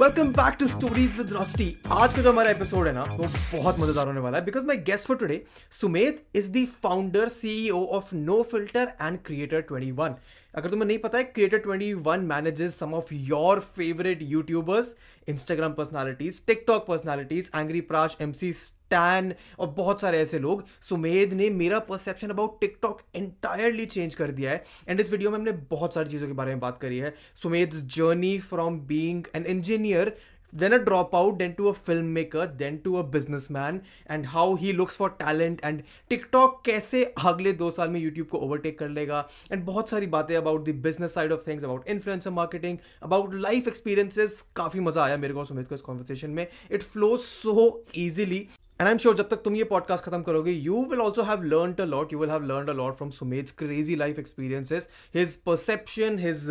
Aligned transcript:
Welcome 0.00 0.28
back 0.28 0.54
to 0.60 0.66
stories 0.66 1.16
with 1.16 1.32
Rusty 1.32 1.64
आज 1.92 2.14
का 2.14 2.22
जो 2.22 2.30
हमारा 2.32 2.50
एपिसोड 2.50 2.86
है 2.86 2.92
ना, 2.92 3.02
वो 3.02 3.24
बहुत 3.52 3.78
मज़ेदार 3.78 4.06
होने 4.06 4.20
वाला 4.20 4.38
है 4.38 4.44
because 4.44 4.66
my 4.66 4.76
guest 4.76 5.08
for 5.08 5.16
today 5.16 5.42
Sumedh 5.70 6.22
is 6.34 6.50
the 6.50 6.66
founder 6.82 7.28
CEO 7.28 7.84
of 7.96 8.14
No 8.14 8.42
Filter 8.42 8.92
and 9.02 9.18
Creator 9.18 9.64
21 9.72 10.10
अगर 10.54 10.70
तुम्हें 10.70 10.86
नहीं 10.86 10.98
पता 10.98 11.18
है 11.18 11.24
Creator 11.24 11.58
21 11.58 12.24
manages 12.24 12.78
some 12.78 12.94
of 12.94 13.14
your 13.14 13.60
favourite 13.76 14.22
YouTubers 14.22 14.94
Instagram 15.28 15.72
personalities 15.72 16.44
TikTok 16.46 16.86
personalities 16.86 17.50
Angry 17.56 17.80
Prash 17.80 18.16
M 18.20 18.32
C 18.32 18.52
Stan 18.52 19.32
और 19.58 19.68
बहुत 19.68 20.00
सारे 20.00 20.18
ऐसे 20.18 20.38
लोग। 20.38 20.64
सुमेध 20.82 21.32
ने 21.32 21.50
मेरा 21.50 21.78
perception 21.78 22.28
about 22.28 22.60
TikTok 22.60 23.02
entirely 23.16 23.86
change 23.86 24.14
कर 24.14 24.30
दिया 24.30 24.50
है। 24.50 24.64
एंड 24.88 25.00
इस 25.00 25.10
वीडियो 25.10 25.30
में 25.30 25.38
हमने 25.38 25.52
बहुत 25.70 25.94
सारी 25.94 26.10
चीज़ों 26.10 26.26
के 26.26 26.32
बारे 26.32 26.50
में 26.50 26.60
बात 26.60 26.78
करी 26.78 26.98
है। 26.98 27.14
Sumedh 27.42 27.74
journey 27.96 28.38
from 28.38 28.80
being 28.80 29.24
an 29.34 29.46
engineer 29.46 30.16
then 30.52 30.72
a 30.72 30.78
dropout, 30.78 31.38
then 31.38 31.54
to 31.54 31.68
a 31.68 31.74
filmmaker, 31.74 32.46
then 32.58 32.78
to 32.82 32.96
a 32.98 33.02
businessman, 33.02 33.80
and 34.06 34.26
how 34.26 34.54
he 34.54 34.72
looks 34.72 34.96
for 34.96 35.10
talent 35.10 35.60
and 35.62 35.82
TikTok 36.10 36.56
कैसे 36.64 37.04
अगले 37.24 37.52
दो 37.52 37.70
साल 37.70 37.88
में 37.88 38.00
YouTube 38.00 38.28
को 38.28 38.38
ओवरटेक 38.38 38.78
कर 38.78 38.88
लेगा? 38.88 39.28
एंड 39.52 39.64
बहुत 39.64 39.90
सारी 39.90 40.06
बातें 40.06 40.36
about 40.36 40.64
the 40.68 40.74
business 40.82 41.14
side 41.14 41.32
of 41.32 41.46
things 41.46 41.64
about 41.64 41.88
influencer 41.88 42.30
marketing 42.30 42.78
about 43.02 43.34
life 43.34 43.68
experiences 43.68 44.40
काफ़ी 44.56 44.80
मज़ा 44.80 45.04
आया 45.04 45.16
मेरे 45.16 45.34
को 45.34 45.44
सुमित 45.44 45.68
को 45.68 45.74
इस 45.74 45.80
कॉन्वर्सेशन 45.80 46.30
में. 46.30 46.46
It 46.72 46.82
flows 46.82 47.20
so 47.20 47.84
easily 47.96 48.46
and 48.80 48.86
I 48.86 48.92
am 48.92 48.98
sure 48.98 49.14
जब 49.16 49.28
तक 49.28 49.36
तुम 49.36 49.54
ये 49.54 49.64
पॉडकास्ट 49.64 50.04
खत्म 50.04 50.22
करोगे 50.22 50.50
you 50.50 50.84
will 50.90 51.00
also 51.00 51.22
have 51.22 51.42
learn 51.42 51.72
a 51.80 51.84
lot 51.84 52.12
you 52.12 52.18
will 52.18 52.30
have 52.30 52.44
learn 52.44 52.68
a 52.68 52.72
lot 52.72 52.96
from 52.96 53.10
Sumedh's 53.10 53.50
crazy 53.50 53.96
life 53.96 54.18
experiences 54.18 54.88
his 55.14 55.34
perception 55.36 56.18
his 56.18 56.46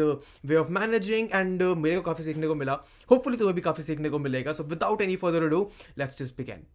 way 0.46 0.56
of 0.56 0.70
managing 0.70 1.30
and 1.34 1.64
मेरे 1.64 1.96
को 1.96 2.02
काफ़ी 2.02 2.24
सीखने 2.24 2.48
को 2.48 2.56
मिला। 2.56 2.74
होपफुली 3.12 3.38
तुम्हें 3.38 3.56
भी 3.56 3.62
काफ़ी 3.62 3.84
सीखने 3.84 4.10
को 4.10 4.20
मिलेगा। 4.20 4.54
So 4.54 4.64
without 4.64 5.02
any 5.02 5.16
further 5.16 5.48
do 5.48 5.70
let's 5.98 6.20
just 6.20 6.38
begin 6.38 6.66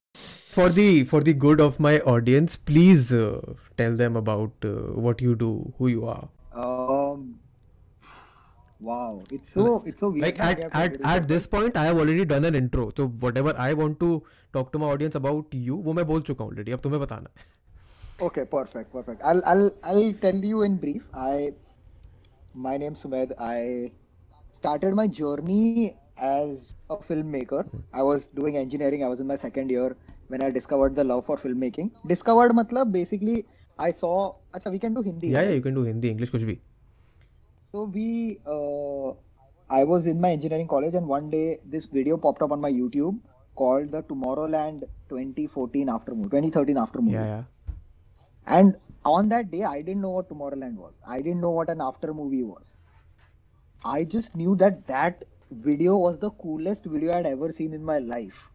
the 1.28 1.34
good 1.44 1.60
of 1.60 1.78
my 1.86 1.94
audience 2.14 2.56
please 2.70 3.08
uh, 3.20 3.54
tell 3.82 3.96
them 4.02 4.18
about 4.22 4.68
uh, 4.70 4.74
what 5.06 5.22
you 5.26 5.36
do 5.44 5.52
who 5.78 5.88
you 5.94 6.04
are. 6.16 6.26
Um, 6.64 6.93
wow, 8.88 9.22
it's 9.36 9.52
so 9.56 9.64
it's 9.90 10.04
so 10.04 10.08
weird. 10.14 10.24
like 10.26 10.40
at 10.46 10.62
at, 10.82 10.96
at 11.14 11.26
this 11.32 11.46
point 11.54 11.76
i 11.82 11.84
have 11.88 11.98
already 12.04 12.24
done 12.32 12.44
an 12.50 12.58
intro 12.60 12.86
so 13.00 13.06
whatever 13.24 13.54
i 13.66 13.72
want 13.80 13.98
to 14.04 14.08
talk 14.56 14.70
to 14.76 14.80
my 14.84 14.88
audience 14.94 15.18
about 15.20 15.58
you 15.68 15.76
वो 15.88 15.92
मैं 15.98 16.06
बोल 16.12 16.22
चुका 16.30 16.44
हूँ 16.44 16.52
already 16.54 16.72
अब 16.78 16.80
तुम्हें 16.86 17.00
बताना 17.02 17.30
है 17.34 17.52
Okay, 18.22 18.42
perfect, 18.50 18.92
perfect. 18.92 19.22
I'll 19.24 19.40
I'll 19.52 19.70
I'll 19.82 20.12
tell 20.24 20.36
you 20.48 20.62
in 20.62 20.76
brief. 20.82 21.06
I 21.12 21.52
my 22.66 22.74
name's 22.82 23.00
Sumed. 23.04 23.32
I 23.46 23.90
started 24.52 24.94
my 24.94 25.06
journey 25.08 25.96
as 26.16 26.76
a 26.90 26.96
filmmaker. 26.96 27.62
I 27.92 28.04
was 28.10 28.28
doing 28.28 28.56
engineering. 28.56 29.02
I 29.02 29.08
was 29.08 29.24
in 29.24 29.26
my 29.26 29.36
second 29.36 29.70
year 29.76 29.96
when 30.28 30.42
I 30.42 30.50
discovered 30.50 30.94
the 30.94 31.04
love 31.04 31.26
for 31.26 31.36
filmmaking. 31.36 31.90
Discovered 32.06 32.52
matlab 32.52 32.92
basically 32.92 33.44
I 33.78 33.90
saw. 33.90 34.12
Acha, 34.54 34.70
we 34.70 34.78
can 34.78 34.94
do 34.94 35.02
Hindi. 35.02 35.28
yeah 35.28 35.38
right? 35.38 35.48
yeah 35.48 35.54
you 35.54 35.66
can 35.66 35.74
do 35.74 35.84
Hindi 35.90 36.14
English 36.16 36.30
कुछ 36.36 36.42
भी 36.50 36.58
So 37.74 37.82
we, 37.92 38.38
uh, 38.46 39.08
I 39.68 39.82
was 39.82 40.06
in 40.06 40.20
my 40.20 40.30
engineering 40.30 40.68
college, 40.68 40.94
and 40.94 41.08
one 41.08 41.28
day 41.28 41.58
this 41.64 41.86
video 41.86 42.16
popped 42.16 42.40
up 42.40 42.52
on 42.52 42.60
my 42.60 42.70
YouTube 42.70 43.18
called 43.56 43.90
the 43.90 44.02
Tomorrowland 44.02 44.84
2014 45.08 45.88
after 45.88 46.14
movie, 46.14 46.28
2013 46.28 46.78
after 46.78 47.02
movie. 47.02 47.14
yeah 47.14 47.26
yeah 47.26 47.42
And 48.46 48.76
on 49.04 49.28
that 49.30 49.50
day, 49.50 49.64
I 49.64 49.82
didn't 49.82 50.02
know 50.02 50.10
what 50.10 50.28
Tomorrowland 50.28 50.76
was. 50.76 51.00
I 51.04 51.20
didn't 51.20 51.40
know 51.40 51.50
what 51.50 51.68
an 51.68 51.80
after 51.80 52.14
movie 52.14 52.44
was. 52.44 52.78
I 53.84 54.04
just 54.04 54.36
knew 54.36 54.54
that 54.62 54.86
that 54.86 55.24
video 55.50 55.96
was 55.96 56.20
the 56.20 56.30
coolest 56.30 56.84
video 56.84 57.12
I'd 57.18 57.26
ever 57.26 57.50
seen 57.50 57.74
in 57.74 57.84
my 57.84 57.98
life. 57.98 58.50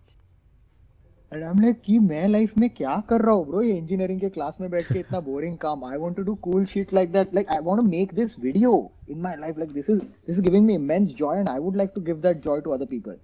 And 1.31 1.43
I 1.43 1.49
am 1.49 1.59
like 1.61 1.81
कि 1.81 1.97
मैं 1.99 2.27
life 2.27 2.57
में 2.57 2.69
क्या 2.69 2.95
कर 3.09 3.21
रहा 3.21 3.31
हूँ 3.31 3.45
bro 3.47 3.61
ये 3.61 3.73
engineering 3.77 4.19
के 4.19 4.29
class 4.29 4.57
में 4.61 4.69
बैठ 4.71 4.91
के 4.93 4.99
इतना 4.99 5.19
बोरिंग 5.19 5.57
काम। 5.57 5.83
I 5.85 5.97
want 5.97 6.15
to 6.17 6.23
do 6.23 6.33
cool 6.45 6.65
shit 6.65 6.93
like 6.93 7.11
that 7.11 7.33
like 7.35 7.49
I 7.49 7.59
want 7.63 7.81
to 7.81 7.85
make 7.87 8.13
this 8.15 8.37
video 8.39 8.71
in 9.09 9.19
my 9.21 9.35
life 9.39 9.57
like 9.57 9.71
this 9.73 9.89
is 9.89 9.99
this 9.99 10.29
is 10.29 10.41
giving 10.43 10.65
me 10.65 10.73
immense 10.73 11.09
joy 11.17 11.39
and 11.39 11.49
I 11.49 11.59
would 11.59 11.77
like 11.77 11.91
to 11.95 12.01
give 12.01 12.21
that 12.21 12.41
joy 12.43 12.61
to 12.61 12.71
other 12.71 12.85
people 12.85 13.15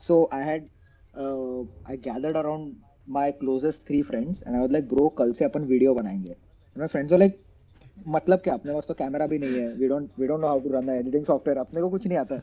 so 0.00 0.28
I 0.32 0.44
had 0.44 0.68
I 1.88 1.96
gathered 2.04 2.36
around 2.36 2.72
my 3.08 3.32
closest 3.32 3.86
three 3.86 4.02
friends 4.02 4.42
and 4.46 4.54
I 4.54 4.60
was 4.60 4.72
like 4.72 4.88
bro 4.88 5.08
कल 5.18 5.32
से 5.32 5.44
अपन 5.44 5.64
वीडियो 5.64 5.94
बनाएँगे. 5.94 6.36
Friends 6.76 7.12
like 7.12 7.38
मतलब 8.08 8.38
क्या? 8.38 8.54
अपने 8.54 8.72
पास 8.72 8.86
तो 8.88 8.94
कैमरा 8.94 9.26
भी 9.26 9.38
नहीं 9.38 9.54
है. 9.54 9.72
We 9.74 9.88
don't 9.88 10.10
we 10.18 10.26
don't 10.26 10.40
know 10.40 10.46
how 10.46 10.60
to 10.60 10.70
run 10.72 10.86
the 10.86 10.90
editing 10.90 11.24
software 11.24 11.58
अपने 11.58 11.80
को 11.80 11.88
कुछ 11.90 12.06
नहीं 12.06 12.18
आता. 12.18 12.34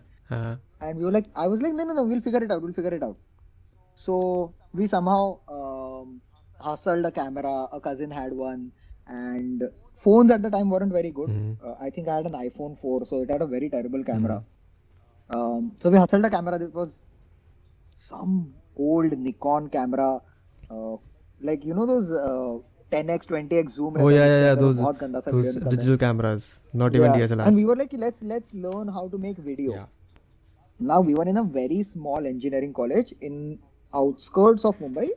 And 0.84 0.98
we 0.98 1.12
like 1.12 1.26
I 1.38 1.48
was 1.48 1.62
like 1.62 1.76
no 1.76 1.84
no 1.84 1.94
no 1.94 2.04
we 2.04 2.10
will 2.10 2.22
figure 2.22 2.44
it 2.44 2.52
out 2.52 2.64
will 2.64 2.74
figure 2.74 2.94
it 2.94 3.04
out 3.04 3.18
So 3.96 4.54
we 4.74 4.88
somehow 4.88 5.40
um, 5.48 6.22
hustled 6.60 7.06
a 7.06 7.12
camera. 7.12 7.68
A 7.72 7.80
cousin 7.80 8.12
had 8.12 8.34
one, 8.34 8.72
and 9.08 9.64
phones 9.98 10.32
at 10.32 10.42
the 10.42 10.50
time 10.50 10.70
weren't 10.70 10.92
very 10.92 11.12
good. 11.12 11.30
Mm-hmm. 11.30 11.66
Uh, 11.66 11.76
I 11.80 11.90
think 11.90 12.08
I 12.08 12.16
had 12.18 12.26
an 12.26 12.34
iPhone 12.34 12.80
4, 12.80 13.06
so 13.06 13.22
it 13.22 13.30
had 13.30 13.42
a 13.42 13.48
very 13.48 13.70
terrible 13.70 14.00
mm-hmm. 14.00 14.12
camera. 14.12 14.44
Mm-hmm. 15.32 15.40
Um, 15.40 15.72
so 15.80 15.90
we 15.90 15.98
hustled 15.98 16.26
a 16.26 16.30
camera. 16.30 16.62
It 16.62 16.74
was 16.74 17.00
some 17.96 18.54
old 18.76 19.18
Nikon 19.18 19.70
camera, 19.70 20.22
uh, 20.70 20.98
like 21.42 21.64
you 21.64 21.74
know 21.74 21.86
those. 21.86 22.12
Uh, 22.12 22.68
10x 22.94 23.26
20x 23.26 23.72
zoom 23.72 23.96
oh 23.98 24.10
yeah 24.10 24.26
yeah, 24.26 24.42
yeah 24.48 24.56
those, 24.56 24.78
those 24.78 25.56
digital 25.56 25.98
cameras 25.98 26.62
not 26.74 26.94
even 26.94 27.12
yeah. 27.12 27.22
dslrs 27.22 27.48
and 27.48 27.56
we 27.56 27.66
were 27.66 27.76
like 27.76 27.94
let's 27.94 28.22
let's 28.22 28.54
learn 28.54 28.88
how 28.88 29.08
to 29.08 29.18
make 29.18 29.38
video 29.38 29.74
yeah. 29.74 29.86
now 30.80 31.02
we 31.02 31.16
were 31.16 31.28
in 31.34 31.38
a 31.38 31.44
very 31.44 31.82
small 31.82 32.28
engineering 32.34 32.72
college 32.72 33.16
in 33.20 33.58
outskirts 33.94 34.66
of 34.66 34.78
mumbai. 34.80 35.10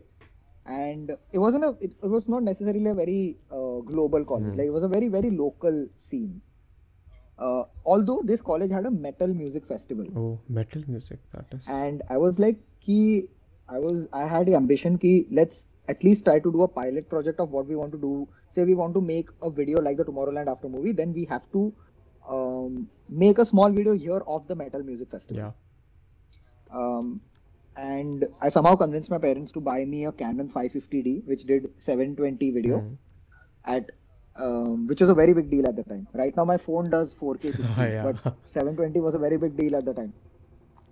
And 0.67 1.11
it 1.33 1.39
wasn't 1.39 1.65
a 1.65 1.69
it, 1.81 1.93
it 2.03 2.09
was 2.09 2.27
not 2.29 2.43
necessarily 2.43 2.91
a 2.91 2.95
very 2.95 3.37
uh, 3.53 3.79
global 3.93 4.25
college. 4.25 4.53
Mhm. 4.53 4.59
like 4.59 4.67
it 4.67 4.77
was 4.79 4.83
a 4.83 4.89
very 4.89 5.09
very 5.09 5.31
local 5.31 5.87
scene. 5.97 6.41
Uh, 7.39 7.65
although 7.85 8.23
this 8.25 8.41
college 8.41 8.71
had 8.71 8.87
a 8.87 8.91
metal 8.91 9.29
music 9.29 9.67
festival. 9.67 10.07
Oh 10.17 10.41
metal 10.49 10.83
music 10.89 11.21
that 11.33 11.47
is. 11.53 11.63
And 11.69 12.03
i 12.11 12.17
was 12.17 12.41
like 12.45 12.59
ki 12.81 13.29
i 13.69 13.79
was 13.79 14.09
i 14.13 14.25
had 14.33 14.47
the 14.47 14.57
ambition 14.57 14.99
ki 14.99 15.13
let's 15.31 15.67
at 15.95 16.03
least 16.03 16.25
try 16.25 16.39
to 16.41 16.53
do 16.57 16.63
a 16.63 16.69
pilot 16.69 17.09
project 17.09 17.39
of 17.39 17.53
what 17.53 17.67
we 17.67 17.77
want 17.77 17.93
to 17.93 17.99
do. 17.99 18.27
Say 18.49 18.65
we 18.65 18.75
want 18.75 18.95
to 18.95 19.01
make 19.01 19.29
a 19.43 19.51
video 19.51 19.81
like 19.81 19.97
the 19.99 20.05
tomorrowland 20.05 20.49
after 20.57 20.69
movie 20.69 20.93
then 20.93 21.13
we 21.13 21.27
have 21.27 21.47
to 21.53 21.73
um, 22.29 22.89
make 23.09 23.39
a 23.39 23.47
small 23.47 23.71
video 23.71 23.93
here 23.93 24.23
of 24.27 24.49
the 24.49 24.57
metal 24.57 24.83
music 24.83 25.11
festival. 25.11 25.43
Yeah. 25.45 25.53
Um, 26.83 27.21
and 27.78 28.24
i 28.46 28.50
somehow 28.54 28.72
convinced 28.80 29.10
my 29.12 29.18
parents 29.26 29.52
to 29.58 29.62
buy 29.68 29.78
me 29.92 30.00
a 30.08 30.12
canon 30.22 30.50
550d 30.56 31.12
which 31.32 31.44
did 31.52 31.68
720 31.86 32.50
video 32.60 32.80
Mhm. 32.80 32.98
at 33.76 33.92
um, 34.36 34.88
which 34.90 35.02
was 35.04 35.10
a 35.14 35.16
very 35.20 35.34
big 35.38 35.50
deal 35.54 35.68
at 35.70 35.76
the 35.80 35.84
time 35.92 36.04
right 36.22 36.36
now 36.40 36.46
my 36.50 36.58
phone 36.66 36.90
does 36.96 37.16
4k 37.22 37.54
60 37.56 37.88
Yeah. 37.94 38.04
but 38.10 38.36
720 38.56 39.02
was 39.08 39.16
a 39.20 39.22
very 39.24 39.38
big 39.46 39.56
deal 39.62 39.76
at 39.80 39.86
the 39.90 39.94
time 40.02 40.12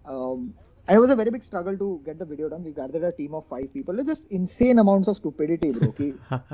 um, 0.06 0.54
and 0.88 0.98
it 0.98 1.02
was 1.02 1.12
a 1.16 1.16
very 1.22 1.32
big 1.36 1.44
struggle 1.50 1.78
to 1.82 1.88
get 2.06 2.18
the 2.22 2.28
video 2.32 2.50
done 2.54 2.64
we 2.70 2.74
gathered 2.80 3.04
a 3.10 3.12
team 3.20 3.34
of 3.40 3.46
five 3.56 3.68
people 3.74 4.00
it's 4.04 4.10
just 4.14 4.32
insane 4.40 4.80
amounts 4.86 5.12
of 5.14 5.18
stupidity 5.22 5.72
bro 5.80 5.92
कि 6.00 6.10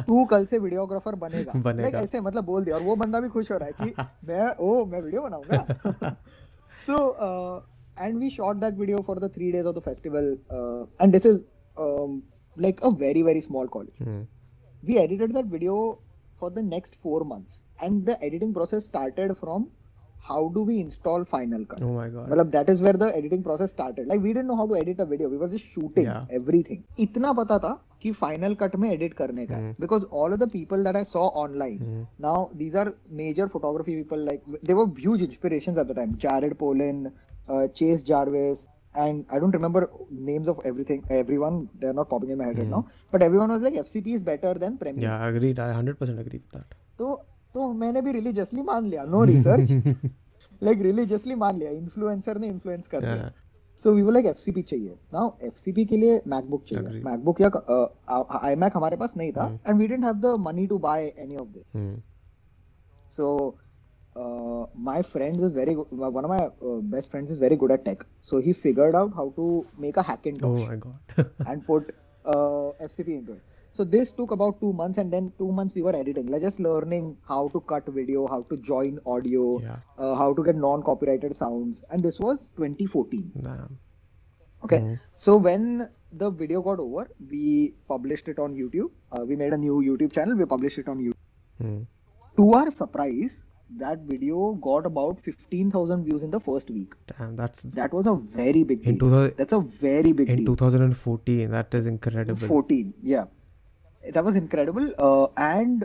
तू 0.09 0.25
कल 0.33 0.45
से 0.53 0.59
videographer 0.65 1.15
बनेगा 1.25 1.53
बनेगा। 1.69 1.89
Like, 1.89 2.01
ऐसे 2.03 2.21
मतलब 2.29 2.45
बोल 2.45 2.63
दिया 2.65 2.75
और 2.75 2.83
वो 2.89 2.95
बंदा 3.03 3.19
भी 3.25 3.29
खुश 3.37 3.51
हो 3.51 3.57
रहा 3.57 3.69
है 3.71 3.85
कि 3.85 3.93
मैं 4.31 4.49
ओ 4.69 4.73
मैं 4.95 5.01
वीडियो 5.01 5.21
बनाऊंगा 5.29 6.15
so 6.87 6.97
uh, 7.27 7.55
and 7.99 8.19
we 8.19 8.29
shot 8.29 8.59
that 8.59 8.73
video 8.73 9.01
for 9.09 9.15
the 9.25 9.29
three 9.29 9.51
days 9.51 9.65
of 9.65 9.75
the 9.75 9.81
festival 9.81 10.25
uh, 10.51 10.85
and 11.03 11.13
this 11.13 11.25
is 11.25 11.39
um, 11.77 12.23
like 12.57 12.79
a 12.83 12.91
very 13.05 13.21
very 13.21 13.41
small 13.41 13.67
college 13.67 13.99
Hmm. 14.07 14.21
we 14.89 14.97
edited 15.05 15.33
that 15.33 15.45
video 15.45 15.77
for 16.39 16.49
the 16.57 16.61
next 16.75 16.95
four 17.01 17.23
months 17.23 17.63
and 17.81 18.05
the 18.05 18.15
editing 18.29 18.53
process 18.53 18.85
started 18.85 19.37
from 19.41 19.67
how 20.29 20.41
do 20.53 20.61
we 20.69 20.75
install 20.83 21.23
final 21.31 21.63
cut 21.71 21.81
oh 21.87 21.93
my 21.97 22.05
god 22.13 22.29
मतलब 22.29 22.51
that 22.55 22.69
is 22.73 22.81
where 22.85 22.97
the 23.03 23.09
editing 23.17 23.43
process 23.47 23.71
started 23.77 24.07
like 24.11 24.21
we 24.27 24.31
didn't 24.33 24.47
know 24.51 24.55
how 24.61 24.67
to 24.71 24.77
edit 24.81 24.99
a 25.03 25.05
video 25.11 25.27
we 25.33 25.37
were 25.43 25.49
just 25.55 25.67
shooting 25.73 26.07
Yeah. 26.09 26.23
everything 26.39 26.79
इतना 27.05 27.33
पता 27.41 27.57
था 27.65 27.73
कि 28.05 28.13
final 28.21 28.55
cut 28.63 28.75
में 28.83 28.87
edit 28.95 29.13
करने 29.21 29.45
का 29.51 29.55
है 29.55 29.61
Hmm. 29.65 29.75
because 29.85 30.07
all 30.21 30.33
of 30.37 30.41
the 30.45 30.49
people 30.55 30.87
that 30.89 30.99
I 31.01 31.03
saw 31.11 31.25
online 31.43 31.77
Hmm. 31.89 32.01
now 32.27 32.35
these 32.63 32.79
are 32.83 32.87
major 33.21 33.47
photography 33.57 33.95
people 34.01 34.25
like 34.31 34.49
they 34.71 34.77
were 34.81 34.87
huge 35.05 35.25
inspirations 35.29 35.83
at 35.85 35.93
the 35.93 35.97
time 36.01 36.17
Jared 36.25 36.57
Polin 36.65 37.05
uh, 37.50 37.64
Chase 37.80 38.02
Jarvis 38.10 38.62
and 38.94 39.24
I 39.34 39.38
don't 39.42 39.56
remember 39.56 39.80
names 40.28 40.48
of 40.52 40.62
everything 40.70 41.02
everyone 41.18 41.58
they're 41.82 41.96
not 41.98 42.08
popping 42.12 42.30
in 42.36 42.38
my 42.38 42.46
head 42.48 42.56
right 42.62 42.70
now 42.70 42.80
but 43.12 43.24
everyone 43.26 43.52
was 43.54 43.66
like 43.66 43.76
FCP 43.82 44.14
is 44.20 44.24
better 44.30 44.54
than 44.62 44.78
Premiere 44.80 45.04
yeah 45.08 45.26
agreed 45.28 45.60
I 45.66 45.68
100% 45.74 46.24
agree 46.24 46.40
with 46.40 46.56
that 46.56 46.74
तो 46.98 47.12
तो 47.54 47.72
मैंने 47.74 48.00
भी 48.06 48.12
religiously 48.12 48.62
मान 48.62 48.84
लिया 48.86 49.04
no 49.12 49.22
research 49.30 49.70
like 50.62 50.82
religiously 50.82 51.34
मान 51.44 51.58
लिया 51.58 51.70
influencer 51.70 52.38
ने 52.38 52.48
influence 52.48 52.88
कर 52.88 53.00
दिया 53.00 53.30
सो 53.82 53.92
वी 53.94 54.02
वो 54.02 54.10
लाइक 54.10 54.26
एफसीपी 54.26 54.62
चाहिए 54.72 54.94
नाउ 55.14 55.30
एफसीपी 55.46 55.84
के 55.92 55.96
लिए 55.96 56.20
मैकबुक 56.34 56.64
चाहिए. 56.72 57.02
मैकबुक 57.04 57.40
या 57.40 57.48
iMac 58.52 58.76
हमारे 58.76 58.96
पास 58.96 59.16
नहीं 59.16 59.32
था 59.38 59.46
and 59.66 59.78
we 59.78 59.86
didn't 59.86 60.04
have 60.04 60.14
the 60.24 60.34
money 60.46 60.66
to 60.72 60.78
buy 60.86 61.12
any 61.18 61.36
of 61.36 61.48
this 61.48 61.64
Hmm. 61.76 61.94
Uh, 64.20 64.66
my 64.90 65.00
friends 65.10 65.42
is 65.48 65.52
very 65.52 65.74
good. 65.74 65.86
One 65.90 66.24
of 66.28 66.30
my 66.30 66.40
uh, 66.46 66.80
best 66.94 67.10
friends 67.10 67.30
is 67.34 67.38
very 67.38 67.56
good 67.56 67.70
at 67.76 67.84
tech, 67.84 68.04
so 68.30 68.40
he 68.46 68.52
figured 68.52 68.94
out 69.00 69.12
how 69.20 69.26
to 69.36 69.46
make 69.84 69.96
a 69.96 70.02
Hackintosh 70.08 70.62
Oh 70.62 70.66
my 70.70 70.76
god. 70.76 71.30
and 71.52 71.64
put 71.66 71.94
uh, 72.24 72.66
FCP 72.88 73.08
into 73.20 73.32
it. 73.38 73.42
So 73.78 73.84
this 73.84 74.10
took 74.18 74.32
about 74.36 74.60
two 74.60 74.72
months, 74.80 74.98
and 74.98 75.12
then 75.16 75.32
two 75.38 75.50
months 75.58 75.74
we 75.74 75.82
were 75.82 75.94
editing, 76.00 76.26
like 76.34 76.42
just 76.46 76.58
learning 76.66 77.16
how 77.28 77.42
to 77.54 77.60
cut 77.72 77.86
video, 77.98 78.26
how 78.32 78.40
to 78.52 78.56
join 78.70 78.98
audio, 79.06 79.44
Yeah. 79.66 79.76
uh, 79.98 80.14
how 80.22 80.28
to 80.40 80.44
get 80.48 80.56
non-copyrighted 80.64 81.36
sounds, 81.42 81.84
and 81.90 82.02
this 82.08 82.18
was 82.26 82.50
2014. 82.56 83.30
Damn. 83.48 83.78
Okay, 84.64 84.80
Mhm. 84.80 84.98
so 85.26 85.36
when 85.48 85.88
the 86.22 86.30
video 86.42 86.62
got 86.70 86.80
over, 86.86 87.04
we 87.34 87.44
published 87.94 88.28
it 88.34 88.40
on 88.46 88.56
YouTube. 88.62 88.90
Uh, 89.12 89.24
we 89.30 89.36
made 89.44 89.52
a 89.58 89.60
new 89.66 89.76
YouTube 89.90 90.12
channel. 90.18 90.36
We 90.42 90.48
published 90.56 90.82
it 90.84 90.88
on 90.94 90.98
YouTube. 90.98 91.22
Hmm. 91.62 91.78
To 92.40 92.48
our 92.58 92.70
surprise, 92.82 93.38
that 93.76 94.00
video 94.00 94.52
got 94.54 94.86
about 94.86 95.20
15000 95.22 96.04
views 96.04 96.22
in 96.22 96.30
the 96.30 96.40
first 96.40 96.70
week. 96.70 96.94
Damn 97.06 97.36
that's 97.36 97.62
that 97.62 97.92
was 97.92 98.06
a 98.06 98.14
very 98.14 98.64
big 98.64 98.86
in 98.86 98.98
that's 99.36 99.52
a 99.52 99.60
very 99.60 100.12
big 100.12 100.28
in 100.28 100.44
deal. 100.44 100.56
2014 100.56 101.50
that 101.50 101.74
is 101.74 101.86
incredible. 101.86 102.48
14 102.48 102.94
yeah. 103.02 103.24
That 104.12 104.24
was 104.24 104.36
incredible 104.36 104.92
uh, 104.98 105.26
and 105.36 105.84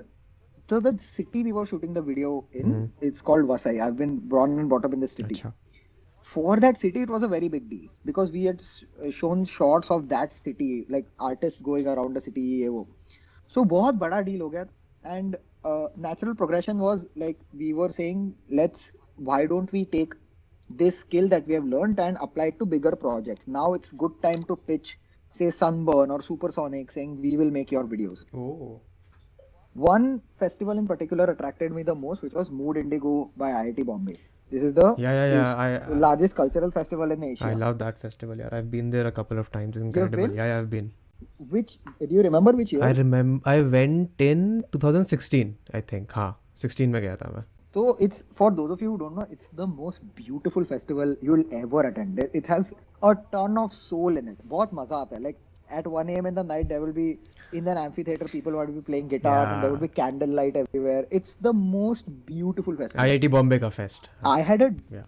so 0.69 0.79
the 0.79 0.97
city 0.97 1.43
we 1.43 1.51
were 1.51 1.65
shooting 1.65 1.93
the 1.93 2.01
video 2.01 2.47
in 2.53 2.73
mm. 2.73 2.89
it's 3.01 3.21
called 3.21 3.45
vasai. 3.45 3.81
I've 3.81 3.97
been 3.97 4.17
born 4.17 4.57
and 4.59 4.69
brought 4.69 4.85
up 4.85 4.93
in 4.93 4.99
the 4.99 5.07
city. 5.07 5.35
Achha. 5.35 5.53
for 6.25 6.57
that 6.57 6.77
city 6.77 7.01
it 7.01 7.09
was 7.09 7.23
a 7.23 7.27
very 7.27 7.47
big 7.47 7.69
deal 7.69 7.89
because 8.03 8.31
we 8.31 8.45
had 8.45 8.61
uh, 8.61 9.11
shown 9.11 9.45
shots 9.45 9.91
of 9.91 10.09
that 10.09 10.31
city 10.31 10.85
like 10.89 11.05
artists 11.19 11.61
going 11.61 11.87
around 11.87 12.15
the 12.15 12.21
city 12.21 12.67
so 13.47 13.63
bahut 13.73 13.99
bada 14.03 14.21
deal 14.29 14.41
ho 14.45 14.49
gaya 14.55 14.65
and 15.17 15.37
uh, 15.69 15.87
natural 15.97 16.35
progression 16.41 16.79
was 16.87 17.07
like 17.15 17.39
we 17.61 17.73
were 17.73 17.89
saying 17.99 18.21
let's 18.61 18.95
why 19.29 19.45
don't 19.53 19.71
we 19.77 19.83
take 19.97 20.13
this 20.81 20.99
skill 20.99 21.27
that 21.33 21.47
we 21.47 21.53
have 21.53 21.65
learned 21.75 21.99
and 21.99 22.17
apply 22.27 22.45
it 22.51 22.59
to 22.59 22.65
bigger 22.75 22.95
projects 23.05 23.47
now 23.47 23.73
it's 23.79 23.91
good 24.03 24.15
time 24.27 24.43
to 24.51 24.55
pitch 24.71 24.97
say 25.31 25.49
sunburn 25.61 26.11
or 26.11 26.21
supersonic 26.21 26.91
saying 26.91 27.21
we 27.27 27.35
will 27.37 27.51
make 27.59 27.71
your 27.77 27.85
videos 27.95 28.25
Oh. 28.33 28.81
one 29.73 30.21
festival 30.43 30.77
in 30.77 30.87
particular 30.87 31.25
attracted 31.25 31.71
me 31.71 31.83
the 31.83 31.95
most 31.95 32.23
which 32.23 32.33
was 32.33 32.49
mood 32.61 32.77
indigo 32.83 33.13
by 33.43 33.51
iit 33.63 33.85
bombay 33.91 34.17
this 34.51 34.63
is 34.63 34.73
the 34.73 34.87
Yeah, 35.03 35.13
yeah, 35.19 35.27
yeah. 35.35 35.55
I 35.61 35.67
I, 35.77 35.97
largest 36.01 36.35
cultural 36.35 36.71
festival 36.71 37.11
in 37.11 37.23
Asia. 37.23 37.45
I 37.45 37.53
love 37.55 37.79
that 37.79 37.97
festival. 37.99 38.37
Yeah, 38.37 38.49
I've 38.51 38.69
been 38.69 38.91
there 38.91 39.07
a 39.07 39.11
couple 39.11 39.39
of 39.39 39.51
times. 39.51 39.75
Incredible. 39.75 40.35
Yeah, 40.39 40.45
yeah, 40.51 40.59
I've 40.59 40.69
been. 40.69 40.91
Which 41.49 41.77
do 41.99 42.13
you 42.15 42.21
remember 42.21 42.51
which 42.61 42.71
year? 42.73 42.83
I 42.83 42.91
remember 42.91 43.49
I 43.53 43.61
went 43.75 44.21
in 44.29 44.45
2016. 44.75 45.53
I 45.73 45.81
think. 45.91 46.11
हाँ 46.11 46.29
16 46.61 46.87
में 46.93 47.01
गया 47.01 47.15
था 47.15 47.31
मैं. 47.35 47.43
so 47.75 47.81
it's 48.05 48.21
for 48.39 48.49
those 48.57 48.69
of 48.73 48.81
you 48.83 48.89
who 48.91 48.97
don't 48.99 49.17
know, 49.19 49.23
it's 49.35 49.47
the 49.61 49.65
most 49.69 50.03
beautiful 50.19 50.65
festival 50.73 51.15
you'll 51.29 51.45
ever 51.61 51.81
attend. 51.89 52.21
It- 52.41 52.47
has 52.53 52.69
a 53.09 53.15
ton 53.33 53.57
of 53.63 53.73
soul 53.79 54.21
in 54.21 54.29
it. 54.33 54.37
बहुत 54.53 54.73
मज़ा 54.73 54.97
आता 54.97 55.15
है. 55.15 55.21
Like 55.23 55.41
at 55.79 55.89
1 55.95 56.09
a.m. 56.13 56.29
in 56.31 56.37
the 56.39 56.43
night, 56.51 56.69
there 56.69 56.79
will 56.85 56.93
be 56.99 57.07
in 57.59 57.67
an 57.73 57.77
amphitheater, 57.83 58.27
people 58.35 58.57
will 58.59 58.71
be 58.77 58.83
playing 58.91 59.07
guitar, 59.13 59.35
yeah. 59.41 59.53
and 59.53 59.63
there 59.63 59.71
will 59.73 59.83
be 59.83 59.91
candlelight 59.99 60.59
everywhere. 60.61 61.03
It's 61.19 61.33
the 61.49 61.53
most 61.59 62.11
beautiful 62.31 62.77
festival. 62.83 63.05
IIT 63.07 63.31
Bombay 63.35 63.59
का 63.65 63.71
fest. 63.79 64.09
I 64.35 64.39
had 64.51 64.65
a 64.67 64.69
Yeah. 64.97 65.05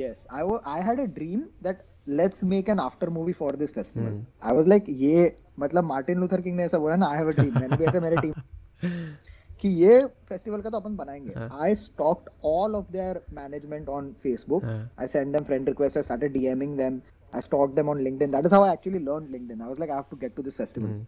yes, 0.00 0.26
I 0.40 0.42
wa- 0.50 0.60
I 0.74 0.78
had 0.90 1.02
a 1.06 1.08
dream 1.18 1.44
that 1.68 1.84
let's 2.09 2.43
make 2.49 2.67
an 2.71 2.79
after 2.79 3.09
movie 3.13 3.33
for 3.33 3.51
this 3.61 3.71
festival. 3.71 4.09
Hmm. 4.11 4.49
I 4.49 4.53
was 4.57 4.67
like 4.73 4.89
ये 5.03 5.21
मतलब 5.59 5.83
Martin 5.93 6.19
Luther 6.19 6.41
king 6.41 6.55
ने 6.57 6.63
ऐसा 6.63 6.77
बोला 6.85 6.95
ना 7.03 7.07
I 7.13 7.15
have 7.21 7.31
a 7.33 7.35
dream 7.39 7.59
मैंने 7.61 7.77
भी 7.77 7.85
ऐसे 7.85 7.99
मेरे 7.99 8.17
टीम 8.25 8.33
कि 9.61 9.69
ये 9.81 9.99
फेस्टिवल 10.29 10.61
का 10.61 10.69
तो 10.69 10.77
अपन 10.79 10.95
बनाएंगे 10.95 11.33
हाँ. 11.39 11.49
I 11.67 11.73
stalked 11.83 12.29
all 12.51 12.75
of 12.79 12.91
their 12.97 13.13
management 13.39 13.89
on 13.97 14.13
Facebook 14.25 14.63
हाँ. 14.69 14.79
I 15.03 15.07
sent 15.15 15.37
them 15.37 15.45
friend 15.51 15.67
requests 15.73 15.97
I 15.97 16.03
started 16.09 16.33
DMing 16.39 16.75
them 16.83 17.01
I 17.33 17.41
stalked 17.49 17.75
them 17.81 17.89
on 17.95 18.03
LinkedIn 18.07 18.31
that 18.37 18.45
is 18.49 18.57
how 18.57 18.63
I 18.63 18.71
actually 18.73 18.99
learned 19.09 19.29
LinkedIn 19.37 19.63
I 19.67 19.69
was 19.73 19.79
like 19.83 19.89
I 19.89 19.95
have 20.01 20.09
to 20.11 20.21
get 20.25 20.35
to 20.35 20.43
this 20.49 20.55
festival 20.63 20.89
Hmm. 20.89 21.01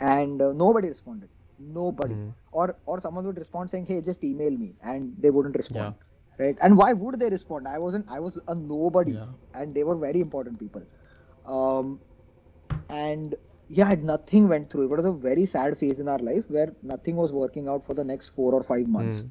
and 0.00 0.42
uh, 0.42 0.52
nobody 0.52 0.88
responded 0.88 1.28
nobody 1.80 2.14
Hmm. 2.14 2.28
or 2.52 2.76
or 2.86 3.00
someone 3.06 3.26
would 3.30 3.38
respond 3.44 3.70
saying 3.70 3.86
hey 3.86 4.00
just 4.12 4.22
email 4.24 4.54
me 4.66 4.70
and 4.82 5.14
they 5.24 5.30
wouldn't 5.38 5.56
respond 5.62 5.84
Yeah. 5.84 6.06
right 6.37 6.57
and 6.61 6.77
why 6.77 6.91
would 6.93 7.19
they 7.19 7.29
respond 7.29 7.67
i 7.67 7.77
wasn't 7.77 8.05
i 8.09 8.19
was 8.19 8.37
a 8.47 8.55
nobody 8.55 9.13
yeah. 9.13 9.25
and 9.53 9.73
they 9.73 9.83
were 9.83 9.95
very 9.95 10.19
important 10.19 10.59
people 10.59 10.83
um, 11.45 11.99
and 12.89 13.35
yeah 13.69 13.95
nothing 14.13 14.47
went 14.47 14.69
through 14.69 14.83
it 14.83 14.89
was 14.89 15.05
a 15.05 15.11
very 15.11 15.45
sad 15.45 15.77
phase 15.77 15.99
in 15.99 16.07
our 16.07 16.19
life 16.19 16.43
where 16.49 16.71
nothing 16.83 17.15
was 17.15 17.31
working 17.31 17.67
out 17.67 17.85
for 17.85 17.93
the 17.93 18.03
next 18.03 18.29
four 18.29 18.53
or 18.53 18.63
five 18.63 18.87
months 18.87 19.23
mm. 19.23 19.29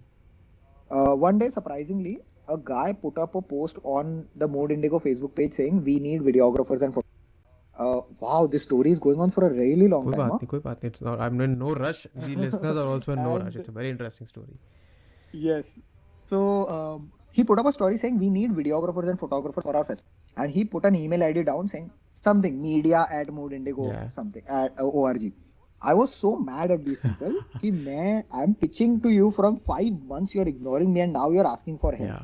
uh, 0.90 1.14
one 1.14 1.38
day 1.38 1.50
surprisingly 1.50 2.18
a 2.48 2.58
guy 2.58 2.92
put 2.92 3.16
up 3.18 3.34
a 3.34 3.42
post 3.42 3.78
on 3.82 4.26
the 4.36 4.46
mood 4.46 4.70
indigo 4.70 4.98
facebook 4.98 5.34
page 5.34 5.54
saying 5.54 5.82
we 5.84 5.98
need 5.98 6.20
videographers 6.20 6.82
and 6.82 6.94
photographers 6.94 7.14
uh, 7.76 8.00
wow, 8.20 8.46
this 8.46 8.62
story 8.62 8.90
is 8.90 8.98
going 8.98 9.18
on 9.18 9.30
for 9.30 9.48
a 9.48 9.52
really 9.52 9.88
long 9.88 10.04
koi 10.04 10.12
time. 10.12 10.30
Baat 10.30 10.46
koi. 10.48 10.76
It's 10.82 11.02
not, 11.02 11.20
I'm 11.20 11.40
in 11.40 11.58
no 11.58 11.74
rush. 11.74 12.06
The 12.14 12.36
listeners 12.36 12.78
are 12.78 12.86
also 12.86 13.12
in 13.12 13.22
no 13.22 13.38
rush. 13.44 13.56
It's 13.56 13.68
a 13.68 13.72
very 13.72 13.90
interesting 13.90 14.28
story. 14.28 14.56
Yes. 15.32 15.72
So 16.26 16.68
um, 16.68 17.12
he 17.32 17.44
put 17.44 17.58
up 17.58 17.66
a 17.66 17.72
story 17.72 17.96
saying 17.98 18.18
we 18.18 18.30
need 18.30 18.50
videographers 18.52 19.08
and 19.08 19.18
photographers 19.18 19.64
for 19.64 19.76
our 19.76 19.84
festival, 19.84 20.10
and 20.36 20.50
he 20.50 20.64
put 20.64 20.84
an 20.84 20.94
email 20.96 21.22
ID 21.22 21.42
down 21.44 21.68
saying 21.68 21.90
something 22.10 22.60
media 22.60 23.06
at 23.10 23.32
Mood 23.32 23.52
Indigo 23.52 23.88
Yeah. 23.92 24.08
something 24.10 24.42
at 24.48 24.72
uh, 24.78 24.84
org. 24.84 25.32
I 25.82 25.92
was 25.94 26.14
so 26.14 26.36
mad 26.36 26.70
at 26.70 26.84
these 26.84 27.00
people. 27.00 27.34
कि 27.62 27.70
मैं 27.88 28.24
I'm 28.42 28.54
pitching 28.54 29.00
to 29.06 29.10
you 29.10 29.30
from 29.30 29.58
five 29.72 29.98
months. 30.12 30.34
You're 30.34 30.48
ignoring 30.48 30.92
me, 30.94 31.02
and 31.06 31.12
now 31.12 31.30
you're 31.30 31.46
asking 31.46 31.78
for 31.78 31.92
help. 31.94 32.08
Yeah. 32.08 32.22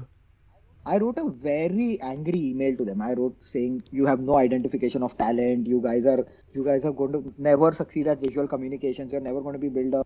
I 0.87 0.97
wrote 0.99 1.19
a 1.19 1.29
very 1.29 2.01
angry 2.01 2.41
email 2.51 2.77
to 2.77 2.85
them. 2.85 3.03
I 3.03 3.13
wrote 3.13 3.37
saying 3.45 3.83
you 3.91 4.07
have 4.07 4.21
no 4.21 4.37
identification 4.37 5.03
of 5.03 5.17
talent. 5.19 5.67
You 5.67 5.81
guys 5.83 6.07
are 6.07 6.27
you 6.55 6.65
guys 6.65 6.87
are 6.87 6.93
going 6.93 7.13
to 7.13 7.35
never 7.51 7.71
succeed 7.81 8.09
at 8.15 8.25
visual 8.29 8.49
communications. 8.49 9.13
You're 9.13 9.21
never 9.27 9.43
going 9.43 9.53
to 9.53 9.59
be 9.59 9.69
build 9.69 9.93
a 9.95 10.05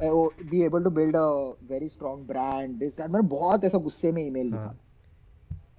uh, 0.00 0.28
be 0.50 0.64
able 0.64 0.82
to 0.82 0.90
build 0.90 1.14
a 1.14 1.52
very 1.68 1.88
strong 1.88 2.24
brand. 2.24 2.80
This 2.80 2.94
that 2.94 3.10
मैंने 3.10 3.28
बहुत 3.28 3.64
ऐसा 3.64 3.78
गुस्से 3.88 4.12
में 4.12 4.22
email 4.22 4.50
लिखा. 4.52 4.74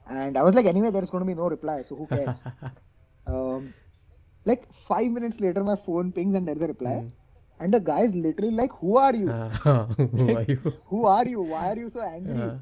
And 0.08 0.38
I 0.38 0.44
was 0.44 0.54
like, 0.54 0.68
anyway, 0.68 0.92
there's 0.92 1.10
going 1.10 1.24
to 1.24 1.28
be 1.28 1.34
no 1.34 1.50
reply, 1.50 1.82
so 1.82 1.96
who 1.96 2.06
cares? 2.08 2.44
um, 3.28 3.74
like 4.46 4.72
five 4.88 5.08
minutes 5.12 5.40
later, 5.40 5.64
my 5.64 5.76
phone 5.76 6.12
pings 6.12 6.36
and 6.36 6.48
there's 6.48 6.62
a 6.62 6.68
reply. 6.68 7.08
And 7.60 7.74
the 7.74 7.80
guy 7.80 8.02
is 8.02 8.14
literally 8.14 8.52
like, 8.52 8.72
who 8.74 8.98
are 8.98 9.16
you? 9.16 9.30
Uh, 9.30 9.86
who 9.96 10.36
are 10.36 10.44
you? 10.44 10.74
who 10.88 11.06
are 11.06 11.26
you? 11.26 11.42
Why 11.42 11.70
are 11.72 11.78
you 11.78 11.90
so 11.90 12.02
angry? 12.02 12.60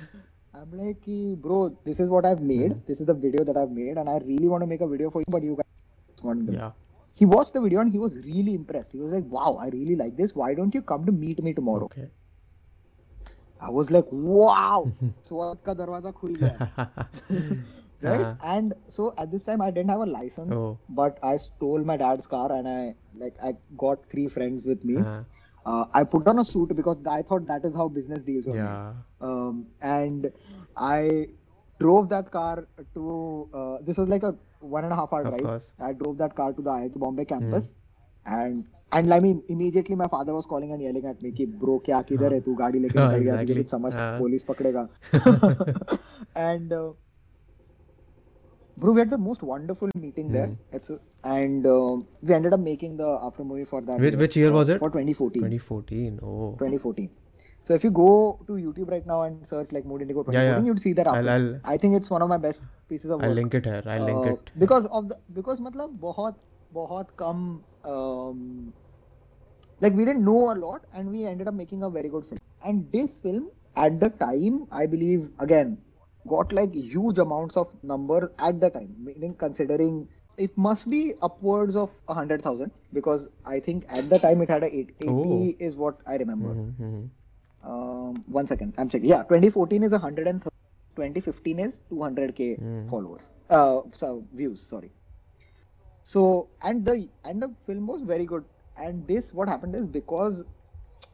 I'm 0.53 0.71
like, 0.71 1.01
"Ki, 1.03 1.35
bro, 1.35 1.77
this 1.85 1.99
is 1.99 2.09
what 2.09 2.25
I've 2.25 2.41
made. 2.41 2.75
This 2.87 2.99
is 2.99 3.05
the 3.07 3.13
video 3.13 3.43
that 3.43 3.57
I've 3.57 3.69
made, 3.69 3.97
and 3.97 4.09
I 4.09 4.17
really 4.19 4.47
want 4.47 4.63
to 4.63 4.67
make 4.67 4.81
a 4.81 4.87
video 4.87 5.11
for 5.11 5.19
you, 5.21 5.25
but 5.35 5.43
you 5.43 5.55
guys 5.55 6.23
want 6.23 6.47
to. 6.47 6.53
Yeah. 6.53 6.71
he 7.14 7.26
watched 7.26 7.52
the 7.52 7.60
video 7.60 7.80
and 7.80 7.90
he 7.90 7.98
was 7.98 8.18
really 8.24 8.54
impressed. 8.54 8.92
He 8.92 8.98
was 8.98 9.12
like, 9.12 9.24
wow, 9.24 9.58
I 9.60 9.68
really 9.68 9.96
like 9.96 10.16
this. 10.16 10.34
Why 10.34 10.54
don't 10.54 10.74
you 10.74 10.82
come 10.82 11.04
to 11.06 11.12
meet 11.12 11.42
me 11.42 11.52
tomorrow? 11.52 11.84
Okay. 11.84 12.08
I 13.60 13.70
was 13.70 13.90
like, 13.90 14.06
wow, 14.10 14.90
Swat 15.22 15.62
ka 15.62 15.74
darwaza 15.74 16.12
khul 16.12 16.38
gaya. 16.38 16.90
right? 18.02 18.20
Uh-huh. 18.20 18.34
And 18.42 18.74
so 18.88 19.14
at 19.18 19.30
this 19.30 19.44
time 19.44 19.60
I 19.60 19.70
didn't 19.70 19.90
have 19.90 20.00
a 20.00 20.06
license, 20.06 20.54
oh. 20.54 20.78
but 20.88 21.18
I 21.22 21.36
stole 21.36 21.84
my 21.84 21.96
dad's 21.96 22.26
car 22.26 22.50
and 22.50 22.66
I 22.66 22.94
like 23.16 23.36
I 23.42 23.54
got 23.76 24.04
three 24.10 24.26
friends 24.26 24.66
with 24.66 24.84
me. 24.84 24.96
Uh-huh. 24.96 25.22
Uh, 25.64 25.84
I 25.94 26.02
put 26.02 26.26
on 26.26 26.40
a 26.40 26.44
suit 26.44 26.74
because 26.74 27.06
I 27.06 27.22
thought 27.22 27.46
that 27.46 27.64
is 27.64 27.74
how 27.74 27.88
business 27.88 28.24
deals 28.24 28.48
are. 28.48 28.56
Yeah. 28.56 28.92
Um, 29.20 29.66
and 29.80 30.32
I 30.76 31.28
drove 31.78 32.08
that 32.08 32.32
car 32.32 32.66
to 32.94 33.48
uh, 33.54 33.76
this 33.82 33.96
was 33.96 34.08
like 34.08 34.24
a 34.24 34.34
one 34.61 34.83
and 34.83 34.93
a 34.93 34.95
half 34.95 35.13
hour 35.13 35.21
Of 35.25 35.33
drive. 35.33 35.43
course. 35.49 35.71
I 35.79 35.93
drove 35.93 36.17
that 36.23 36.35
car 36.35 36.51
to 36.53 36.61
the 36.61 36.69
IIT 36.79 36.97
Bombay 37.05 37.25
campus, 37.33 37.73
and 38.25 38.65
and 38.97 39.13
I 39.13 39.19
mean 39.25 39.41
immediately 39.55 39.95
my 40.01 40.07
father 40.13 40.33
was 40.35 40.45
calling 40.53 40.71
and 40.77 40.81
yelling 40.87 41.05
at 41.11 41.21
me 41.27 41.31
कि 41.39 41.45
bro 41.63 41.77
क्या 41.85 42.01
किधर 42.11 42.33
है 42.33 42.39
तू 42.47 42.53
गाड़ी 42.61 42.79
लेके 42.79 42.99
हाँ, 42.99 43.07
निकल 43.11 43.23
गया 43.23 43.35
तुझे 43.41 43.53
exactly. 43.53 43.63
कुछ 43.63 43.71
समझ 43.71 43.93
हाँ. 43.95 44.17
पुलिस 44.19 44.43
पकड़ेगा 44.51 44.87
and 46.47 46.73
uh, 46.73 46.87
bro 48.77 48.93
we 48.93 48.99
had 48.99 49.09
the 49.09 49.17
most 49.27 49.43
wonderful 49.51 49.89
meeting 50.05 50.31
there 50.37 50.47
Hmm. 50.47 50.77
it's 50.79 50.91
and 51.35 51.65
uh, 51.65 51.97
we 52.21 52.33
ended 52.39 52.53
up 52.53 52.59
making 52.65 52.97
the 52.97 53.11
after 53.29 53.43
movie 53.51 53.65
for 53.73 53.81
that 53.91 53.99
Which- 54.07 54.17
which 54.23 54.37
year 54.41 54.51
was 54.57 54.69
it? 54.75 54.79
for 54.85 54.89
2014 54.89 55.41
2014. 55.41 56.19
Oh. 56.23 56.51
2014. 56.59 57.09
So 57.63 57.73
if 57.73 57.83
you 57.83 57.91
go 57.91 58.39
to 58.47 58.53
YouTube 58.53 58.89
right 58.91 59.05
now 59.05 59.21
and 59.23 59.45
search 59.45 59.71
like 59.77 59.85
Mood 59.85 60.01
Indigo 60.03 60.23
2014, 60.23 60.33
Yeah, 60.33 60.57
yeah. 60.59 60.65
you'd 60.65 60.79
see 60.79 60.93
that 60.99 61.07
I'll- 61.13 61.15
after. 61.15 61.31
I'll- 61.31 61.59
I 61.73 61.77
think 61.77 61.95
it's 62.01 62.09
one 62.09 62.21
of 62.21 62.29
my 62.33 62.37
best 62.37 62.61
pieces 62.89 63.11
of 63.11 63.19
work. 63.19 63.25
I'll 63.29 63.33
link 63.39 63.53
it 63.61 63.65
here. 63.65 63.81
I'll 63.85 64.05
link 64.11 64.25
Uh, 64.25 64.33
it. 64.33 64.51
because 64.65 64.85
of 64.99 65.09
the 65.09 65.17
because 65.39 65.59
मतलब 65.69 65.97
बहुत 66.05 66.35
बहुत 66.73 67.11
कम 67.23 67.43
um, 67.95 68.73
like 69.85 69.93
we 69.99 70.05
didn't 70.05 70.25
know 70.29 70.39
a 70.51 70.55
lot 70.61 70.85
and 70.93 71.09
we 71.17 71.25
ended 71.25 71.47
up 71.47 71.53
making 71.53 71.83
a 71.83 71.89
very 71.89 72.09
good 72.15 72.25
film. 72.25 72.39
And 72.63 72.87
this 72.91 73.19
film 73.19 73.49
at 73.75 73.99
the 73.99 74.09
time 74.23 74.61
I 74.71 74.85
believe 74.95 75.27
again 75.47 75.77
got 76.27 76.51
like 76.59 76.73
huge 76.73 77.19
amounts 77.25 77.57
of 77.57 77.69
numbers 77.83 78.29
at 78.39 78.59
the 78.59 78.69
time. 78.69 78.95
Meaning 79.09 79.35
considering 79.35 80.07
it 80.37 80.57
must 80.57 80.89
be 80.89 81.03
upwards 81.27 81.75
of 81.75 81.93
a 82.07 82.13
hundred 82.13 82.41
thousand 82.41 82.71
because 82.93 83.27
I 83.45 83.59
think 83.67 83.85
at 83.89 84.09
the 84.09 84.19
time 84.19 84.41
it 84.41 84.49
had 84.49 84.63
a 84.63 84.73
eight, 84.79 84.91
80 85.01 85.11
Oh. 85.11 85.53
is 85.69 85.75
what 85.75 85.97
I 86.05 86.17
remember. 86.17 86.53
Mhm, 86.55 86.73
mhm. 86.89 87.07
um, 87.64 88.14
one 88.26 88.46
second. 88.46 88.74
I'm 88.78 88.88
checking. 88.88 89.08
Yeah 89.08 89.22
2014 89.22 89.84
is 89.84 89.92
130 89.92 90.50
2015 90.96 91.58
is 91.58 91.80
200k 91.90 92.60
mm. 92.60 92.90
followers. 92.90 93.30
Uh 93.50 93.80
so 93.92 94.24
views 94.34 94.60
sorry. 94.60 94.90
So 96.02 96.48
and 96.62 96.84
the 96.84 97.08
and 97.24 97.42
the 97.42 97.50
film 97.66 97.86
was 97.86 98.02
very 98.02 98.26
good. 98.26 98.44
And 98.76 99.06
this 99.06 99.32
what 99.32 99.48
happened 99.48 99.74
is 99.74 99.86
because 99.86 100.42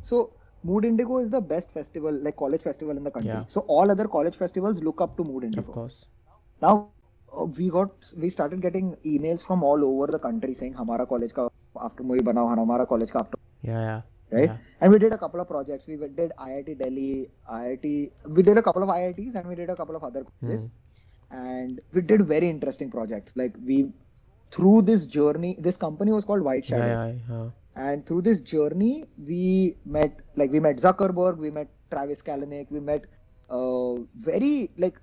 so 0.03 0.31
mood 0.65 0.85
indigo 0.85 1.19
is 1.19 1.31
the 1.31 1.41
best 1.41 1.71
festival 1.71 2.13
like 2.13 2.37
college 2.37 2.63
festival 2.63 2.97
in 2.97 3.05
the 3.05 3.11
country. 3.11 3.31
Yeah. 3.31 3.45
so 3.47 3.61
all 3.69 3.91
other 3.91 4.09
college 4.09 4.37
festivals 4.37 4.83
look 4.83 5.01
up 5.01 5.17
to 5.17 5.25
mood 5.25 5.45
indigo. 5.45 5.69
Of 5.69 5.73
course. 5.73 6.07
Now 6.61 6.89
uh, 7.37 7.45
we 7.45 7.71
got 7.71 7.91
we 8.17 8.31
started 8.31 8.61
getting 8.61 8.97
emails 9.05 9.47
from 9.47 9.63
all 9.63 9.85
over 9.85 10.07
the 10.07 10.19
country 10.19 10.55
saying 10.55 10.75
hamara 10.75 11.09
college 11.09 11.33
ka 11.33 11.49
after 11.81 12.03
movie 12.03 12.25
banao 12.29 12.47
hamara 12.53 12.87
college 12.89 13.13
ka 13.13 13.21
after 13.21 13.39
yeah 13.63 13.83
yeah 13.89 14.01
right 14.32 14.50
Yeah. 14.50 14.58
and 14.82 14.92
we 14.94 14.98
did 15.04 15.14
a 15.16 15.18
couple 15.24 15.40
of 15.42 15.48
projects 15.48 15.88
we 15.88 15.96
did 16.20 16.32
IIT 16.46 16.70
Delhi 16.78 17.10
IIT 17.58 17.86
we 18.38 18.44
did 18.50 18.58
a 18.62 18.64
couple 18.68 18.84
of 18.86 18.90
IITs 19.00 19.36
and 19.42 19.48
we 19.52 19.56
did 19.62 19.70
a 19.74 19.76
couple 19.82 19.96
of 20.00 20.04
other 20.10 20.24
colleges 20.30 20.64
and 21.32 21.82
we 21.94 22.02
did 22.14 22.24
very 22.32 22.50
interesting 22.54 22.90
projects 22.96 23.36
like 23.42 23.54
we 23.72 23.78
through 24.52 24.82
this 24.90 25.06
journey 25.18 25.52
this 25.68 25.78
company 25.84 26.12
was 26.12 26.26
called 26.26 26.42
White 26.50 26.66
Shadow 26.66 26.88
Yeah, 26.88 27.06
yeah, 27.08 27.38
yeah. 27.38 27.90
and 27.92 28.06
through 28.08 28.22
this 28.30 28.42
journey 28.54 29.06
we 29.30 29.76
met 29.98 30.20
like 30.42 30.52
we 30.52 30.60
met 30.68 30.78
zuckerberg 30.88 31.38
we 31.46 31.52
met 31.60 31.70
travis 31.96 32.22
kalanick 32.30 32.68
we 32.78 32.80
met 32.92 33.06
uh, 33.50 33.94
very 34.30 34.70
like 34.78 35.00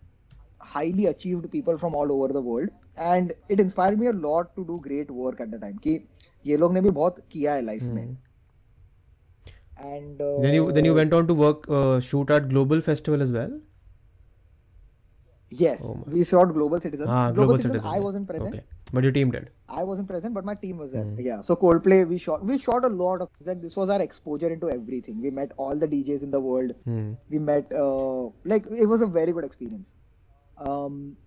highly 0.75 1.07
achieved 1.07 1.51
people 1.51 1.79
from 1.85 1.95
all 1.95 2.13
over 2.17 2.33
the 2.39 2.41
world 2.51 2.69
and 2.97 3.33
it 3.49 3.61
inspired 3.61 3.99
me 3.99 4.07
a 4.07 4.17
lot 4.29 4.55
to 4.57 4.65
do 4.73 4.81
great 4.89 5.11
work 5.23 5.41
at 5.47 5.51
the 5.57 5.59
time 5.67 5.79
कि 5.87 5.95
ये 6.47 6.57
लोग 6.57 6.73
ने 6.75 6.81
भी 6.81 6.91
बहुत 6.99 7.23
किया 7.33 7.55
है 7.55 7.63
life 7.63 7.83
में 7.83 8.17
and 9.78 10.22
uh, 10.22 10.40
Then 10.42 10.54
you 10.54 10.72
then 10.72 10.86
you 10.86 10.94
went 10.94 11.14
on 11.14 11.28
to 11.28 11.34
work 11.34 11.70
uh, 11.70 12.00
shoot 12.00 12.30
at 12.32 12.50
Global 12.50 12.82
Festival 12.82 13.22
as 13.22 13.32
well. 13.32 13.56
yes 15.62 15.84
Oh 15.88 16.04
we 16.14 16.24
shot 16.30 16.54
global 16.54 16.80
citizen 16.86 17.08
Ah, 17.08 17.32
global, 17.32 17.36
Global 17.36 17.58
citizen, 17.58 17.72
Citizen. 17.74 17.92
i 17.98 18.00
wasn't 18.06 18.28
present 18.30 18.56
Okay, 18.56 18.64
but 18.94 19.04
your 19.04 19.12
team 19.18 19.32
did. 19.32 19.50
I 19.68 19.84
wasn't 19.84 20.08
present, 20.08 20.34
but 20.34 20.46
my 20.46 20.54
team 20.56 20.78
was 20.78 20.92
there. 20.92 21.04
Hmm. 21.04 21.20
Yeah. 21.28 21.42
So 21.42 21.56
Coldplay, 21.56 22.08
we 22.08 22.18
shot. 22.24 22.44
We 22.50 22.58
shot 22.66 22.86
a 22.86 22.88
lot 22.88 23.22
of. 23.26 23.30
Like 23.48 23.62
this 23.62 23.76
was 23.76 23.90
our 23.90 24.02
exposure 24.02 24.50
into 24.56 24.70
everything. 24.70 25.22
We 25.22 25.32
met 25.32 25.52
all 25.58 25.76
the 25.76 25.88
DJs 25.94 26.24
in 26.28 26.32
the 26.36 26.40
world. 26.40 26.74
Hmm. 26.86 27.14
We 27.30 27.40
met. 27.40 27.72
Uh, 27.84 28.26
like 28.54 28.68
it 28.84 28.86
was 28.94 29.02
a 29.02 29.08
very 29.08 29.34
good 29.38 29.44
experience. 29.44 29.92
Um, 30.58 31.18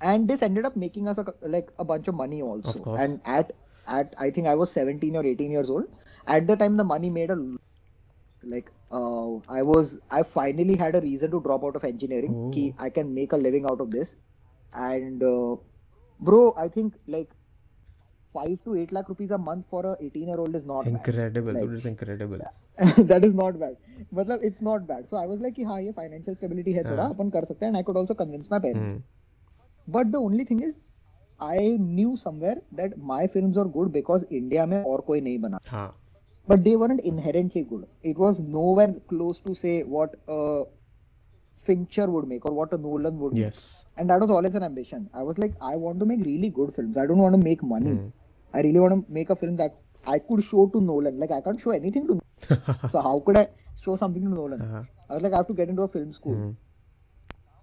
and 0.00 0.26
this 0.26 0.42
ended 0.42 0.64
up 0.70 0.76
making 0.84 1.06
us 1.08 1.18
a, 1.18 1.26
like 1.42 1.68
a 1.78 1.84
bunch 1.84 2.08
of 2.08 2.14
money 2.14 2.40
also. 2.42 2.82
Of. 2.82 2.98
And 3.04 3.20
at 3.36 3.52
at 3.86 4.14
I 4.18 4.30
think 4.30 4.46
I 4.46 4.54
was 4.64 4.72
17 4.72 5.14
or 5.22 5.24
18 5.34 5.50
years 5.58 5.70
old. 5.70 5.84
At 6.26 6.46
the 6.46 6.56
time, 6.56 6.76
the 6.78 6.88
money 6.94 7.10
made 7.10 7.30
a 7.30 7.38
like 8.43 8.71
uh, 8.91 9.37
I 9.47 9.61
was 9.61 9.99
I 10.09 10.23
finally 10.23 10.75
had 10.77 10.95
a 10.95 11.01
reason 11.01 11.31
to 11.31 11.41
drop 11.41 11.63
out 11.63 11.75
of 11.75 11.83
engineering. 11.83 12.33
Oh. 12.35 12.49
Ki 12.51 12.73
I 12.77 12.89
can 12.89 13.13
make 13.13 13.33
a 13.33 13.37
living 13.37 13.65
out 13.65 13.81
of 13.81 13.91
this. 13.91 14.15
And 14.73 15.21
uh, 15.23 15.55
bro, 16.19 16.53
I 16.57 16.67
think 16.67 16.93
like 17.07 17.29
five 18.33 18.57
to 18.65 18.75
eight 18.75 18.91
lakh 18.91 19.09
rupees 19.09 19.31
a 19.31 19.37
month 19.37 19.65
for 19.69 19.85
a 19.85 19.95
18 19.99 20.27
year 20.27 20.37
old 20.39 20.55
is 20.55 20.65
not 20.65 20.85
Incredible, 20.87 21.53
Like- 21.53 21.63
dude. 21.63 21.73
It's 21.75 21.85
incredible. 21.85 22.37
bad. 22.37 23.07
that 23.07 23.25
is 23.25 23.33
not 23.33 23.59
bad. 23.59 23.75
मतलब 24.13 24.43
it's 24.49 24.61
not 24.61 24.85
bad. 24.87 25.09
So 25.09 25.17
I 25.17 25.25
was 25.25 25.39
like 25.45 25.55
कि 25.55 25.63
हाँ 25.71 25.79
ये 25.81 25.93
financial 25.95 26.35
stability 26.35 26.73
है 26.75 26.83
थोड़ा 26.89 27.03
हाँ. 27.03 27.13
अपन 27.13 27.29
कर 27.29 27.45
सकते 27.45 27.65
हैं 27.65 27.71
and 27.73 27.79
I 27.79 27.83
could 27.87 27.97
also 28.01 28.13
convince 28.21 28.51
my 28.51 28.59
parents. 28.59 28.93
Hmm. 28.93 28.99
But 29.97 30.11
the 30.11 30.21
only 30.27 30.45
thing 30.51 30.61
is 30.67 30.75
I 31.41 31.57
knew 31.79 32.15
somewhere 32.21 32.57
that 32.81 32.97
my 33.13 33.25
films 33.35 33.57
are 33.57 33.65
good 33.77 33.91
because 33.97 34.23
India 34.41 34.65
में 34.67 34.83
और 34.83 35.01
कोई 35.09 35.21
नहीं 35.21 35.39
बना. 35.41 35.59
हाँ. 35.67 35.89
But 36.46 36.62
they 36.62 36.76
weren't 36.76 37.00
inherently 37.00 37.62
good. 37.64 37.86
It 38.02 38.18
was 38.18 38.38
nowhere 38.38 38.94
close 39.08 39.40
to 39.40 39.54
say 39.54 39.82
what 39.82 40.14
a 40.28 40.64
Fincher 41.64 42.06
would 42.06 42.26
make 42.28 42.44
or 42.44 42.52
what 42.52 42.72
a 42.72 42.76
Nolan 42.76 43.18
would 43.18 43.32
make. 43.32 43.44
Yes. 43.44 43.84
And 43.96 44.10
that 44.10 44.20
was 44.20 44.30
always 44.30 44.54
an 44.54 44.62
ambition. 44.62 45.08
I 45.14 45.22
was 45.22 45.38
like, 45.38 45.54
I 45.62 45.76
want 45.76 46.00
to 46.00 46.06
make 46.06 46.20
really 46.24 46.50
good 46.50 46.74
films. 46.74 46.98
I 46.98 47.06
don't 47.06 47.18
want 47.18 47.34
to 47.34 47.42
make 47.42 47.62
money. 47.62 47.92
Hmm. 47.92 48.08
I 48.52 48.60
really 48.60 48.78
want 48.78 49.06
to 49.06 49.12
make 49.12 49.30
a 49.30 49.36
film 49.36 49.56
that 49.56 49.74
I 50.06 50.18
could 50.18 50.44
show 50.44 50.66
to 50.68 50.80
Nolan. 50.80 51.18
Like 51.18 51.30
I 51.30 51.40
can't 51.40 51.60
show 51.60 51.70
anything 51.70 52.06
to. 52.08 52.20
so 52.90 53.00
how 53.00 53.22
could 53.24 53.38
I 53.38 53.48
show 53.80 53.96
something 53.96 54.22
to 54.22 54.28
Nolan? 54.28 54.60
Uh-huh. 54.60 54.82
I 55.08 55.14
was 55.14 55.22
like, 55.22 55.32
I 55.32 55.38
have 55.38 55.46
to 55.46 55.54
get 55.54 55.68
into 55.70 55.82
a 55.82 55.88
film 55.88 56.12
school. 56.12 56.34
Hmm. 56.34 56.50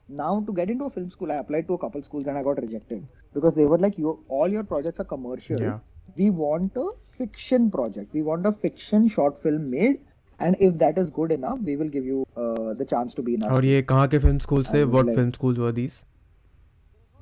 Now 0.09 0.43
to 0.45 0.53
get 0.53 0.69
into 0.69 0.85
a 0.85 0.89
film 0.89 1.09
school, 1.09 1.31
I 1.31 1.35
applied 1.35 1.67
to 1.67 1.73
a 1.73 1.77
couple 1.77 2.01
schools 2.03 2.27
and 2.27 2.37
I 2.37 2.43
got 2.43 2.61
rejected 2.61 3.07
because 3.33 3.55
they 3.55 3.65
were 3.65 3.77
like, 3.77 3.97
"You 3.97 4.25
all 4.27 4.47
your 4.47 4.63
projects 4.63 4.99
are 4.99 5.05
commercial. 5.05 5.61
Yeah 5.61 5.79
we 6.17 6.29
want 6.29 6.75
a 6.75 6.87
fiction 7.17 7.69
project 7.71 8.13
we 8.13 8.21
want 8.21 8.45
a 8.45 8.51
fiction 8.51 9.07
short 9.07 9.37
film 9.37 9.69
made 9.69 9.99
and 10.39 10.55
if 10.59 10.77
that 10.77 10.97
is 10.97 11.09
good 11.09 11.31
enough 11.31 11.59
we 11.59 11.75
will 11.75 11.89
give 11.89 12.05
you 12.05 12.25
uh, 12.35 12.73
the 12.73 12.85
chance 12.85 13.13
to 13.13 13.21
be 13.21 13.35
in 13.35 13.43
our 13.43 13.51
और 13.51 13.65
ये 13.65 14.21
film 14.21 14.39
schools 14.39 14.71
थे 14.71 14.85
what 14.89 15.05
like, 15.05 15.15
film 15.15 15.33
schools 15.33 15.57
were 15.57 15.71
these 15.71 16.03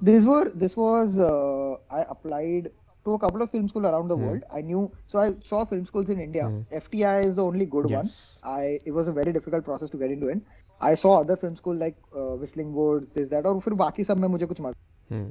this 0.02 0.26
were 0.26 0.52
this 0.56 0.78
was 0.78 1.20
uh, 1.20 1.78
I 1.92 2.06
applied 2.10 2.72
to 3.06 3.14
a 3.14 3.20
couple 3.20 3.42
of 3.42 3.52
film 3.52 3.68
schools 3.68 3.86
around 3.86 4.08
the 4.08 4.16
hmm. 4.16 4.26
world. 4.26 4.44
I 4.54 4.62
knew 4.62 4.92
so 5.06 5.20
I 5.20 5.34
saw 5.44 5.66
film 5.66 5.86
schools 5.86 6.10
in 6.10 6.20
India. 6.20 6.44
Mm. 6.44 6.66
FTII 6.72 7.26
is 7.26 7.36
the 7.36 7.44
only 7.44 7.66
good 7.66 7.90
yes. 7.90 8.40
one. 8.42 8.54
I 8.54 8.80
it 8.86 8.92
was 8.92 9.08
a 9.08 9.12
very 9.12 9.34
difficult 9.34 9.66
process 9.66 9.90
to 9.90 9.98
get 9.98 10.12
into 10.12 10.28
it. 10.28 10.40
I 10.82 10.96
saw 10.96 11.20
other 11.20 11.36
film 11.36 11.56
school 11.56 11.76
like 11.76 11.96
uh, 12.16 12.36
Whistling 12.36 12.74
Woods, 12.74 13.12
this 13.14 13.28
that 13.30 13.46
and 13.46 13.62
then 13.62 13.78
the 13.78 13.84
rest 13.84 14.10
of 14.10 14.18
मुझे 14.18 14.46
कुछ 14.48 14.62
मजा 14.62 14.76
hmm. 15.10 15.30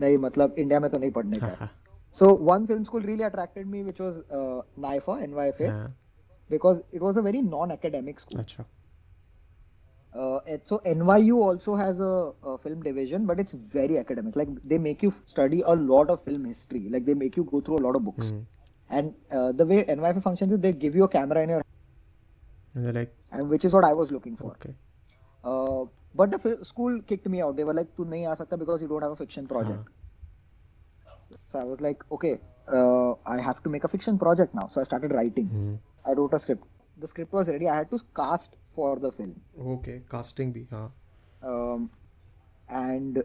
नहीं 0.00 0.18
मतलब 0.18 0.54
India 0.58 0.80
में 0.80 0.90
तो 0.90 0.98
नहीं 0.98 1.10
So 2.16 2.32
one 2.32 2.66
film 2.66 2.84
school 2.86 3.00
really 3.00 3.24
attracted 3.24 3.66
me, 3.66 3.82
which 3.82 3.98
was 4.00 4.20
uh, 4.30 4.62
NYFA, 4.80 5.14
NYFA, 5.28 5.60
yeah. 5.60 5.86
because 6.48 6.80
it 6.90 7.02
was 7.02 7.18
a 7.18 7.22
very 7.22 7.42
non-academic 7.42 8.20
school. 8.20 8.38
Achha. 8.42 8.64
Uh, 10.18 10.40
so 10.64 10.80
NYU 10.86 11.34
also 11.36 11.76
has 11.76 12.00
a, 12.00 12.32
a, 12.42 12.56
film 12.56 12.82
division, 12.82 13.26
but 13.26 13.38
it's 13.38 13.52
very 13.52 13.98
academic. 13.98 14.34
Like 14.34 14.48
they 14.64 14.78
make 14.78 15.02
you 15.02 15.12
study 15.26 15.60
a 15.60 15.74
lot 15.74 16.08
of 16.08 16.24
film 16.24 16.46
history. 16.46 16.88
Like 16.88 17.04
they 17.04 17.12
make 17.12 17.36
you 17.36 17.44
go 17.44 17.60
through 17.60 17.80
a 17.80 17.84
lot 17.86 17.96
of 17.96 18.04
books. 18.06 18.32
Mm. 18.32 18.46
And 18.88 19.14
uh, 19.30 19.52
the 19.52 19.66
way 19.66 19.84
NYFA 19.84 20.22
functions 20.22 20.54
is 20.54 20.60
they 20.60 20.72
give 20.72 20.94
you 20.94 21.04
a 21.04 21.08
camera 21.08 21.42
in 21.42 21.50
your 21.50 21.62
and 22.76 22.86
they're 22.86 22.94
like, 22.94 23.14
and 23.32 23.50
which 23.50 23.66
is 23.66 23.74
what 23.74 23.84
I 23.84 23.92
was 23.92 24.10
looking 24.10 24.38
for. 24.38 24.52
Okay. 24.52 24.74
Uh, 25.44 25.84
but 26.14 26.30
the 26.30 26.40
f- 26.42 26.66
school 26.66 26.98
kicked 27.02 27.26
me 27.26 27.42
out. 27.42 27.56
They 27.56 27.64
were 27.64 27.74
like, 27.74 27.88
"You 27.98 28.06
can't 28.06 28.48
come 28.48 28.58
because 28.64 28.80
you 28.80 28.88
don't 28.88 29.02
have 29.02 29.12
a 29.12 29.16
fiction 29.16 29.46
project." 29.46 29.80
Uh-huh. 29.80 29.95
So 31.44 31.58
I 31.58 31.64
was 31.64 31.80
like, 31.80 32.04
"Okay, 32.12 32.38
uh, 32.68 33.12
I 33.26 33.40
have 33.40 33.62
to 33.62 33.70
make 33.70 33.84
a 33.84 33.88
fiction 33.88 34.18
project 34.18 34.54
now." 34.54 34.66
So 34.68 34.80
I 34.80 34.84
started 34.84 35.12
writing. 35.12 35.46
Hmm. 35.46 35.74
I 36.04 36.12
wrote 36.12 36.34
a 36.34 36.38
script. 36.38 36.64
The 36.98 37.06
script 37.06 37.32
was 37.32 37.48
ready. 37.48 37.68
I 37.68 37.76
had 37.76 37.90
to 37.90 38.00
cast 38.14 38.56
for 38.74 38.98
the 38.98 39.10
film. 39.12 39.34
Okay. 39.76 40.00
Casting 40.10 40.52
भी 40.52 40.66
हाँ. 40.70 40.92
um, 41.42 41.90
and 42.68 43.22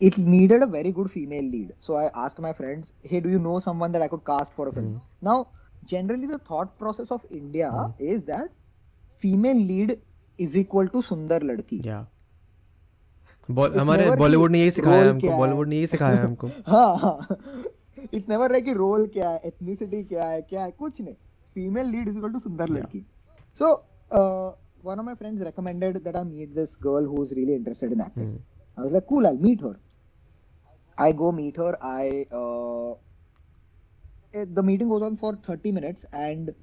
it 0.00 0.18
needed 0.18 0.62
a 0.62 0.66
very 0.66 0.92
good 0.92 1.10
female 1.10 1.44
lead. 1.44 1.72
So 1.78 1.96
I 1.96 2.10
asked 2.24 2.38
my 2.38 2.52
friends, 2.52 2.92
"Hey, 3.02 3.20
do 3.20 3.28
you 3.28 3.38
know 3.38 3.58
someone 3.58 3.92
that 3.92 4.02
I 4.02 4.08
could 4.08 4.24
cast 4.24 4.52
for 4.52 4.68
a 4.68 4.72
film?" 4.72 4.90
Now, 5.20 5.36
generally, 5.84 6.26
the 6.26 6.38
thought 6.38 6.78
process 6.78 7.10
of 7.10 7.24
India 7.30 7.70
is 7.98 8.24
that 8.24 8.50
female 9.24 9.56
lead 9.56 9.98
is 10.38 10.56
equal 10.56 10.88
to 10.88 10.98
sundar 10.98 11.40
ladki. 11.50 11.84
Yeah. 11.84 12.04
हमारे 13.50 14.10
बॉलीवुड 14.16 14.50
ने 14.50 14.60
यही 14.60 14.70
सिखाया 14.70 15.10
हमको 15.10 15.36
बॉलीवुड 15.36 15.68
ने 15.68 15.76
यही 15.76 15.86
सिखाया 15.86 16.22
हमको 16.24 16.46
हाँ 16.66 16.98
हाँ 16.98 17.36
इट्स 18.14 18.28
नेवर 18.28 18.54
है 18.54 18.74
रोल 18.74 19.06
क्या 19.14 19.30
है 19.30 19.40
एथनिसिटी 19.44 20.02
क्या 20.04 20.28
है 20.28 20.42
क्या 20.42 20.62
है 20.64 20.70
कुछ 20.78 21.00
नहीं 21.00 21.14
female 21.54 21.86
lead 21.90 22.08
is 22.08 22.16
equal 22.18 22.32
to 22.32 22.38
सुंदर 22.38 22.68
लड़की 22.68 23.04
so 23.58 23.74
one 24.86 25.00
of 25.00 25.04
my 25.04 25.14
friends 25.14 25.42
recommended 25.42 26.04
that 26.04 26.16
I 26.16 26.22
meet 26.22 26.54
this 26.54 26.76
girl 26.76 27.04
who's 27.04 27.32
really 27.36 27.54
interested 27.54 27.92
in 27.92 28.00
acting. 28.00 28.28
Mm. 28.34 28.40
I 28.78 28.82
was 28.82 28.92
like, 28.92 29.06
cool, 29.08 29.26
I'll 29.26 29.36
meet 29.36 29.60
her. 29.60 29.78
I 30.98 31.12
go 31.12 31.32
meet 31.32 31.56
her. 31.56 31.70
I 31.82 32.26
uh, 32.32 32.94
it, 34.32 34.54
the 34.54 34.62
meeting 34.62 34.88
goes 34.88 35.02
on 35.02 35.16
for 35.16 35.36
30 35.48 35.72
minutes, 35.72 36.06
and 36.12 36.54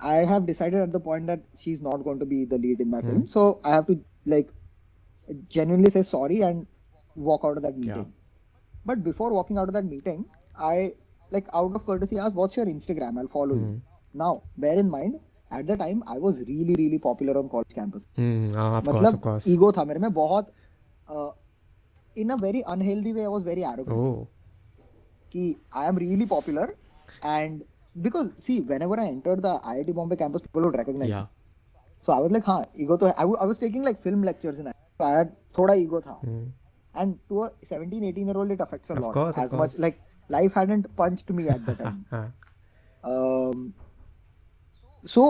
I 0.00 0.16
have 0.32 0.46
decided 0.46 0.80
at 0.80 0.92
the 0.92 1.00
point 1.00 1.26
that 1.28 1.40
she's 1.58 1.80
not 1.80 2.04
going 2.08 2.18
to 2.20 2.26
be 2.26 2.44
the 2.44 2.58
lead 2.58 2.80
in 2.80 2.90
my 2.90 3.00
mm. 3.00 3.10
film. 3.10 3.26
So 3.26 3.60
I 3.64 3.70
have 3.70 3.86
to 3.86 3.98
like 4.26 4.50
genuinely 5.49 5.91
say 5.91 6.03
sorry 6.03 6.41
and 6.41 6.65
walk 7.29 7.45
out 7.45 7.57
of 7.57 7.63
that 7.63 7.77
meeting. 7.77 8.05
Yeah. 8.05 8.85
But 8.85 9.03
before 9.03 9.29
walking 9.31 9.57
out 9.57 9.67
of 9.67 9.73
that 9.73 9.85
meeting, 9.85 10.25
I 10.71 10.75
like 11.31 11.47
out 11.53 11.75
of 11.75 11.85
courtesy 11.85 12.19
asked, 12.25 12.35
"What's 12.41 12.59
your 12.59 12.65
Instagram? 12.73 13.17
I'll 13.23 13.33
follow 13.37 13.57
you." 13.61 13.71
Now, 14.23 14.29
bear 14.65 14.77
in 14.83 14.89
mind, 14.89 15.19
at 15.51 15.67
the 15.67 15.77
time 15.81 16.03
I 16.07 16.17
was 16.27 16.39
really 16.51 16.75
really 16.81 16.99
popular 17.07 17.37
on 17.41 17.49
college 17.55 17.75
campus. 17.79 18.07
हम्म 18.17 18.53
हाँ 18.55 18.69
of 18.79 18.85
course 18.87 18.97
of 18.97 19.05
मतलब 19.05 19.19
course 19.27 19.47
ego 19.55 19.71
था 19.77 19.83
मेरे 19.91 19.99
में 20.05 20.11
बहुत 20.13 20.53
इन 22.17 22.29
a 22.29 22.35
very 22.41 22.61
unhealthy 22.75 23.11
way 23.13 23.21
I 23.21 23.27
was 23.27 23.43
very 23.45 23.63
arrogant 23.71 23.97
oh 23.97 24.25
कि 25.31 25.55
I 25.75 25.87
am 25.87 25.97
really 25.97 26.25
popular 26.35 26.75
and 27.25 27.61
because 28.05 28.27
see 28.45 28.55
whenever 28.69 28.97
i 29.03 29.03
entered 29.11 29.39
the 29.43 29.51
iit 29.69 29.87
bombay 29.99 30.17
campus 30.17 30.41
people 30.47 30.65
would 30.67 30.75
recognize 30.79 31.09
yeah 31.11 31.21
me 31.21 31.79
so 32.07 32.11
i 32.15 32.17
was 32.23 32.33
like 32.35 32.49
हाँ 32.49 32.57
ego 32.83 32.97
तो 33.03 33.07
है 33.07 33.13
I 33.23 33.25
wa- 33.29 33.39
I 33.45 33.47
was 33.51 33.61
taking 33.63 33.87
like 33.87 34.03
film 34.03 34.25
lectures 34.27 34.59
in 34.63 34.67
So 35.00 35.04
I 35.04 35.12
had 35.18 35.30
थोड़ा 35.58 35.74
ego 35.84 36.00
था 36.06 36.18
Hmm. 36.24 36.42
and 37.02 37.14
to 37.32 37.42
a 37.44 37.50
17 37.68 38.04
18 38.10 38.26
year 38.30 38.36
old 38.40 38.50
it 38.54 38.60
affects 38.66 38.90
a 38.90 38.94
Of 38.94 39.02
lot 39.04 39.14
course, 39.14 39.36
of 39.36 39.44
as 39.44 39.50
course. 39.50 39.60
much 39.62 39.78
like 39.84 40.00
life 40.30 40.58
hadn't 40.60 40.88
punched 41.02 41.30
me 41.38 41.48
at 41.54 41.64
the 41.68 41.74
time 41.82 42.00
हाँ 42.10 42.26
um, 43.12 43.62
so 45.04 45.24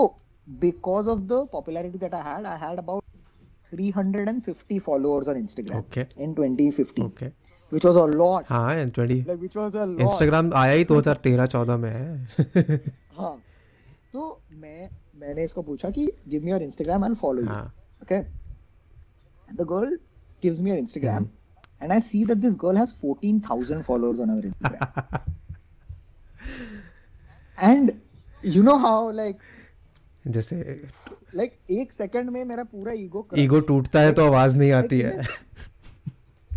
because 0.65 1.07
of 1.07 1.21
the 1.29 1.37
popularity 1.53 1.97
that 2.01 2.13
I 2.13 2.21
had, 2.21 2.45
I 2.45 2.57
had 2.57 2.79
about 2.79 3.03
350 3.71 4.79
followers 4.79 5.27
on 5.29 5.35
Instagram 5.43 5.79
Okay. 5.85 6.05
in 6.17 6.35
2015, 6.35 7.05
okay 7.05 7.31
which 7.71 7.85
was 7.89 7.95
a 7.95 8.05
lot. 8.21 8.45
हाँ 8.49 8.73
and 8.75 8.91
twenty 8.93 9.15
Like, 9.29 9.39
which 9.45 9.55
was 9.61 9.75
a 9.75 9.85
lot. 9.93 10.01
Instagram 10.01 10.51
आया 10.63 10.73
ही 10.73 10.85
2013 10.91 11.47
14 11.55 11.77
में 11.85 11.89
है 11.89 12.77
हाँ 13.19 13.33
तो 14.13 14.27
मैं 14.65 14.89
मैंने 15.21 15.43
इसको 15.43 15.61
पूछा 15.71 15.89
कि 15.97 16.11
give 16.29 16.43
me 16.45 16.51
your 16.51 16.61
Instagram 16.63 17.05
and 17.05 17.15
follow 17.23 17.41
you 17.41 17.47
हाँ 17.47 17.65
okay 18.03 18.21
the 19.60 19.64
girl 19.72 19.90
gives 20.46 20.62
me 20.66 20.70
her 20.70 20.76
instagram 20.84 21.28
and 21.80 21.92
i 21.92 22.00
see 22.10 22.24
that 22.30 22.40
this 22.46 22.54
girl 22.64 22.76
has 22.82 22.92
14000 23.02 23.82
followers 23.90 24.20
on 24.24 24.28
her 24.34 24.40
instagram 24.50 25.20
and 27.58 28.00
you 28.56 28.62
know 28.70 28.78
how 28.86 28.96
like 29.20 29.38
जैसे 30.36 30.56
like 31.40 31.52
एक 31.80 31.92
second 31.92 32.30
में 32.30 32.44
मेरा 32.44 32.64
पूरा 32.72 32.92
ego 32.92 33.26
ego 33.38 33.60
टूटता 33.70 34.00
है 34.00 34.12
तो 34.14 34.24
आवाज 34.26 34.56
नहीं 34.56 34.72
आती 34.80 34.98
है 35.00 35.12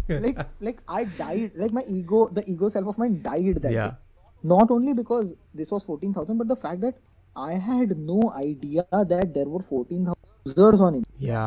like 0.23 0.39
like 0.67 0.79
i 0.99 1.01
died 1.19 1.53
like 1.63 1.73
my 1.75 1.83
ego 1.97 2.21
the 2.37 2.41
ego 2.53 2.69
self 2.75 2.87
of 2.93 2.97
mine 3.01 3.13
died 3.27 3.59
that 3.65 3.71
Yeah. 3.75 3.91
day. 3.91 4.49
not 4.51 4.71
only 4.75 4.93
because 4.97 5.27
this 5.59 5.71
was 5.75 5.83
14000 5.91 6.37
but 6.41 6.49
the 6.51 6.57
fact 6.63 6.81
that 6.85 6.97
i 7.35 7.53
had 7.67 7.93
no 8.09 8.17
idea 8.39 8.85
that 9.11 9.33
there 9.37 9.45
were 9.53 9.61
14000 9.67 10.15
users 10.51 10.81
on 10.87 10.97
it 10.99 11.05
या 11.27 11.43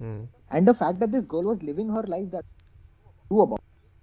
हम्म, 0.00 0.26
And 0.57 0.71
the 0.71 0.73
fact 0.81 0.99
that 0.99 1.11
this 1.11 1.25
girl 1.33 1.49
was 1.51 1.63
living 1.69 1.89
her 1.89 2.03
life 2.15 2.29
that 2.31 2.45
knew 3.31 3.41
about 3.41 3.61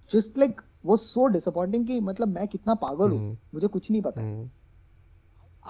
just 0.09 0.37
like 0.43 0.61
was 0.91 1.05
so 1.13 1.29
disappointing 1.37 1.85
कि 1.87 1.99
मतलब 2.09 2.33
मैं 2.39 2.47
कितना 2.47 2.75
पागल 2.81 3.09
हूँ 3.11 3.19
हम्म। 3.19 3.37
मुझे 3.53 3.67
कुछ 3.77 3.89
नहीं 3.91 4.01
पता 4.01 4.21
हम्म, 4.21 4.49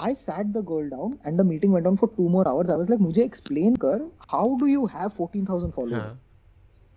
I 0.07 0.13
sat 0.19 0.51
the 0.53 0.61
girl 0.71 0.89
down 0.91 1.15
and 1.23 1.39
the 1.39 1.45
meeting 1.47 1.73
went 1.77 1.87
on 1.87 1.97
for 2.03 2.09
two 2.17 2.27
more 2.35 2.47
hours 2.51 2.69
I 2.75 2.77
was 2.81 2.89
like 2.93 3.01
मुझे 3.07 3.25
explain 3.29 3.77
कर 3.85 4.09
how 4.33 4.45
do 4.63 4.69
you 4.73 4.85
have 4.97 5.13
14,000 5.21 5.73
followers 5.77 6.03
हाँ 6.03 6.19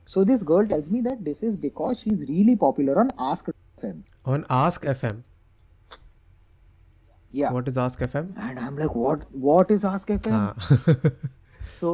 so 0.08 0.24
this 0.24 0.42
girl 0.50 0.66
tells 0.74 0.90
me 0.96 1.00
that 1.08 1.24
this 1.30 1.42
is 1.42 1.56
because 1.68 2.02
she's 2.04 2.28
really 2.28 2.56
popular 2.66 2.98
on 3.04 3.10
Ask 3.30 3.50
FM 3.78 4.04
on 4.34 4.44
ask 4.56 4.86
fm 4.92 5.18
yeah 7.32 7.52
what 7.56 7.68
is 7.72 7.76
ask 7.84 8.04
fm 8.06 8.30
and 8.48 8.58
I'm 8.58 8.78
like 8.82 8.94
what 8.94 9.26
what 9.46 9.70
is 9.70 9.84
Ask 9.84 10.08
FM 10.08 10.32
हाँ 10.32 11.12
so 11.80 11.92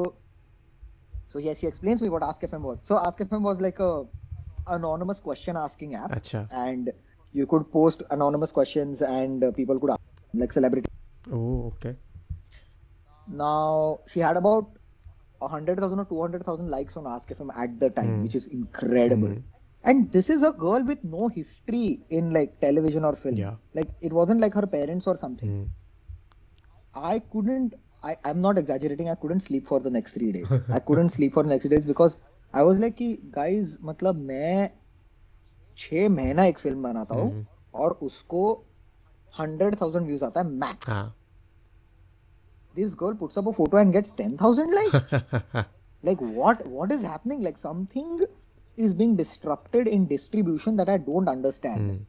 So 1.32 1.38
yes, 1.38 1.60
he 1.60 1.66
explains 1.66 2.02
me 2.02 2.10
what 2.10 2.22
AskFM 2.22 2.60
was. 2.60 2.80
So 2.82 2.96
AskFM 2.96 3.40
was 3.40 3.58
like 3.58 3.78
a 3.80 4.04
anonymous 4.66 5.18
question 5.18 5.56
asking 5.56 5.94
app, 5.94 6.10
Achha. 6.10 6.46
and 6.50 6.92
you 7.32 7.46
could 7.46 7.70
post 7.72 8.02
anonymous 8.10 8.52
questions, 8.52 9.00
and 9.00 9.42
uh, 9.44 9.50
people 9.52 9.80
could 9.80 9.92
ask, 9.92 10.00
like 10.34 10.52
celebrity. 10.52 10.90
Oh, 11.32 11.72
okay. 11.74 11.94
Now 13.28 14.00
she 14.08 14.20
had 14.20 14.36
about 14.36 14.68
hundred 15.40 15.80
thousand 15.80 16.00
or 16.00 16.04
two 16.04 16.20
hundred 16.20 16.44
thousand 16.44 16.68
likes 16.70 16.98
on 16.98 17.04
AskFM 17.04 17.56
at 17.56 17.80
the 17.80 17.88
time, 17.88 18.10
mm. 18.18 18.22
which 18.24 18.34
is 18.34 18.48
incredible. 18.48 19.28
Mm. 19.28 19.42
And 19.84 20.12
this 20.12 20.28
is 20.28 20.42
a 20.42 20.52
girl 20.52 20.84
with 20.84 21.02
no 21.02 21.28
history 21.28 22.00
in 22.10 22.30
like 22.34 22.60
television 22.60 23.06
or 23.06 23.16
film. 23.16 23.36
Yeah. 23.36 23.54
Like 23.72 23.88
it 24.02 24.12
wasn't 24.12 24.42
like 24.42 24.52
her 24.52 24.66
parents 24.66 25.06
or 25.06 25.16
something. 25.16 25.48
Mm. 25.48 25.68
I 26.94 27.20
couldn't 27.32 27.74
I, 28.03 28.15
i'm 28.25 28.41
not 28.41 28.57
exaggerating 28.57 29.09
i 29.09 29.15
couldn't 29.15 29.41
sleep 29.41 29.67
for 29.67 29.79
the 29.79 29.89
next 29.89 30.13
three 30.13 30.31
days 30.31 30.51
i 30.69 30.79
couldn't 30.79 31.09
sleep 31.09 31.33
for 31.33 31.43
the 31.43 31.49
next 31.49 31.63
three 31.63 31.75
days 31.75 31.85
because 31.85 32.17
i 32.53 32.63
was 32.63 32.79
like 32.79 32.95
कि 32.97 33.09
guys 33.37 33.75
मतलब 33.83 34.21
मैं 34.27 34.69
छह 35.77 36.09
महीना 36.09 36.45
एक 36.45 36.59
film 36.59 36.83
बनाता 36.83 37.15
हूँ 37.15 37.31
हम्म। 37.31 37.45
और 37.81 37.99
उसको 38.03 38.43
हंड्रेड 39.39 39.75
थाउजेंड 39.81 40.07
व्यूज 40.07 40.23
आता 40.23 40.41
है 40.41 40.47
मैक्स 40.47 40.89
हाँ 40.89 41.13
this 42.77 42.93
girl 42.93 43.15
puts 43.15 43.37
up 43.37 43.47
a 43.47 43.53
photo 43.53 43.77
and 43.77 43.91
gets 43.91 44.11
10,000 44.13 44.71
likes. 44.71 45.07
like 46.03 46.21
what 46.39 46.65
what 46.67 46.91
is 46.91 47.01
happening? 47.01 47.41
Like 47.41 47.57
something 47.57 48.19
is 48.77 48.93
being 48.93 49.15
disrupted 49.15 49.87
in 49.87 50.05
distribution 50.07 50.77
that 50.77 50.89
I 50.89 50.97
don't 50.97 51.27
understand. 51.27 51.91
Hmm, 51.91 52.05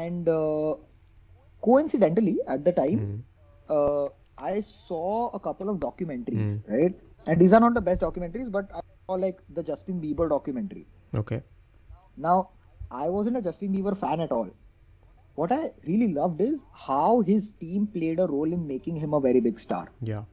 And 0.00 0.28
uh, 0.28 0.74
coincidentally, 1.62 2.38
at 2.46 2.64
I 4.37 4.61
saw 4.61 5.29
a 5.29 5.39
couple 5.39 5.69
of 5.69 5.77
documentaries, 5.77 6.59
mm. 6.59 6.61
right? 6.67 6.95
And 7.27 7.39
these 7.39 7.53
are 7.53 7.59
not 7.59 7.73
the 7.73 7.81
best 7.81 8.01
documentaries, 8.01 8.51
but 8.51 8.69
I 8.73 8.81
saw 9.05 9.13
like 9.13 9.39
the 9.53 9.63
Justin 9.63 10.01
Bieber 10.01 10.29
documentary. 10.29 10.85
Okay. 11.17 11.41
Now, 12.17 12.49
I 12.91 13.09
wasn't 13.09 13.37
a 13.37 13.41
Justin 13.41 13.73
Bieber 13.73 13.97
fan 13.97 14.19
at 14.19 14.31
all. 14.31 14.49
What 15.35 15.51
I 15.51 15.71
really 15.85 16.13
loved 16.13 16.39
is 16.39 16.59
how 16.73 17.21
his 17.21 17.49
team 17.59 17.87
played 17.87 18.19
a 18.19 18.27
role 18.27 18.51
in 18.51 18.67
making 18.67 18.95
him 18.95 19.13
a 19.13 19.19
very 19.19 19.39
big 19.39 19.59
star. 19.59 19.89
Yeah. 20.01 20.23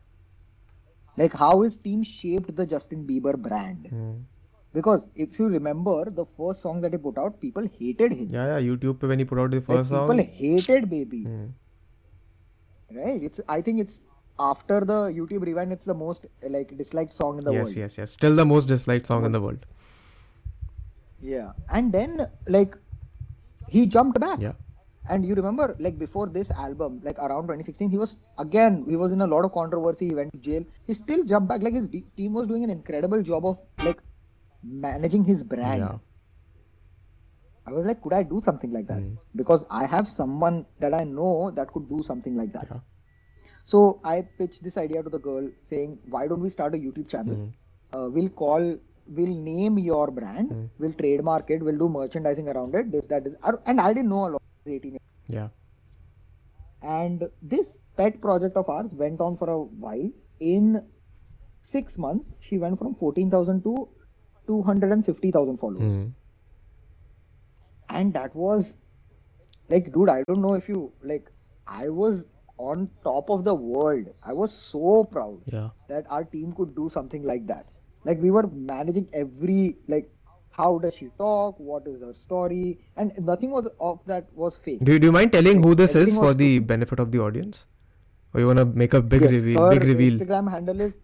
Like 1.17 1.33
how 1.33 1.61
his 1.63 1.77
team 1.77 2.03
shaped 2.03 2.55
the 2.55 2.67
Justin 2.67 3.07
Bieber 3.07 3.37
brand. 3.37 3.89
Mm. 3.93 4.23
Because 4.73 5.09
if 5.15 5.39
you 5.39 5.49
remember 5.49 6.09
the 6.09 6.25
first 6.25 6.63
song 6.63 6.81
that 6.81 6.93
he 6.93 6.99
put 6.99 7.19
out, 7.19 7.41
people 7.41 7.69
hated 7.79 8.13
him. 8.13 8.29
Yeah, 8.31 8.59
yeah. 8.59 8.61
YouTube 8.61 9.03
when 9.03 9.19
he 9.19 9.25
put 9.25 9.39
out 9.39 9.51
the 9.51 9.61
first 9.61 9.91
like, 9.91 9.99
song, 9.99 10.17
people 10.17 10.33
hated 10.33 10.89
Baby. 10.89 11.25
Mm 11.25 11.53
right? 12.97 13.23
It's 13.23 13.41
I 13.49 13.61
think 13.63 13.81
it's 13.81 14.01
after 14.39 14.81
the 14.81 14.99
YouTube 15.19 15.43
rewind, 15.47 15.73
it's 15.73 15.85
the 15.85 15.95
most 15.95 16.27
like 16.57 16.77
disliked 16.77 17.15
song 17.15 17.39
in 17.39 17.45
the 17.45 17.53
yes 17.53 17.65
world. 17.65 17.77
yes 17.77 17.99
yes 17.99 17.99
yes. 17.99 18.11
still 18.19 18.35
the 18.35 18.45
most 18.55 18.67
disliked 18.75 19.07
song 19.07 19.25
in 19.25 19.33
the 19.33 19.41
world 19.41 19.67
Yeah, 21.21 21.53
and 21.69 21.93
then 21.93 22.27
like 22.49 22.77
he 23.69 23.87
jumped 23.87 24.19
back. 24.27 24.39
yeah 24.49 24.59
And 25.13 25.25
you 25.29 25.35
remember, 25.37 25.65
like 25.85 25.97
before 26.01 26.25
this 26.35 26.51
album, 26.65 27.01
like 27.07 27.19
around 27.27 27.49
2016, 27.51 27.91
he 27.95 27.99
was 28.03 28.11
again 28.43 28.75
he 28.89 28.97
was 29.01 29.15
in 29.17 29.21
a 29.25 29.27
lot 29.33 29.47
of 29.49 29.53
controversy. 29.57 30.09
He 30.11 30.15
went 30.19 30.33
to 30.35 30.41
jail. 30.49 30.65
He 30.91 30.95
still 30.99 31.25
jumped 31.33 31.49
back. 31.53 31.63
Like 31.67 31.75
his 31.79 31.89
team 32.21 32.33
was 32.41 32.47
doing 32.53 32.65
an 32.67 32.71
incredible 32.75 33.23
job 33.31 33.49
of 33.51 33.59
like 33.89 34.01
managing 34.87 35.25
his 35.31 35.43
brand. 35.55 35.83
yeah 35.85 35.97
I 37.67 37.73
was 37.73 37.87
like, 37.87 38.03
could 38.03 38.13
I 38.13 38.23
do 38.23 38.41
something 38.41 38.73
like 38.73 38.89
that? 38.89 38.99
Mm. 38.99 39.17
Because 39.37 39.65
I 39.71 39.87
have 39.87 40.09
someone 40.09 40.67
that 40.81 40.95
I 40.95 41.05
know 41.05 41.53
that 41.53 41.73
could 41.73 41.89
do 41.89 42.03
something 42.03 42.37
like 42.37 42.53
that. 42.53 42.67
Yeah. 42.71 42.81
So 43.65 44.01
I 44.05 44.23
pitched 44.39 44.65
this 44.65 44.77
idea 44.77 45.03
to 45.03 45.09
the 45.09 45.19
girl 45.19 45.49
saying, 45.63 45.99
why 46.09 46.27
don't 46.27 46.41
we 46.41 46.51
start 46.51 46.75
a 46.75 46.79
YouTube 46.79 47.09
channel? 47.09 47.37
Mm. 47.37 47.53
Uh, 47.95 48.11
we'll 48.11 48.31
call, 48.31 48.77
we'll 49.07 49.37
name 49.37 49.79
your 49.79 50.11
brand, 50.11 50.51
mm. 50.51 50.69
we'll 50.79 50.93
trademark 50.95 51.51
it, 51.51 51.63
we'll 51.63 51.79
do 51.79 51.89
merchandising 51.89 52.49
around 52.49 52.75
it, 52.75 52.91
this, 52.91 53.07
that, 53.07 53.27
is." 53.27 53.37
And 53.67 53.81
I 53.81 53.93
didn't 53.93 54.09
know 54.09 54.27
a 54.27 54.31
lot. 54.31 54.43
18 54.67 54.93
years. 54.93 55.01
Yeah. 55.29 55.49
And 56.83 57.29
this 57.41 57.79
pet 57.97 58.21
project 58.21 58.57
of 58.57 58.69
ours 58.69 58.93
went 58.93 59.21
on 59.21 59.37
for 59.37 59.49
a 59.51 59.59
while. 59.59 60.11
In 60.41 60.85
six 61.61 61.97
months, 61.97 62.33
she 62.41 62.59
went 62.59 62.79
from 62.79 62.97
14,000 62.97 63.63
to 63.63 63.89
250,000 64.49 65.57
followers. 65.59 66.03
Mm 66.03 66.13
and 68.01 68.13
that 68.21 68.35
was 68.35 68.75
like 69.69 69.93
dude 69.93 70.09
i 70.09 70.23
don't 70.29 70.43
know 70.43 70.55
if 70.55 70.69
you 70.69 70.93
like 71.13 71.31
i 71.67 71.89
was 71.89 72.25
on 72.63 72.89
top 73.05 73.31
of 73.31 73.45
the 73.45 73.55
world. 73.55 74.09
I 74.23 74.33
was 74.33 74.53
so 74.53 75.05
proud 75.05 75.41
yeah. 75.47 75.69
that 75.89 76.07
our 76.09 76.25
team 76.25 76.53
could 76.53 76.75
do 76.77 76.89
something 76.89 77.23
like 77.25 77.47
that. 77.47 77.67
Like 78.05 78.21
we 78.21 78.31
were 78.31 78.47
managing 78.47 79.09
every 79.13 79.77
like 79.89 80.09
how 80.51 80.79
does 80.79 80.95
she 80.95 81.09
talk? 81.19 81.59
What 81.59 81.87
is 81.87 82.03
her 82.03 82.13
story? 82.13 82.79
And 82.97 83.13
nothing 83.19 83.51
was 83.51 83.69
of 83.81 84.05
that 84.07 84.27
was 84.35 84.57
fake. 84.57 84.81
Do, 84.85 84.93
you, 84.93 84.99
do 84.99 85.07
you 85.07 85.13
mind 85.13 85.33
telling 85.33 85.63
who 85.63 85.75
this 85.75 85.95
is 85.95 86.15
for 86.15 86.35
the 86.35 86.59
benefit 86.59 87.01
of 87.01 87.11
the 87.11 87.21
audience? 87.21 87.67
Or 88.35 88.41
you 88.41 88.47
want 88.47 88.59
to 88.59 88.65
make 88.65 88.95
a 88.95 89.01
big 89.01 89.23
Yes, 89.23 89.33
reveal 89.33 89.71
big 89.71 89.85
reveal? 89.85 90.19
Instagram 90.19 90.51
handle 90.51 90.81
is 90.81 90.99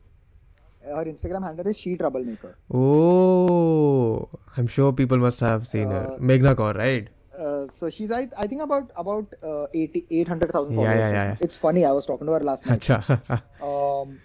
her 0.97 1.05
instagram 1.13 1.45
handle 1.49 1.69
is 1.73 1.79
she 1.85 1.93
troublemaker 2.03 2.51
oh 2.81 4.29
i'm 4.57 4.69
sure 4.79 4.91
people 5.03 5.19
must 5.29 5.41
have 5.51 5.67
seen 5.73 5.95
her 5.99 6.05
Uh, 6.09 6.19
meghna 6.33 6.53
kaur 6.61 6.73
right 6.83 7.09
uh, 7.45 7.63
so 7.79 7.89
she's 7.97 8.13
I, 8.21 8.23
I 8.45 8.47
think 8.53 8.63
about 8.69 8.87
about 9.03 9.35
uh, 9.51 9.67
80 9.73 10.07
800000 10.11 10.75
followers 10.75 11.01
yeah, 11.01 11.11
yeah, 11.17 11.25
yeah. 11.31 11.47
it's 11.49 11.59
funny 11.67 11.85
i 11.91 11.93
was 11.99 12.07
talking 12.13 12.27
to 12.31 12.37
her 12.39 12.45
last 12.51 12.67
night 12.71 12.89
um, 13.71 14.19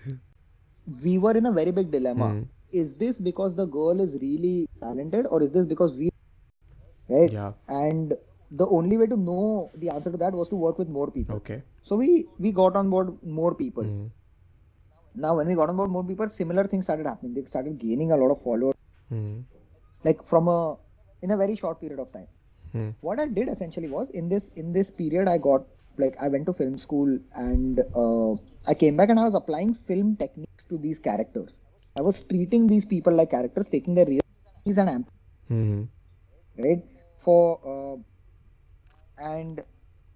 we 1.04 1.18
were 1.18 1.32
in 1.32 1.46
a 1.46 1.52
very 1.52 1.72
big 1.72 1.92
dilemma. 1.92 2.30
Hmm. 2.30 2.42
Is 2.72 2.96
this 2.96 3.20
because 3.20 3.56
the 3.56 3.66
girl 3.66 4.00
is 4.02 4.16
really 4.22 4.68
talented, 4.82 5.28
or 5.30 5.42
is 5.44 5.52
this 5.52 5.66
because 5.66 5.96
we, 5.98 6.10
right? 7.10 7.32
yeah 7.32 7.52
And 7.68 8.14
the 8.52 8.68
only 8.68 8.98
way 8.98 9.08
to 9.08 9.16
know 9.16 9.70
the 9.84 9.90
answer 9.90 10.12
to 10.12 10.18
that 10.18 10.34
was 10.34 10.50
to 10.50 10.56
work 10.56 10.80
with 10.80 10.90
more 10.90 11.10
people. 11.12 11.36
okay 11.36 11.62
So 11.84 11.96
we 11.96 12.26
we 12.40 12.52
got 12.52 12.76
on 12.76 12.90
board 12.90 13.14
more 13.24 13.54
people. 13.56 13.84
Hmm. 13.84 14.08
Now 15.16 15.36
when 15.38 15.48
we 15.48 15.56
got 15.56 15.70
on 15.70 15.76
board 15.78 15.92
more 15.92 16.04
people, 16.04 16.28
similar 16.30 16.66
things 16.68 16.86
started 16.86 17.06
happening. 17.06 17.34
They 17.34 17.44
started 17.46 17.78
gaining 17.80 18.12
a 18.12 18.18
lot 18.18 18.32
of 18.32 18.42
followers, 18.42 18.76
Hmm. 19.10 19.42
like 20.04 20.24
from 20.26 20.48
a 20.48 20.78
in 21.22 21.32
a 21.32 21.38
very 21.38 21.56
short 21.56 21.80
period 21.82 22.00
of 22.00 22.12
time. 22.12 22.28
Hmm. 22.72 22.90
What 23.02 23.20
I 23.20 23.28
did 23.28 23.50
essentially 23.50 23.90
was 23.90 24.10
in 24.12 24.30
this 24.30 24.50
in 24.56 24.74
this 24.74 24.92
period 24.92 25.28
I 25.28 25.38
got 25.38 25.66
like 25.98 26.16
I 26.20 26.28
went 26.28 26.46
to 26.48 26.54
film 26.54 26.78
school 26.78 27.18
and 27.36 27.80
uh, 27.96 28.34
I 28.68 28.74
came 28.74 28.98
back 28.98 29.10
and 29.10 29.20
I 29.20 29.26
was 29.26 29.36
applying 29.36 29.74
film 29.74 30.16
techniques 30.16 30.64
to 30.70 30.78
these 30.78 31.00
characters. 31.00 31.60
I 31.98 32.02
was 32.02 32.22
treating 32.24 32.68
these 32.68 32.86
people 32.86 33.14
like 33.14 33.30
characters, 33.32 33.70
taking 33.70 33.94
their 33.94 34.06
real 34.06 34.22
personalities 34.26 34.78
and 34.80 34.90
amp- 34.90 35.10
Hmm. 35.50 35.84
right 36.58 36.84
for 37.20 37.60
uh, 37.74 37.98
and 39.18 39.62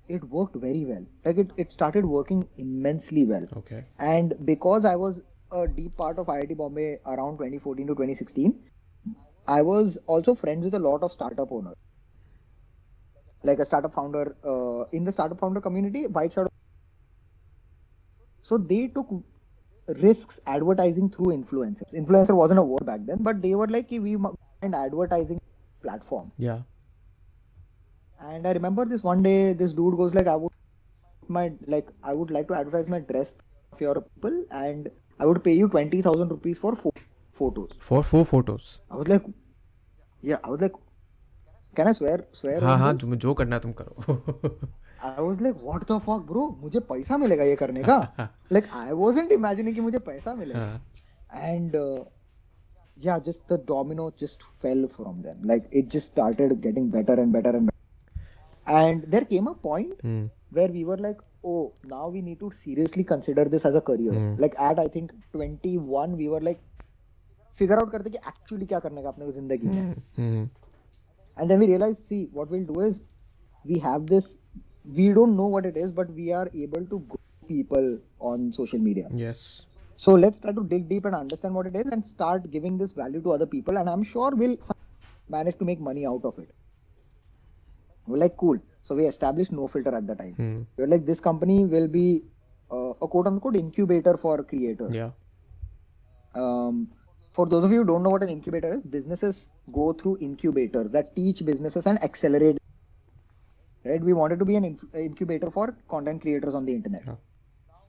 it 0.08 0.24
worked 0.24 0.56
very 0.56 0.86
well. 0.86 1.06
Like 1.26 1.38
it, 1.38 1.52
it 1.58 1.72
started 1.72 2.06
working 2.06 2.48
immensely 2.58 3.26
well. 3.26 3.46
Okay. 3.58 3.86
And 4.00 4.34
because 4.46 4.86
I 4.86 4.96
was 4.96 5.22
a 5.52 5.67
deep 5.67 5.96
part 5.96 6.20
of 6.20 6.28
IIT 6.28 6.58
Bombay 6.58 7.00
around 7.06 7.38
2014 7.38 7.88
to 7.88 7.93
2016, 7.93 8.60
I 9.48 9.62
was 9.62 9.98
also 10.08 10.36
friends 10.36 10.63
with 10.63 10.74
a 10.74 10.80
lot 10.80 11.04
of 11.04 11.12
startup 11.12 11.52
owners. 11.52 11.76
Like 13.43 13.60
a 13.60 13.65
startup 13.65 13.93
founder 13.93 14.36
uh, 14.43 14.89
in 14.91 15.04
the 15.04 15.12
startup 15.12 15.39
founder 15.39 15.62
community, 15.62 16.08
White 16.08 16.34
Shadow. 16.34 16.50
So 18.41 18.58
they 18.58 18.88
took 18.88 19.08
risks 19.88 20.39
advertising 20.48 21.10
through 21.10 21.28
influencers. 21.28 21.93
Influencer 21.93 22.36
wasn't 22.36 22.60
a 22.60 22.63
word 22.63 22.86
back 22.86 23.02
then, 23.06 23.17
but 23.22 23.41
they 23.41 23.56
were 23.56 23.67
like, 23.67 23.88
"Ki 23.88 24.00
we 24.00 24.17
an 24.62 24.74
advertising 24.74 25.39
platform. 25.82 26.32
Yeah. 26.38 26.62
And 28.21 28.47
I 28.47 28.53
remember 28.53 28.85
this 28.85 29.03
one 29.03 29.23
day, 29.23 29.53
this 29.53 29.73
dude 29.73 29.97
goes 29.97 30.15
like, 30.15 30.27
I 30.27 30.37
would 30.37 30.53
my 31.29 31.53
like 31.67 31.88
I 32.03 32.12
would 32.12 32.31
like 32.31 32.49
to 32.49 32.55
advertise 32.55 32.88
my 32.88 33.01
dress 33.01 33.35
of 33.73 33.81
your 33.81 33.95
people, 34.01 34.45
and 34.51 34.91
I 35.21 35.27
would 35.27 35.43
pay 35.45 35.55
you 35.55 35.69
twenty 35.69 36.03
thousand 36.03 36.29
rupees 36.31 36.59
for 36.59 36.77
four 36.77 36.93
photos. 37.33 37.71
For 37.81 38.03
four 38.05 38.25
photos. 38.25 38.79
I 38.91 38.97
was 38.97 39.09
like, 39.09 39.25
yeah, 40.23 40.38
I 40.45 40.51
was 40.51 40.61
like, 40.61 40.73
can 41.75 41.88
I 41.88 41.93
swear 41.93 42.25
swear? 42.33 42.61
हाँ 42.61 42.75
on 42.75 42.81
हाँ 42.81 42.93
this? 42.93 43.03
तुम 43.03 43.15
जो 43.27 43.35
करना 43.43 43.57
है 43.57 43.62
तुम 43.62 43.73
करो 43.81 44.55
I 45.03 45.21
was 45.21 45.41
like, 45.41 45.61
what 45.69 45.87
the 45.87 45.99
fuck, 46.01 46.25
bro? 46.27 46.47
मुझे 46.62 46.81
पैसा 46.91 47.17
मिलेगा 47.19 47.45
ये 47.45 47.57
करने 47.57 47.83
का? 47.88 48.29
like 48.51 48.73
I 48.85 48.93
wasn't 48.93 49.33
imagining 49.38 49.75
कि 49.75 49.81
मुझे 49.81 49.99
पैसा 50.11 50.35
मिलेगा. 50.35 50.59
हाँ. 50.59 50.81
and 51.51 51.75
uh, 51.75 52.05
yeah 53.05 53.19
just 53.19 53.47
the 53.49 53.57
domino 53.69 54.11
just 54.23 54.43
fell 54.61 54.87
from 54.97 55.23
them 55.23 55.38
like 55.51 55.62
it 55.81 55.88
just 55.95 56.11
started 56.12 56.61
getting 56.61 56.91
better 56.91 57.15
and 57.23 57.33
better 57.33 57.49
and 57.59 57.67
better 57.67 57.76
and 58.67 59.05
there 59.15 59.25
came 59.35 59.47
a 59.53 59.55
point 59.69 60.01
Hmm. 60.09 60.25
where 60.59 60.69
we 60.79 60.85
were 60.91 60.97
like 61.07 61.21
oh 61.53 61.73
now 61.93 62.09
we 62.17 62.21
need 62.27 62.38
to 62.41 62.51
seriously 62.57 63.05
consider 63.12 63.45
this 63.55 63.65
as 63.71 63.75
a 63.75 63.81
career 63.91 64.12
Hmm. 64.19 64.35
like 64.45 64.59
at 64.69 64.79
i 64.83 64.88
think 64.97 65.15
21 65.37 66.17
we 66.23 66.29
were 66.35 66.41
like 66.51 66.61
figure 67.62 67.79
out 67.81 67.91
करते 67.95 68.11
कि 68.11 68.19
actually 68.33 68.67
क्या 68.75 68.79
करने 68.87 69.03
का 69.03 69.09
अपने 69.09 69.25
को 69.27 69.33
जिंदगी 69.41 69.69
में 69.73 69.95
Hmm. 70.21 70.45
and 71.37 71.51
then 71.51 71.61
we 71.65 71.67
realized 71.73 72.05
see 72.12 72.21
what 72.38 72.55
we'll 72.55 72.69
do 72.71 72.81
is 72.87 73.03
we 73.73 73.79
have 73.88 74.07
this 74.15 74.31
we 75.01 75.09
don't 75.19 75.37
know 75.41 75.49
what 75.57 75.67
it 75.73 75.77
is 75.83 75.93
but 75.99 76.15
we 76.21 76.31
are 76.38 76.47
able 76.67 76.87
to 76.95 76.99
grow 77.12 77.21
people 77.51 77.91
on 78.31 78.47
social 78.61 78.81
media 78.87 79.09
Yes. 79.25 79.43
so 80.05 80.15
let's 80.23 80.41
try 80.47 80.53
to 80.61 80.65
dig 80.73 80.88
deep 80.93 81.05
and 81.11 81.17
understand 81.19 81.55
what 81.61 81.69
it 81.71 81.77
is 81.83 81.93
and 81.97 82.05
start 82.15 82.49
giving 82.55 82.79
this 82.79 82.93
value 83.01 83.21
to 83.27 83.33
other 83.35 83.47
people. 83.47 83.79
And 83.81 83.91
I'm 83.93 84.03
sure 84.12 84.31
we'll 84.41 84.57
manage 85.35 85.59
to 85.59 85.65
make 85.69 85.81
money 85.88 86.07
out 86.12 86.25
of 86.31 86.38
it. 86.45 86.49
We're 88.08 88.17
like, 88.17 88.38
cool. 88.38 88.58
So 88.82 88.96
we 88.96 89.06
established 89.06 89.52
No 89.52 89.67
Filter 89.67 89.93
at 89.93 90.08
the 90.08 90.15
time. 90.15 90.34
Hmm. 90.34 90.62
We're 90.78 90.88
like, 90.88 91.06
this 91.06 91.20
company 91.20 91.65
will 91.65 91.88
be 91.88 92.24
uh, 92.72 92.93
a 93.02 93.08
quote 93.08 93.28
unquote 93.28 93.56
incubator 93.56 94.17
for 94.17 94.43
creators. 94.43 94.93
Yeah. 94.93 95.12
Um, 96.36 96.89
for 97.32 97.46
those 97.46 97.63
of 97.63 97.72
you 97.72 97.80
who 97.80 97.86
don't 97.86 98.04
know 98.04 98.10
what 98.10 98.24
an 98.24 98.30
incubator 98.30 98.74
is, 98.74 98.82
businesses 98.84 99.50
go 99.72 99.93
through 99.93 100.17
incubators 100.22 100.89
that 100.91 101.15
teach 101.15 101.46
businesses 101.46 101.86
and 101.86 102.02
accelerate. 102.04 102.58
Right? 103.84 104.02
We 104.02 104.13
wanted 104.13 104.39
to 104.39 104.46
be 104.46 104.56
an 104.56 104.65
inf- 104.65 104.96
incubator 104.96 105.52
for 105.52 105.78
content 105.88 106.22
creators 106.22 106.56
on 106.56 106.65
the 106.65 106.74
internet. 106.74 107.04
Yeah. 107.06 107.15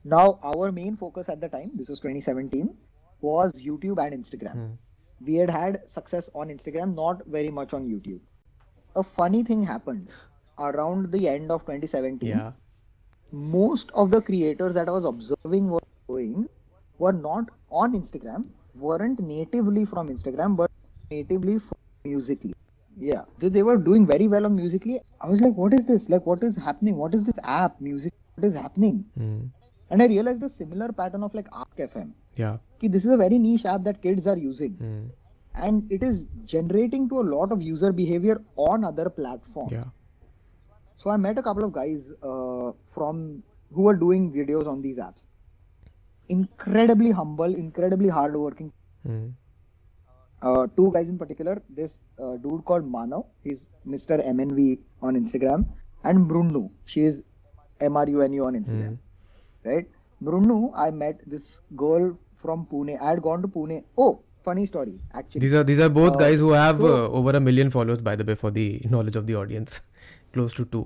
Now, 0.03 0.39
our 0.43 0.71
main 0.71 0.95
focus 0.95 1.29
at 1.29 1.41
the 1.41 1.49
time, 1.49 1.71
this 1.73 1.89
was 1.89 1.99
2017, 1.99 2.75
was 3.21 3.53
YouTube 3.53 4.03
and 4.05 4.23
Instagram. 4.23 4.53
Hmm. 4.53 4.71
We 5.25 5.35
had 5.35 5.49
had 5.49 5.81
success 5.89 6.29
on 6.33 6.47
Instagram, 6.47 6.95
not 6.95 7.25
very 7.25 7.49
much 7.49 7.73
on 7.73 7.85
YouTube. 7.85 8.19
A 8.95 9.03
funny 9.03 9.43
thing 9.43 9.63
happened 9.63 10.07
around 10.59 11.11
the 11.11 11.27
end 11.27 11.51
of 11.51 11.61
2017 11.65 12.29
Yeah. 12.29 12.51
most 13.31 13.91
of 13.93 14.11
the 14.11 14.21
creators 14.21 14.73
that 14.75 14.87
I 14.87 14.91
was 14.91 15.05
observing 15.05 15.69
were 15.69 15.81
doing 16.07 16.47
were 16.97 17.13
not 17.13 17.49
on 17.71 17.93
Instagram, 17.93 18.47
weren't 18.75 19.19
natively 19.19 19.85
from 19.85 20.09
Instagram, 20.09 20.55
but 20.55 20.71
natively 21.11 21.59
from 21.59 21.77
Musical.ly. 22.05 22.53
Yeah, 22.97 23.23
they, 23.39 23.49
they 23.49 23.63
were 23.63 23.77
doing 23.77 24.05
very 24.05 24.27
well 24.27 24.45
on 24.45 24.55
Musical.ly. 24.55 24.99
I 25.21 25.27
was 25.29 25.41
like, 25.41 25.53
what 25.53 25.73
is 25.73 25.85
this? 25.85 26.09
Like, 26.09 26.25
what 26.25 26.43
is 26.43 26.57
happening? 26.57 26.95
What 26.97 27.13
is 27.13 27.23
this 27.23 27.39
app? 27.43 27.79
Music? 27.79 28.13
What 28.35 28.45
is 28.47 28.55
happening? 28.55 29.05
Hmm. 29.17 29.39
And 29.91 30.01
I 30.01 30.05
realized 30.07 30.43
a 30.43 30.49
similar 30.49 30.91
pattern 30.91 31.23
of 31.23 31.33
like 31.33 31.47
Ask 31.53 31.77
FM. 31.77 32.11
Yeah. 32.35 32.57
Ki 32.79 32.87
this 32.87 33.05
is 33.05 33.11
a 33.11 33.17
very 33.17 33.39
niche 33.39 33.65
app 33.65 33.83
that 33.83 34.01
kids 34.01 34.27
are 34.27 34.37
using, 34.37 34.73
Hmm. 34.73 35.07
And 35.61 35.91
it 35.91 36.03
is 36.03 36.27
generating 36.45 37.09
to 37.09 37.19
a 37.19 37.25
lot 37.35 37.51
of 37.51 37.61
user 37.61 37.91
behavior 37.91 38.41
on 38.55 38.83
other 38.83 39.09
platforms. 39.09 39.71
Yeah. 39.71 39.85
So 40.95 41.09
I 41.09 41.17
met 41.17 41.37
a 41.37 41.43
couple 41.43 41.63
of 41.63 41.71
guys 41.71 42.11
uh, 42.21 42.71
from 42.93 43.43
who 43.73 43.83
were 43.83 43.95
doing 43.95 44.31
videos 44.31 44.67
on 44.67 44.81
these 44.81 44.97
apps. 44.97 45.27
Incredibly 46.27 47.11
humble, 47.11 47.55
incredibly 47.55 48.09
hardworking. 48.09 48.71
Hmm. 49.05 49.29
Uh, 50.41 50.67
two 50.75 50.91
guys 50.93 51.09
in 51.09 51.17
particular. 51.17 51.61
This 51.69 51.99
uh, 52.21 52.37
dude 52.37 52.65
called 52.65 52.89
Manav, 52.91 53.25
he's 53.43 53.65
Mr. 53.87 54.25
MNV 54.25 54.79
on 55.01 55.15
Instagram, 55.15 55.65
and 56.03 56.29
Mrunu, 56.29 56.69
she 56.85 57.01
is 57.01 57.23
MRUNU 57.81 58.45
on 58.45 58.53
Instagram. 58.53 58.97
Right? 59.63 59.85
Mrunu, 60.23 60.71
I 60.75 60.91
met 60.91 61.19
this 61.25 61.59
girl 61.75 62.17
from 62.41 62.65
Pune. 62.65 63.01
I 63.01 63.09
had 63.09 63.21
gone 63.21 63.41
to 63.41 63.47
Pune. 63.47 63.83
Oh, 63.97 64.21
funny 64.48 64.66
story 64.70 64.94
actually. 65.20 65.40
These 65.46 65.54
are 65.60 65.64
these 65.72 65.82
are 65.86 65.90
both 65.98 66.14
Uh, 66.16 66.22
guys 66.24 66.38
who 66.46 66.52
have 66.60 66.80
so- 66.86 66.92
uh, 66.94 67.18
over 67.20 67.36
a 67.36 67.40
million 67.48 67.70
followers, 67.76 68.02
by 68.10 68.14
the 68.22 68.26
way, 68.30 68.34
for 68.44 68.50
the 68.60 68.66
knowledge 68.94 69.16
of 69.22 69.26
the 69.32 69.36
audience. 69.42 69.80
Close 70.36 70.56
to 70.60 70.64
two. 70.76 70.84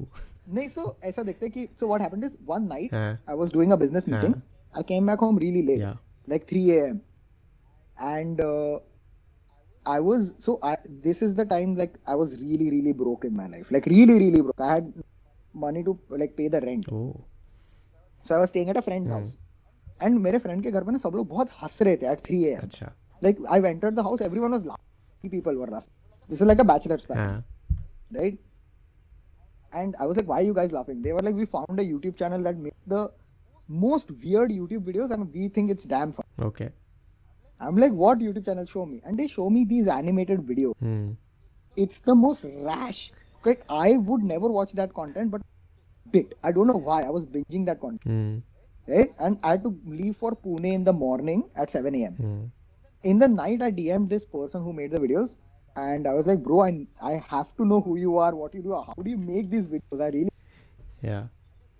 नहीं 0.56 0.68
so 0.74 0.82
ऐसा 1.08 1.22
देखते 1.28 1.48
कि 1.54 1.62
so 1.80 1.86
what 1.92 2.02
happened 2.06 2.26
is 2.28 2.36
one 2.50 2.68
night 2.74 2.92
हाँ. 2.98 3.08
I 3.32 3.34
was 3.40 3.50
doing 3.56 3.72
a 3.76 3.80
business 3.84 4.06
meeting. 4.12 4.36
I 4.80 4.84
came 4.90 5.10
back 5.12 5.24
home 5.26 5.40
really 5.42 5.62
late, 5.70 5.80
Yeah. 5.86 5.96
like 6.34 6.46
3 6.52 6.62
a.m. 6.76 7.00
And 8.10 8.40
uh, 8.40 8.78
I 9.86 9.98
was 10.00 10.28
so 10.46 10.58
I 10.62 10.76
this 11.08 11.22
is 11.22 11.34
the 11.34 11.44
time 11.52 11.74
like 11.82 11.98
I 12.06 12.14
was 12.22 12.36
really 12.44 12.70
really 12.76 12.92
broke 13.02 13.24
in 13.30 13.36
my 13.42 13.46
life, 13.56 13.70
like 13.76 13.86
really 13.94 14.18
really 14.24 14.42
broke. 14.48 14.60
I 14.68 14.70
had 14.74 14.92
money 15.66 15.82
to 15.90 15.98
like 16.24 16.36
pay 16.36 16.48
the 16.56 16.60
rent, 16.60 16.88
Oh. 16.92 17.24
so 18.22 18.34
I 18.36 18.38
was 18.38 18.50
staying 18.50 18.70
at 18.70 18.76
a 18.76 18.82
friend's 18.90 19.10
house. 19.10 19.36
And 20.00 20.20
मेरे 20.24 20.38
friend 20.42 20.62
के 20.62 20.70
घर 20.70 20.84
पे 20.84 20.92
ना 20.92 20.98
सब 21.04 21.14
लोग 21.20 21.28
बहुत 21.28 21.48
हंस 21.62 21.78
रहे 21.82 21.96
थे 22.02 22.06
at 22.14 22.20
3 22.30 22.42
a.m. 22.50 22.62
अच्छा. 22.64 22.92
like 23.25 23.37
I 23.49 23.59
entered 23.73 23.95
the 23.95 24.03
house, 24.03 24.21
everyone 24.21 24.51
was 24.51 24.65
laughing. 24.65 25.31
People 25.37 25.55
were 25.55 25.67
laughing. 25.67 25.91
This 26.29 26.41
is 26.41 26.47
like 26.47 26.59
a 26.59 26.63
bachelor's 26.63 27.05
party 27.05 27.43
right? 28.11 28.37
And 29.73 29.95
I 29.99 30.05
was 30.05 30.17
like, 30.17 30.27
why 30.27 30.39
are 30.39 30.43
you 30.43 30.53
guys 30.53 30.71
laughing? 30.71 31.01
They 31.01 31.13
were 31.13 31.19
like, 31.27 31.35
we 31.35 31.45
found 31.45 31.79
a 31.79 31.83
YouTube 31.83 32.17
channel 32.17 32.41
that 32.43 32.57
makes 32.57 32.77
the 32.85 33.11
most 33.67 34.11
weird 34.23 34.51
YouTube 34.51 34.83
videos 34.89 35.11
and 35.11 35.33
we 35.33 35.47
think 35.47 35.71
it's 35.71 35.85
damn 35.85 36.11
fun. 36.13 36.25
Okay. 36.39 36.69
I'm 37.59 37.75
like, 37.77 37.91
what 37.91 38.19
YouTube 38.19 38.45
channel? 38.45 38.65
Show 38.65 38.85
me. 38.85 39.01
And 39.03 39.17
they 39.17 39.27
show 39.27 39.49
me 39.49 39.65
these 39.65 39.87
animated 39.87 40.41
videos. 40.41 40.75
Hmm. 40.79 41.11
It's 41.75 41.99
the 41.99 42.13
most 42.13 42.45
rash. 42.67 43.11
Like, 43.45 43.63
I 43.69 43.93
would 43.97 44.21
never 44.23 44.47
watch 44.49 44.73
that 44.73 44.93
content, 44.93 45.31
but 45.31 45.41
did. 46.11 46.35
I 46.43 46.51
don't 46.51 46.67
know 46.67 46.77
why. 46.77 47.01
I 47.01 47.09
was 47.09 47.25
binging 47.25 47.65
that 47.65 47.79
content, 47.79 48.03
Hmm. 48.03 48.91
right? 48.93 49.11
And 49.19 49.39
I 49.43 49.51
had 49.51 49.63
to 49.63 49.75
leave 49.85 50.17
for 50.17 50.31
Pune 50.35 50.71
in 50.73 50.83
the 50.83 50.93
morning 50.93 51.45
at 51.55 51.69
7 51.69 51.95
a.m. 51.95 52.13
Hmm. 52.13 52.43
In 53.03 53.19
the 53.19 53.27
night, 53.27 53.61
I 53.61 53.71
DM'd 53.71 54.09
this 54.09 54.25
person 54.25 54.63
who 54.63 54.71
made 54.71 54.91
the 54.91 54.99
videos. 54.99 55.37
And 55.75 56.07
I 56.07 56.13
was 56.13 56.27
like, 56.27 56.41
bro, 56.43 56.61
I, 56.61 56.87
I 57.01 57.23
have 57.27 57.55
to 57.57 57.65
know 57.65 57.81
who 57.81 57.97
you 57.97 58.17
are, 58.17 58.35
what 58.35 58.53
you 58.53 58.61
do, 58.61 58.73
how 58.73 58.93
do 59.01 59.09
you 59.09 59.17
make 59.17 59.49
these 59.49 59.65
videos? 59.65 60.01
I 60.01 60.07
really 60.07 60.29
Yeah. 61.01 61.23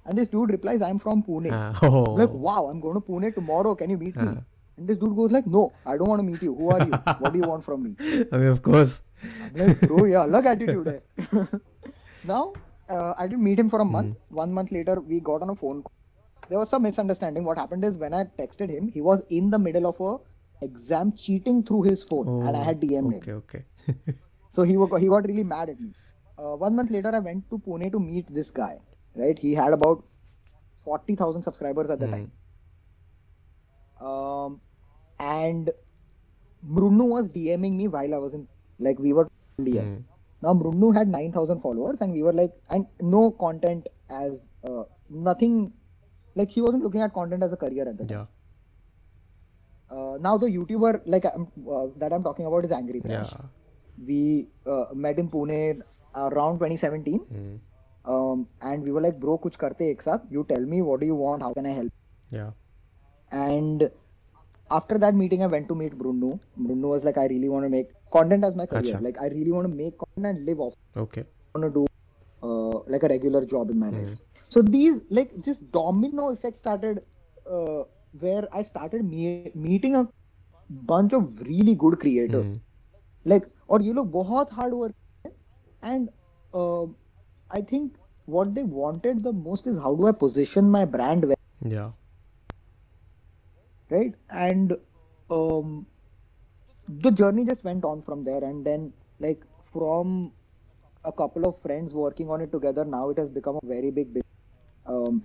And 0.05 0.17
this 0.17 0.27
dude 0.27 0.49
replies, 0.49 0.81
I'm 0.81 0.99
from 0.99 1.23
Pune. 1.23 1.49
हाँ. 1.49 1.77
Oh. 1.83 2.13
Like, 2.13 2.31
wow, 2.31 2.67
I'm 2.67 2.81
going 2.81 2.95
to 2.95 2.99
Pune 2.99 3.33
tomorrow. 3.33 3.75
Can 3.75 3.89
you 3.89 3.97
meet 3.97 4.15
me? 4.15 4.23
Uh-huh. 4.23 4.41
And 4.77 4.87
this 4.87 4.97
dude 4.97 5.15
goes 5.15 5.31
like, 5.31 5.45
no, 5.47 5.71
I 5.85 5.95
don't 5.97 6.09
want 6.09 6.19
to 6.19 6.23
meet 6.23 6.41
you. 6.41 6.55
Who 6.55 6.71
are 6.71 6.79
you? 6.79 6.91
what 7.19 7.31
do 7.31 7.39
you 7.39 7.47
want 7.47 7.63
from 7.63 7.83
me? 7.83 7.95
I 8.31 8.37
mean, 8.37 8.47
of 8.47 8.61
course. 8.61 9.01
I'm 9.23 9.67
like, 9.67 9.79
bro, 9.81 10.05
yeah, 10.05 10.25
look 10.25 10.45
attitude. 10.45 11.01
now, 12.23 12.53
uh, 12.89 13.13
I 13.17 13.27
didn't 13.27 13.43
meet 13.43 13.59
him 13.59 13.69
for 13.69 13.79
a 13.79 13.85
month. 13.85 14.17
One 14.29 14.51
month 14.51 14.71
later, 14.71 14.99
we 14.99 15.19
got 15.19 15.41
on 15.41 15.51
a 15.51 15.55
phone 15.55 15.83
call. 15.83 15.91
There 16.49 16.59
was 16.59 16.69
some 16.69 16.83
misunderstanding. 16.83 17.45
What 17.45 17.57
happened 17.57 17.85
is 17.85 17.95
when 17.95 18.13
I 18.13 18.25
texted 18.37 18.69
him, 18.69 18.89
he 18.89 18.99
was 18.99 19.21
in 19.29 19.49
the 19.51 19.59
middle 19.59 19.87
of 19.87 19.99
a 20.01 20.17
exam 20.63 21.13
cheating 21.23 21.63
through 21.63 21.83
his 21.83 22.03
phone, 22.03 22.47
and 22.47 22.57
I 22.57 22.63
had 22.63 22.81
DM'd 22.81 23.15
Okay. 23.15 23.31
him. 23.31 23.37
Okay. 23.37 23.65
So 24.55 24.63
he, 24.63 24.73
he 25.01 25.07
got 25.07 25.27
really 25.27 25.43
mad 25.43 25.69
at 25.69 25.79
me. 25.79 25.93
Uh, 26.37 26.55
one 26.55 26.75
month 26.75 26.91
later, 26.91 27.13
I 27.13 27.19
went 27.19 27.49
to 27.49 27.57
Pune 27.57 27.91
to 27.91 27.99
meet 27.99 28.27
this 28.33 28.51
guy. 28.51 28.79
Right? 29.15 29.37
He 29.37 29.53
had 29.53 29.73
about 29.73 30.03
40,000 30.83 31.41
subscribers 31.41 31.89
at 31.89 31.99
the 31.99 32.07
time. 32.07 32.31
Um, 33.99 34.61
and 35.19 35.71
Mrunnu 36.69 37.07
was 37.09 37.29
DMing 37.29 37.73
me 37.73 37.87
while 37.87 38.13
I 38.13 38.17
was 38.17 38.33
in, 38.35 38.47
like, 38.79 38.99
we 38.99 39.13
were 39.13 39.27
DM. 39.59 39.83
Hmm. 39.83 40.01
Now, 40.43 40.53
Mrunnu 40.53 40.95
had 40.95 41.07
9,000 41.07 41.59
followers, 41.59 42.01
and 42.01 42.11
we 42.13 42.21
were 42.21 42.33
like, 42.33 42.51
and 42.69 42.85
no 43.01 43.31
content 43.31 43.89
as, 44.09 44.47
uh, 44.69 44.83
nothing, 45.09 45.73
like, 46.35 46.49
he 46.49 46.61
wasn't 46.61 46.83
looking 46.83 47.01
at 47.01 47.13
content 47.13 47.43
as 47.43 47.53
a 47.53 47.57
career 47.57 47.87
at 47.89 47.97
the 47.97 48.05
time. 48.05 48.19
Yeah. 48.19 48.25
Uh, 49.93 50.17
now, 50.19 50.37
the 50.37 50.47
YouTuber, 50.47 51.01
like, 51.05 51.25
I'm, 51.25 51.47
uh, 51.75 51.87
that 51.97 52.11
I'm 52.13 52.23
talking 52.23 52.45
about 52.45 52.65
is 52.65 52.71
Angry. 52.71 53.01
Yeah. 53.05 53.27
We 54.07 54.47
uh, 54.65 54.85
met 54.93 55.19
in 55.19 55.29
Pune 55.29 55.81
around 56.15 56.59
2017. 56.59 57.19
Hmm. 57.19 57.55
um, 58.13 58.47
and 58.61 58.83
we 58.85 58.91
were 58.95 59.01
like 59.03 59.19
bro 59.19 59.33
kuch 59.43 59.57
karte 59.59 59.83
ek 59.91 60.01
साथ 60.05 60.23
you 60.35 60.41
tell 60.49 60.63
me 60.71 60.79
what 60.87 60.99
do 61.03 61.05
you 61.11 61.17
want 61.25 61.45
how 61.45 61.51
can 61.57 61.67
I 61.71 61.75
help 61.77 61.93
Yeah. 62.37 62.49
and 63.49 63.85
after 64.77 64.97
that 65.03 65.15
meeting 65.21 65.43
I 65.45 65.49
went 65.53 65.67
to 65.71 65.75
meet 65.81 65.93
Mrunu 66.01 66.31
Mrunu 66.63 66.89
was 66.93 67.05
like 67.09 67.19
I 67.23 67.27
really 67.33 67.49
want 67.53 67.65
to 67.67 67.71
make 67.77 67.89
content 68.17 68.43
as 68.49 68.55
my 68.61 68.65
career 68.73 68.95
Acha. 68.97 69.01
like 69.07 69.19
I 69.25 69.29
really 69.35 69.53
want 69.57 69.69
to 69.69 69.73
make 69.83 69.95
content 70.03 70.27
and 70.31 70.45
live 70.49 70.59
off 70.65 70.75
Okay. 71.05 71.23
I 71.23 71.57
want 71.57 71.65
to 71.69 71.73
do 71.79 71.83
uh, 72.47 72.77
like 72.95 73.03
a 73.09 73.11
regular 73.15 73.43
job 73.53 73.69
in 73.75 73.79
my 73.85 73.91
life. 73.97 74.13
So 74.49 74.61
these 74.75 75.01
like 75.09 75.31
just 75.49 75.61
domino 75.79 76.29
effect 76.35 76.57
started 76.65 77.01
uh, 77.55 77.83
where 78.20 78.48
I 78.52 78.62
started 78.62 79.04
me- 79.04 79.52
meeting 79.54 79.96
a 79.96 80.06
bunch 80.70 81.12
of 81.12 81.40
really 81.42 81.74
good 81.74 81.98
creators. 82.00 82.46
Hmm. 82.46 82.56
Like 83.24 83.46
और 83.70 83.82
ये 83.82 83.92
लोग 83.92 84.10
बहुत 84.12 84.52
hard 84.58 84.72
work 84.74 84.94
and 85.82 86.08
uh, 86.54 86.86
I 87.50 87.60
think 87.62 87.92
what 88.26 88.54
they 88.54 88.64
wanted 88.64 89.22
the 89.24 89.32
most 89.32 89.66
is 89.66 89.78
how 89.78 89.94
do 89.94 90.06
I 90.06 90.12
position 90.12 90.70
my 90.70 90.84
brand 90.84 91.24
well, 91.24 91.36
Yeah. 91.74 91.90
right? 93.90 94.14
And 94.30 94.76
um, 95.30 95.86
the 96.88 97.10
journey 97.10 97.44
just 97.44 97.64
went 97.64 97.84
on 97.84 98.02
from 98.02 98.24
there 98.24 98.42
and 98.44 98.64
then 98.64 98.92
like 99.20 99.42
from 99.72 100.32
a 101.04 101.12
couple 101.12 101.46
of 101.48 101.58
friends 101.60 101.94
working 101.94 102.30
on 102.30 102.40
it 102.40 102.52
together 102.52 102.84
now 102.84 103.10
it 103.10 103.18
has 103.18 103.30
become 103.30 103.58
a 103.62 103.66
very 103.66 103.90
big 103.90 104.12
business 104.14 104.34
um, 104.86 105.22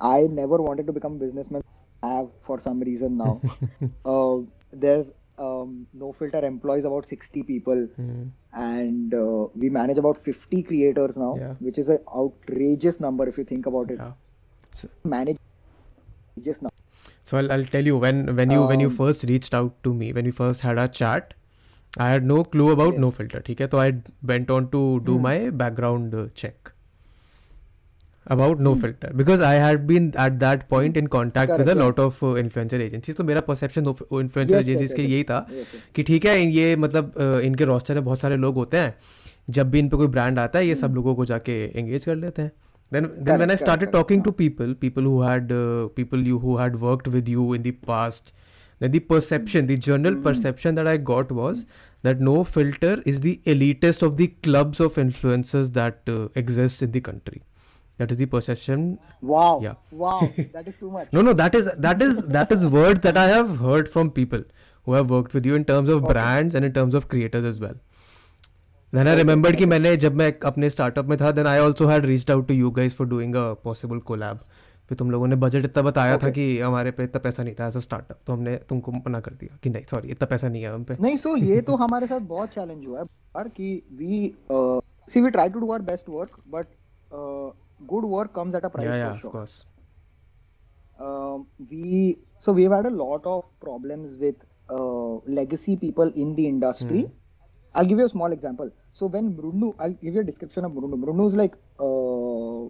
i 0.00 0.22
never 0.40 0.58
wanted 0.58 0.86
to 0.86 0.92
become 0.92 1.14
a 1.14 1.18
businessman 1.24 1.62
i 1.66 1.79
have 2.03 2.29
for 2.41 2.59
some 2.59 2.79
reason 2.79 3.17
now. 3.17 3.41
uh, 4.05 4.37
there's 4.73 5.11
um, 5.37 5.87
No 5.93 6.13
Filter 6.13 6.45
employs 6.45 6.85
about 6.85 7.07
60 7.07 7.43
people, 7.43 7.87
mm. 7.99 8.29
and 8.53 9.13
uh, 9.13 9.47
we 9.55 9.69
manage 9.69 9.97
about 9.97 10.17
50 10.17 10.63
creators 10.63 11.17
now, 11.17 11.35
yeah. 11.39 11.53
which 11.59 11.77
is 11.77 11.89
an 11.89 11.99
outrageous 12.15 12.99
number 12.99 13.27
if 13.27 13.37
you 13.37 13.43
think 13.43 13.65
about 13.65 13.91
it. 13.91 13.97
Yeah. 13.99 14.11
So, 14.71 14.87
manage 15.03 15.37
just 16.41 16.61
now. 16.61 16.69
So 17.23 17.37
I'll, 17.37 17.51
I'll 17.51 17.63
tell 17.63 17.85
you 17.85 17.97
when 17.97 18.35
when 18.35 18.49
you 18.49 18.61
um, 18.61 18.67
when 18.67 18.79
you 18.79 18.87
um, 18.87 18.95
first 18.95 19.25
reached 19.27 19.53
out 19.53 19.83
to 19.83 19.93
me 19.93 20.11
when 20.11 20.25
we 20.25 20.31
first 20.31 20.61
had 20.61 20.77
a 20.77 20.87
chat, 20.87 21.33
I 21.97 22.09
had 22.09 22.23
no 22.23 22.43
clue 22.43 22.71
about 22.71 22.93
yes. 22.93 23.01
No 23.01 23.11
Filter. 23.11 23.43
Okay, 23.49 23.67
so 23.69 23.79
I 23.79 23.93
went 24.23 24.49
on 24.49 24.69
to 24.71 24.99
do 25.01 25.17
mm. 25.17 25.21
my 25.21 25.49
background 25.49 26.13
uh, 26.13 26.27
check 26.33 26.60
about 28.34 28.60
no 28.66 28.70
filter 28.82 29.10
because 29.18 29.42
I 29.48 29.54
had 29.64 29.82
been 29.88 30.06
at 30.22 30.38
that 30.38 30.62
point 30.70 30.96
in 31.00 31.06
contact 31.16 31.50
with 31.52 31.60
a 31.60 31.74
Correct, 31.74 31.80
lot 31.80 31.98
of 32.04 32.22
uh, 32.28 32.30
influencer 32.42 32.80
agencies 32.86 33.16
तो 33.16 33.24
मेरा 33.24 33.42
perception 33.48 33.86
of 33.92 34.00
influencer 34.20 34.56
Yes, 34.56 34.66
yes, 34.66 34.66
agencies 34.66 34.90
yes, 34.90 34.96
के 34.96 35.02
yes. 35.02 35.10
यही 35.12 35.24
था 35.30 35.38
Yes, 35.50 35.74
yes. 35.74 35.82
कि 35.96 36.02
ठीक 36.08 36.24
है 36.26 36.34
ये 36.44 36.74
मतलब 36.86 37.12
अ, 37.18 37.40
इनके 37.50 37.64
रोस्टर 37.72 37.94
में 37.94 38.04
बहुत 38.04 38.20
सारे 38.20 38.36
लोग 38.46 38.54
होते 38.62 38.76
हैं 38.84 38.94
जब 39.58 39.70
भी 39.70 39.78
इन 39.78 39.88
पे 39.88 39.96
कोई 39.96 40.06
ब्रांड 40.16 40.38
आता 40.38 40.58
है 40.58 40.66
ये 40.66 40.74
सब 40.82 40.94
लोगों 40.94 41.14
को 41.14 41.24
जाके 41.32 41.52
एंगेज 41.78 42.04
कर 42.04 42.16
लेते 42.24 42.42
हैं 42.42 42.50
then 42.94 43.06
then 43.28 43.28
when 43.28 43.28
i 43.28 43.36
Hmm. 43.36 43.46
Correct, 43.46 43.60
started 43.60 43.88
correct, 43.92 43.94
talking 43.98 44.20
to 44.26 44.32
people 44.40 44.74
people 44.82 45.06
who 45.10 45.14
had 45.28 45.52
uh, 45.60 45.86
people 46.00 46.26
you 46.32 46.36
who 46.46 46.56
had 46.64 46.76
worked 46.88 47.08
with 47.14 47.30
you 47.36 47.46
in 47.58 47.64
the 47.68 47.72
past 47.90 48.28
then 48.84 48.92
the 48.96 49.00
perception 49.14 49.70
the 49.70 49.76
general 49.86 50.16
Hmm. 50.18 50.26
perception 50.28 50.78
that 50.80 50.90
i 50.92 50.96
got 51.10 51.32
was 51.38 51.64
that 52.08 52.22
no 52.28 52.34
filter 52.56 52.92
is 53.12 53.18
the 53.26 53.32
elitist 53.54 54.04
of 54.08 54.16
the 54.22 54.28
clubs 54.48 54.82
of 54.86 55.00
influencers 55.04 55.72
that 55.80 56.12
uh, 56.16 56.20
exist 56.42 56.84
in 56.88 56.92
the 56.98 57.02
country 57.10 57.42
That 58.01 58.13
is 58.15 58.19
the 58.21 58.27
perception 58.33 58.87
wow 59.33 59.51
Yeah. 59.67 59.75
wow 60.03 60.17
that 60.57 60.67
is 60.73 60.81
too 60.81 60.91
much 60.97 61.15
no 61.19 61.23
no 61.29 61.35
that 61.43 61.59
is 61.61 61.69
that 61.87 62.03
is 62.07 62.19
that 62.39 62.57
is 62.57 62.65
words 62.79 63.05
that 63.07 63.21
i 63.23 63.27
have 63.35 63.55
heard 63.67 63.93
from 63.95 64.11
people 64.19 64.45
who 64.87 64.97
have 64.99 65.15
worked 65.17 65.39
with 65.39 65.49
you 65.51 65.61
in 65.61 65.65
terms 65.71 65.95
of 65.95 66.03
okay. 66.03 66.13
brands 66.13 66.59
and 66.59 66.69
in 66.71 66.77
terms 66.79 66.99
of 67.01 67.09
creators 67.15 67.49
as 67.53 67.59
well 67.65 67.77
then 68.93 69.11
i 69.11 69.19
remembered 69.21 69.55
कि 69.57 69.65
मैंने 69.73 69.95
जब 70.05 70.15
मैं 70.23 70.33
अपने 70.53 70.69
startup 70.69 71.13
में 71.13 71.17
था 71.17 71.35
then 71.35 71.51
i 71.53 71.59
also 71.67 71.91
had 71.93 72.09
reached 72.13 72.33
out 72.35 72.47
to 72.51 72.59
you 72.63 72.71
guys 72.79 72.97
for 73.01 73.09
doing 73.13 73.37
a 73.43 73.47
possible 73.67 74.03
collab 74.11 74.49
फिर 74.89 74.97
तुम 74.97 75.11
लोगों 75.11 75.27
ने 75.27 75.35
बजट 75.41 75.65
इतना 75.65 75.81
बताया 75.83 76.17
था 76.17 76.29
कि 76.35 76.45
हमारे 76.59 76.91
पे 76.91 77.03
इतना 77.03 77.19
पैसा 77.23 77.43
नहीं 77.43 77.53
था 77.59 77.67
एज 77.67 77.75
अ 77.75 77.79
स्टार्टअप 77.79 78.17
तो 78.27 78.33
हमने 78.33 78.55
तुमको 78.69 78.91
मना 78.91 79.19
कर 79.27 79.33
दिया 79.41 79.57
कि 79.63 79.69
नहीं 79.69 79.83
सॉरी 79.89 80.09
इतना 80.11 80.27
पैसा 80.29 80.47
नहीं 80.47 80.63
है 80.63 80.73
हम 80.73 80.83
पे 80.83 80.97
नहीं 81.01 81.17
सो 81.17 81.35
ये 81.37 81.59
तो 81.69 81.75
हमारे 81.81 82.07
साथ 82.07 82.19
बहुत 82.31 82.49
चैलेंज 82.53 82.87
हुआ 82.87 83.03
है 83.37 83.43
कि 83.57 83.69
we 83.99 84.19
see 85.13 85.21
we 85.21 85.29
try 85.29 85.49
to 85.49 85.59
do 85.59 85.71
our 85.71 85.81
best 85.91 86.09
work 86.09 86.35
but 86.55 86.65
good 87.87 88.03
work 88.03 88.33
comes 88.33 88.55
at 88.55 88.63
a 88.65 88.69
price 88.69 88.85
yeah, 88.85 88.95
yeah, 88.95 89.15
sure. 89.15 89.29
of 89.29 89.33
course 89.33 89.65
uh, 90.99 91.37
we 91.69 92.17
so 92.39 92.51
we've 92.51 92.71
had 92.71 92.85
a 92.85 92.89
lot 92.89 93.25
of 93.25 93.43
problems 93.59 94.17
with 94.17 94.35
uh, 94.69 95.15
legacy 95.25 95.75
people 95.75 96.11
in 96.15 96.35
the 96.35 96.47
industry 96.47 97.03
mm. 97.03 97.11
i'll 97.75 97.85
give 97.85 97.97
you 97.97 98.05
a 98.05 98.09
small 98.09 98.31
example 98.31 98.71
so 98.91 99.05
when 99.05 99.35
mrunu 99.35 99.75
i'll 99.79 99.93
give 99.93 100.13
you 100.13 100.21
a 100.21 100.23
description 100.23 100.65
of 100.65 100.71
mrunu 100.71 100.97
mrunu's 101.03 101.35
like 101.35 101.55
uh, 101.79 102.65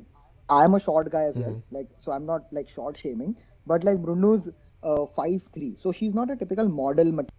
i'm 0.50 0.74
a 0.74 0.80
short 0.80 1.12
guy 1.12 1.24
as 1.24 1.36
mm. 1.36 1.41
well 1.41 1.54
hmm. 1.54 1.76
like 1.76 1.89
so 1.97 2.12
i'm 2.12 2.26
not 2.26 2.41
like 2.52 2.69
short 2.69 2.97
shaming 2.97 3.38
but 3.67 3.84
like 3.84 3.97
mrunu's 3.97 4.50
uh, 4.84 5.06
5'3 5.17 5.80
so 5.80 5.91
she's 5.91 6.13
not 6.13 6.32
a 6.32 6.36
typical 6.36 6.67
model 6.67 7.06
material 7.06 7.32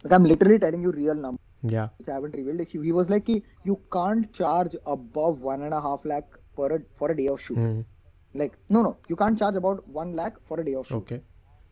like 0.03 0.13
I'm 0.13 0.23
literally 0.23 0.59
telling 0.59 0.81
you 0.81 0.91
real 0.91 1.15
number 1.15 1.39
yeah 1.63 1.89
which 1.97 2.09
I 2.09 2.13
haven't 2.13 2.35
revealed. 2.35 2.67
He 2.67 2.91
was 2.91 3.09
like, 3.09 3.29
"You 3.63 3.79
can't 3.91 4.33
charge 4.33 4.75
above 4.85 5.41
one 5.41 5.61
and 5.61 5.73
a 5.73 5.81
half 5.81 6.05
lakh 6.05 6.25
per 6.55 6.67
a, 6.75 6.81
for 6.95 7.11
a 7.11 7.17
day 7.17 7.27
of 7.27 7.41
shoot." 7.41 7.57
Mhm. 7.57 7.85
Like, 8.33 8.57
no, 8.69 8.81
no, 8.81 8.97
you 9.09 9.15
can't 9.15 9.37
charge 9.39 9.55
about 9.55 9.87
one 9.87 10.15
lakh 10.15 10.39
for 10.45 10.59
a 10.59 10.65
day 10.65 10.75
of 10.75 10.87
shoot. 10.87 10.97
okay 10.97 11.21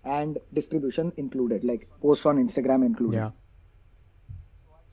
and 0.04 0.38
distribution 0.54 1.12
included, 1.18 1.64
like 1.64 1.90
posts 2.02 2.26
on 2.26 2.38
Instagram 2.38 2.86
included. 2.86 3.18
yeah 3.18 3.32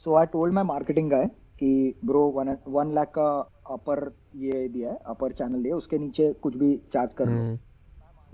So 0.04 0.14
I 0.20 0.26
told 0.26 0.52
my 0.52 0.62
marketing 0.68 1.10
guy 1.10 1.26
कि 1.62 1.72
bro 2.04 2.20
one 2.36 2.48
one 2.76 2.94
lakh 2.94 3.10
का 3.18 3.26
upper 3.74 3.98
ये 4.44 4.68
दिया 4.68 4.90
है 4.90 4.98
upper 5.12 5.28
channel 5.40 5.62
दिया 5.62 5.76
उसके 5.76 5.98
नीचे 5.98 6.32
कुछ 6.42 6.56
भी 6.62 6.70
charge 6.94 7.12
कर 7.18 7.26
लो. 7.26 7.42
Mhm. 7.42 7.58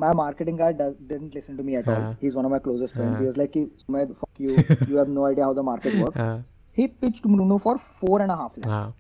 My 0.03 0.13
marketing 0.19 0.59
guy 0.59 0.71
does, 0.79 0.95
didn't 1.11 1.35
listen 1.39 1.57
to 1.59 1.65
me 1.69 1.77
at 1.77 1.89
uh, 1.89 1.95
all. 1.95 2.03
हाँ. 2.03 2.17
He's 2.21 2.37
one 2.39 2.47
of 2.49 2.53
my 2.53 2.61
closest 2.67 2.95
friends. 2.95 3.15
हाँ. 3.15 3.21
He 3.21 3.27
was 3.27 3.37
like 3.37 3.53
कि 3.57 4.15
fuck 4.21 4.41
you, 4.45 4.57
you 4.89 4.97
have 4.97 5.09
no 5.09 5.27
idea 5.27 5.45
how 5.45 5.53
the 5.53 5.63
market 5.63 5.99
works. 6.03 6.17
हाँ 6.21 6.45
He 6.79 6.87
pitched 6.89 7.23
Bruno 7.23 7.59
for 7.59 7.77
four 8.01 8.23
and 8.23 8.31
a 8.31 8.37
half 8.37 8.57
lakhs, 8.57 8.69
हाँ 8.69 8.95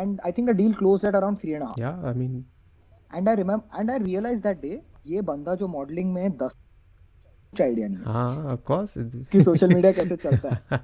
and 0.00 0.20
I 0.24 0.30
think 0.30 0.48
the 0.48 0.54
deal 0.54 0.74
closed 0.74 1.04
at 1.04 1.14
around 1.14 1.40
three 1.40 1.54
and 1.54 1.64
a 1.64 1.66
half. 1.66 1.78
yeah 1.78 1.96
I 2.10 2.12
mean 2.14 2.44
And 3.10 3.28
I 3.28 3.34
remember, 3.34 3.66
and 3.72 3.90
I 3.90 3.96
realized 3.98 4.42
that 4.44 4.62
day 4.62 4.80
ये 5.06 5.22
बंदा 5.22 5.54
जो 5.62 5.66
modeling 5.68 6.14
में 6.14 6.36
दस 6.36 6.54
कुछ 7.52 7.60
idea 7.62 7.88
नहीं 7.88 7.98
है. 7.98 8.04
हाँ 8.12 8.56
of 8.56 8.64
course 8.70 8.96
कि 9.32 9.42
सोशल 9.44 9.74
मीडिया 9.74 9.92
कैसे 9.92 10.16
चलता 10.16 10.58
है 10.72 10.80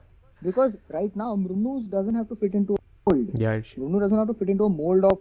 because 0.46 0.76
right 0.94 1.16
now 1.20 1.28
Mrunu 1.44 1.70
doesn't 1.94 2.14
have 2.14 2.28
to 2.32 2.36
fit 2.42 2.54
into 2.58 2.74
a 2.74 3.10
mold. 3.10 3.30
yeah 3.44 3.54
it 3.60 3.70
Mrunu 3.78 4.00
doesn't 4.02 4.18
have 4.18 4.28
to 4.28 4.34
fit 4.42 4.50
into 4.54 4.66
a 4.66 4.74
mold 4.74 5.04
of 5.04 5.18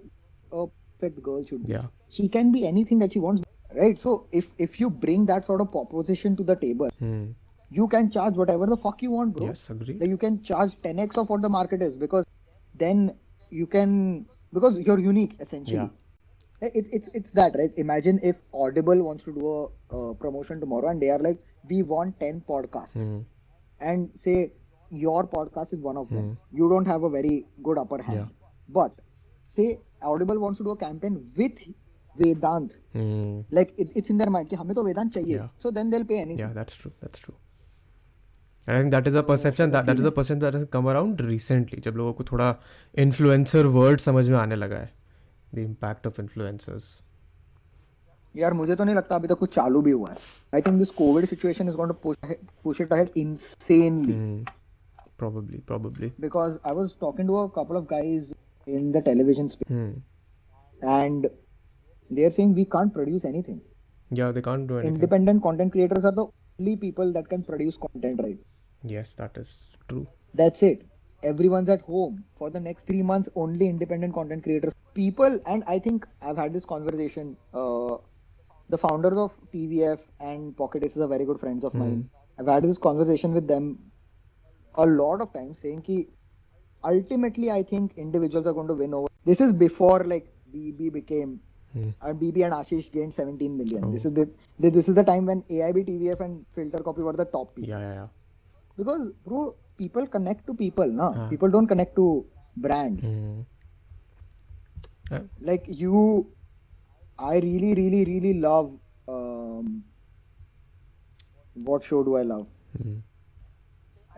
a 0.51 0.65
perfect 0.99 1.21
girl 1.27 1.43
should 1.51 1.63
be. 1.67 1.73
yeah 1.73 1.87
She 2.17 2.27
can 2.33 2.51
be 2.55 2.59
anything 2.67 2.99
that 3.03 3.13
she 3.15 3.19
wants, 3.19 3.41
right? 3.79 3.97
So 4.03 4.11
if 4.41 4.45
if 4.65 4.75
you 4.81 4.89
bring 5.05 5.25
that 5.31 5.47
sort 5.51 5.63
of 5.65 5.69
proposition 5.75 6.35
to 6.41 6.45
the 6.49 6.55
table, 6.65 6.91
Hmm. 7.05 7.23
you 7.79 7.87
can 7.93 8.11
charge 8.17 8.37
whatever 8.41 8.67
the 8.73 8.77
fuck 8.85 9.01
you 9.05 9.11
want, 9.15 9.33
bro. 9.37 9.47
yes 9.47 9.63
agree 9.75 9.95
Like 10.03 10.13
you 10.15 10.19
can 10.25 10.37
charge 10.51 10.75
10x 10.85 11.17
of 11.23 11.33
what 11.35 11.41
the 11.47 11.51
market 11.55 11.81
is 11.87 11.97
because 12.03 12.27
then 12.85 13.01
you 13.61 13.65
can 13.77 13.97
because 14.59 14.79
you're 14.89 14.99
unique 15.07 15.35
essentially. 15.47 15.79
Yeah. 15.81 15.89
Like, 16.61 16.75
It's 16.75 16.89
it's 16.97 17.09
it's 17.13 17.31
that 17.39 17.55
right. 17.61 17.73
Imagine 17.77 18.19
if 18.23 18.37
Audible 18.53 19.01
wants 19.07 19.25
to 19.25 19.33
do 19.33 19.49
a, 19.49 19.57
uh 19.97 20.13
promotion 20.13 20.59
tomorrow 20.59 20.89
and 20.89 21.01
they 21.01 21.09
are 21.09 21.19
like, 21.19 21.39
we 21.69 21.81
want 21.83 22.19
10 22.19 22.43
podcasts 22.49 22.95
mm-hmm. 22.95 23.19
and 23.79 24.09
say 24.15 24.53
your 24.91 25.27
podcast 25.27 25.73
is 25.73 25.79
one 25.81 25.97
of 25.97 26.09
them. 26.09 26.37
You 26.51 26.69
don't 26.69 26.87
have 26.87 27.03
a 27.03 27.09
very 27.09 27.45
good 27.63 27.77
upper 27.77 28.01
hand. 28.01 28.17
Yeah. 28.17 28.25
But 28.69 28.91
say 29.47 29.79
Audible 30.01 30.39
wants 30.39 30.57
to 30.59 30.63
do 30.63 30.71
a 30.71 30.77
campaign 30.77 31.19
with 31.35 31.59
Vedant. 32.19 32.71
mm-hmm. 32.95 33.41
Like 33.55 33.73
it, 33.77 33.91
it's 33.95 34.09
in 34.09 34.17
their 34.17 34.29
mind 34.37 34.49
कि 34.49 34.55
हमें 34.55 34.73
तो 34.75 34.83
वेदांत 34.83 35.13
चाहिए. 35.13 35.37
Yeah. 35.37 35.49
So 35.59 35.71
then 35.71 35.91
they'll 35.91 36.09
pay 36.13 36.19
anything. 36.19 36.39
yeah 36.45 36.53
that's 36.53 36.75
true 36.83 36.93
that's 37.01 37.19
true 37.19 37.35
And 38.69 38.75
I 38.75 38.79
think 38.81 38.91
that 38.91 39.05
is 39.07 39.15
a 39.15 39.21
perception 39.23 39.71
that 39.71 39.85
that 39.85 39.99
is 39.99 40.05
a 40.05 40.11
perception 40.11 40.39
that 40.39 40.55
has 40.55 40.63
come 40.71 40.87
around 40.93 41.21
recently 41.27 41.81
जब 41.81 41.97
लोगों 41.97 42.13
को 42.13 42.23
थोड़ा 42.31 42.47
influencer 43.03 43.61
word 43.75 44.01
समझ 44.05 44.29
में 44.29 44.37
आने 44.37 44.55
लगा 44.55 44.77
है 44.77 44.89
the 45.56 45.64
impact 45.70 46.06
of 46.10 46.20
influencers 46.24 46.90
यार 48.36 48.52
मुझे 48.58 48.74
तो 48.76 48.84
नहीं 48.84 48.94
लगता 48.94 49.16
अभी 49.16 49.28
तक 49.28 49.38
कुछ 49.38 49.54
चालू 49.54 49.80
भी 49.86 49.90
हुआ 49.90 50.10
है 50.10 50.16
आई 50.54 50.62
think 50.66 50.78
this 50.78 50.90
Covid 50.98 51.24
situation 51.32 51.68
is 51.68 51.74
going 51.80 51.92
to 51.92 52.12
push 52.64 52.80
it 52.80 52.92
ahead 52.92 53.10
insanely 53.22 54.14
Hmm. 54.20 54.38
probably 55.22 55.58
probably 55.70 56.08
because 56.24 56.54
I 56.68 56.72
was 56.78 56.94
talking 57.02 57.28
to 57.32 57.36
a 57.40 57.48
couple 57.58 57.76
of 57.80 57.84
guys 57.90 58.30
in 58.76 58.86
the 58.96 59.02
television 59.08 59.50
space 59.54 59.68
hmm. 59.74 59.90
and 60.94 61.28
they're 62.16 62.32
saying 62.38 62.54
we 62.60 62.64
can't 62.76 62.94
produce 62.96 63.26
anything. 63.32 63.60
yeah 64.20 64.32
they 64.36 64.42
can't 64.46 64.66
do 64.70 64.78
anything 64.78 64.96
Independent 64.96 65.42
content 65.44 65.72
creators 65.76 66.08
are 66.08 66.14
the 66.16 66.24
only 66.24 66.74
people 66.80 67.12
that 67.18 67.28
can 67.34 67.44
produce 67.50 67.78
content 67.84 68.24
right. 68.24 68.40
yes 68.94 69.14
that 69.20 69.38
is 69.44 69.52
true 69.92 70.02
That's 70.40 70.62
it. 70.62 70.82
Everyone's 71.23 71.69
at 71.69 71.81
home 71.81 72.23
for 72.37 72.49
the 72.49 72.59
next 72.59 72.85
three 72.85 73.01
months. 73.01 73.29
Only 73.35 73.67
independent 73.67 74.13
content 74.13 74.43
creators, 74.43 74.73
people, 74.93 75.39
and 75.45 75.63
I 75.67 75.79
think 75.79 76.07
I've 76.21 76.37
had 76.37 76.53
this 76.53 76.65
conversation. 76.65 77.35
Uh, 77.53 77.97
the 78.69 78.77
founders 78.77 79.17
of 79.17 79.33
TVF 79.53 79.99
and 80.19 80.55
Pocket 80.55 80.85
Aces 80.85 81.01
are 81.01 81.07
very 81.07 81.25
good 81.25 81.39
friends 81.39 81.63
of 81.63 81.73
mine. 81.73 82.09
I've 82.37 82.47
had 82.47 82.63
this 82.63 82.77
conversation 82.77 83.33
with 83.33 83.47
them 83.47 83.79
a 84.75 84.85
lot 84.85 85.21
of 85.21 85.33
times, 85.33 85.59
saying 85.59 85.81
कि 85.81 86.07
ultimately 86.83 87.51
I 87.51 87.63
think 87.63 87.93
individuals 87.97 88.45
are 88.45 88.53
going 88.53 88.67
to 88.67 88.73
win 88.73 88.93
over. 88.93 89.07
This 89.25 89.41
is 89.41 89.53
before 89.53 90.03
like 90.03 90.31
BB 90.53 90.93
became. 90.93 91.39
Hmm. 91.73 91.89
And 92.01 92.19
BB 92.19 92.45
and 92.45 92.53
Ashish 92.53 92.91
gained 92.91 93.13
17 93.13 93.57
million. 93.57 93.85
Oh. 93.85 93.91
This 93.91 94.05
is 94.05 94.13
the 94.13 94.29
this 94.59 94.87
is 94.87 94.95
the 94.95 95.03
time 95.03 95.25
when 95.25 95.41
AIB, 95.43 95.87
TVF, 95.87 96.21
and 96.21 96.45
Filter 96.53 96.83
Copy 96.83 97.01
were 97.01 97.13
the 97.13 97.25
top 97.25 97.55
people 97.55 97.69
yeah 97.69 97.79
yeah 97.79 97.93
yeah 97.93 98.07
because 98.77 99.11
bro 99.25 99.55
people 99.77 100.07
connect 100.07 100.45
to 100.47 100.53
people 100.53 100.91
na? 101.01 101.11
हाँ. 101.13 101.29
people 101.29 101.49
don't 101.49 101.67
connect 101.67 101.95
to 101.95 102.25
brands. 102.55 103.05
Hmm. 103.05 103.41
Uh, 105.11 105.19
like 105.39 105.65
you 105.81 105.99
i 107.17 107.39
really 107.39 107.73
really 107.73 108.03
really 108.05 108.33
love 108.45 108.71
um, 109.07 109.83
what 111.69 111.83
show 111.83 112.03
do 112.03 112.17
i 112.17 112.23
love? 112.23 112.47
Hmm. 112.77 112.97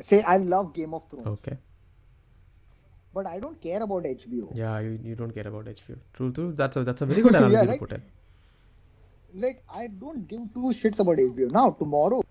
say 0.01 0.21
i 0.23 0.37
love 0.37 0.73
game 0.73 0.93
of 0.93 1.05
thrones. 1.09 1.27
Okay. 1.27 1.57
But 3.13 3.27
i 3.27 3.39
don't 3.39 3.61
care 3.61 3.83
about 3.83 4.03
hbo 4.03 4.49
yeah 4.53 4.79
you, 4.79 4.97
you 5.03 5.15
don't 5.15 5.31
care 5.31 5.47
about 5.47 5.65
HBO 5.65 5.95
true 6.13 6.31
true. 6.31 6.53
That's 6.53 6.77
a 6.77 6.83
that's 6.83 7.01
a 7.01 7.05
very 7.05 7.21
good 7.21 7.35
analogy 7.39 7.55
Yeah, 7.55 7.71
to 7.73 7.77
put 7.77 7.91
in. 7.93 8.03
Like 9.45 9.63
i 9.69 9.87
don't 9.87 10.27
give 10.27 10.41
two 10.53 10.73
shits 10.81 10.99
about 10.99 11.17
hbo 11.17 11.51
now 11.51 11.69
tomorrow 11.79 12.21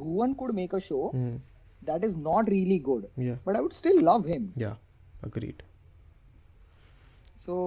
bhuvan 0.00 0.36
could 0.38 0.54
make 0.54 0.72
a 0.72 0.80
show 0.80 1.08
hmm 1.10 1.36
that 1.89 2.05
is 2.09 2.15
not 2.27 2.49
really 2.49 2.77
good 2.89 3.07
yeah 3.17 3.35
but 3.45 3.55
i 3.55 3.61
would 3.61 3.73
still 3.73 4.01
love 4.01 4.25
him 4.25 4.51
yeah 4.55 4.75
agreed 5.29 5.63
so 7.45 7.57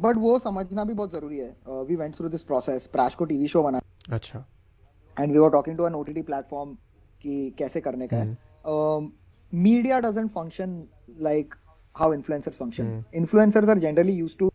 but 0.00 0.16
वो 0.16 0.38
समझना 0.38 0.84
भी 0.84 0.94
बहुत 0.94 1.12
जरूरी 1.12 1.38
है 1.38 1.54
uh, 1.66 1.82
we 1.90 1.96
went 2.02 2.18
through 2.18 2.32
this 2.34 2.44
process 2.50 2.86
प्राश 2.96 3.14
को 3.14 3.24
TV 3.32 3.48
show 3.54 3.62
बना 3.62 3.80
अच्छा 4.18 4.44
and 5.16 5.36
we 5.36 5.40
were 5.44 5.50
talking 5.50 5.76
to 5.80 5.86
an 5.90 5.94
OTT 5.94 6.26
platform 6.30 6.76
कि 7.22 7.54
कैसे 7.58 7.80
करने 7.80 8.08
का 8.12 8.16
है 8.16 8.36
um, 8.74 9.10
media 9.52 10.00
doesn't 10.06 10.32
function 10.36 10.76
like 11.28 11.56
how 12.00 12.08
influencers 12.16 12.56
function 12.60 12.92
influencers 13.22 13.74
are 13.74 13.80
generally 13.86 14.14
used 14.20 14.38
to 14.38 14.50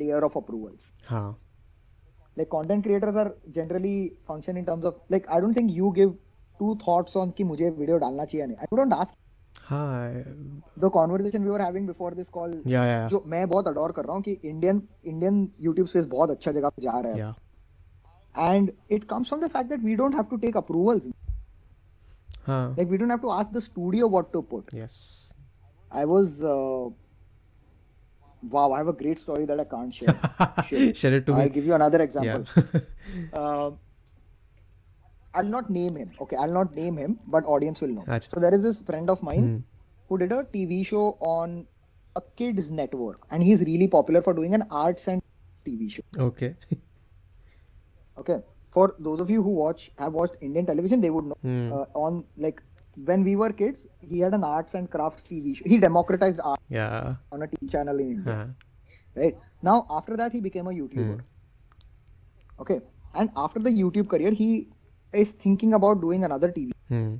layer 0.00 0.22
of 0.28 0.38
approvals 0.40 0.88
हाँ 1.10 1.28
like 2.36 2.50
content 2.54 2.84
creators 2.84 3.16
are 3.16 3.30
generally 3.58 4.12
function 4.30 4.56
in 4.56 4.66
terms 4.66 4.84
of 4.84 4.98
like 5.16 5.28
I 5.36 5.40
don't 5.40 5.54
think 5.60 5.72
you 5.80 5.92
give 6.00 6.14
two 6.63 6.75
thoughts 6.87 7.17
on 7.17 7.29
कि 7.37 7.43
मुझे 7.43 7.69
video 7.69 7.97
डालना 7.97 8.25
चाहिए 8.25 8.47
नहीं? 8.47 8.57
I 8.57 8.77
don't 8.77 8.93
ask 8.93 9.13
the 10.79 10.89
conversation 10.93 11.43
we 11.43 11.49
were 11.49 11.61
having 11.61 11.87
before 11.87 12.13
this 12.13 12.29
call 12.29 12.51
जो 12.67 13.23
मैं 13.27 13.47
बहुत 13.49 13.67
adore 13.67 13.91
कर 13.91 14.05
रहा 14.05 14.13
हूँ 14.15 14.21
कि 14.23 14.31
इंडियन 14.45 14.81
इंडियन 15.05 15.47
यूट्यूब 15.61 15.87
स्पेस 15.87 16.05
बहुत 16.13 16.29
अच्छा 16.29 16.51
जगह 16.51 16.69
पे 16.69 16.81
जा 16.81 16.99
रहा 16.99 17.11
है। 17.11 18.55
And 18.55 18.71
it 18.91 19.03
comes 19.09 19.27
from 19.27 19.41
the 19.41 19.47
fact 19.53 19.69
that 19.69 19.79
we 19.83 19.95
don't 19.95 20.15
have 20.15 20.23
to 20.31 20.37
take 20.45 20.57
approvals 20.57 21.05
like 22.49 22.87
we 22.89 22.97
don't 22.97 23.09
have 23.09 23.19
to 23.19 23.29
ask 23.37 23.51
the 23.53 23.59
studio 23.67 24.09
what 24.09 24.31
to 24.33 24.41
put 24.51 24.75
yes 24.75 24.97
I 25.95 26.05
was 26.13 26.39
wow 28.43 28.71
I 28.71 28.77
have 28.77 28.91
a 28.91 28.95
great 28.99 29.19
story 29.19 29.45
that 29.45 29.59
I 29.59 29.65
can't 29.71 29.93
share 29.93 30.93
share 30.93 31.13
it 31.15 31.25
to 31.25 31.33
me 31.33 31.41
I 31.41 31.45
me. 31.45 31.51
I'll 31.51 31.55
give 31.57 31.67
you 31.69 31.75
another 31.77 32.01
example. 32.07 32.43
i'll 35.35 35.51
not 35.55 35.69
name 35.75 35.95
him 35.95 36.09
okay? 36.25 36.35
I'll 36.45 36.51
not 36.57 36.75
name 36.75 36.97
him 36.97 37.19
but 37.35 37.45
audience 37.45 37.81
will 37.81 37.93
know. 37.99 38.03
Acha. 38.07 38.29
so 38.33 38.39
there 38.39 38.53
is 38.53 38.61
this 38.61 38.81
friend 38.89 39.09
of 39.15 39.21
mine 39.29 39.45
Hmm. 39.47 39.59
who 40.09 40.17
did 40.23 40.31
a 40.37 40.43
tv 40.55 40.79
show 40.85 41.03
on 41.33 41.53
a 42.15 42.21
kids 42.41 42.69
network 42.79 43.27
and 43.31 43.43
he's 43.49 43.61
really 43.69 43.87
popular 43.97 44.21
for 44.27 44.33
doing 44.39 44.53
an 44.59 44.65
arts 44.83 45.07
and 45.07 45.21
tv 45.67 45.91
show. 45.97 46.03
Okay. 46.29 46.55
Okay? 48.17 48.39
For 48.71 48.95
those 48.99 49.19
of 49.19 49.29
you 49.29 49.41
who 49.41 49.51
watch 49.61 49.91
have 50.03 50.13
watched 50.13 50.35
indian 50.49 50.65
television 50.71 51.01
they 51.07 51.09
would 51.15 51.25
know 51.31 51.37
Hmm. 51.47 51.73
uh, 51.79 51.85
on 52.05 52.23
like 52.37 52.61
when 53.09 53.23
we 53.27 53.35
were 53.41 53.49
kids 53.63 53.87
he 54.11 54.19
had 54.19 54.33
an 54.37 54.43
arts 54.43 54.75
and 54.79 54.89
crafts 54.95 55.23
tv 55.31 55.55
show. 55.59 55.65
He 55.73 55.77
democratized 55.85 56.39
art 56.43 56.59
yeah. 56.69 57.15
on 57.31 57.41
a 57.43 57.47
tv 57.53 57.71
channel 57.75 57.99
in 58.05 58.11
india. 58.17 58.33
हाँ 58.33 59.21
right? 59.21 59.35
Now 59.67 59.75
after 59.97 60.15
that 60.23 60.31
he 60.37 60.41
became 60.41 60.67
a 60.67 60.71
youtuber. 60.81 61.17
Okay? 62.59 62.79
And 63.13 63.29
after 63.45 63.59
the 63.67 63.71
youtube 63.81 64.07
career 64.13 64.31
he 64.31 64.47
is 65.13 65.31
thinking 65.33 65.73
about 65.73 66.01
doing 66.01 66.23
another 66.23 66.51
TV. 66.51 66.71
Hmm. 66.89 67.15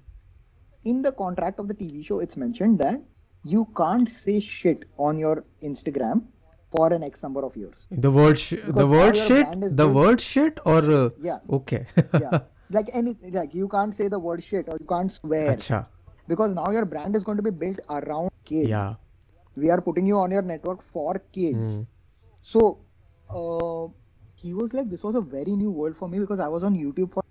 In 0.85 1.01
the 1.01 1.11
contract 1.11 1.59
of 1.59 1.67
the 1.67 1.73
TV 1.73 2.05
show, 2.05 2.19
it's 2.19 2.35
mentioned 2.35 2.79
that 2.79 3.01
you 3.43 3.67
can't 3.77 4.09
say 4.09 4.39
shit 4.39 4.85
on 4.97 5.17
your 5.17 5.45
Instagram 5.61 6.23
for 6.71 6.91
an 6.91 7.03
X 7.03 7.23
number 7.23 7.45
of 7.45 7.55
years. 7.55 7.85
The 7.91 8.11
word, 8.11 8.39
sh- 8.39 8.65
the 8.67 8.87
word 8.87 9.15
shit, 9.15 9.47
the 9.61 9.69
good. 9.69 9.95
word 9.95 10.21
shit, 10.21 10.59
or 10.65 10.79
uh, 10.91 11.09
yeah, 11.19 11.39
okay, 11.49 11.85
yeah, 12.19 12.39
like 12.69 12.89
anything, 12.93 13.33
like 13.33 13.53
you 13.53 13.67
can't 13.67 13.95
say 13.95 14.07
the 14.07 14.19
word 14.19 14.43
shit 14.43 14.67
or 14.67 14.77
you 14.79 14.85
can't 14.85 15.11
swear. 15.11 15.55
Achha. 15.55 15.85
Because 16.27 16.53
now 16.53 16.69
your 16.71 16.85
brand 16.85 17.15
is 17.15 17.23
going 17.23 17.37
to 17.37 17.43
be 17.43 17.49
built 17.49 17.79
around 17.89 18.31
kids. 18.45 18.69
Yeah, 18.69 18.95
we 19.55 19.69
are 19.69 19.81
putting 19.81 20.05
you 20.05 20.17
on 20.17 20.31
your 20.31 20.41
network 20.41 20.81
for 20.81 21.21
kids. 21.31 21.75
Hmm. 21.75 21.81
So, 22.41 22.79
uh, 23.29 23.87
he 24.35 24.53
was 24.53 24.73
like, 24.73 24.89
this 24.89 25.03
was 25.03 25.15
a 25.15 25.21
very 25.21 25.55
new 25.55 25.71
world 25.71 25.95
for 25.97 26.09
me 26.09 26.19
because 26.19 26.39
I 26.39 26.47
was 26.47 26.63
on 26.63 26.75
YouTube 26.75 27.13
for 27.13 27.23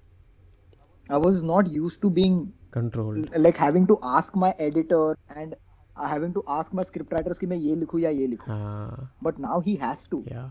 i 1.10 1.17
was 1.25 1.41
not 1.41 1.71
used 1.77 2.01
to 2.01 2.10
being 2.19 2.38
controlled 2.71 3.36
like 3.47 3.60
having 3.65 3.88
to 3.91 3.97
ask 4.03 4.36
my 4.36 4.53
editor 4.67 5.03
and 5.36 5.56
uh, 5.56 6.08
having 6.08 6.34
to 6.34 6.43
ask 6.60 6.73
my 6.80 6.84
script 6.89 7.13
writers 7.13 7.39
कि 7.39 7.47
मैं 7.53 7.58
ये 7.58 7.75
लिखूं 7.84 7.99
या 7.99 8.10
ये 8.21 8.27
लिखूं 8.27 8.53
हाँ 8.53 9.12
but 9.27 9.39
now 9.45 9.60
he 9.67 9.75
has 9.86 10.03
to 10.13 10.23
yeah 10.32 10.49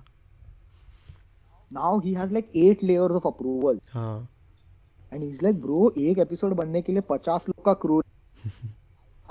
now 1.70 1.98
he 2.06 2.14
has 2.14 2.32
like 2.38 2.48
eight 2.54 2.82
layers 2.82 3.20
of 3.20 3.28
approval 3.32 3.80
हाँ 3.92 4.28
and 5.12 5.22
he's 5.22 5.42
like 5.42 5.60
bro 5.66 5.90
एक 5.98 6.18
एपिसोड 6.18 6.54
बनने 6.62 6.82
के 6.82 6.92
लिए 6.92 7.02
50 7.10 7.48
लोग 7.48 7.64
का 7.64 7.72
क्रू 7.84 8.00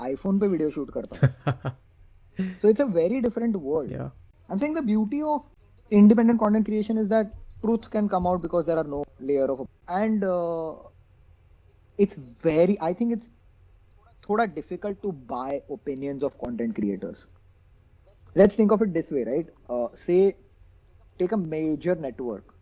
आईफोन 0.06 0.38
पे 0.40 0.48
वीडियो 0.48 0.70
शूट 0.70 0.90
करता 0.96 1.26
है 1.26 1.74
so 2.62 2.70
it's 2.72 2.84
a 2.84 2.86
very 2.86 3.20
different 3.26 3.56
world 3.68 3.90
yeah 3.90 4.08
I'm 4.48 4.58
saying 4.58 4.74
the 4.74 4.82
beauty 4.88 5.22
of 5.22 5.44
independent 5.90 6.40
content 6.40 6.66
creation 6.66 6.98
is 6.98 7.08
that 7.08 7.32
truth 7.62 7.88
can 7.90 8.08
come 8.08 8.26
out 8.26 8.42
because 8.42 8.66
there 8.66 8.78
are 8.78 8.90
no 8.96 9.04
layer 9.20 9.46
of 9.54 9.62
and 10.00 10.24
uh, 10.24 10.74
it's 12.00 12.16
very 12.16 12.78
I 12.80 12.92
think 12.92 13.12
it's 13.12 13.30
thoda 14.22 14.52
difficult 14.54 15.02
to 15.02 15.12
buy 15.12 15.62
opinions 15.70 16.22
of 16.22 16.38
content 16.38 16.74
creators. 16.74 17.26
Let's 18.34 18.54
think 18.54 18.72
of 18.72 18.82
it 18.82 18.92
this 18.92 19.10
way, 19.10 19.24
right? 19.24 19.46
Uh, 19.68 19.88
say 19.94 20.36
take 21.18 21.32
a 21.32 21.36
major 21.36 21.94
network 21.94 22.54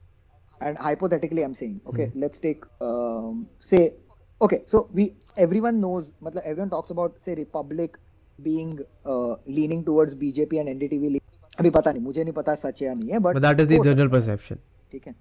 and 0.60 0.78
hypothetically 0.78 1.42
I'm 1.42 1.54
saying 1.54 1.80
okay 1.86 2.10
let's 2.14 2.38
take 2.38 2.64
um, 2.80 3.48
say 3.60 3.94
okay 4.40 4.62
so 4.66 4.88
we 4.92 5.14
everyone 5.36 5.80
knows 5.80 6.12
matlab 6.22 6.42
everyone 6.44 6.70
talks 6.70 6.90
about 6.90 7.16
say 7.24 7.34
Republic 7.34 7.98
being 8.42 8.78
uh, 9.04 9.34
leaning 9.46 9.84
towards 9.84 10.14
BJP 10.14 10.60
and 10.60 10.68
NDTV 10.68 11.02
leaning. 11.02 11.20
अभी 11.60 11.70
पता 11.70 11.92
नहीं 11.92 12.02
मुझे 12.02 12.22
नहीं 12.24 12.32
पता 12.34 12.54
सच 12.54 12.80
है 12.82 12.88
या 12.88 12.94
नहीं 12.94 13.10
है 13.10 13.18
but 13.18 13.36
but 13.36 13.42
that 13.42 13.60
is 13.60 13.68
the 13.68 13.78
हो 13.78 13.84
सकता 13.84 13.96
general 13.96 14.12
perception 14.14 14.56
है, 14.56 14.92
ठीक 14.92 15.06
है 15.06 15.14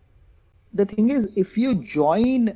the 0.79 0.85
thing 0.93 1.11
is 1.15 1.27
if 1.43 1.57
you 1.63 1.73
join 1.95 2.47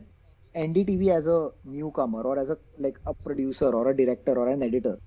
NDTV 0.55 1.09
as 1.15 1.27
a 1.27 1.51
newcomer 1.63 2.21
or 2.21 2.39
as 2.39 2.49
a 2.49 2.57
like 2.79 2.97
a 3.05 3.13
producer 3.13 3.69
or 3.69 3.89
a 3.91 3.95
director 3.95 4.33
or 4.33 4.47
an 4.47 4.63
editor 4.63 4.97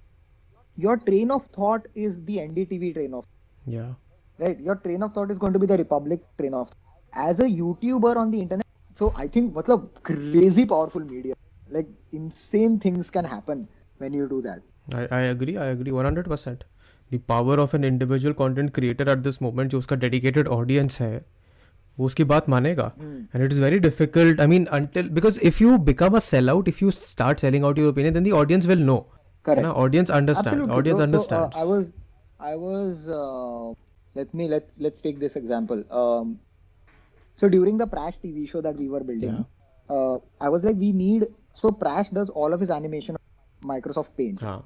your 0.76 0.96
train 0.96 1.30
of 1.30 1.46
thought 1.46 1.86
is 1.94 2.24
the 2.24 2.38
NDTV 2.38 2.94
train 2.94 3.14
of 3.14 3.24
yeah 3.66 3.92
right 4.38 4.60
your 4.60 4.76
train 4.76 5.02
of 5.02 5.12
thought 5.12 5.30
is 5.30 5.38
going 5.38 5.52
to 5.52 5.58
be 5.58 5.66
the 5.66 5.76
republic 5.76 6.22
train 6.38 6.54
of 6.54 6.70
as 7.12 7.40
a 7.40 7.44
youtuber 7.44 8.16
on 8.16 8.30
the 8.30 8.40
internet 8.40 8.66
so 8.94 9.12
i 9.16 9.26
think 9.26 9.52
matlab 9.54 9.88
crazy 10.02 10.64
powerful 10.64 11.00
media 11.00 11.34
like 11.70 11.88
insane 12.12 12.78
things 12.78 13.10
can 13.10 13.24
happen 13.24 13.68
when 13.98 14.12
you 14.12 14.28
do 14.28 14.40
that 14.42 14.62
I, 14.94 15.06
I 15.16 15.20
agree 15.20 15.56
I 15.56 15.66
agree 15.66 15.92
100% 15.92 16.62
the 17.10 17.18
power 17.18 17.54
of 17.54 17.74
an 17.74 17.84
individual 17.84 18.34
content 18.34 18.72
creator 18.72 19.08
at 19.08 19.22
this 19.22 19.40
moment 19.40 19.70
जो 19.70 19.78
उसका 19.78 19.96
dedicated 19.96 20.50
audience 20.58 20.96
है 20.96 21.12
वो 21.99 22.05
उसकी 22.05 22.23
बात 22.33 22.49
मानेगा 22.49 22.91
and 23.01 23.43
it 23.43 23.51
is 23.51 23.61
very 23.61 23.79
difficult 23.79 24.41
I 24.41 24.47
mean 24.47 24.65
until 24.79 25.09
because 25.19 25.39
if 25.49 25.63
you 25.63 25.77
become 25.91 26.15
a 26.15 26.19
sell 26.29 26.49
out 26.49 26.67
if 26.67 26.83
you 26.83 26.91
start 26.91 27.39
selling 27.39 27.65
out 27.65 27.77
your 27.79 27.89
opinion 27.89 28.13
then 28.13 28.23
the 28.29 28.33
audience 28.41 28.65
will 28.65 28.83
know 28.85 28.97
ना 29.47 29.71
audience 29.71 30.11
understand 30.11 30.69
audience 30.71 30.99
understand 31.01 31.55
I 31.55 31.67
was 31.67 31.91
I 32.41 32.55
was 32.59 33.75
let 34.15 34.33
me 34.33 34.47
let's 34.47 34.79
let's 34.79 35.01
take 35.01 35.19
this 35.19 35.35
example 35.35 35.83
um, 36.01 36.39
so 37.39 37.49
during 37.55 37.77
the 37.77 37.87
prash 37.95 38.19
tv 38.23 38.47
show 38.51 38.61
that 38.67 38.77
we 38.83 38.87
were 38.93 39.01
building 39.09 39.35
yeah. 39.35 39.95
uh, 39.95 40.17
i 40.39 40.49
was 40.55 40.63
like 40.63 40.77
we 40.85 40.91
need 41.01 41.27
so 41.53 41.71
prash 41.83 42.11
does 42.19 42.29
all 42.29 42.57
of 42.57 42.63
his 42.65 42.71
animation 42.77 43.19
microsoft 43.73 44.15
paint 44.17 44.41
yeah. 44.41 44.59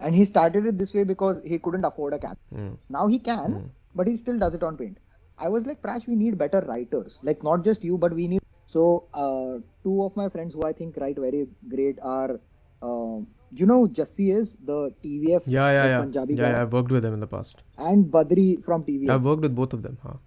and 0.00 0.14
he 0.14 0.24
started 0.24 0.66
it 0.66 0.78
this 0.78 0.94
way 0.94 1.04
because 1.12 1.40
he 1.44 1.58
couldn't 1.58 1.84
afford 1.84 2.14
a 2.14 2.18
cap 2.18 2.38
mm. 2.54 2.74
now 2.88 3.06
he 3.06 3.18
can 3.18 3.56
mm. 3.58 3.68
but 3.94 4.12
he 4.12 4.16
still 4.16 4.38
does 4.38 4.54
it 4.54 4.62
on 4.62 4.76
paint 4.76 4.98
I 5.37 5.49
was 5.49 5.65
like, 5.65 5.81
Prash, 5.81 6.07
we 6.07 6.15
need 6.15 6.37
better 6.37 6.61
writers. 6.67 7.19
Like 7.23 7.43
not 7.43 7.63
just 7.63 7.83
you, 7.83 7.97
but 7.97 8.13
we 8.13 8.27
need. 8.27 8.41
So 8.65 9.05
uh, 9.13 9.59
two 9.83 10.03
of 10.03 10.15
my 10.15 10.29
friends 10.29 10.53
who 10.53 10.63
I 10.63 10.73
think 10.73 10.97
write 10.97 11.17
very 11.17 11.47
great 11.69 11.99
are, 12.01 12.39
uh, 12.81 13.19
you 13.51 13.65
know, 13.65 13.87
Jassi 13.87 14.35
is 14.35 14.57
the 14.65 14.93
TVF 15.03 15.43
yeah 15.45 15.71
yeah 15.71 15.81
like 15.81 15.89
yeah 15.91 15.99
Punjabi 16.01 16.33
yeah, 16.33 16.41
guy, 16.41 16.49
yeah 16.49 16.61
I've 16.61 16.73
worked 16.73 16.91
with 16.91 17.03
them 17.03 17.13
in 17.13 17.21
the 17.21 17.27
past 17.27 17.63
and 17.77 18.05
Badri 18.05 18.63
from 18.63 18.83
TVF. 18.83 19.09
I've 19.09 19.23
worked 19.23 19.41
with 19.41 19.55
both 19.55 19.73
of 19.73 19.83
them 19.83 19.97
हाँ 20.03 20.19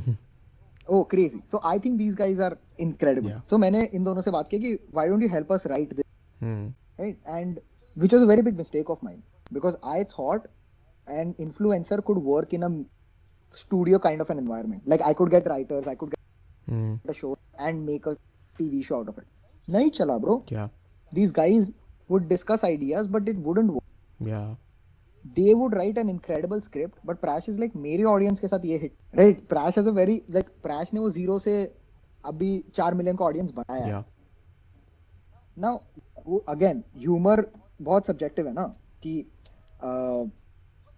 Oh, 0.89 1.03
crazy. 1.03 1.41
So 1.45 1.59
I 1.63 1.77
think 1.79 1.97
these 1.97 2.15
guys 2.15 2.39
are 2.39 2.57
incredible. 2.77 3.29
Yeah. 3.29 3.39
So 3.47 3.57
मैंने 3.57 3.83
इन 3.93 4.03
दोनों 4.03 4.21
से 4.21 4.31
बात 4.31 4.49
की 4.49 4.59
कि 4.59 4.77
why 4.91 5.07
don't 5.07 5.21
you 5.21 5.29
help 5.29 5.51
us 5.51 5.65
write 5.71 5.95
this, 5.95 6.05
hmm. 6.39 6.67
right? 6.97 7.17
And 7.25 7.59
which 7.95 8.13
was 8.13 8.21
a 8.21 8.25
very 8.25 8.41
big 8.41 8.55
mistake 8.57 8.89
of 8.89 9.01
mine 9.03 9.21
because 9.51 9.75
I 9.83 10.03
thought 10.15 10.47
an 11.07 11.33
influencer 11.45 12.03
could 12.05 12.17
work 12.17 12.53
in 12.53 12.63
a 12.63 12.69
studio 13.60 13.98
kind 13.98 14.20
of 14.24 14.30
an 14.30 14.38
environment. 14.38 14.82
Like 14.86 15.02
I 15.02 15.12
could 15.20 15.30
get 15.30 15.46
writers, 15.52 15.86
I 15.86 15.94
could 15.94 16.10
get 16.10 16.20
Hmm. 16.66 16.94
a 17.08 17.14
show 17.20 17.36
and 17.68 17.86
make 17.86 18.06
a 18.06 18.16
TV 18.58 18.82
show 18.88 18.98
out 19.00 19.08
of 19.12 19.18
it. 19.18 19.26
नहीं 19.68 19.90
चला 19.98 20.18
bro. 20.24 20.36
yeah 20.50 20.68
These 21.12 21.32
guys 21.38 21.70
would 22.10 22.28
discuss 22.28 22.62
ideas, 22.68 23.08
but 23.16 23.28
it 23.32 23.40
wouldn't 23.48 23.72
work. 23.72 23.84
yeah 24.30 24.54
They 25.36 25.52
would 25.58 25.74
write 25.78 25.98
an 26.02 26.08
incredible 26.12 26.60
script, 26.68 26.98
but 27.08 27.20
Prash 27.24 27.48
is 27.50 27.58
like 27.64 27.74
मेरे 27.82 28.04
audience 28.12 28.40
के 28.40 28.48
साथ 28.48 28.64
ये 28.70 28.78
hit. 28.84 28.94
Right? 29.20 29.42
Prash 29.52 29.76
has 29.80 29.90
a 29.90 29.92
very 29.98 30.16
like 30.36 30.48
Prash 30.66 30.92
ने 30.94 31.00
वो 31.00 31.10
zero 31.18 31.38
से 31.48 31.54
अभी 32.32 32.48
चार 32.76 32.94
million 32.94 33.16
का 33.16 33.24
ऑडियंस 33.24 33.52
बनाया 33.58 33.86
yeah 33.92 34.02
नाउ 35.58 36.38
अगेन 36.48 36.82
ह्यूमर 36.96 37.46
बहुत 37.82 38.06
सब्जेक्टिव 38.06 38.46
है 38.46 38.52
ना 38.54 38.64
कि 39.02 39.18
even 39.18 40.30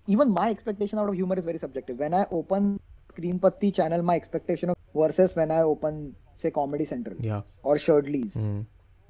even 0.07 0.31
my 0.31 0.51
expectation 0.51 0.99
out 0.99 1.09
of 1.09 1.15
humor 1.15 1.39
is 1.39 1.45
very 1.45 1.59
subjective. 1.59 1.99
When 1.99 2.15
I 2.15 2.27
open 2.31 2.81
Screenpatti 3.13 3.75
channel, 3.75 4.03
my 4.03 4.17
expectation 4.17 4.71
of 4.71 4.77
versus 4.95 5.35
when 5.35 5.51
I 5.51 5.63
open 5.63 6.15
say 6.37 6.51
Comedy 6.51 6.85
Central 6.85 7.17
yeah. 7.21 7.43
or 7.63 7.79
Shirley's. 7.79 8.35
Mm. 8.35 8.67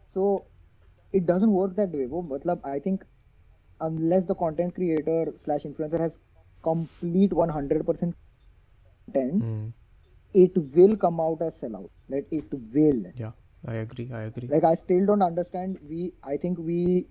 So 0.07 0.47
it 1.12 1.26
doesn't 1.26 1.51
work 1.51 1.76
that 1.76 1.90
way. 1.90 2.07
But 2.07 2.64
I 2.64 2.78
think 2.78 3.05
unless 3.80 4.24
the 4.24 4.34
content 4.34 4.74
creator 4.74 5.32
slash 5.45 5.62
influencer 5.62 6.01
has 6.01 6.16
complete 6.62 7.30
100% 7.30 7.86
content, 7.86 9.42
mm. 9.42 9.72
it 10.32 10.53
will 10.74 10.97
come 10.97 11.20
out 11.20 11.42
as 11.42 11.57
sellout. 11.57 11.90
Like 12.09 12.26
it 12.30 12.45
will. 12.53 13.05
Yeah, 13.16 13.32
I 13.66 13.74
agree. 13.74 14.11
I 14.12 14.22
agree. 14.22 14.49
Like 14.49 14.64
I 14.64 14.74
still 14.74 15.07
don't 15.07 15.22
understand. 15.22 15.78
We, 15.88 16.12
I 16.22 16.36
think 16.36 16.59
we, 16.59 17.07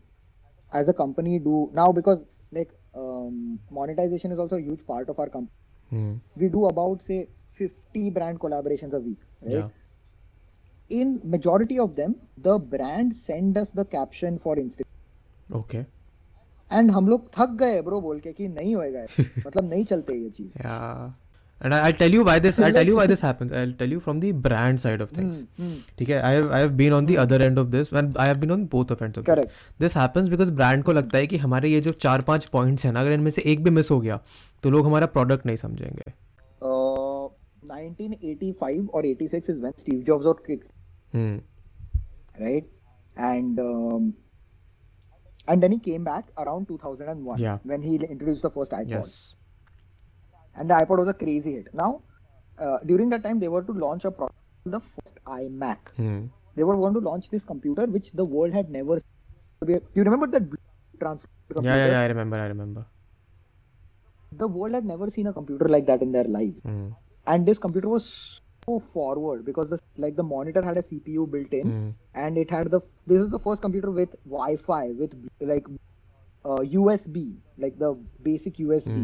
as 0.72 0.90
a 0.90 0.94
company, 0.94 1.40
do 1.40 1.70
now 1.74 1.92
because 1.92 2.22
like 2.52 2.72
monetization 3.81 4.37
is 4.37 4.39
also 4.45 4.57
a 4.57 4.65
huge 4.69 4.87
part 4.93 5.13
of 5.15 5.21
our 5.25 5.29
company 5.29 5.57
hmm. 5.91 6.15
we 6.37 6.49
do 6.57 6.65
about 6.67 7.05
say 7.11 7.21
50 7.67 8.11
brand 8.19 8.41
collaborations 8.47 8.99
a 9.01 9.03
week 9.09 9.21
right 9.43 9.55
yeah 9.57 9.69
in 10.91 11.21
majority 11.37 11.79
of 11.79 11.95
them 12.01 12.15
the 12.49 12.59
brand 12.75 13.15
send 13.15 13.63
us 13.63 13.73
the 13.81 13.85
caption 13.97 14.39
for 14.47 14.57
instagram 14.57 15.61
okay 15.63 15.85
and 16.71 16.91
हम 16.91 17.09
लोग 17.09 17.29
थक 17.39 17.57
गए 17.61 17.81
bro 17.83 18.01
बोल 18.01 18.21
के 18.21 18.33
कि 18.33 18.49
नहीं 18.49 18.75
होएगा 18.75 19.01
ये। 19.01 19.25
मतलब 19.47 19.69
नहीं 19.71 19.85
चलते 19.85 20.15
ये 20.15 20.31
चीज 20.31 20.57
Yeah. 20.65 21.09
And 21.63 21.75
I, 21.75 21.79
I'll 21.87 21.97
tell 22.01 22.13
you 22.17 22.25
why 22.27 22.35
this. 22.43 22.59
I'll 22.67 22.75
tell 22.75 22.87
you 22.91 22.97
why 22.97 23.05
this 23.11 23.23
happens. 23.27 23.53
I'll 23.61 23.73
tell 23.79 23.95
you 23.95 24.01
from 24.03 24.19
the 24.25 24.29
brand 24.43 24.81
side 24.83 25.01
of 25.05 25.15
things. 25.15 25.39
Hmm, 25.61 25.73
ठीक 25.99 26.09
है 26.09 26.19
I 26.27 26.31
have 26.37 26.53
I 26.59 26.61
have 26.65 26.77
been 26.81 26.95
on 26.99 27.09
the 27.11 27.17
other 27.23 27.39
end 27.47 27.61
of 27.63 27.71
this 27.73 27.91
and 28.01 28.19
I 28.25 28.27
have 28.29 28.39
been 28.45 28.53
on 28.57 28.67
both 28.75 28.93
of 28.97 29.03
ends 29.07 29.19
of 29.23 29.25
Correct. 29.31 29.49
this. 29.57 29.73
This 29.85 29.97
happens 30.01 30.29
because 30.35 30.53
brand 30.61 30.85
को 30.89 30.93
लगता 30.99 31.19
है 31.19 31.27
कि 31.33 31.37
हमारे 31.47 31.69
ये 31.73 31.81
जो 31.87 31.93
चार 32.07 32.23
पांच 32.29 32.47
points 32.57 32.85
हैं 32.85 32.93
ना 32.93 33.01
अगर 33.01 33.13
इनमें 33.13 33.31
से 33.39 33.43
एक 33.55 33.65
भी 33.65 33.71
मिस 33.81 33.91
हो 33.91 33.99
गया 34.01 34.21
तो 34.63 34.71
लोग 34.77 34.87
हमारा 34.87 35.09
product 35.17 35.47
नहीं 35.47 35.57
समझेंगे. 35.65 36.13
uh, 36.63 37.29
1985 37.73 38.89
or 38.93 39.03
86 39.11 39.49
is 39.55 39.61
when 39.67 39.77
Steve 39.85 40.05
Jobs 40.11 40.31
got 40.31 40.45
kicked 40.47 40.71
Hmm. 41.17 41.37
right? 42.45 42.67
And 43.31 43.59
um, 43.67 44.07
and 45.49 45.63
then 45.67 45.73
he 45.73 45.79
came 45.89 46.05
back 46.05 46.31
around 46.45 46.69
2001 46.69 47.39
Yeah. 47.45 47.59
when 47.73 47.83
he 47.91 47.97
introduced 47.97 48.43
the 48.49 48.51
first 48.59 48.79
iPod, 48.81 48.95
Yes. 48.97 49.15
and 50.56 50.70
the 50.70 50.74
iPod 50.74 51.00
was 51.00 51.08
a 51.08 51.14
crazy 51.14 51.54
hit. 51.54 51.74
Now, 51.74 52.02
uh, 52.60 52.78
during 52.86 53.10
that 53.10 53.24
time, 53.24 53.40
they 53.40 53.48
were 53.48 53.64
to 53.64 53.72
launch 53.72 54.06
a 54.06 54.12
product, 54.12 54.38
called 54.64 54.74
the 54.74 54.80
first 54.80 55.16
iMac. 55.26 55.78
Hmm. 55.98 56.26
They 56.56 56.64
were 56.64 56.76
going 56.76 56.94
to 56.94 57.00
launch 57.00 57.30
this 57.30 57.44
computer 57.44 57.86
which 57.86 58.12
the 58.12 58.26
world 58.26 58.54
had 58.54 58.70
never. 58.70 59.00
Do 59.66 59.80
you 59.96 60.04
remember 60.04 60.28
that 60.28 60.44
trans 61.00 61.26
computer? 61.50 61.68
Yeah, 61.70 61.76
yeah, 61.86 61.92
yeah. 61.94 62.02
I 62.02 62.06
remember. 62.06 62.38
I 62.38 62.48
remember. 62.48 62.86
The 64.44 64.48
world 64.48 64.74
had 64.74 64.86
never 64.86 65.10
seen 65.10 65.28
a 65.28 65.34
computer 65.34 65.68
like 65.68 65.86
that 65.88 66.02
in 66.02 66.12
their 66.12 66.24
lives, 66.26 66.62
Hmm. 66.62 66.90
and 67.28 67.46
this 67.46 67.60
computer 67.60 67.90
was 67.90 68.06
so 68.66 68.80
forward 68.80 69.46
because 69.46 69.70
the 69.70 69.80
like 69.98 70.16
the 70.16 70.24
monitor 70.24 70.62
had 70.62 70.78
a 70.78 70.84
CPU 70.84 71.26
built 71.30 71.54
in. 71.54 71.68
Hmm. 71.72 71.90
and 72.24 72.38
it 72.38 72.50
had 72.56 72.70
the 72.72 72.80
this 73.12 73.20
is 73.24 73.30
the 73.34 73.40
first 73.46 73.62
computer 73.62 73.92
with 73.92 74.12
Wi-Fi 74.34 74.92
with 75.02 75.14
like 75.52 75.66
uh, 76.46 76.62
USB 76.78 77.24
like 77.58 77.78
the 77.80 77.90
basic 78.30 78.58
USB. 78.58 78.96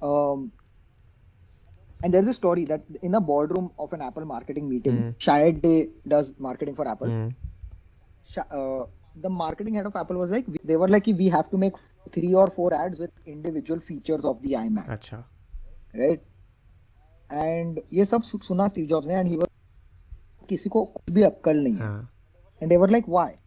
Hmm. 0.00 0.08
Um, 0.08 0.52
and 2.02 2.12
there's 2.12 2.26
a 2.26 2.34
story 2.34 2.64
that 2.64 2.82
in 3.02 3.14
a 3.14 3.20
boardroom 3.20 3.70
of 3.78 3.92
an 3.92 4.00
Apple 4.02 4.24
marketing 4.24 4.68
meeting, 4.68 4.96
Hmm. 4.96 5.10
Shayad 5.18 5.62
Day 5.62 5.88
does 6.08 6.32
marketing 6.38 6.74
for 6.74 6.88
Apple. 6.88 7.08
Hmm. 7.08 7.28
Sh- 8.28 8.38
uh, 8.50 8.86
the 9.16 9.28
marketing 9.28 9.74
head 9.74 9.86
of 9.86 9.94
Apple 9.94 10.16
was 10.16 10.30
like, 10.30 10.46
they 10.64 10.76
were 10.76 10.88
like, 10.88 11.06
we 11.06 11.28
have 11.28 11.50
to 11.50 11.58
make 11.58 11.74
three 12.12 12.34
or 12.34 12.48
four 12.50 12.72
ads 12.74 12.98
with 12.98 13.10
individual 13.26 13.80
features 13.80 14.24
of 14.24 14.40
the 14.42 14.52
iMac, 14.52 14.88
अच्छा. 14.88 15.24
right? 15.94 16.20
And 17.30 17.80
ये 17.92 18.04
सब 18.04 18.22
सु- 18.22 18.42
सुना 18.42 18.68
Steve 18.68 18.86
jobs 18.86 19.06
ने 19.06 19.14
and 19.14 19.28
he 19.28 19.36
was 19.36 19.48
किसी 20.48 20.70
को 20.70 20.84
कुछ 20.84 21.14
भी 21.14 21.22
अक्कल 21.22 21.56
नहीं 21.56 21.74
है. 21.74 21.80
हाँ. 21.80 22.08
And 22.62 22.70
they 22.70 22.78
were 22.78 22.88
like, 22.88 23.06
why? 23.06 23.38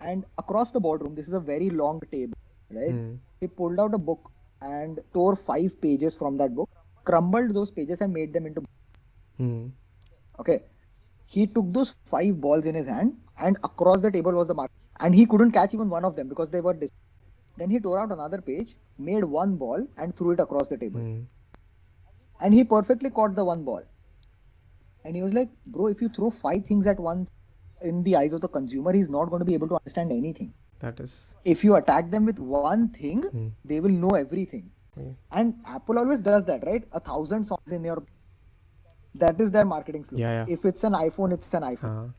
And 0.00 0.24
across 0.38 0.70
the 0.72 0.80
boardroom, 0.80 1.14
this 1.14 1.28
is 1.28 1.34
a 1.34 1.40
very 1.40 1.70
long 1.70 2.00
table, 2.00 2.36
right? 2.70 2.92
Hmm. 2.92 3.14
He 3.40 3.48
pulled 3.48 3.80
out 3.80 3.94
a 3.94 3.98
book 3.98 4.30
and 4.61 4.99
tore 5.13 5.35
five 5.35 5.79
pages 5.81 6.15
from 6.15 6.37
that 6.37 6.55
book, 6.55 6.69
crumbled 7.03 7.53
those 7.53 7.71
pages 7.71 8.01
and 8.01 8.13
made 8.13 8.33
them 8.33 8.45
into. 8.45 8.63
Hmm. 9.37 9.67
Okay. 10.39 10.63
He 11.25 11.45
took 11.47 11.71
those 11.73 11.95
five 12.05 12.39
balls 12.39 12.65
in 12.65 12.75
his 12.75 12.87
hand, 12.87 13.17
and 13.37 13.57
across 13.63 14.01
the 14.01 14.11
table 14.11 14.31
was 14.31 14.47
the 14.47 14.53
mark. 14.53 14.71
And 14.99 15.13
he 15.13 15.25
couldn't 15.25 15.51
catch 15.51 15.73
even 15.73 15.89
one 15.89 16.05
of 16.05 16.15
them 16.15 16.27
because 16.27 16.49
they 16.49 16.61
were. 16.61 16.73
Dis- 16.73 16.91
then 17.57 17.69
he 17.69 17.79
tore 17.79 17.99
out 17.99 18.11
another 18.11 18.41
page, 18.41 18.75
made 18.97 19.23
one 19.23 19.55
ball, 19.55 19.85
and 19.97 20.15
threw 20.15 20.31
it 20.31 20.39
across 20.39 20.69
the 20.69 20.77
table. 20.77 20.99
Hmm. 20.99 21.21
And 22.39 22.53
he 22.53 22.63
perfectly 22.63 23.09
caught 23.09 23.35
the 23.35 23.43
one 23.43 23.63
ball. 23.63 23.83
And 25.03 25.15
he 25.15 25.21
was 25.21 25.33
like, 25.33 25.49
Bro, 25.65 25.87
if 25.87 26.01
you 26.01 26.09
throw 26.09 26.29
five 26.29 26.65
things 26.65 26.87
at 26.87 26.99
once 26.99 27.29
in 27.81 28.03
the 28.03 28.15
eyes 28.15 28.33
of 28.33 28.41
the 28.41 28.47
consumer, 28.47 28.93
he's 28.93 29.09
not 29.09 29.25
going 29.25 29.39
to 29.39 29.45
be 29.45 29.53
able 29.53 29.67
to 29.69 29.75
understand 29.75 30.11
anything. 30.11 30.53
That 30.79 30.99
is. 30.99 31.13
if 31.43 31.63
you 31.63 31.75
attack 31.75 32.09
them 32.11 32.25
with 32.29 32.39
one 32.55 32.89
thing, 32.97 33.21
Hmm. 33.35 33.47
they 33.65 33.79
will 33.85 33.95
know 34.03 34.09
everything. 34.17 34.65
Hmm. 34.95 35.09
And 35.31 35.55
Apple 35.77 35.99
always 36.01 36.21
does 36.27 36.45
that, 36.45 36.65
right? 36.71 36.83
A 36.91 36.99
thousand 36.99 37.45
songs 37.45 37.71
in 37.79 37.83
your. 37.89 37.97
That 39.15 39.41
is 39.45 39.51
their 39.51 39.65
marketing 39.65 40.03
slogan. 40.03 40.23
Yeah, 40.25 40.33
yeah. 40.39 40.53
If 40.57 40.65
it's 40.71 40.83
an 40.83 40.93
iPhone, 40.93 41.33
it's 41.37 41.53
an 41.59 41.63
iPhone. 41.63 41.93
हाँ. 41.95 42.13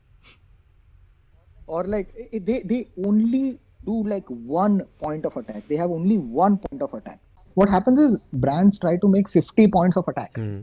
Or 1.67 1.83
like 1.95 2.13
they 2.49 2.59
they 2.73 2.79
only 3.05 3.59
do 3.85 3.95
like 4.13 4.25
one 4.59 4.77
point 5.03 5.25
of 5.25 5.37
attack. 5.37 5.67
They 5.67 5.75
have 5.83 5.91
only 5.91 6.17
one 6.17 6.57
point 6.57 6.81
of 6.81 6.93
attack. 6.93 7.19
What 7.53 7.69
happens 7.69 7.99
is 7.99 8.19
brands 8.45 8.79
try 8.79 8.95
to 9.03 9.07
make 9.17 9.29
50 9.29 9.67
points 9.77 9.97
of 10.01 10.07
attacks, 10.13 10.45
Hmm. 10.45 10.59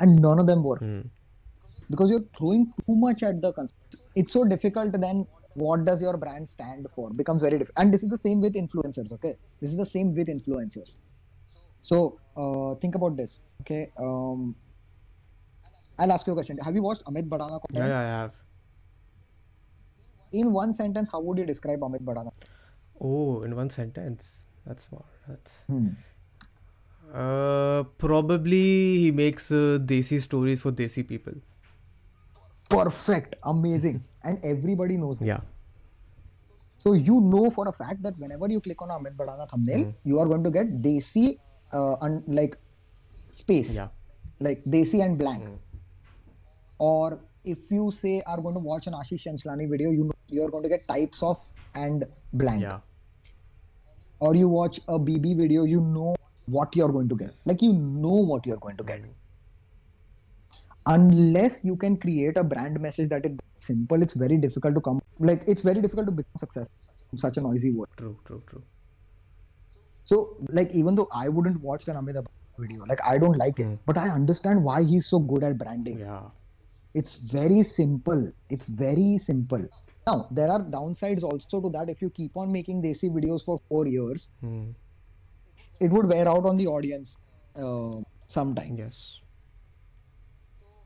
and 0.00 0.20
none 0.26 0.38
of 0.44 0.46
them 0.52 0.62
work 0.70 0.80
Hmm. 0.84 1.00
because 1.94 2.10
you're 2.10 2.26
throwing 2.38 2.66
too 2.82 2.96
much 3.06 3.22
at 3.22 3.40
the 3.46 3.52
consumer. 3.52 4.04
It's 4.22 4.32
so 4.38 4.44
difficult 4.54 4.98
then 5.06 5.26
what 5.62 5.84
does 5.84 6.00
your 6.00 6.16
brand 6.16 6.48
stand 6.48 6.86
for 6.94 7.10
becomes 7.10 7.42
very 7.42 7.58
different 7.58 7.78
And 7.78 7.92
this 7.94 8.02
is 8.02 8.10
the 8.10 8.18
same 8.18 8.40
with 8.40 8.54
influencers, 8.54 9.12
okay? 9.12 9.34
This 9.60 9.70
is 9.70 9.76
the 9.76 9.86
same 9.86 10.14
with 10.14 10.28
influencers. 10.28 10.96
So 11.80 12.18
uh, 12.36 12.74
think 12.76 12.94
about 12.94 13.16
this, 13.16 13.42
okay? 13.62 13.90
Um, 13.98 14.54
I'll 15.98 16.12
ask 16.12 16.26
you 16.26 16.32
a 16.32 16.36
question. 16.36 16.58
Have 16.64 16.74
you 16.74 16.82
watched 16.82 17.04
Amit 17.04 17.28
Bhadana? 17.28 17.60
Yeah, 17.72 17.86
yeah, 17.86 17.98
I 17.98 18.02
have. 18.02 18.36
In 20.32 20.52
one 20.52 20.74
sentence, 20.74 21.10
how 21.10 21.20
would 21.20 21.38
you 21.38 21.46
describe 21.46 21.80
Amit 21.80 22.02
Bhadana? 22.02 22.32
Oh, 23.00 23.42
in 23.42 23.56
one 23.56 23.70
sentence. 23.70 24.44
That's 24.66 24.88
smart. 24.88 25.06
That's. 25.26 25.56
Hmm. 25.66 25.88
Uh, 27.12 27.84
probably 27.96 28.98
he 28.98 29.10
makes 29.10 29.50
uh, 29.50 29.78
desi 29.80 30.20
stories 30.20 30.60
for 30.60 30.72
desi 30.72 31.06
people. 31.08 31.32
Perfect, 32.68 33.36
amazing, 33.44 34.04
and 34.24 34.38
everybody 34.44 34.96
knows. 34.96 35.18
That. 35.18 35.26
Yeah. 35.26 35.40
So 36.78 36.92
you 36.92 37.20
know 37.20 37.50
for 37.50 37.68
a 37.68 37.72
fact 37.72 38.02
that 38.04 38.18
whenever 38.18 38.48
you 38.48 38.60
click 38.60 38.80
on 38.82 38.88
Amit 38.90 39.16
Bhadana 39.16 39.48
thumbnail, 39.50 39.84
hmm. 39.84 40.08
you 40.08 40.18
are 40.18 40.26
going 40.26 40.44
to 40.44 40.50
get 40.50 40.80
desi, 40.82 41.38
uh, 41.72 41.94
un- 42.00 42.22
like 42.26 42.56
space, 43.30 43.76
Yeah. 43.76 43.88
like 44.40 44.62
desi 44.64 45.02
and 45.02 45.18
blank. 45.18 45.44
Hmm. 45.44 45.54
Or 46.78 47.20
if 47.44 47.70
you 47.70 47.90
say 47.90 48.22
are 48.26 48.40
going 48.40 48.54
to 48.54 48.60
watch 48.60 48.86
an 48.86 48.92
Ashish 48.92 49.26
Chanchlani 49.26 49.68
video, 49.68 49.90
you 49.90 50.04
know 50.04 50.12
you 50.30 50.44
are 50.44 50.50
going 50.50 50.62
to 50.62 50.68
get 50.68 50.86
types 50.86 51.22
of 51.22 51.38
and 51.74 52.04
blank. 52.32 52.62
Yeah. 52.62 52.80
Or 54.20 54.34
you 54.36 54.48
watch 54.48 54.78
a 54.88 54.98
BB 54.98 55.36
video, 55.36 55.64
you 55.64 55.80
know 55.80 56.14
what 56.46 56.76
you're 56.76 56.92
going 56.92 57.08
to 57.08 57.16
get. 57.16 57.40
Like 57.46 57.62
you 57.62 57.72
know 57.72 58.20
what 58.32 58.46
you're 58.46 58.56
going 58.58 58.76
to 58.76 58.84
get. 58.84 59.00
Hmm. 59.00 59.10
Unless 60.88 61.64
you 61.64 61.76
can 61.76 61.96
create 61.96 62.36
a 62.36 62.44
brand 62.44 62.80
message 62.80 63.08
that 63.10 63.26
is 63.26 63.36
simple, 63.54 64.02
it's 64.02 64.14
very 64.14 64.38
difficult 64.38 64.74
to 64.74 64.80
come. 64.80 65.00
Like 65.18 65.42
it's 65.46 65.62
very 65.62 65.80
difficult 65.82 66.06
to 66.08 66.12
become 66.12 66.38
successful 66.38 66.74
in 67.12 67.18
such 67.18 67.36
a 67.36 67.40
noisy 67.40 67.72
world. 67.72 67.88
True. 67.96 68.18
True. 68.24 68.42
True. 68.48 68.62
So, 70.04 70.38
like, 70.48 70.70
even 70.70 70.94
though 70.94 71.08
I 71.12 71.28
wouldn't 71.28 71.60
watch 71.60 71.86
an 71.88 71.96
Amit 71.96 72.24
video, 72.58 72.84
like, 72.86 73.00
I 73.06 73.18
don't 73.18 73.36
like 73.36 73.58
it, 73.60 73.78
but 73.84 73.98
I 73.98 74.08
understand 74.08 74.64
why 74.64 74.82
he's 74.82 75.06
so 75.06 75.18
good 75.18 75.44
at 75.44 75.58
branding. 75.58 75.98
Yeah. 75.98 76.22
It's 76.94 77.16
very 77.16 77.62
simple. 77.62 78.32
It's 78.48 78.64
very 78.64 79.18
simple. 79.18 79.68
Now, 80.06 80.26
there 80.30 80.48
are 80.50 80.60
downsides 80.62 81.22
also 81.22 81.60
to 81.60 81.68
that. 81.70 81.90
If 81.90 82.00
you 82.00 82.08
keep 82.08 82.38
on 82.38 82.50
making 82.50 82.82
desi 82.82 83.10
videos 83.10 83.44
for 83.44 83.58
four 83.68 83.86
years, 83.86 84.30
Hmm. 84.40 84.70
it 85.78 85.90
would 85.90 86.06
wear 86.08 86.26
out 86.26 86.46
on 86.46 86.56
the 86.56 86.66
audience 86.66 87.18
uh, 87.56 88.00
sometime. 88.26 88.78
Yes. 88.78 89.20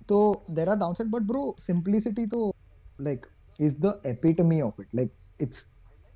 तो 0.08 0.18
there 0.50 0.68
are 0.68 0.76
down 0.76 1.10
but 1.10 1.22
bro 1.22 1.54
simplicity 1.60 2.26
तो 2.26 2.52
like 3.00 3.26
is 3.60 3.76
the 3.80 4.00
epitome 4.06 4.60
of 4.60 4.80
it 4.80 4.94
like 4.94 5.12
it's 5.40 5.66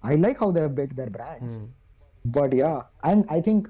I 0.04 0.16
like 0.16 0.42
how 0.42 0.52
they 0.52 0.66
built 0.76 0.92
their 0.94 1.10
brands 1.10 1.60
but 2.24 2.54
yeah 2.54 2.70
and 3.06 3.24
I 3.32 3.40
think 3.42 3.68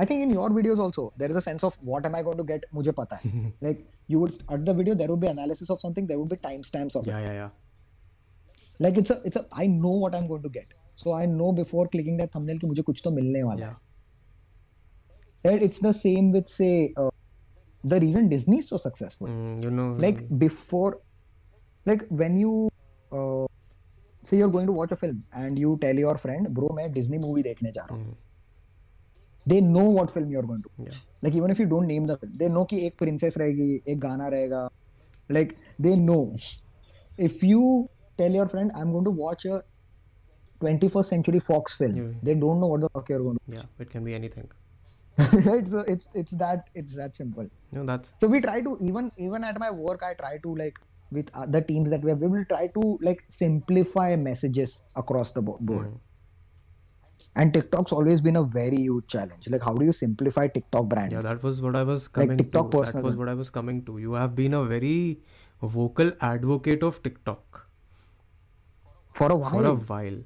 I 0.00 0.06
think 0.06 0.22
in 0.22 0.32
your 0.32 0.52
videos 0.52 0.78
also 0.78 1.12
there 1.18 1.30
is 1.30 1.38
a 1.38 1.40
of 1.64 1.78
what 1.84 2.06
am 2.06 2.16
I 2.16 2.22
going 2.22 2.38
to 2.38 2.44
get 2.44 2.66
मुझे 2.74 2.92
पता 2.92 3.16
है. 3.16 3.48
Like 3.62 3.86
you 4.10 4.20
would 4.20 4.32
at 4.52 4.60
the 4.60 4.76
video 4.76 4.94
would 5.08 5.20
be 5.20 5.26
of 5.72 5.80
something 5.80 6.08
there 6.08 6.18
would 6.18 6.28
be 6.28 6.36
time 6.42 6.62
stamps 6.62 6.96
of 6.96 7.08
like 8.80 8.98
it's 8.98 9.12
it's 9.26 9.38
I 9.54 9.68
know 9.68 9.98
what 9.98 10.14
I 10.14 10.20
am 10.20 10.26
going 10.28 10.44
to 10.44 10.50
get 10.50 10.74
so 10.96 11.12
I 11.12 11.26
know 11.26 11.52
before 11.52 11.86
clicking 11.86 12.18
that 12.18 12.34
thumbnail 12.34 12.58
कि 12.58 12.66
मुझे 12.66 12.82
कुछ 12.82 13.00
तो 13.04 13.10
मिलने 13.10 13.42
वाला 13.42 13.66
है. 13.66 13.76
It's 15.44 15.82
the 15.84 15.92
same 15.92 16.32
with 16.32 16.44
say 16.48 16.68
the 17.93 17.99
reason 18.05 18.29
disney 18.35 18.57
is 18.63 18.69
so 18.69 18.77
successful 18.85 19.27
Hmm, 19.33 19.59
you 19.65 19.71
know. 19.79 19.89
like 20.05 20.21
before 20.45 20.91
like 21.91 22.05
when 22.21 22.37
you 22.43 22.53
uh, 23.11 23.45
say 24.29 24.37
you're 24.37 24.53
going 24.55 24.65
to 24.71 24.73
watch 24.79 24.91
a 24.95 24.97
film 25.03 25.19
and 25.41 25.59
you 25.65 25.77
tell 25.83 26.01
your 26.05 26.15
friend 26.23 26.49
bro 26.59 26.69
मैं 26.79 26.87
disney 26.97 27.19
movie 27.25 27.43
देखने 27.49 27.71
जा 27.79 27.85
रहा 27.91 27.97
हूँ 27.99 28.05
Hmm. 28.07 28.15
they 29.51 29.59
know 29.75 29.85
what 29.97 30.11
film 30.17 30.31
you're 30.35 30.47
going 30.47 30.63
to 30.63 30.71
Yeah. 30.87 30.97
like 31.25 31.35
even 31.41 31.53
if 31.55 31.59
you 31.63 31.67
don't 31.73 31.91
name 31.93 32.07
the 32.11 32.17
film 32.23 32.33
they 32.41 32.49
know 32.55 32.65
कि 32.71 32.79
एक 32.87 32.97
princess 33.03 33.37
रहेगी 33.43 33.69
एक 33.93 33.99
गाना 34.07 34.27
रहेगा 34.35 34.67
like 35.37 35.53
they 35.85 35.95
know 36.09 36.19
if 37.29 37.43
you 37.51 37.63
tell 38.21 38.37
your 38.39 38.47
friend 38.55 38.75
I'm 38.81 38.91
going 38.97 39.07
to 39.09 39.15
watch 39.23 39.45
a 39.53 39.61
21st 40.65 41.13
century 41.15 41.39
Fox 41.47 41.75
film 41.81 41.97
Yeah. 42.01 42.11
they 42.29 42.35
don't 42.43 42.63
know 42.65 42.71
what 42.73 42.85
the 42.85 42.89
fuck 42.97 43.09
you're 43.13 43.23
going 43.29 43.39
Yeah. 43.57 43.65
It 43.85 43.89
can 43.95 44.09
be 44.09 44.15
anything. 44.19 44.47
to 45.18 45.24
it's 45.58 45.74
it's 45.94 46.08
it's 46.14 46.32
that 46.32 46.68
it's 46.74 46.96
that 46.96 47.16
simple 47.16 47.48
No, 47.72 47.84
that's. 47.84 48.10
so 48.20 48.28
we 48.28 48.40
try 48.40 48.60
to 48.60 48.76
even 48.80 49.10
even 49.18 49.44
at 49.44 49.58
my 49.58 49.70
work 49.70 50.02
I 50.02 50.14
try 50.14 50.38
to 50.38 50.54
like 50.56 50.78
with 51.10 51.30
other 51.34 51.60
teams 51.60 51.90
that 51.90 52.02
we 52.02 52.10
have 52.10 52.18
we 52.20 52.28
will 52.28 52.44
try 52.48 52.68
to 52.68 52.98
like 53.02 53.24
simplify 53.30 54.16
messages 54.16 54.84
across 54.96 55.32
the 55.32 55.42
bo- 55.42 55.58
board 55.60 55.88
Hmm. 55.88 55.96
and 57.36 57.52
TikTok's 57.52 57.92
always 57.92 58.20
been 58.20 58.36
a 58.36 58.42
very 58.44 58.76
huge 58.78 59.06
challenge 59.08 59.48
like 59.48 59.62
how 59.62 59.74
do 59.74 59.84
you 59.84 59.92
simplify 59.92 60.46
TikTok 60.48 60.88
brands 60.88 61.14
Yeah, 61.14 61.20
that 61.20 61.42
was 61.42 61.60
what 61.62 61.76
I 61.76 61.82
was 61.82 62.08
coming 62.08 62.38
TikTok 62.38 62.70
to. 62.72 62.80
That 62.82 63.02
was 63.02 63.16
what 63.16 63.28
I 63.28 63.34
was 63.34 63.50
coming 63.50 63.84
to. 63.86 63.98
You 63.98 64.12
have 64.14 64.34
been 64.34 64.54
a 64.54 64.64
very 64.64 65.20
vocal 65.60 66.12
advocate 66.20 66.82
of 66.82 67.02
TikTok 67.02 67.66
for 69.14 69.30
a 69.32 69.36
while 69.36 69.50
for 69.50 69.64
a 69.66 69.74
while. 69.74 70.18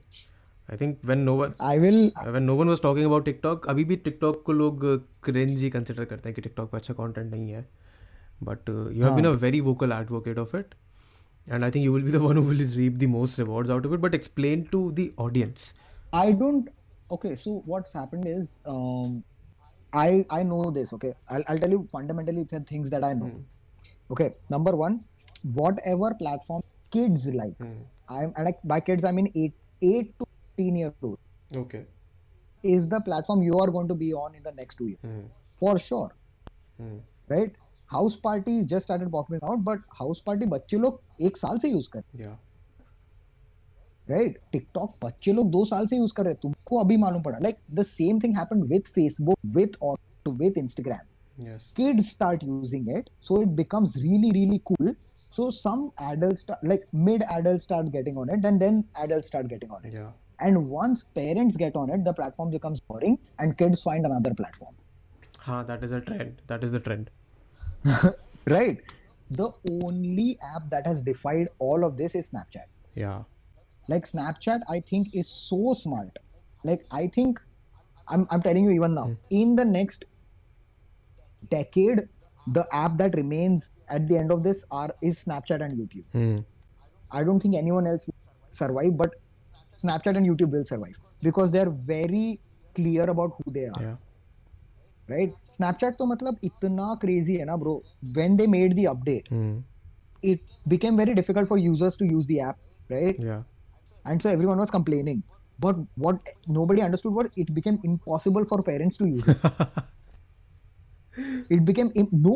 I 0.69 0.77
think 0.77 0.99
when 1.03 1.25
no 1.25 1.33
one 1.35 1.53
I 1.59 1.77
will 1.77 2.11
when 2.33 2.45
no 2.45 2.55
one 2.55 2.69
was 2.73 2.79
talking 2.79 3.05
about 3.05 3.25
TikTok, 3.25 3.65
अभी 3.67 3.83
भी 3.85 3.97
TikTok 4.03 4.43
को 4.45 4.53
लोग 4.53 4.85
cringe 5.27 5.63
ही 5.65 5.69
consider 5.71 6.05
करते 6.05 6.29
हैं 6.29 6.33
कि 6.35 6.41
TikTok 6.41 6.71
पे 6.71 6.77
अच्छा 6.77 6.95
content 6.99 7.31
नहीं 7.31 7.49
है. 7.51 7.65
But 8.41 8.69
uh, 8.69 8.89
you 8.89 9.03
have 9.03 9.15
been 9.15 9.25
a 9.25 9.33
very 9.33 9.59
vocal 9.59 9.93
advocate 9.93 10.37
of 10.43 10.53
it, 10.55 10.73
and 11.47 11.65
I 11.65 11.69
think 11.69 11.83
you 11.83 11.91
will 11.93 12.01
be 12.01 12.11
the 12.11 12.21
one 12.23 12.35
who 12.35 12.43
will 12.43 12.63
reap 12.75 12.97
the 12.99 13.07
most 13.07 13.37
rewards 13.37 13.69
out 13.69 13.85
of 13.85 13.93
it. 13.93 14.01
But 14.01 14.15
explain 14.15 14.63
to 14.71 14.91
the 14.93 15.13
audience. 15.17 15.73
I 16.13 16.31
don't. 16.31 16.69
Okay, 17.11 17.35
so 17.35 17.61
what's 17.65 17.93
happened 17.93 18.25
is, 18.25 18.55
um, 18.65 19.23
I 19.93 20.25
I 20.29 20.41
know 20.43 20.71
this. 20.71 20.93
Okay, 20.93 21.13
I'll 21.29 21.43
I'll 21.47 21.59
tell 21.59 21.69
you 21.69 21.87
fundamentally 21.91 22.43
the 22.43 22.61
things 22.61 22.89
that 22.89 23.03
I 23.03 23.13
know. 23.13 23.31
Okay, 24.09 24.33
number 24.49 24.75
one, 24.75 25.03
whatever 25.53 26.13
platform 26.15 26.63
kids 26.89 27.27
like, 27.33 27.55
I'm 28.09 28.33
and 28.35 28.45
like 28.45 28.59
by 28.63 28.79
kids 28.79 29.03
I 29.03 29.11
mean 29.11 29.31
eight 29.35 29.53
eight 29.83 30.17
to 30.19 30.25
fifteen 30.56 30.76
years 30.76 30.92
old 31.02 31.18
Okay. 31.64 31.84
is 32.64 32.88
the 32.88 33.00
platform 33.00 33.42
you 33.42 33.58
are 33.58 33.70
going 33.70 33.88
to 33.88 33.94
be 33.94 34.12
on 34.12 34.34
in 34.34 34.42
the 34.42 34.52
next 34.52 34.76
two 34.76 34.88
years 34.88 34.98
mm. 35.04 35.24
for 35.60 35.78
sure, 35.78 36.08
mm. 36.80 37.00
right? 37.28 37.52
House 37.90 38.16
party 38.16 38.64
just 38.64 38.84
started 38.84 39.10
popping 39.10 39.38
out, 39.42 39.64
but 39.64 39.78
house 39.98 40.20
party 40.20 40.46
बच्चे 40.54 40.78
लोग 40.78 41.00
एक 41.26 41.36
साल 41.36 41.58
से 41.58 41.68
use 41.68 41.88
कर. 41.96 42.02
Right 44.10 44.38
TikTok 44.52 44.94
बच्चे 45.04 45.32
लोग 45.32 45.50
दो 45.50 45.64
साल 45.64 45.86
से 45.86 45.96
यूज़ 45.96 46.12
कर 46.16 46.22
रहे 46.24 46.32
हैं 46.32 46.38
तुमको 46.42 46.80
अभी 46.80 46.96
मालूम 46.96 47.22
पड़ा 47.22 47.38
like 47.42 47.56
the 47.74 47.82
same 47.86 48.20
thing 48.20 48.36
happened 48.38 48.64
with 48.72 48.82
Facebook 48.94 49.38
with 49.56 49.76
और 49.82 49.98
with 50.42 50.58
Instagram 50.58 51.12
Yes. 51.46 51.64
kids 51.78 52.06
start 52.10 52.44
using 52.50 52.86
it 52.98 53.08
so 53.20 53.38
it 53.46 53.50
becomes 53.56 53.96
really 54.02 54.28
really 54.36 54.60
cool 54.68 54.86
so 55.32 55.48
some 55.56 55.82
adults 56.10 56.44
start, 56.44 56.62
like 56.70 56.86
mid 57.08 57.24
adults 57.34 57.64
start 57.64 57.90
getting 57.96 58.20
on 58.22 58.30
it 58.36 58.46
and 58.50 58.62
then 58.64 58.78
adults 59.02 59.28
start 59.32 59.50
getting 59.50 59.74
on 59.78 59.84
it 59.88 59.96
Yeah. 59.96 60.14
And 60.40 60.68
once 60.68 61.04
parents 61.20 61.56
get 61.56 61.76
on 61.76 61.90
it 61.90 62.04
the 62.04 62.12
platform 62.12 62.50
becomes 62.50 62.80
boring 62.88 63.18
and 63.38 63.56
kids 63.58 63.82
find 63.82 64.04
another 64.06 64.34
platform 64.34 64.74
Ha, 65.40 65.62
that 65.62 65.84
is 65.84 65.92
a 65.92 66.00
trend. 66.00 66.42
That 66.48 66.64
is 66.64 66.72
the 66.72 66.80
trend. 66.80 67.10
right 68.48 68.80
the 69.30 69.50
only 69.84 70.38
app 70.54 70.68
that 70.70 70.86
has 70.86 71.02
defied 71.02 71.48
all 71.58 71.84
of 71.84 71.96
this 71.96 72.14
is 72.14 72.30
snapchat 72.30 72.66
Yeah. 72.94 73.22
like 73.88 74.04
snapchat 74.04 74.60
i 74.68 74.80
think 74.80 75.14
is 75.14 75.28
so 75.28 75.74
smart 75.74 76.18
like 76.64 76.84
i 76.90 77.06
think 77.06 77.40
i'm, 78.08 78.26
I'm 78.30 78.42
telling 78.42 78.64
you 78.64 78.70
even 78.70 78.94
now 78.94 79.10
in 79.30 79.56
the 79.56 79.64
next 79.64 80.04
decade 81.50 82.00
the 82.46 82.66
app 82.72 82.96
that 82.96 83.14
remains 83.16 83.70
at 83.88 84.08
the 84.08 84.16
end 84.16 84.32
of 84.32 84.42
this 84.42 84.64
are 84.70 84.90
is 85.02 85.24
snapchat 85.24 85.62
and 85.64 85.72
youtube 85.80 86.06
Hmm. 86.12 86.36
i 87.12 87.22
don't 87.24 87.40
think 87.40 87.56
anyone 87.56 87.86
else 87.86 88.06
will 88.06 88.14
survive 88.50 88.96
but 88.96 89.14
snapchat 89.83 90.17
and 90.21 90.27
youtube 90.31 90.51
will 90.57 90.65
survive 90.71 90.97
because 91.27 91.51
they're 91.55 91.73
very 91.91 92.39
clear 92.79 93.09
about 93.15 93.37
who 93.39 93.53
they 93.57 93.65
are 93.73 93.81
Yeah. 93.87 93.97
right 95.13 95.31
snapchat 95.57 95.97
तो 95.99 96.05
मतलब 96.13 96.37
इतना 96.49 96.87
crazy 97.03 97.37
है 97.39 97.45
ना 97.51 97.55
bro 97.63 97.75
when 98.17 98.37
they 98.41 98.47
made 98.55 98.75
the 98.81 98.85
update 98.95 99.31
Hmm. 99.35 99.53
it 100.33 100.41
became 100.73 100.97
very 101.03 101.13
difficult 101.19 101.47
for 101.53 101.57
users 101.67 101.97
to 102.01 102.09
use 102.13 102.27
the 102.33 102.39
app 102.49 102.57
right 102.95 103.21
Yeah. 103.29 103.41
and 104.11 104.25
so 104.25 104.29
everyone 104.37 104.61
was 104.63 104.71
complaining 104.75 105.23
but 105.65 105.81
what 106.05 106.29
nobody 106.59 106.83
understood 106.89 107.13
was 107.19 107.41
it 107.45 107.49
became 107.59 107.79
impossible 107.91 108.45
for 108.51 108.59
parents 108.69 108.97
to 109.01 109.07
use 109.15 109.27
it 109.33 109.49
it 111.57 111.65
became 111.71 111.91
im- 112.03 112.11
no 112.27 112.35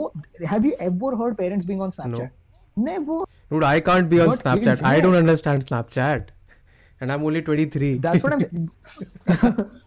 have 0.54 0.66
you 0.70 0.74
ever 0.89 1.12
heard 1.22 1.38
parents 1.43 1.66
being 1.72 1.82
on 1.88 1.91
snapchat 1.91 2.32
never 2.89 3.20
Dude, 3.54 3.64
I 3.64 3.80
can't 3.88 4.10
be 4.12 4.20
on 4.22 4.28
What 4.30 4.39
Snapchat. 4.39 4.64
kids 4.64 4.82
I 4.82 4.93
have? 4.96 5.04
don't 5.04 5.16
understand 5.18 5.66
Snapchat. 5.66 6.30
And 7.01 7.13
I'm 7.13 7.23
only 7.25 7.41
23. 7.43 7.89
that's 8.07 8.25
what 8.25 8.33
i'm 8.35 8.67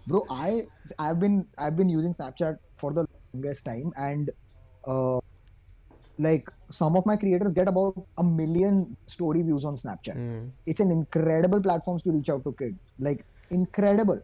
bro 0.08 0.22
i 0.36 0.62
i've 1.00 1.20
been 1.24 1.36
i've 1.66 1.76
been 1.82 1.92
using 1.96 2.14
snapchat 2.20 2.58
for 2.84 2.92
the 2.98 3.04
longest 3.10 3.66
time 3.66 3.92
and 4.06 4.32
uh 4.94 5.20
like 6.20 6.50
some 6.80 6.96
of 6.96 7.06
my 7.12 7.16
creators 7.16 7.54
get 7.60 7.68
about 7.74 8.00
a 8.18 8.26
million 8.42 8.80
story 9.18 9.42
views 9.50 9.66
on 9.72 9.76
snapchat 9.84 10.18
Hmm. 10.22 10.42
it's 10.74 10.86
an 10.88 10.92
incredible 10.98 11.62
platform 11.68 12.00
to 12.06 12.12
reach 12.18 12.30
out 12.36 12.44
to 12.50 12.54
kids 12.64 12.96
like 13.10 13.24
incredible 13.52 14.22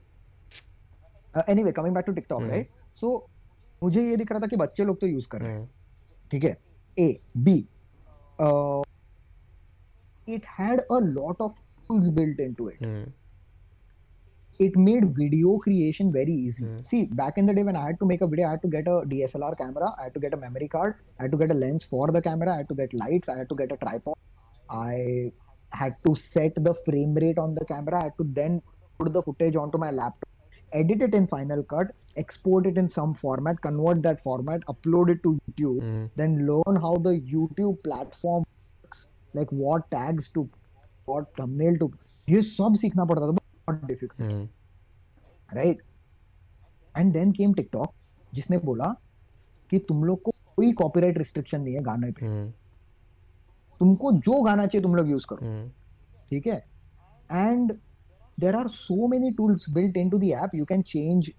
uh, 1.36 1.44
anyway 1.48 1.72
coming 1.82 1.94
back 2.00 2.06
to 2.12 2.14
tiktok 2.20 2.42
mm. 2.42 2.52
right 2.56 2.78
so 3.02 3.14
मुझे 3.84 4.02
ये 4.10 4.16
दिख 4.18 4.32
रहा 4.32 4.40
था 4.44 4.48
कि 4.54 4.56
बच्चे 4.62 4.86
लोग 4.86 5.00
तो 5.02 5.08
use 5.08 5.28
कर 5.34 5.42
रहे 5.42 5.54
हैं 5.54 5.62
Hmm. 5.62 6.32
ठीक 6.32 6.44
है 6.44 6.58
A 7.00 7.08
B 7.46 7.58
it 10.36 10.46
had 10.60 10.82
a 10.98 11.00
lot 11.20 11.38
of 11.48 11.60
tools 11.88 12.10
built 12.20 12.40
into 12.48 12.68
it 12.74 12.86
Hmm. 12.86 13.04
it 14.66 14.76
made 14.76 15.04
video 15.18 15.52
creation 15.66 16.12
very 16.12 16.34
easy. 16.46 16.66
Hmm. 16.66 16.80
See, 16.90 17.06
back 17.20 17.38
in 17.38 17.46
the 17.50 17.54
day 17.54 17.64
when 17.64 17.78
I 17.82 17.84
had 17.86 18.00
to 18.00 18.06
make 18.06 18.22
a 18.22 18.28
video, 18.28 18.48
I 18.48 18.52
had 18.52 18.62
to 18.64 18.68
get 18.68 18.88
a 18.88 19.06
DSLR 19.12 19.56
camera, 19.58 19.90
I 20.00 20.04
had 20.06 20.14
to 20.16 20.20
get 20.20 20.34
a 20.34 20.38
memory 20.38 20.68
card, 20.68 20.96
I 21.18 21.24
had 21.24 21.32
to 21.32 21.38
get 21.38 21.52
a 21.52 21.54
lens 21.54 21.86
for 21.86 22.08
the 22.12 22.22
camera, 22.22 22.54
I 22.54 22.58
had 22.58 22.70
to 22.70 22.76
get 22.76 22.94
lights, 22.94 23.30
I 23.30 23.38
had 23.38 23.50
to 23.50 23.56
get 23.56 23.72
a 23.72 23.78
tripod, 23.78 24.16
I 24.70 25.32
had 25.72 25.96
to 26.06 26.16
set 26.16 26.56
the 26.56 26.74
frame 26.86 27.14
rate 27.16 27.40
on 27.40 27.56
the 27.56 27.64
camera, 27.64 28.02
I 28.02 28.04
had 28.10 28.18
to 28.18 28.26
then 28.42 28.62
put 28.98 29.14
the 29.14 29.24
footage 29.24 29.56
onto 29.56 29.78
my 29.78 29.92
laptop, 29.92 30.28
edit 30.74 31.02
it 31.04 31.16
in 31.16 31.26
Final 31.28 31.64
Cut, 31.64 31.94
export 32.18 32.68
it 32.68 32.78
in 32.78 32.90
some 32.90 33.14
format, 33.14 33.62
convert 33.62 34.04
that 34.04 34.22
format, 34.22 34.62
upload 34.76 35.10
it 35.16 35.24
to 35.24 35.38
YouTube, 35.48 35.82
Hmm. 35.88 36.06
then 36.18 36.46
learn 36.52 36.76
how 36.88 36.96
the 37.10 37.16
YouTube 37.36 37.82
platform 37.90 38.44
like 39.34 39.52
what 39.54 39.90
tags 39.92 40.30
to, 40.30 40.48
what 41.08 41.28
thumbnail 41.38 41.78
to. 41.78 41.90
ये 42.28 42.42
सब 42.44 42.76
सीखना 42.82 43.06
पड़ता 43.06 43.28
था 43.28 43.32
बहुत 43.32 43.86
difficult. 43.86 44.50
Right 45.50 45.82
and 46.96 47.12
then 47.14 47.32
came 47.32 47.54
TikTok 47.54 47.94
जिसने 48.34 48.58
बोला 48.66 48.94
कि 49.70 49.80
तुम 49.90 50.04
लोग 50.04 50.22
को 50.22 50.32
कोई 50.56 50.72
कॉपीराइट 50.82 51.18
रिस्ट्रिक्शन 51.18 51.62
नहीं 51.62 51.74
है 51.76 51.82
गाने 51.84 52.12
पे 52.12 52.26
Hmm. 52.26 52.52
तुमको 53.80 54.12
जो 54.12 54.42
गाना 54.44 54.66
चाहिए 54.66 54.84
तुम 54.84 54.96
लोग 54.96 55.10
यूज़ 55.10 55.26
करो 55.30 55.48
Hmm. 55.48 55.70
ठीक 56.30 56.48
है 56.48 56.58
and 57.30 57.72
there 58.40 58.56
are 58.56 58.68
so 58.68 59.08
many 59.08 59.32
tools 59.38 59.70
built 59.74 59.98
in 59.98 60.10
to 60.10 60.18
the 60.20 60.50
you 60.56 60.66
can 60.66 60.82
change 60.94 61.32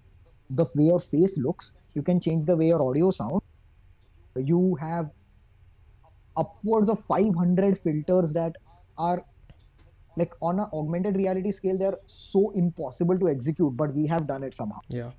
the 0.49 0.67
way 0.77 0.87
your 0.87 0.99
face 1.01 1.35
looks 1.39 1.73
you 1.97 2.03
can 2.03 2.19
change 2.19 2.45
the 2.45 2.57
way 2.59 2.67
your 2.69 2.81
audio 2.81 3.11
sound 3.11 4.47
you 4.49 4.59
have 4.81 5.07
upwards 6.37 6.89
of 6.89 6.99
500 7.05 7.77
filters 7.79 8.33
that 8.33 8.53
are 8.97 9.21
like 10.17 10.33
on 10.41 10.59
an 10.59 10.67
augmented 10.73 11.15
reality 11.15 11.51
scale 11.51 11.77
they're 11.77 11.97
so 12.07 12.51
impossible 12.55 13.17
to 13.19 13.29
execute 13.29 13.75
but 13.77 13.93
we 13.93 14.05
have 14.07 14.27
done 14.27 14.43
it 14.43 14.53
somehow 14.53 14.79
Yeah. 14.89 15.11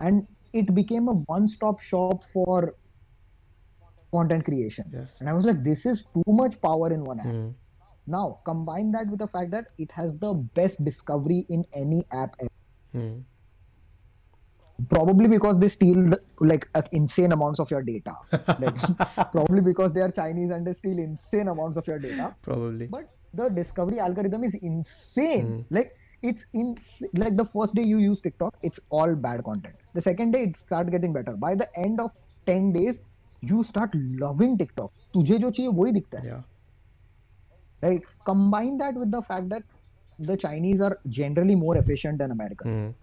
and 0.00 0.26
it 0.52 0.74
became 0.74 1.08
a 1.08 1.14
one-stop 1.26 1.80
shop 1.80 2.22
for 2.32 2.74
content 4.14 4.44
creation 4.44 4.84
Yes. 4.92 5.20
and 5.20 5.28
i 5.28 5.32
was 5.32 5.44
like 5.44 5.62
this 5.64 5.84
is 5.86 6.04
too 6.14 6.22
much 6.26 6.60
power 6.62 6.92
in 6.92 7.04
one 7.04 7.20
app 7.20 7.26
Hmm. 7.26 7.48
now 8.06 8.40
combine 8.44 8.92
that 8.92 9.08
with 9.08 9.18
the 9.18 9.28
fact 9.28 9.50
that 9.52 9.66
it 9.78 9.90
has 9.90 10.16
the 10.18 10.34
best 10.54 10.84
discovery 10.84 11.46
in 11.48 11.64
any 11.74 12.02
app 12.12 12.34
ever. 12.40 12.50
Hmm 12.92 13.18
probably 14.88 15.28
because 15.28 15.58
they 15.58 15.68
steal 15.68 16.14
like 16.40 16.68
insane 16.92 17.32
amounts 17.32 17.60
of 17.60 17.70
your 17.70 17.82
data. 17.82 18.14
Like, 18.58 18.76
probably 19.32 19.60
because 19.60 19.92
they 19.92 20.00
are 20.00 20.10
chinese 20.10 20.50
and 20.50 20.66
they 20.66 20.72
steal 20.72 20.98
insane 20.98 21.48
amounts 21.48 21.76
of 21.76 21.86
your 21.86 21.98
data. 21.98 22.34
Probably. 22.42 22.86
But 22.86 23.08
the 23.32 23.48
discovery 23.48 23.98
algorithm 23.98 24.44
is 24.44 24.54
insane. 24.54 25.46
Mm. 25.46 25.64
like 25.70 25.96
it's 26.22 26.46
in 26.54 26.76
like 27.14 27.36
the 27.36 27.44
first 27.44 27.74
day 27.74 27.82
you 27.82 27.98
use 27.98 28.20
tiktok 28.20 28.54
it's 28.62 28.80
all 28.90 29.14
bad 29.14 29.44
content. 29.44 29.74
The 29.94 30.02
second 30.02 30.32
day 30.32 30.42
it 30.42 30.56
starts 30.56 30.90
getting 30.90 31.12
better. 31.12 31.36
By 31.36 31.54
the 31.54 31.68
end 31.76 32.00
of 32.00 32.10
10 32.46 32.72
days 32.72 33.00
you 33.40 33.62
start 33.62 33.90
loving 33.94 34.58
tiktok. 34.58 34.92
Tujhe 35.14 35.40
jo 35.40 35.52
hai. 35.56 36.24
Yeah. 36.24 36.40
Right 37.82 38.02
combine 38.24 38.78
that 38.78 38.94
with 38.94 39.10
the 39.10 39.22
fact 39.22 39.48
that 39.50 39.62
the 40.18 40.36
chinese 40.36 40.80
are 40.80 40.98
generally 41.08 41.54
more 41.54 41.76
efficient 41.76 42.18
than 42.18 42.30
americans 42.30 42.72
mm. 42.72 42.94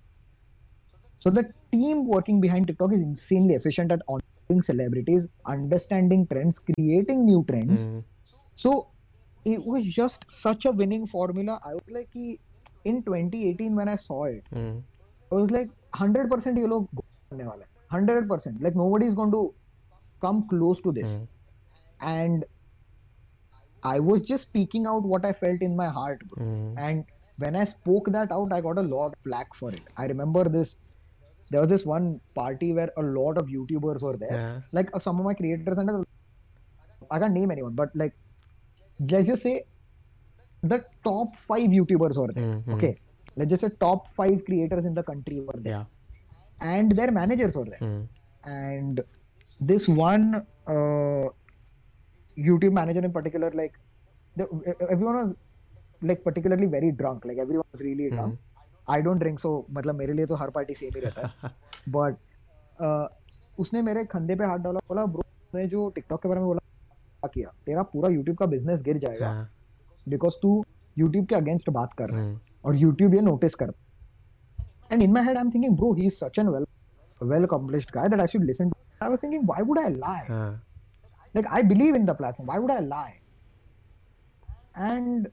so 1.20 1.30
the 1.30 1.44
team 1.72 2.06
working 2.06 2.40
behind 2.40 2.66
tiktok 2.66 2.92
is 2.92 3.02
insanely 3.02 3.54
efficient 3.60 3.92
at 3.92 4.00
onboarding 4.14 4.62
celebrities 4.70 5.28
understanding 5.54 6.26
trends 6.32 6.58
creating 6.58 7.24
new 7.30 7.42
trends 7.52 7.86
Hmm. 7.86 7.98
So 8.60 8.70
it 9.44 9.64
was 9.70 9.88
just 9.94 10.22
such 10.34 10.64
a 10.68 10.70
winning 10.72 11.06
formula. 11.06 11.60
I 11.70 11.74
was 11.74 11.90
like, 11.96 12.06
कि 12.16 12.38
in 12.90 13.02
2018 13.08 13.76
when 13.80 13.90
I 13.94 13.96
saw 14.04 14.24
it, 14.24 14.46
Hmm. 14.52 14.78
I 15.30 15.34
was 15.34 15.50
like, 15.56 15.68
100% 15.98 16.58
ये 16.58 16.66
लोग 16.72 16.86
go 17.00 17.04
करने 17.32 17.44
वाले 17.48 17.64
हैं. 17.64 17.68
100%. 17.94 18.62
Like 18.66 18.78
nobody 18.82 19.06
is 19.12 19.14
going 19.20 19.34
to 19.36 19.42
come 20.26 20.40
close 20.54 20.80
to 20.86 20.94
this. 21.00 21.12
Hmm. 21.12 22.08
And 22.14 22.46
I 23.82 23.98
was 24.00 24.22
just 24.22 24.48
speaking 24.50 24.86
out 24.86 25.02
what 25.02 25.24
I 25.24 25.32
felt 25.44 25.60
in 25.60 25.76
my 25.76 25.88
heart. 25.98 26.26
bro. 26.30 26.44
Hmm. 26.46 26.78
And 26.78 27.04
when 27.44 27.56
I 27.56 27.66
spoke 27.66 28.10
that 28.18 28.32
out, 28.32 28.52
I 28.52 28.60
got 28.60 28.78
a 28.78 28.82
lot 28.82 29.08
of 29.08 29.18
flack 29.22 29.54
for 29.54 29.70
it. 29.70 29.80
I 29.96 30.06
remember 30.06 30.44
this. 30.58 30.82
there 31.51 31.61
was 31.63 31.69
this 31.73 31.85
one 31.85 32.05
party 32.39 32.73
where 32.73 32.91
a 32.97 33.03
lot 33.17 33.37
of 33.37 33.47
YouTubers 33.55 34.01
were 34.07 34.17
there. 34.23 34.35
Yeah. 34.39 34.61
Like 34.77 34.89
uh, 34.95 34.99
some 34.99 35.19
of 35.19 35.25
my 35.29 35.33
creators 35.33 35.77
and 35.77 36.05
I 37.15 37.19
can't 37.19 37.33
name 37.33 37.51
anyone, 37.55 37.73
but 37.81 37.89
like 38.01 38.13
let's 39.13 39.27
just 39.27 39.43
say 39.43 39.55
the 40.73 40.79
top 41.03 41.35
five 41.35 41.69
YouTubers 41.77 42.17
were 42.21 42.31
there. 42.37 42.51
Mhm. 42.51 42.75
Okay. 42.75 42.93
Let's 43.35 43.49
just 43.53 43.63
say 43.65 43.71
top 43.85 44.07
five 44.19 44.45
creators 44.45 44.85
in 44.85 44.93
the 44.99 45.03
country 45.11 45.39
were 45.49 45.59
there. 45.67 45.73
Yeah. 45.73 45.85
And 46.73 46.95
their 47.01 47.11
managers 47.11 47.57
were 47.57 47.65
there. 47.73 47.83
Hmm. 47.85 48.01
And 48.43 49.01
this 49.59 49.87
one 49.87 50.25
uh, 50.67 51.25
YouTube 52.49 52.73
manager 52.79 53.03
in 53.09 53.13
particular, 53.19 53.51
like 53.61 53.73
the, 54.35 54.45
everyone 54.89 55.15
was 55.21 55.35
like 56.01 56.23
particularly 56.23 56.67
very 56.67 56.91
drunk. 56.91 57.25
Like 57.25 57.39
everyone 57.45 57.67
was 57.71 57.81
really 57.89 58.09
drunk. 58.09 58.39
I 58.87 59.01
don't 59.01 59.21
drink, 59.23 59.39
so 59.39 59.51
मतलब 59.71 59.95
मेरे 59.95 60.13
लिए 60.13 60.25
तो 60.25 60.35
हर 60.35 60.49
party 60.49 60.75
same 60.75 60.91
ही 60.95 61.01
रहता 61.01 61.27
है 61.27 61.51
but 61.95 62.15
उसने 63.59 63.81
मेरे 63.81 64.03
कंधे 64.11 64.35
पे 64.35 64.45
हाथ 64.45 64.59
डाला 64.59 64.79
बोला 64.89 65.05
ब्रो 65.15 65.23
ने 65.55 65.65
जो 65.67 65.89
टिकटॉक 65.95 66.21
के 66.21 66.29
बारे 66.29 66.39
में 66.39 66.47
बोला 66.47 67.27
क्या 67.27 67.49
तेरा 67.65 67.83
पूरा 67.93 68.09
यूट्यूब 68.09 68.37
का 68.37 68.45
बिज़नेस 68.53 68.81
गिर 68.85 68.97
जाएगा 68.97 69.31
बिकॉज़ 70.09 70.35
तू 70.41 70.63
यूट्यूब 70.97 71.25
के 71.27 71.35
अगेंस्ट 71.35 71.69
बात 71.69 71.93
कर 71.97 72.09
रहा 72.09 72.21
है 72.21 72.33
Hmm. 72.33 72.39
और 72.65 72.75
यूट्यूब 72.75 73.13
ये 73.13 73.21
नोटिस 73.21 73.55
कर 73.55 73.71
and 74.91 75.03
in 75.03 75.11
my 75.13 75.23
head 75.23 75.37
I 75.37 75.43
am 75.43 75.49
thinking 75.51 75.75
bro 75.77 75.93
he 75.93 76.05
is 76.07 76.13
such 76.15 76.39
an 76.39 76.49
well 76.49 76.65
well 77.21 77.45
accomplished 77.47 77.91
guy 77.95 78.07
that 78.11 78.21
I 78.21 78.25
should 78.31 78.45
listen 78.49 78.71
to. 78.71 78.77
I 79.05 79.09
was 79.09 79.21
thinking, 79.23 79.45
why 79.49 79.63
would 79.69 79.79
I 79.79 79.89
lie? 79.95 80.25
Ah. 80.29 80.51
Like 81.35 81.49
I 81.57 81.61
believe 81.71 81.99
in 81.99 82.07
the 82.09 82.15
platform. 82.15 82.47
Why 82.51 82.57
would 82.59 82.71
I 82.71 82.79
lie? 82.85 83.13
And 84.87 85.27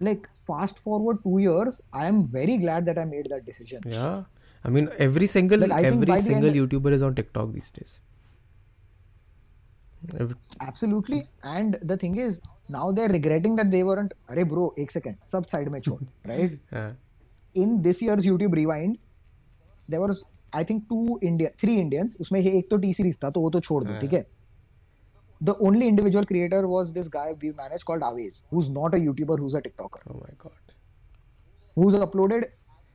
like 0.00 0.28
fast 0.45 0.79
forward 0.79 1.19
two 1.23 1.39
years, 1.39 1.81
I 1.93 2.07
am 2.07 2.27
very 2.27 2.57
glad 2.57 2.85
that 2.85 2.97
I 2.97 3.05
made 3.05 3.29
that 3.29 3.45
decision. 3.45 3.81
Yeah. 3.85 4.23
I 4.63 4.69
mean, 4.69 4.89
every 4.99 5.27
single 5.27 5.59
Like, 5.59 5.71
I 5.71 5.81
think 5.81 5.93
every 5.95 6.05
by 6.05 6.15
the 6.15 6.21
single 6.21 6.49
end- 6.49 6.55
YouTuber 6.55 6.91
is 6.91 7.01
on 7.01 7.15
TikTok 7.15 7.53
these 7.53 7.71
days. 7.71 7.99
Every, 10.19 10.35
Absolutely. 10.61 11.27
And 11.43 11.77
the 11.83 11.97
thing 11.97 12.17
is, 12.17 12.41
now 12.69 12.91
they're 12.91 13.09
regretting 13.09 13.55
that 13.55 13.71
they 13.71 13.83
weren't. 13.83 14.11
अरे 14.29 14.43
bro, 14.49 14.69
एक 14.79 14.91
second, 14.91 15.15
सब 15.27 15.45
side 15.45 15.69
में 15.71 15.79
छोड़, 15.81 16.01
right? 16.27 16.57
uh, 16.73 16.91
In 17.55 17.81
this 17.81 18.01
year's 18.01 18.25
YouTube 18.25 18.53
Rewind, 18.53 18.97
there 19.89 20.01
was 20.01 20.23
I 20.53 20.63
think 20.63 20.87
two 20.89 21.19
Indian, 21.21 21.51
three 21.57 21.77
Indians. 21.79 22.17
उसमें 22.21 22.39
ये 22.39 22.57
एक 22.57 22.69
तो 22.71 22.77
T 22.77 22.93
series 22.93 23.23
था, 23.23 23.29
तो 23.29 23.41
वो 23.41 23.49
तो 23.49 23.59
छोड़ 23.59 23.83
दो, 23.83 23.91
हाँ. 23.91 24.01
ठीक 24.01 24.13
है? 24.13 24.25
the 25.40 25.56
only 25.58 25.86
individual 25.86 26.24
creator 26.24 26.66
was 26.66 26.92
this 26.92 27.08
guy 27.08 27.34
we 27.40 27.52
managed 27.52 27.84
called 27.84 28.02
Awez, 28.02 28.44
who's 28.50 28.68
not 28.68 28.94
a 28.94 28.98
YouTuber, 28.98 29.38
who's 29.38 29.54
a 29.54 29.60
TikToker. 29.60 30.00
Oh 30.10 30.14
my 30.14 30.30
god. 30.38 30.52
Who's 31.74 31.94
uploaded 31.94 32.46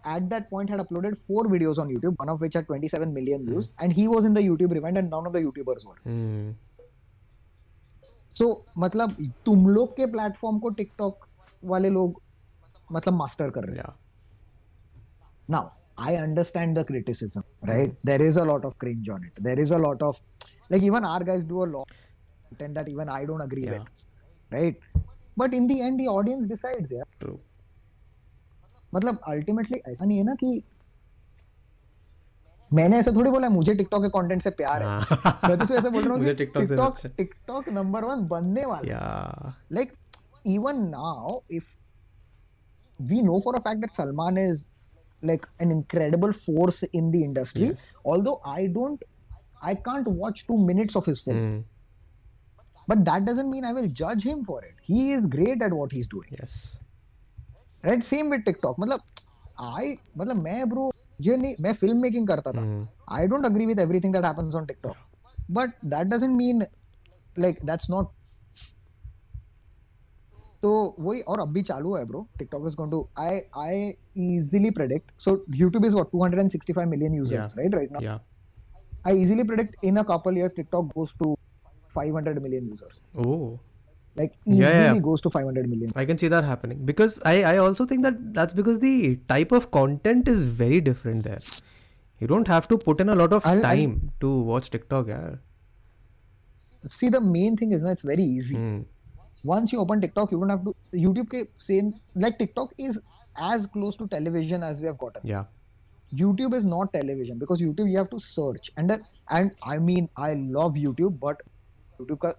at 0.04 0.30
that 0.30 0.50
point 0.50 0.70
had 0.70 0.80
uploaded 0.80 1.18
four 1.28 1.46
videos 1.46 1.78
on 1.78 1.90
YouTube, 1.90 2.18
one 2.18 2.30
of 2.30 2.42
which 2.42 2.56
had 2.56 2.66
27 2.66 3.14
million 3.14 3.46
views, 3.46 3.68
mm. 3.68 3.74
and 3.80 3.94
he 3.94 4.08
was 4.08 4.26
in 4.26 4.34
the 4.34 4.42
YouTube 4.42 4.76
event, 4.76 4.98
and 4.98 5.10
none 5.10 5.28
of 5.28 5.34
the 5.34 5.40
YouTubers 5.40 5.86
were. 5.86 6.00
Mm. 6.08 6.56
So, 8.30 8.66
मतलब 8.78 9.16
तुम 9.46 9.68
लोग 9.68 9.96
के 10.00 10.12
platform 10.12 10.60
को 10.62 10.72
TikTok 10.78 11.28
वाले 11.64 11.90
लोग 11.90 12.22
मतलब 12.92 13.20
master 13.22 13.52
कर 13.52 13.64
रहे 13.64 13.78
हैं 13.78 13.94
Now 15.50 15.72
I 15.98 16.16
understand 16.16 16.78
the 16.78 16.84
criticism, 16.84 17.44
right? 17.70 17.92
There 18.06 18.22
is 18.22 18.38
a 18.38 18.44
lot 18.44 18.66
of 18.66 18.76
cringe 18.80 19.10
on 19.10 19.26
it 19.26 19.40
there 19.44 19.60
is 19.60 19.74
a 19.74 19.78
lot 19.78 20.04
of 20.04 20.20
like 20.72 20.84
even 20.84 21.06
our 21.06 21.24
guys 21.24 21.46
do 21.46 21.60
a 21.60 21.66
content 22.52 22.76
that 22.78 22.90
even 22.90 23.10
I 23.10 23.26
don't 23.26 23.42
agree 23.42 23.62
Yeah. 23.62 23.72
With 23.74 24.54
right 24.54 24.80
but 25.40 25.54
in 25.54 25.68
the 25.68 25.72
end 25.72 26.02
the 26.02 26.08
audience 26.10 26.46
decides 26.48 26.92
यार 26.92 27.06
True. 27.24 27.38
मतलब 28.94 29.20
ultimately 29.28 29.82
ऐसा 29.92 30.06
नहीं 30.06 30.18
है 30.18 30.24
ना 30.24 30.34
कि 30.44 30.62
मैंने 32.72 32.98
ऐसे 33.00 33.12
थोड़ी 33.12 33.32
बोला 33.32 33.50
मुझे 33.50 33.74
टिकटॉक 33.76 34.04
के 34.04 34.10
कंटेंट 34.10 34.42
से 34.42 34.50
प्यार 34.60 34.82
है 34.84 34.88
हाँ. 34.88 35.40
मैं 35.48 35.58
तो 35.60 35.66
सिर्फ़ 35.66 35.80
ऐसे 35.86 35.90
बोल 35.92 36.04
रहा 36.04 36.14
हूँ 36.18 36.26
से 36.26 36.34
टिकटॉक 36.34 36.72
अच्छा 36.72 37.08
है. 37.08 37.14
टिकटॉक 37.16 37.70
नंबर 37.70 38.04
वन 38.06 38.28
बनने 38.28 38.66
वाला 38.66 38.92
है 38.92 38.94
Yeah. 38.94 39.54
like 39.78 39.96
even 40.56 40.84
now 40.92 41.40
if 41.60 41.72
we 43.12 43.22
know 43.26 43.40
for 43.48 43.52
a 43.58 43.62
fact 43.66 43.82
that 43.86 43.98
salman 44.00 44.38
is 44.44 44.62
like 45.30 45.44
an 45.66 45.74
incredible 45.76 46.32
force 46.46 46.80
in 47.00 47.12
the 47.16 47.22
industry 47.26 47.68
Yes. 47.68 47.84
although 48.14 48.36
i 48.54 48.62
don't 48.78 49.04
i 49.72 49.74
can't 49.90 50.10
watch 50.22 50.42
two 50.48 50.58
minutes 50.70 51.00
of 51.02 51.10
his 51.12 51.22
film 51.28 51.42
Hmm. 51.42 51.60
but 52.89 53.05
that 53.07 53.25
doesn't 53.29 53.51
mean 53.53 53.65
i 53.69 53.73
will 53.77 53.89
judge 54.01 54.25
him 54.31 54.43
for 54.51 54.59
it 54.67 54.83
he 54.91 55.05
is 55.15 55.25
great 55.37 55.63
at 55.69 55.73
what 55.79 55.95
he's 55.99 56.11
doing 56.17 56.35
Yes. 56.41 56.53
right 57.85 58.05
same 58.11 58.35
with 58.35 58.45
tiktok 58.51 58.79
मतलब 58.85 59.01
i 59.71 59.87
मतलब 60.21 60.43
मैं 60.43 60.61
bro 60.75 60.85
मुझे 61.21 61.37
नहीं 61.37 61.55
मैं 61.67 61.73
film 61.83 62.01
making 62.03 62.27
करता 62.29 62.51
था 62.53 62.63
Hmm. 62.63 62.85
I 63.19 63.27
don't 63.33 63.47
agree 63.49 63.67
with 63.69 63.79
everything 63.83 64.15
that 64.17 64.25
happens 64.29 64.57
on 64.61 64.65
TikTok. 64.71 64.97
But 65.59 65.77
that 65.93 66.09
doesn't 66.13 66.37
mean 66.41 66.63
like 67.45 67.61
that's 67.71 67.89
not 67.93 68.11
तो 70.63 70.71
वही 71.07 71.21
और 71.33 71.41
अब 71.41 71.53
भी 71.53 71.63
चालू 71.63 71.95
है 71.97 72.05
bro 72.07 72.27
TikTok 72.39 72.67
is 72.67 72.75
going 72.75 72.91
to 72.93 73.01
I 73.23 73.39
I 73.63 73.87
easily 74.37 74.71
predict 74.79 75.11
so 75.23 75.35
YouTube 75.57 75.85
is 75.87 75.95
what 75.95 76.15
265 76.15 76.87
million 76.95 77.15
users 77.15 77.53
Yeah. 77.53 77.59
Right 77.59 77.75
right 77.75 77.93
now 77.93 78.03
Yeah. 78.07 78.19
I 79.11 79.13
easily 79.25 79.45
predict 79.53 79.85
in 79.91 80.03
a 80.03 80.05
couple 80.13 80.39
years 80.43 80.55
TikTok 80.61 80.87
goes 80.95 81.13
to 81.23 81.33
500 81.94 82.42
million 82.42 82.68
users. 82.68 83.02
Oh. 83.18 83.60
Like 84.16 84.34
easily 84.46 84.64
yeah, 84.64 84.94
yeah. 84.94 85.00
goes 85.00 85.22
to 85.22 85.30
500 85.30 85.70
million. 85.70 85.92
I 85.96 86.06
can 86.06 86.18
see 86.18 86.28
that 86.28 86.44
happening 86.44 86.86
because 86.86 87.20
I, 87.24 87.44
I 87.44 87.58
also 87.58 87.86
think 87.86 88.04
that 88.04 88.34
that's 88.34 88.54
because 88.54 88.80
the 88.80 89.18
type 89.30 89.52
of 89.52 89.72
content 89.72 90.28
is 90.28 90.42
very 90.42 90.82
different 90.82 91.24
there. 91.24 91.40
You 92.20 92.28
don't 92.28 92.48
have 92.48 92.68
to 92.68 92.78
put 92.78 93.00
in 93.00 93.10
a 93.10 93.16
lot 93.16 93.34
of 93.34 93.46
I'll- 93.46 93.56
I'll- 93.56 93.62
time 93.62 94.12
to 94.20 94.34
watch 94.40 94.70
TikTok. 94.70 95.08
Yeah. 95.08 95.36
See, 96.88 97.10
the 97.10 97.22
main 97.22 97.56
thing 97.56 97.72
is 97.74 97.82
that 97.84 97.92
it's 97.92 98.04
very 98.04 98.24
easy. 98.24 98.56
Hmm. 98.56 98.82
Once 99.44 99.72
you 99.74 99.80
open 99.80 100.02
TikTok, 100.02 100.32
you 100.32 100.40
don't 100.40 100.50
have 100.50 100.66
to. 100.66 100.74
YouTube 100.94 101.30
ke 101.34 101.48
same 101.70 101.92
like 102.16 102.38
TikTok 102.38 102.74
is 102.78 103.00
as 103.38 103.66
close 103.66 103.96
to 103.98 104.08
television 104.08 104.64
as 104.64 104.82
we 104.82 104.88
have 104.88 104.98
gotten. 104.98 105.22
Yeah. 105.24 105.46
YouTube 106.14 106.54
is 106.54 106.66
not 106.66 106.92
television 106.94 107.40
because 107.40 107.62
YouTube 107.62 107.90
you 107.90 107.98
have 107.98 108.10
to 108.10 108.20
search 108.20 108.72
and 108.78 108.92
and 109.30 109.52
I 109.64 109.78
mean 109.78 110.10
I 110.18 110.34
love 110.34 110.74
YouTube 110.74 111.20
but 111.22 111.42
YouTube 112.02 112.20
का 112.26 112.34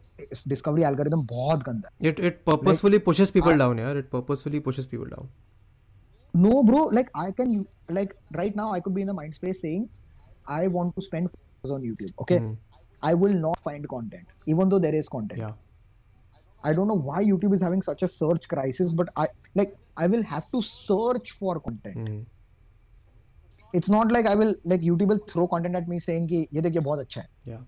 discovery 0.52 0.84
algorithm 0.90 1.24
बहुत 1.32 1.62
गंदा 1.68 1.88
है. 1.94 2.10
It 2.12 2.20
it 2.30 2.44
purposefully 2.50 3.00
pushes 3.08 3.32
people 3.38 3.54
I- 3.54 3.62
down. 3.64 3.82
Yeah. 3.84 3.98
It 4.02 4.10
purposefully 4.16 4.60
pushes 4.68 4.90
people 4.92 5.14
down. 5.16 5.32
No, 6.34 6.52
bro. 6.68 6.82
Like 6.98 7.10
I 7.22 7.30
can 7.40 7.56
like 8.00 8.12
right 8.40 8.54
now 8.62 8.68
I 8.74 8.80
could 8.84 8.94
be 8.98 9.02
in 9.06 9.10
the 9.12 9.16
mind 9.16 9.34
space 9.40 9.58
saying 9.64 9.88
I 10.58 10.60
want 10.76 10.94
to 11.00 11.02
spend 11.06 11.32
hours 11.32 11.74
on 11.78 11.82
YouTube. 11.88 12.14
Okay, 12.26 12.38
Hmm. 12.44 12.52
I 13.02 13.14
will 13.24 13.34
not 13.42 13.58
find 13.66 13.88
content 13.88 14.26
even 14.54 14.72
though 14.74 14.78
there 14.84 14.94
is 15.00 15.10
content. 15.16 15.42
Yeah. 15.42 15.52
I 16.70 16.72
don't 16.78 16.88
know 16.92 16.96
why 17.10 17.20
YouTube 17.28 17.54
is 17.58 17.62
having 17.66 17.82
such 17.82 18.02
a 18.06 18.08
search 18.08 18.48
crisis, 18.54 18.92
but 19.02 19.08
I 19.24 19.26
like 19.60 19.76
I 19.96 20.06
will 20.14 20.22
have 20.32 20.48
to 20.54 20.62
search 20.70 21.32
for 21.42 21.54
content. 21.60 22.08
Hmm. 22.08 22.20
It's 23.78 23.88
not 23.88 24.12
like 24.16 24.26
I 24.26 24.34
will 24.34 24.54
like 24.64 24.80
YouTube 24.88 25.12
will 25.14 25.22
throw 25.34 25.46
content 25.56 25.76
at 25.82 25.88
me 25.94 25.98
saying 26.06 26.28
कि 26.32 26.46
ये 26.54 26.60
देखिए 26.68 26.80
बहुत 26.88 26.98
अच्छा 27.06 27.20
है. 27.20 27.28
Yeah. 27.52 27.62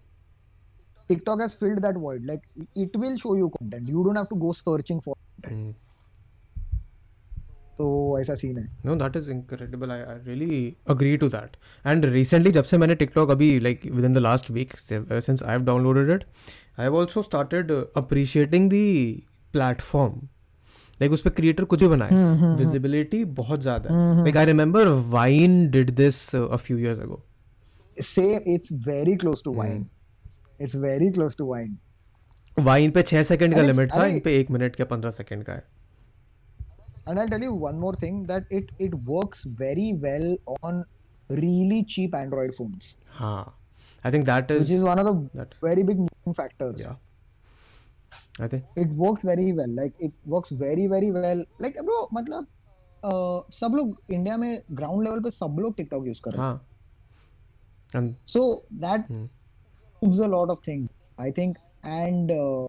TikTok 1.11 1.40
has 1.40 1.55
filled 1.55 1.82
that 1.82 1.94
void. 1.96 2.24
Like 2.24 2.42
it 2.76 2.96
will 2.96 3.16
show 3.16 3.34
you 3.34 3.50
content. 3.50 3.88
You 3.88 4.05
don't 4.05 4.16
have 4.16 4.28
to 4.30 4.36
go 4.36 4.52
searching 4.55 5.00
for. 5.00 5.16
Content. 5.42 5.64
Mm. 5.64 5.74
तो 7.78 7.86
ऐसा 8.20 8.34
scene 8.34 8.59
है 8.59 8.68
no 8.86 8.94
that 8.96 9.16
is 9.16 9.30
incredible 9.30 9.90
I 9.90 10.02
really 10.26 10.76
agree 10.90 11.16
to 11.16 11.28
that 11.28 11.57
and 11.84 12.05
recently 12.07 12.50
जब 12.52 12.64
से 12.64 12.78
मैंने 12.78 12.94
TikTok 12.94 13.30
अभी 13.30 13.48
like 13.61 13.84
within 14.05 14.12
the 14.14 14.18
last 14.18 14.50
week 14.50 14.76
since 14.78 15.42
I 15.42 15.50
have 15.50 15.64
downloaded 15.64 16.11
it 16.11 16.24
I 16.78 16.84
have 16.84 16.96
also 16.96 17.22
started 17.22 17.72
appreciating 17.96 18.68
the 18.70 18.84
platform 19.55 20.20
like 21.00 21.12
उस 21.12 21.20
पर 21.20 21.30
creator 21.30 21.64
कुछ 21.64 21.80
भी 21.80 21.88
बनाए 21.88 22.11
हम्म, 22.11 22.24
हम्म, 22.24 22.44
हम्म. 22.44 22.57
Visibility 22.57 23.24
बहुत 23.34 23.62
ज़्यादा 23.62 23.90
like 24.22 24.36
I 24.36 24.44
remember 24.46 24.88
Vine 25.11 25.68
did 25.70 25.90
this 25.96 26.34
a 26.34 26.57
few 26.57 26.78
years 26.78 27.00
ago 27.00 27.22
same 28.02 28.52
it's 28.55 28.72
very 28.86 29.16
close 29.16 29.44
to 29.44 29.55
Vine 29.55 29.86
It's 30.61 30.74
very 30.86 31.11
close 31.18 31.34
to 31.40 31.46
wine. 31.52 31.72
Vine 32.64 32.90
पे 32.96 33.02
छह 33.02 33.22
second 33.28 33.55
का 33.55 33.62
लिमिट 33.62 33.90
था 33.92 34.05
इन 34.07 34.20
पे 34.24 34.36
एक 34.40 34.50
मिनट 34.57 34.76
का 34.76 34.84
पंद्रह 34.90 35.11
सेकंड 35.11 35.44
का 35.44 35.52
है 35.52 35.72
And 37.12 37.20
I'll 37.20 37.30
tell 37.30 37.42
you 37.44 37.55
one 37.62 37.80
more 37.80 37.94
thing 38.02 38.20
that 38.28 38.52
it 38.59 38.68
it 38.84 38.94
works 39.09 39.40
very 39.62 39.86
well 40.05 40.26
on 40.68 40.78
really 41.40 41.80
cheap 41.94 42.14
Android 42.20 42.55
phones, 42.59 42.86
हाँ 43.18 43.40
I 44.07 44.12
think 44.12 44.24
that 44.26 44.52
which 44.52 44.61
is 44.61 44.72
is 44.76 44.84
one 44.86 45.02
of 45.02 45.09
the 45.09 45.14
that- 45.40 45.52
very 45.66 45.84
big 45.90 46.00
moving 46.05 46.36
factors. 46.40 46.80
Yeah 46.80 46.96
I 48.40 48.48
think 48.55 48.80
It 48.84 48.94
works 49.02 49.26
very 49.32 49.48
well. 49.61 49.74
Like 49.82 50.00
it 50.09 50.14
works 50.36 50.55
very 50.64 50.86
very 50.94 51.11
well. 51.18 51.44
Like 51.66 51.82
bro, 51.90 51.98
मतलब 52.20 52.46
uh, 53.11 53.52
सब 53.59 53.74
लोग 53.80 53.96
India 54.11 54.36
में 54.44 54.50
ground 54.80 55.05
level 55.09 55.20
पे 55.22 55.30
सब 55.42 55.57
लोग 55.61 55.76
TikTok 55.76 56.07
use 56.07 56.22
कर 56.24 56.30
रहे 56.30 56.46
हैं. 56.46 56.52
हाँ 56.52 56.66
and 57.98 58.14
So 58.36 58.40
that 58.84 59.11
Hmm. 59.14 59.24
proves 60.05 60.18
a 60.18 60.28
lot 60.28 60.50
of 60.50 60.61
things, 60.61 60.88
I 61.18 61.30
think, 61.30 61.57
and 61.82 62.30
uh, 62.30 62.66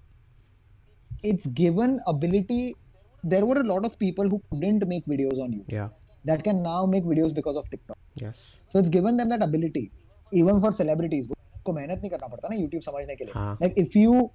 it's 1.23 1.45
given 1.47 1.99
ability. 2.07 2.75
There 3.23 3.45
were 3.45 3.59
a 3.59 3.63
lot 3.63 3.86
of 3.86 3.97
people 3.99 4.29
who 4.29 4.41
couldn't 4.49 4.88
make 4.88 5.05
videos 5.05 5.39
on 5.39 5.51
YouTube. 5.51 5.71
Yeah. 5.71 5.89
That 6.25 6.43
can 6.43 6.63
now 6.63 6.86
make 6.86 7.03
videos 7.03 7.33
because 7.33 7.57
of 7.57 7.69
TikTok. 7.69 7.97
Yes. 8.15 8.61
So 8.69 8.79
it's 8.79 8.89
given 8.89 9.17
them 9.17 9.29
that 9.29 9.43
ability, 9.43 9.91
even 10.31 10.61
for 10.61 10.71
celebrities. 10.71 11.27
को 11.65 11.73
मेहनत 11.73 11.99
नहीं 12.01 12.09
करना 12.09 12.27
पड़ता 12.31 12.47
ना 12.49 12.55
YouTube 12.55 12.81
समझने 12.81 13.15
के 13.15 13.25
लिए 13.25 13.33
like 13.61 13.75
if 13.83 13.95
you 13.97 14.29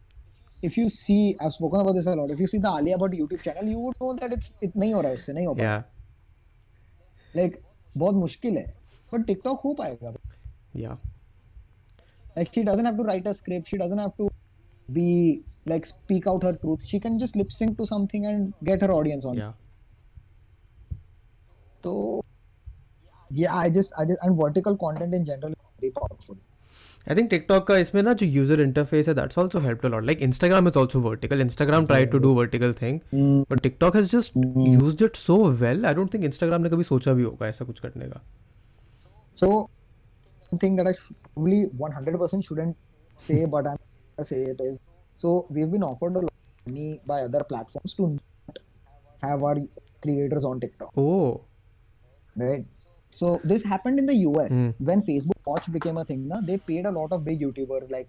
if 0.68 0.76
you 0.78 0.86
see 0.94 1.18
I've 1.40 1.52
spoken 1.56 1.82
about 1.82 1.94
this 1.98 2.06
a 2.12 2.14
lot. 2.20 2.32
If 2.32 2.40
you 2.44 2.48
see 2.52 2.58
the 2.64 2.72
Alia 2.78 2.96
Bhatt 3.02 3.14
YouTube 3.18 3.44
channel, 3.44 3.68
you 3.72 3.84
would 3.84 4.00
know 4.02 4.08
that 4.22 4.34
it's 4.36 4.50
it 4.66 4.74
नहीं 4.76 4.94
हो 4.94 5.00
रहा 5.00 5.10
है 5.10 5.18
उससे 5.18 5.32
नहीं 5.32 5.46
हो 5.46 5.54
Yeah. 5.58 5.84
Like 7.36 7.56
बहुत 8.02 8.14
मुश्किल 8.24 8.58
है. 8.58 8.66
But 9.12 9.26
TikTok 9.30 9.62
हो 9.64 9.74
पाएगा. 9.78 10.12
Yeah. 10.82 10.98
Like 12.39 12.53
she 12.53 12.63
doesn't 12.63 12.85
have 12.85 12.97
to 12.97 13.03
write 13.03 13.27
a 13.27 13.33
script. 13.33 13.67
She 13.67 13.77
doesn't 13.77 13.97
have 13.97 14.15
to 14.17 14.29
be 14.93 15.43
like 15.65 15.85
speak 15.85 16.27
out 16.27 16.43
her 16.43 16.53
truth. 16.53 16.85
She 16.85 16.99
can 16.99 17.19
just 17.19 17.35
lip 17.35 17.51
sync 17.51 17.77
to 17.77 17.85
something 17.85 18.25
and 18.25 18.53
get 18.63 18.81
her 18.81 18.91
audience 18.91 19.25
on. 19.25 19.37
yeah 19.37 19.53
So 21.83 22.21
yeah, 23.29 23.55
I 23.55 23.69
just 23.69 23.93
I 23.99 24.05
just 24.05 24.19
and 24.21 24.37
vertical 24.37 24.77
content 24.77 25.13
in 25.13 25.25
general 25.25 25.51
is 25.51 25.57
very 25.79 25.91
powerful. 25.91 26.37
I 27.07 27.13
think 27.13 27.29
TikTok 27.29 27.67
का 27.67 27.77
इसमें 27.77 28.03
ना 28.03 28.13
जो 28.13 28.25
user 28.25 28.55
interface 28.65 29.07
है 29.07 29.15
that's 29.15 29.37
also 29.37 29.59
helped 29.59 29.83
a 29.85 29.89
lot. 29.89 30.03
Like 30.03 30.21
Instagram 30.27 30.67
is 30.67 30.75
also 30.75 30.99
vertical. 30.99 31.37
Instagram 31.37 31.87
tried 31.87 32.11
to 32.11 32.19
do 32.19 32.33
vertical 32.35 32.73
thing, 32.73 32.99
but 33.49 33.61
TikTok 33.63 33.93
has 33.93 34.09
just 34.13 34.35
used 34.35 35.01
it 35.01 35.15
so 35.15 35.37
well. 35.63 35.85
I 35.85 35.93
don't 35.93 36.15
think 36.15 36.25
Instagram 36.31 36.59
ने 36.59 36.69
कभी 36.69 36.83
सोचा 36.83 37.13
भी 37.13 37.23
होगा 37.23 37.47
ऐसा 37.47 37.65
कुछ 37.65 37.79
करने 37.79 38.05
का. 38.05 38.21
So, 39.33 39.47
one 39.47 39.78
thing 40.58 40.76
that 40.76 40.86
I 40.86 40.92
probably 41.34 41.66
100% 41.78 42.44
shouldn't 42.44 42.76
say, 43.16 43.44
hmm. 43.44 43.50
but 43.50 43.66
I'm 43.66 43.76
gonna 44.16 44.24
say 44.24 44.42
it 44.42 44.60
is. 44.60 44.80
So 45.14 45.46
we've 45.50 45.70
been 45.70 45.82
offered 45.82 46.16
a 46.16 46.20
lot 46.20 46.30
of 46.30 46.72
money 46.72 47.00
by 47.06 47.22
other 47.22 47.44
platforms 47.44 47.94
to 47.94 48.18
have 49.22 49.42
our 49.42 49.56
creators 50.02 50.44
on 50.44 50.60
TikTok. 50.60 50.92
Oh, 50.96 51.42
right. 52.36 52.64
So 53.10 53.40
this 53.44 53.64
happened 53.64 53.98
in 53.98 54.06
the 54.06 54.14
US 54.14 54.52
mm. 54.52 54.74
when 54.78 55.02
Facebook 55.02 55.40
Watch 55.44 55.70
became 55.72 55.96
a 55.96 56.04
thing. 56.04 56.28
Na, 56.28 56.40
they 56.40 56.58
paid 56.58 56.86
a 56.86 56.90
lot 56.90 57.12
of 57.12 57.24
big 57.24 57.40
YouTubers 57.40 57.90
like. 57.90 58.08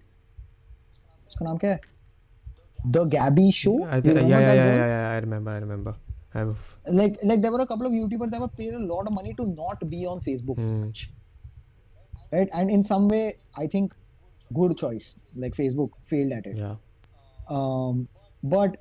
the 2.84 3.04
Gabbie 3.06 3.52
show. 3.52 3.84
I 3.84 4.00
think, 4.00 4.20
yeah, 4.20 4.26
yeah, 4.28 4.38
yeah, 4.38 4.54
yeah, 4.54 4.86
yeah, 4.86 5.10
I 5.10 5.18
remember, 5.18 5.50
I 5.50 5.56
remember. 5.58 5.94
I've... 6.34 6.76
Like, 6.86 7.18
like 7.22 7.42
there 7.42 7.52
were 7.52 7.60
a 7.60 7.66
couple 7.66 7.86
of 7.86 7.92
YouTubers 7.92 8.30
that 8.30 8.40
were 8.40 8.48
paid 8.48 8.74
a 8.74 8.78
lot 8.78 9.06
of 9.06 9.14
money 9.14 9.34
to 9.34 9.46
not 9.46 9.88
be 9.88 10.06
on 10.06 10.20
Facebook. 10.20 10.56
Mm. 10.56 11.08
Right? 12.32 12.48
And 12.52 12.70
in 12.70 12.84
some 12.84 13.08
way, 13.08 13.24
I 13.56 13.66
think 13.66 13.94
good 14.50 14.76
choice. 14.76 15.18
Like 15.34 15.54
Facebook 15.54 15.90
failed 16.04 16.32
at 16.32 16.46
it. 16.46 16.56
yeah, 16.56 16.76
Um, 17.48 18.08
but 18.42 18.78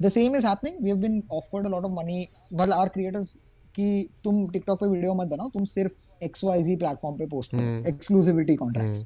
the 0.00 0.10
same 0.10 0.34
is 0.34 0.44
happening. 0.44 0.76
We 0.82 0.90
have 0.90 1.00
been 1.00 1.22
offered 1.30 1.66
a 1.66 1.68
lot 1.68 1.84
of 1.84 1.92
money. 1.92 2.20
मतलब 2.52 2.74
our 2.74 2.88
creators 2.90 3.36
कि 3.76 3.84
तुम 4.24 4.40
TikTok 4.52 4.78
पे 4.80 4.86
video 4.88 5.14
मत 5.14 5.28
बनाओ 5.28 5.48
तुम 5.50 5.64
सिर्फ़ 5.74 5.92
XYZ 6.24 6.76
platform 6.78 7.16
पे 7.18 7.26
post 7.26 7.54
करो 7.54 7.62
Hmm. 7.66 7.86
Exclusivity 7.88 8.56
contracts 8.62 9.04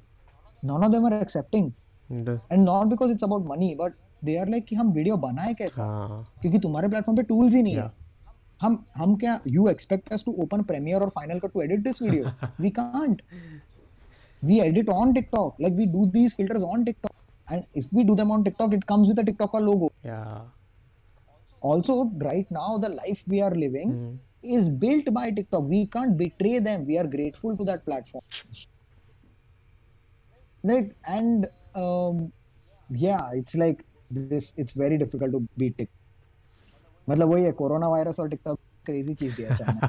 none 0.70 0.87
of 0.87 0.93
them 0.95 1.05
are 1.11 1.18
accepting 1.26 1.68
The- 2.11 2.39
and 2.57 2.64
not 2.70 2.89
because 2.95 3.12
it's 3.14 3.26
about 3.28 3.47
money 3.53 3.68
but 3.82 3.95
they 4.28 4.37
are 4.41 4.47
like 4.55 4.66
कि 4.68 4.76
हम 4.76 4.91
वीडियो 4.93 5.16
बनाए 5.26 5.55
कैसे 5.61 5.80
हाँ, 5.82 6.26
क्योंकि 6.43 6.59
तुम्हारे 6.66 6.89
प्लेटफॉर्म 6.89 7.16
पे 7.16 7.22
टूल्स 7.30 7.55
ही 7.55 7.62
नहीं 7.62 7.74
है 7.76 7.91
हम 8.62 8.84
हम 8.97 9.14
क्या 9.22 9.39
you 9.55 9.68
expect 9.68 10.12
us 10.12 10.24
to 10.26 10.32
open 10.43 10.62
Premiere 10.72 11.03
और 11.03 11.11
Final 11.16 11.39
Cut 11.39 11.53
to 11.53 11.62
edit 11.62 11.82
this 11.84 12.03
video 12.03 12.30
we 12.61 12.70
can't 12.78 13.22
we 14.49 14.59
edit 14.62 14.89
on 14.89 15.14
TikTok 15.14 15.59
like 15.66 15.74
we 15.82 15.86
do 15.86 16.05
these 16.18 16.34
filters 16.39 16.64
on 16.64 16.86
TikTok 16.86 17.16
and 17.47 17.66
if 17.82 17.86
we 17.91 18.03
do 18.03 18.16
them 18.16 18.32
on 18.32 18.43
TikTok 18.43 18.74
it 18.80 18.86
comes 18.91 19.07
with 19.14 19.20
a 19.20 19.26
TikTok 19.30 19.51
का 19.55 19.62
logo 19.68 19.91
yeah. 20.03 20.41
also 21.62 21.95
right 22.26 22.49
now 22.59 22.78
the 22.86 22.89
life 22.89 23.24
we 23.28 23.41
are 23.47 23.53
living 23.64 23.89
Hmm. 23.95 24.12
is 24.57 24.70
built 24.84 25.09
by 25.16 25.26
TikTok 25.39 25.64
we 25.76 25.82
can't 25.95 26.18
betray 26.22 26.53
them 26.68 26.86
we 26.91 26.97
are 27.01 27.07
grateful 27.16 27.57
to 27.57 27.64
that 27.72 27.86
platform 27.86 28.24
right 30.64 30.89
and 31.18 31.47
um, 31.76 32.32
yeah 33.05 33.30
it's 33.41 33.55
like 33.64 33.84
this 34.12 34.53
it's 34.57 34.74
very 34.74 34.97
difficult 35.03 35.32
to 35.39 35.41
beat 35.64 35.78
TikTok 35.78 35.97
मतलब 37.09 37.30
वही 37.34 37.43
है 37.43 37.51
corona 37.59 37.88
virus 37.89 38.20
और 38.20 38.28
TikTok 38.30 38.59
crazy 38.86 39.14
चीज 39.22 39.36
दिया 39.36 39.55
China 39.55 39.88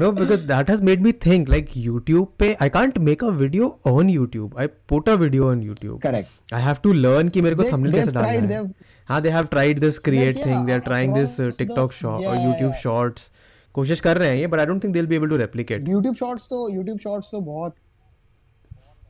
No, 0.00 0.08
because 0.16 0.42
that 0.48 0.70
has 0.70 0.80
made 0.86 1.04
me 1.04 1.10
think 1.24 1.48
like 1.52 1.70
YouTube 1.82 2.32
पे 2.40 2.48
I 2.64 2.68
can't 2.72 2.98
make 3.04 3.22
a 3.28 3.30
video 3.36 3.68
on 3.92 4.10
YouTube. 4.14 4.56
I 4.64 4.66
put 4.92 5.06
a 5.12 5.14
video 5.22 5.46
on 5.52 5.62
YouTube. 5.68 6.00
Correct 6.02 6.54
I 6.58 6.60
have 6.64 6.80
to 6.86 6.92
learn 7.06 7.30
कि 7.36 7.42
मेरे 7.42 7.56
को 7.56 7.62
thumbnail 7.70 7.94
कैसे 7.94 8.12
डालना 8.12 8.54
है. 8.56 8.64
हाँ, 9.08 9.20
they 9.22 9.32
have 9.36 9.48
tried 9.54 9.80
this 9.84 9.98
create 10.08 10.36
yeah, 10.36 10.44
thing. 10.44 10.58
Yeah, 10.58 10.66
They 10.68 10.74
are 10.78 10.84
trying 10.88 11.14
this 11.18 11.34
uh, 11.38 11.44
across 11.44 11.56
the- 11.56 11.64
TikTok 11.64 11.96
short 12.00 12.26
or 12.32 12.36
YouTube 12.42 12.74
yeah. 12.74 12.82
shorts. 12.84 13.30
कोशिश 13.74 14.00
कर 14.00 14.18
रहे 14.18 14.28
हैं 14.28 14.36
ये, 14.36 14.46
but 14.50 14.60
I 14.60 14.66
don't 14.68 14.84
think 14.84 14.94
they'll 14.96 15.08
be 15.14 15.16
able 15.22 15.32
to 15.34 15.38
replicate. 15.44 15.88
YouTube 15.94 16.14
Shorts 16.18 16.46
तो 16.50 16.60
YouTube 16.74 16.98
Shorts 17.02 17.30
तो 17.32 17.40
बहुत 17.48 17.74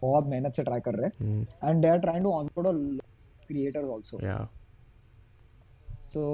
बहुत 0.02 0.26
मेहनत 0.28 0.56
से 0.56 0.62
ट्राई 0.64 0.80
कर 0.86 0.94
रहे 1.00 1.06
हैं 1.06 1.26
Hmm. 1.26 1.68
And 1.68 1.82
they 1.82 1.88
are 1.88 1.98
trying 1.98 2.24
to 2.24 2.32
onboard 2.38 3.00
creators 3.48 3.88
also 3.94 4.18
Yeah. 4.26 4.44
So, 6.14 6.24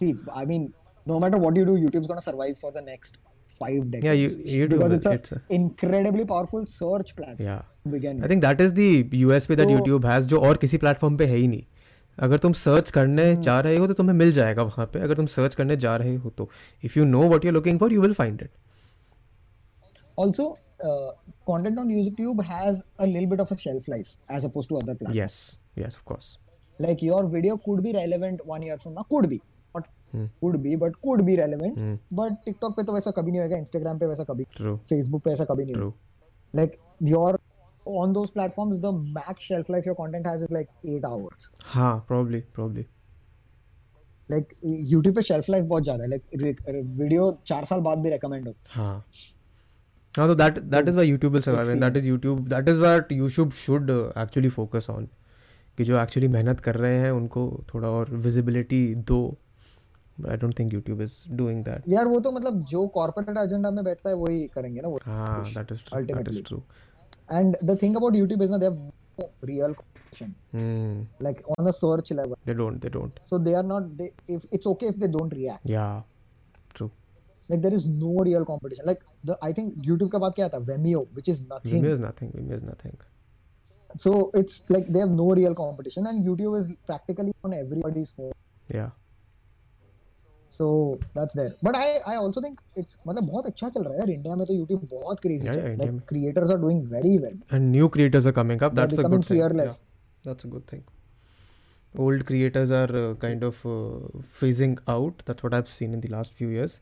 see, 0.00 0.08
I 0.40 0.44
mean, 0.50 0.66
no 1.06 1.18
matter 1.24 1.38
what 1.44 1.56
you 1.60 1.64
do, 1.70 1.76
YouTube's 1.84 2.06
gonna 2.10 2.24
survive 2.26 2.58
for 2.64 2.70
the 2.76 2.82
next 2.88 3.16
five 3.60 3.90
decades. 3.92 4.06
Yeah, 4.06 4.16
you- 4.18 4.58
YouTube 4.58 4.74
because 4.74 4.92
will- 4.92 4.96
it's, 4.98 5.06
a 5.06 5.14
it's 5.18 5.32
a- 5.32 5.58
incredibly 5.58 6.26
powerful 6.32 6.66
search 6.74 7.14
platform. 7.16 7.48
Yeah. 7.48 7.64
begin 7.92 8.20
with. 8.20 8.30
Think 8.30 8.42
that 8.44 8.60
is 8.60 8.72
the 8.74 9.14
USP 9.14 9.56
that 9.56 9.66
तो- 9.66 9.76
YouTube 9.76 10.06
has 10.06 10.26
जो 10.28 10.40
और 10.48 10.56
किसी 10.64 10.78
platform 10.78 11.16
पे 11.16 11.26
है 11.26 11.36
ही 11.36 11.48
नहीं 11.48 11.62
अगर 12.18 12.38
तुम 12.38 12.52
search 12.60 12.90
करने 12.90 13.30
हम्म। 13.30 13.42
जा 13.42 13.58
रहे 13.66 13.76
हो 13.76 13.86
तो 13.86 13.94
तुम्हें 13.94 14.14
मिल 14.16 14.32
जाएगा 14.32 14.62
वहाँ 14.62 14.86
पे 14.92 15.00
अगर 15.00 15.16
तुम 15.16 15.26
सर्च 15.34 15.54
करने 15.54 15.76
जा 15.84 15.94
रहे 16.02 16.14
हो 16.24 16.30
तो 16.38 16.48
if 16.84 16.98
you 16.98 17.04
know 17.04 17.22
what 17.28 17.44
you 17.44 17.50
looking 17.52 17.78
for 17.80 17.92
you 17.92 18.00
will 18.02 18.12
find 18.22 18.42
it 18.42 18.50
Also, 20.18 20.44
uh, 20.84 21.10
content 21.50 21.80
on 21.80 21.90
YouTube 21.96 22.40
has 22.46 22.78
a 22.98 23.06
little 23.06 23.28
bit 23.32 23.42
of 23.44 23.50
a 23.54 23.58
shelf 23.60 23.84
life 23.92 24.08
as 24.36 24.46
opposed 24.48 24.70
to 24.70 24.78
other 24.78 24.94
platforms. 24.94 25.16
Yes 25.16 25.36
yes 25.78 25.96
of 25.96 26.04
course 26.06 26.36
Like 26.80 27.00
your 27.04 27.20
video 27.30 27.54
could 27.62 27.80
be 27.84 27.92
relevant 27.94 28.42
one 28.48 28.64
year 28.64 28.74
from 28.80 28.92
now, 28.96 29.04
could 29.12 29.28
be, 29.30 29.38
could 30.14 30.56
be 30.62 30.76
but 30.76 30.96
could 31.02 31.22
be 31.22 31.36
relevant 31.36 31.78
but 32.14 32.44
TikTok 32.44 32.76
पे 32.76 32.82
तो 32.82 32.92
वैसा 32.94 33.10
कभी 33.18 33.30
नहीं 33.30 33.40
होगा 33.40 33.56
Instagram 33.56 33.98
पे 33.98 34.06
वैसा 34.06 34.24
कभी 34.30 34.44
Facebook 34.62 35.22
पे 35.22 35.30
ऐसा 35.30 35.44
कभी 35.52 35.64
नहीं 35.64 35.82
होगा 35.82 36.58
like 36.60 36.78
your 37.02 37.38
on 37.86 38.10
those 38.14 38.30
platforms 38.30 38.78
the 38.80 38.90
max 39.12 39.44
shelf 39.50 39.68
life 39.74 39.86
your 39.88 39.94
content 39.98 40.26
has 40.26 40.42
is 40.46 40.50
like 40.54 40.66
8 40.94 41.04
hours 41.10 41.44
ha 41.74 41.86
probably 42.08 42.40
probably 42.56 42.82
like 44.28 44.50
youtube 44.90 45.14
पे 45.18 45.22
shelf 45.28 45.48
life 45.54 45.64
बहुत 45.70 45.84
ज़्यादा 45.84 46.04
है 46.04 46.10
like 46.10 46.66
video 46.98 47.28
4 47.52 47.64
साल 47.70 47.80
बाद 47.86 47.98
भी 47.98 48.10
recommend 48.16 48.46
हो 48.48 48.54
ha 48.74 48.90
now 50.14 50.26
so 50.28 50.34
that 50.34 50.60
that 50.70 50.90
is 50.92 51.00
why 51.00 51.06
youtube 51.06 51.38
will 51.38 51.46
survive 51.46 51.72
and 51.72 51.86
that 51.86 51.96
is 52.00 52.10
youtube 52.10 52.44
that 52.48 52.68
is 52.72 52.84
what 52.84 53.16
youtube 53.20 53.56
should 53.62 53.90
uh, 53.90 54.12
actually 54.24 54.52
focus 54.58 54.90
on 54.96 55.08
कि 55.78 55.84
जो 55.84 55.98
एक्चुअली 55.98 56.28
मेहनत 56.28 56.60
कर 56.60 56.76
रहे 56.76 56.96
हैं 56.98 57.10
उनको 57.10 57.42
थोड़ा 57.74 57.88
और 57.88 58.10
विजिबिलिटी 58.22 58.82
दो 59.10 59.18
I 60.30 60.36
don't 60.36 60.58
think 60.58 60.72
YouTube 60.74 61.00
is 61.02 61.12
doing 61.36 61.64
that 61.64 61.82
यार 61.88 62.06
वो 62.08 62.20
तो 62.20 62.32
मतलब 62.32 62.64
जो 62.74 62.86
कॉर्पोरेट 62.98 63.38
एजेंडा 63.44 63.70
में 63.70 63.82
बैठता 63.84 64.08
है 64.10 64.14
वही 64.24 64.46
करेंगे 64.54 64.80
ना 64.80 64.88
वो 64.88 65.00
हाँ 65.04 65.42
that 65.54 65.72
is 65.72 65.82
that 65.84 65.94
ultimately. 66.00 66.36
Is 66.38 66.42
true 66.48 66.62
and 67.38 67.56
the 67.68 67.74
thing 67.80 67.96
about 68.00 68.14
youtube 68.18 68.42
is 68.44 68.50
that 68.52 68.62
they 68.64 68.68
have 68.70 68.76
no 69.22 69.24
real 69.48 69.72
competition 69.80 70.30
Hmm. 70.58 70.92
like 71.26 71.40
on 71.56 71.66
the 71.68 71.72
search 71.78 72.12
level 72.18 72.38
They 72.50 72.54
don't. 72.60 72.78
They 72.84 72.92
don't. 72.94 73.18
so 73.30 73.38
they 73.48 73.52
are 73.58 73.64
not 73.72 73.90
they 73.98 74.06
if 74.36 74.46
it's 74.58 74.68
okay 74.70 74.92
if 74.92 75.00
they 75.02 75.10
don't 75.16 75.34
react 75.40 75.68
Yeah. 75.72 75.98
True. 76.78 76.88
like 77.52 77.60
there 77.66 77.74
is 77.80 77.84
no 78.04 78.14
real 78.28 78.46
competition 78.52 78.88
like 78.92 79.02
the 79.30 79.36
i 79.48 79.52
think 79.58 79.76
youtube 79.90 80.10
का 80.14 80.18
बात 80.24 80.34
क्या 80.40 80.48
था 80.54 80.60
vimeo 80.70 81.02
which 81.18 81.28
is 81.34 81.42
nothing 81.52 81.76
Vimeo 81.76 81.92
is 81.98 82.02
nothing. 82.06 82.32
Vimeo 82.38 82.60
is 82.62 82.64
nothing. 82.70 82.96
so 84.06 84.14
it's 84.42 84.56
like 84.76 84.88
they 84.96 85.02
have 85.04 85.12
no 85.18 85.28
real 85.40 85.54
competition 85.60 86.08
and 86.12 86.26
youtube 86.30 86.56
is 86.62 86.66
practically 86.92 87.36
on 87.48 87.58
everybody's 87.60 88.14
phone 88.16 88.34
Yeah. 88.78 88.90
So 90.58 90.66
that's 91.16 91.34
there 91.38 91.50
but 91.68 91.76
i 91.80 91.86
i 92.12 92.14
also 92.20 92.40
think 92.44 92.60
it's 92.82 92.98
मतलब 93.08 93.26
बहुत 93.32 93.46
अच्छा 93.50 93.68
चल 93.74 93.82
रहा 93.82 93.92
है 93.92 93.98
यार 93.98 94.10
India 94.14 94.36
में 94.36 94.44
तो 94.50 94.54
YouTube 94.60 94.86
बहुत 94.92 95.20
crazy 95.26 95.48
Yeah, 95.48 95.54
चल 95.54 95.60
रहा 95.60 95.68
है 95.68 95.74
India 95.74 95.86
like 95.86 95.96
में. 95.96 96.06
creators 96.12 96.52
are 96.54 96.60
doing 96.66 96.80
very 96.94 97.12
well 97.24 97.36
And 97.58 97.70
new 97.78 97.88
creators 97.96 98.28
are 98.30 98.34
coming 98.38 98.62
up. 98.68 98.74
They're 98.78 98.86
That's 98.86 98.98
a 98.98 99.04
becoming 99.04 99.20
good 99.26 99.28
thing. 99.32 99.58
Yeah. 99.60 99.76
That's 100.28 100.48
a 100.48 100.50
good 100.54 100.64
thing. 100.72 100.82
Old 102.06 102.24
creators 102.30 102.72
are 102.80 102.90
uh, 103.02 103.14
kind 103.26 103.44
of 103.50 103.60
uh, 103.74 104.24
phasing 104.40 104.74
out. 104.94 105.22
That's 105.30 105.46
what 105.48 105.54
I've 105.58 105.70
seen 105.74 105.94
in 105.98 106.02
the 106.06 106.10
last 106.16 106.34
few 106.42 106.48
years. 106.58 106.74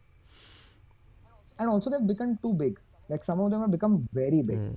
and 1.65 1.71
also 1.75 1.91
they've 1.93 2.09
become 2.09 2.33
too 2.47 2.55
big 2.63 2.81
like 3.13 3.23
some 3.27 3.39
of 3.43 3.47
them 3.53 3.61
have 3.65 3.71
become 3.75 3.93
very 4.17 4.41
big 4.49 4.59
Mm. 4.63 4.73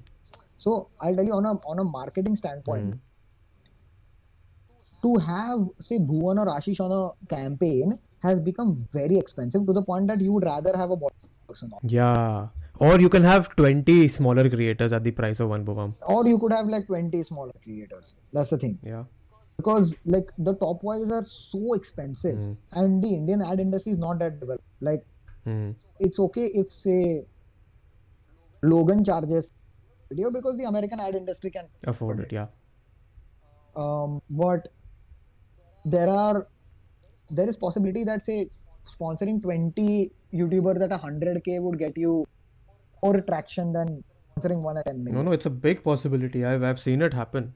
so 0.65 0.75
i'll 1.07 1.17
tell 1.17 1.29
you 1.29 1.33
on 1.37 1.47
a 1.49 1.51
on 1.71 1.81
a 1.83 1.85
marketing 1.95 2.37
standpoint 2.41 2.85
Mm. 2.91 2.99
to 5.03 5.11
have 5.25 5.65
say 5.87 5.97
bhuvan 6.11 6.39
or 6.43 6.45
ashish 6.53 6.79
on 6.85 6.93
a 6.99 7.01
campaign 7.33 7.97
has 8.21 8.39
become 8.41 8.87
very 8.93 9.17
expensive 9.17 9.65
to 9.67 9.73
the 9.73 9.81
point 9.81 10.07
that 10.07 10.21
you 10.21 10.31
would 10.33 10.43
rather 10.45 10.73
have 10.75 10.91
a 10.91 10.97
person 11.47 11.71
on 11.73 11.79
Yeah. 11.83 12.47
Or 12.79 12.99
you 12.99 13.09
can 13.09 13.23
have 13.23 13.47
20 13.55 14.07
smaller 14.07 14.49
creators 14.49 14.93
at 14.93 15.03
the 15.03 15.11
price 15.11 15.39
of 15.39 15.49
one 15.49 15.65
Bobam. 15.65 15.93
or 16.07 16.25
you 16.27 16.37
could 16.39 16.53
have 16.53 16.67
like 16.67 16.85
20 16.87 17.23
smaller 17.23 17.51
creators 17.63 18.15
that's 18.33 18.49
the 18.49 18.57
thing 18.57 18.77
Yeah. 18.83 19.03
because 19.57 19.95
like 20.05 20.29
the 20.49 20.53
top 20.61 20.81
boys 20.81 21.11
are 21.17 21.23
so 21.23 21.73
expensive 21.79 22.37
Mm. 22.37 22.55
and 22.81 23.03
the 23.03 23.09
indian 23.15 23.41
ad 23.41 23.59
industry 23.65 23.91
is 23.95 23.97
not 24.05 24.19
that 24.23 24.39
developed 24.43 24.63
like 24.89 25.03
Mm. 25.45 25.75
it's 26.07 26.19
okay 26.27 26.45
if 26.61 26.71
say 26.71 27.25
logan 28.73 29.03
charges 29.09 29.51
video 30.11 30.31
because 30.37 30.55
the 30.61 30.65
american 30.71 30.99
ad 31.07 31.15
industry 31.15 31.51
can 31.57 31.67
Afford 31.93 32.19
it. 32.25 32.31
Yeah. 32.31 32.47
um, 33.75 34.21
but 34.29 34.67
there 35.85 36.09
are 36.09 36.47
there 37.30 37.48
is 37.48 37.56
possibility 37.56 38.04
that 38.04 38.22
say 38.22 38.38
sponsoring 38.86 39.42
20 39.42 40.12
youtubers 40.32 40.82
at 40.82 40.90
100k 40.90 41.60
would 41.60 41.78
get 41.78 41.96
you 41.96 42.26
more 43.02 43.20
traction 43.20 43.72
than 43.72 44.02
sponsoring 44.36 44.62
one 44.62 44.76
at 44.76 44.86
10 44.86 45.04
million 45.04 45.18
No, 45.18 45.22
no, 45.22 45.32
it's 45.32 45.46
a 45.46 45.50
big 45.68 45.82
possibility. 45.82 46.44
I've, 46.44 46.62
I've 46.62 46.80
seen 46.80 47.02
it 47.02 47.14
happen. 47.14 47.52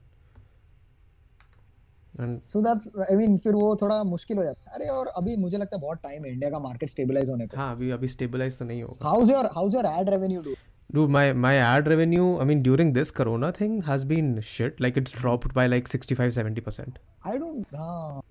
And 2.17 2.41
so 2.43 2.61
that's 2.61 2.87
i 3.11 3.15
mean 3.15 3.37
फिर 3.39 3.53
वो 3.55 3.75
थोड़ा 3.81 4.03
मुश्किल 4.03 4.37
हो 4.37 4.43
जाता 4.43 4.61
है 4.61 4.77
अरे 4.77 4.87
और 4.93 5.07
अभी 5.17 5.35
मुझे 5.43 5.57
लगता 5.57 5.75
है 5.75 5.81
बहुत 5.81 5.99
टाइम 6.03 6.25
है 6.25 6.31
इंडिया 6.31 6.49
का 6.51 6.59
मार्केट 6.59 6.89
स्टेबलाइज 6.89 7.29
होने 7.29 7.47
का 7.47 7.57
हाँ 7.57 7.75
अभी 7.75 7.91
अभी 7.97 8.07
stabilize 8.13 8.57
तो 8.59 8.65
नहीं 8.65 8.81
होगा 8.83 9.09
house 9.09 9.29
your 9.29 9.45
house 9.55 9.73
your 9.73 9.85
ad 9.85 10.09
revenue 10.09 10.41
do 10.47 10.55
Dude, 10.89 11.11
my 11.11 11.33
my 11.33 11.51
ad 11.63 11.87
revenue, 11.87 12.39
I 12.39 12.45
mean, 12.49 12.61
during 12.63 12.93
this 12.93 13.11
Corona 13.11 13.51
thing 13.51 13.73
has 13.83 14.05
been 14.11 14.29
shit. 14.41 14.79
Like 14.79 14.95
it's 14.97 15.11
dropped 15.11 15.53
by 15.57 15.65
like 15.67 15.87
65 15.87 16.33
70 16.37 16.63
percent. 16.67 16.97
I 17.27 17.37
don't 17.37 17.75
हां 17.75 18.21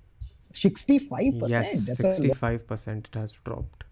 65% 0.60 1.50
Yes, 1.50 1.72
that's 1.88 2.04
a 2.04 2.12
65 2.12 2.68
percent 2.68 3.10
it 3.12 3.16
has 3.20 3.32
dropped. 3.48 3.84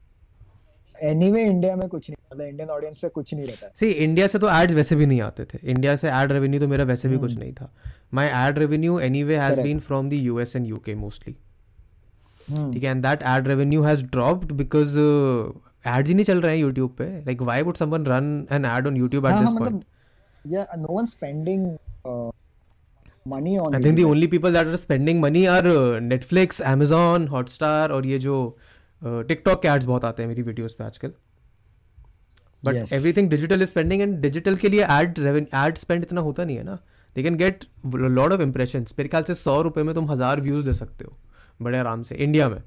Anyway 0.95 1.43
India 1.43 1.75
में 1.75 1.87
कुछ 1.89 2.09
नहीं 2.09 2.15
मतलब 2.31 2.47
Indian 2.47 2.69
audience 2.69 3.01
से 3.01 3.09
कुछ 3.09 3.33
नहीं 3.33 3.45
रहता। 3.45 3.67
See, 3.79 3.91
India 4.05 4.27
से 4.27 4.39
तो 4.39 4.49
एड्स 4.49 4.73
वैसे 4.73 4.95
भी 4.95 5.05
नहीं 5.05 5.21
आते 5.21 5.45
थे। 5.45 5.59
इंडिया 5.63 5.95
से 5.95 6.09
एड 6.09 6.31
रेवेन्यू 6.31 6.59
तो 6.59 6.67
मेरा 6.67 6.83
वैसे 6.83 7.09
भी 7.09 7.17
कुछ 7.17 7.33
नहीं 7.37 7.53
था। 7.53 7.71
My 8.13 8.27
ad 8.39 8.59
revenue 8.59 8.99
anyway 9.23 9.37
has 9.37 9.61
been 9.61 9.79
from 9.79 10.09
the 10.09 10.13
US 10.13 10.55
and 10.55 10.67
UK 10.67 10.95
mostly. 10.95 11.33
ठीक 12.47 12.83
है 12.83 12.91
and 12.91 13.01
that 13.05 13.23
ad 13.27 13.47
revenue 13.47 13.83
has 13.83 14.03
dropped 14.05 14.51
because 14.61 14.97
ads 14.99 16.07
ही 16.07 16.13
नहीं 16.13 16.25
चल 16.25 16.41
रहे 16.41 16.51
हैं 16.55 16.61
यूट्यूब 16.61 16.95
पे। 16.97 17.09
Like 17.25 17.41
why 17.51 17.61
would 17.61 17.75
someone 17.77 18.05
run 18.05 18.47
an 18.51 18.65
ad 18.65 18.87
on 18.87 18.97
YouTube 18.97 19.25
at 19.25 19.33
this 19.33 19.57
point 19.59 19.83
no 20.83 20.93
one's 20.97 21.11
spending 21.15 21.65
uh, 22.11 22.29
money 23.25 23.57
on 23.59 23.75
I 23.75 23.81
think 23.81 23.93
the 23.93 23.97
video. 23.97 24.09
Only 24.09 24.27
people 24.27 24.53
that 24.53 24.67
are 24.67 24.75
spending 24.77 25.21
money 25.21 25.45
are 25.47 25.63
Netflix 26.03 26.61
Amazon 26.67 27.27
Hotstar 27.27 27.91
और 27.91 28.05
ये 28.05 28.19
जो 28.19 28.37
TikTok 29.01 29.61
के 29.61 29.67
ads 29.67 29.85
बहुत 29.85 30.05
आते 30.05 30.23
हैं 30.23 30.29
मेरी 30.29 30.41
videos 30.43 30.73
पे 30.73 30.83
आजकल 30.83 31.13
but. 32.65 32.75
Everything 32.75 33.29
digital 33.29 33.61
is 33.61 33.69
spending 33.69 34.01
and 34.01 34.17
digital 34.21 34.55
के 34.55 34.69
लिए 34.69 34.85
एड 34.91 35.19
एड 35.19 35.77
स्पेंड 35.77 36.03
इतना 36.03 36.21
होता 36.21 36.43
नहीं 36.45 36.57
है 36.57 36.63
ना 36.63 36.79
they 37.15 37.23
can 37.23 37.37
get 37.37 37.65
lot 37.95 38.31
of 38.31 38.41
impression 38.41 38.85
मेरे 38.97 39.09
ख्याल 39.09 39.23
से 39.23 39.35
सौ 39.35 39.61
रुपए 39.61 39.83
में 39.83 39.93
तुम 39.95 40.11
हज़ार 40.11 40.41
व्यूज़ 40.41 40.65
दे 40.65 40.73
सकते 40.73 41.05
हो 41.05 41.17
बड़े 41.61 41.77
आराम 41.77 42.03
से 42.03 42.15
इंडिया 42.17 42.49
में 42.49 42.61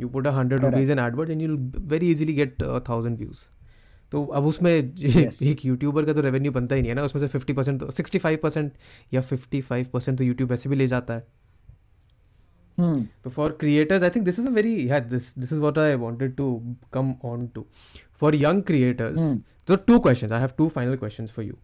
you 0.00 0.08
put 0.08 0.26
a 0.26 0.30
hundred. 0.30 0.64
Rupees 0.64 0.90
in 0.92 0.98
AdWords 0.98 1.30
and 1.30 1.42
you 1.42 1.56
very 1.88 2.10
easily 2.10 2.34
get 2.34 2.62
thousand 2.88 3.18
views 3.18 3.44
तो 4.12 4.24
अब 4.24 4.46
उसमें 4.46 4.94
yes. 4.96 5.42
एक 5.42 5.64
यूट्यूबर 5.64 6.04
का 6.04 6.12
तो 6.12 6.20
रेवेन्यू 6.20 6.52
बनता 6.52 6.74
ही 6.74 6.80
नहीं 6.80 6.90
है 6.90 6.96
ना 6.96 7.02
उसमें 7.02 7.20
से 7.20 7.28
फिफ्टी 7.28 7.52
परसेंट 7.52 7.80
तो 7.80 7.90
सिक्सटी 7.90 8.18
फाइव 8.18 8.38
परसेंट 8.42 8.72
या 9.14 9.20
फिफ्टी 9.20 9.60
फाइव 9.60 9.86
परसेंट 9.92 10.18
तो 10.18 10.24
यूट्यूब 10.24 10.52
ऐसे 10.52 10.68
भी 10.68 10.76
ले 10.76 10.86
जाता 10.86 11.14
है। 11.14 11.26
hmm. 12.80 13.02
तो 13.24 13.30
for 13.30 13.56
creators 13.60 14.02
I 14.02 14.10
think 14.10 14.24
this 14.24 14.38
is 14.38 14.46
a 14.46 14.50
very 14.50 14.76
this 15.00 15.38
this 15.38 15.52
is 15.52 15.60
what 15.60 15.78
I 15.78 15.94
wanted 15.94 16.36
to 16.36 16.76
come 16.92 17.14
on 17.24 17.46
to 17.46 17.66
for 18.20 18.34
young 18.34 18.62
creators 18.62 19.36
तो 19.66 19.76
two 19.76 19.98
question 19.98 20.32
I 20.32 20.40
have 20.40 20.50
two 20.58 20.68
final 20.68 20.96
question 20.96 21.26
for 21.26 21.44
you 21.44 21.54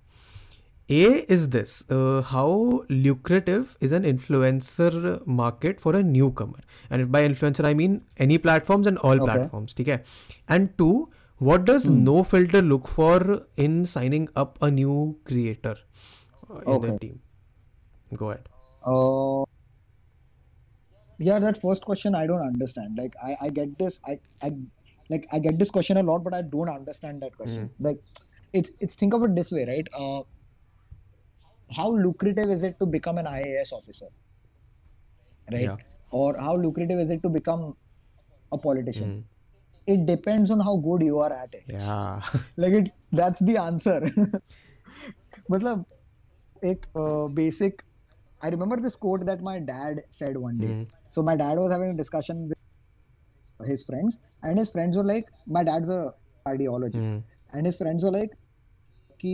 a 0.90 1.26
is 1.30 1.48
this 1.48 1.86
how 2.26 2.78
lucrative 2.90 3.66
is 3.82 3.94
an 3.94 4.04
influencer 4.04 5.22
market 5.28 5.80
for 5.80 5.96
a 5.96 6.00
newcomer 6.30 6.94
and 6.94 7.06
by 7.06 7.24
influencer 7.24 7.64
I 7.64 7.74
mean 7.74 8.00
any 8.20 8.38
platforms 8.38 8.86
and 8.86 8.98
all 8.98 9.20
platforms 9.20 9.76
ठीक 9.76 9.88
है? 9.88 10.04
And 10.50 10.68
to 10.78 11.10
what 11.48 11.64
does 11.64 11.86
No 11.88 12.22
Filter 12.22 12.62
look 12.62 12.88
for 12.88 13.46
in 13.56 13.86
signing 13.86 14.28
up 14.36 14.58
a 14.62 14.70
new 14.70 15.18
creator 15.24 15.76
in 16.66 16.80
the 16.82 16.98
team? 16.98 17.20
Go 18.16 18.30
ahead. 18.30 18.48
Uh, 18.84 19.44
yeah, 21.18 21.38
that 21.38 21.60
first 21.60 21.84
question 21.84 22.14
I 22.14 22.26
don't 22.26 22.46
understand. 22.46 22.98
Like 22.98 23.14
I, 23.22 23.36
I 23.42 23.48
get 23.50 23.78
this, 23.78 24.00
I, 24.06 24.18
I 24.42 24.52
like 25.10 25.26
I 25.32 25.38
get 25.38 25.58
this 25.58 25.70
question 25.70 25.96
a 25.96 26.02
lot, 26.02 26.24
but 26.24 26.34
I 26.34 26.42
don't 26.42 26.68
understand 26.68 27.22
that 27.22 27.36
question. 27.36 27.70
Like 27.80 27.98
it's 28.52 28.70
it's 28.80 28.94
think 28.94 29.14
of 29.14 29.24
it 29.24 29.34
this 29.34 29.52
way, 29.52 29.64
right? 29.66 29.88
Uh, 29.92 30.22
how 31.74 31.90
lucrative 31.90 32.50
is 32.50 32.62
it 32.62 32.78
to 32.80 32.86
become 32.86 33.18
an 33.18 33.26
IAS 33.26 33.72
officer? 33.72 34.06
Right? 35.50 35.62
Yeah. 35.62 35.76
Or 36.10 36.36
how 36.38 36.56
lucrative 36.56 36.98
is 36.98 37.10
it 37.10 37.22
to 37.22 37.30
become 37.30 37.76
a 38.52 38.58
politician? 38.58 39.10
Mm 39.10 39.31
It 39.87 40.05
depends 40.07 40.49
on 40.53 40.59
how 40.67 40.75
good 40.85 41.03
you 41.07 41.19
are 41.25 41.31
at 41.33 41.53
it. 41.57 41.67
Yeah. 41.73 42.31
like 42.63 42.73
it 42.79 42.89
that's 43.19 43.43
the 43.49 43.57
answer 43.65 43.99
मतलब 45.51 45.85
एक 46.71 46.85
uh, 47.03 47.27
basic 47.39 47.83
I 48.41 48.49
remember 48.55 48.77
this 48.85 48.95
quote 49.03 49.25
that 49.29 49.41
my 49.49 49.53
dad 49.69 50.01
said 50.17 50.37
one 50.45 50.57
day 50.63 50.71
Mm. 50.73 50.81
So 51.15 51.23
my 51.29 51.35
dad 51.41 51.57
was 51.61 51.71
having 51.75 51.93
a 51.93 51.97
discussion 52.01 52.41
with 52.49 53.69
his 53.69 53.83
friends, 53.85 54.17
and 54.43 54.59
his 54.61 54.69
friends 54.73 54.97
were 54.97 55.05
like, 55.11 55.29
my 55.55 55.63
dad's 55.69 55.89
a 55.93 56.13
cardiologist, 56.45 57.07
Hmm. 57.13 57.17
and 57.53 57.65
his 57.69 57.79
friends 57.83 58.03
were 58.07 58.11
like, 58.17 58.35
कि 59.23 59.33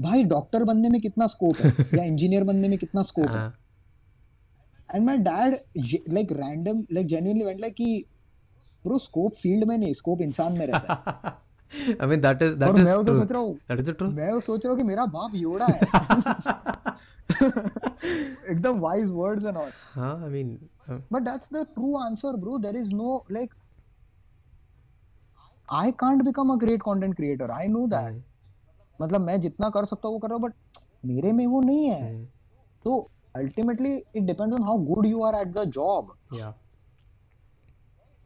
भाई 0.00 0.24
doctor 0.32 0.64
बनने 0.72 0.88
में 0.90 1.00
कितना 1.00 1.26
scope 1.34 1.56
है 1.64 1.70
या 1.98 2.04
engineer 2.04 2.44
बनने 2.50 2.68
में 2.68 2.78
कितना 2.78 3.02
स्कोप 3.12 3.28
है 3.30 3.38
हाँ. 3.38 3.54
And 4.94 5.04
my 5.06 5.18
dad 5.28 5.56
like 6.18 6.32
random 6.40 6.84
like 6.92 7.06
genuinely 7.14 7.44
went 7.44 7.60
like 7.60 7.74
कि 7.74 7.88
ब्रो 8.87 8.99
स्कोप 8.99 9.35
फ़ील्ड 9.41 9.67
में 9.67 9.77
नहीं 9.77 9.93
स्कोप 9.93 10.21
इंसान 10.21 10.57
में 10.59 10.65
रहता 10.67 10.93
है। 10.93 11.05
I 11.93 12.07
mean 12.07 12.21
that 12.21 12.41
is 12.41 12.53
that 12.55 12.69
is 12.69 12.83
मैं 12.83 13.03
तो 13.05 13.13
सोच 13.13 13.31
रहा 13.31 13.41
हूँ 13.41 13.53
दैट 13.69 13.79
इज़ 13.79 13.85
द 13.85 13.95
ट्रू 13.97 14.09
मैं 14.11 14.39
सोच 14.41 14.65
रहा 14.65 14.71
हूँ 14.71 14.79
कि 14.79 14.87
मेरा 14.87 15.05
बाप 15.13 15.31
योड़ा 15.35 15.65
है। 15.67 15.79
एकदम 18.51 18.79
वाइज 18.79 19.11
वर्ड्स 19.13 19.45
एंड 19.45 19.57
ऑल 19.57 19.71
हाँ 19.93 20.13
I 20.23 20.29
mean 20.29 20.57
but 20.89 21.21
that's 21.23 21.53
the 21.53 21.65
true 21.75 21.95
answer 21.97 22.35
bro 22.37 22.57
there 22.59 22.75
is 22.77 22.93
no 22.95 23.25
like 23.31 23.53
I 25.73 25.91
can't 25.99 26.23
become 26.23 26.51
a 26.51 26.55
great 26.59 26.81
content 26.81 27.15
creator 27.15 27.51
I 27.51 27.67
know 27.67 27.87
that 27.87 28.23
मतलब 28.99 29.21
मैं 29.21 29.39
जितना 29.41 29.69
कर 29.69 29.85
सकता 29.85 30.07
हूँ 30.07 30.15
वो 30.15 30.19
कर 30.19 30.27
रहा 30.27 30.35
हूँ 30.35 30.43
बट 30.43 30.53
मेरे 31.05 31.31
में 31.31 31.45
वो 31.47 31.61
नहीं 31.61 31.89
है। 31.89 32.25
तो 32.85 32.99
ultimately 33.35 33.93
it 33.95 34.23
depends 34.23 34.55
on 34.55 34.63
how 34.63 34.77
good 34.85 35.05
you 35.05 35.23
are 35.23 35.35
at 35.35 35.47
the 35.53 35.63
job 35.71 36.15
या 36.35 36.53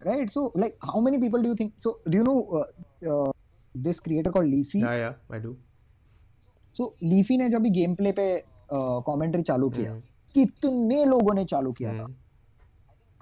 right 0.05 0.31
so 0.31 0.51
like 0.55 0.73
how 0.93 0.99
many 0.99 1.19
people 1.19 1.41
do 1.41 1.49
you 1.49 1.55
think 1.55 1.73
so 1.77 1.99
do 2.07 2.17
you 2.17 2.23
know 2.23 2.39
uh, 2.59 2.67
uh, 3.11 3.31
this 3.75 3.99
creator 3.99 4.31
called 4.31 4.47
leafy 4.47 4.79
yeah 4.79 4.95
yeah 4.95 5.13
i 5.29 5.39
do 5.39 5.55
so 6.73 6.93
leafy 7.01 7.37
ने 7.37 7.49
जब 7.49 7.61
भी 7.61 7.69
game 7.69 7.95
uh, 7.95 9.01
commentary 9.09 9.43
chalu 9.43 9.43
kiya. 9.43 9.43
चालू 9.43 9.69
किया 9.69 9.91
hmm. 9.91 10.01
कितने 10.35 11.05
लोगों 11.05 11.33
ने 11.33 11.45
चालू 11.45 11.73
hmm. 11.73 12.11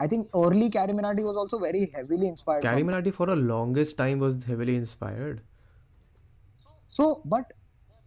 I 0.01 0.07
think 0.07 0.30
early 0.34 0.69
CarryMinati 0.69 1.23
was 1.23 1.36
also 1.36 1.59
very 1.59 1.91
heavily 1.93 2.27
inspired. 2.27 2.63
Carrie 2.63 2.84
Minati 2.84 3.13
for 3.13 3.30
a 3.30 3.36
longest 3.36 3.97
time 3.97 4.19
was 4.19 4.43
heavily 4.45 4.75
inspired. 4.75 5.41
So, 6.80 7.21
but 7.25 7.51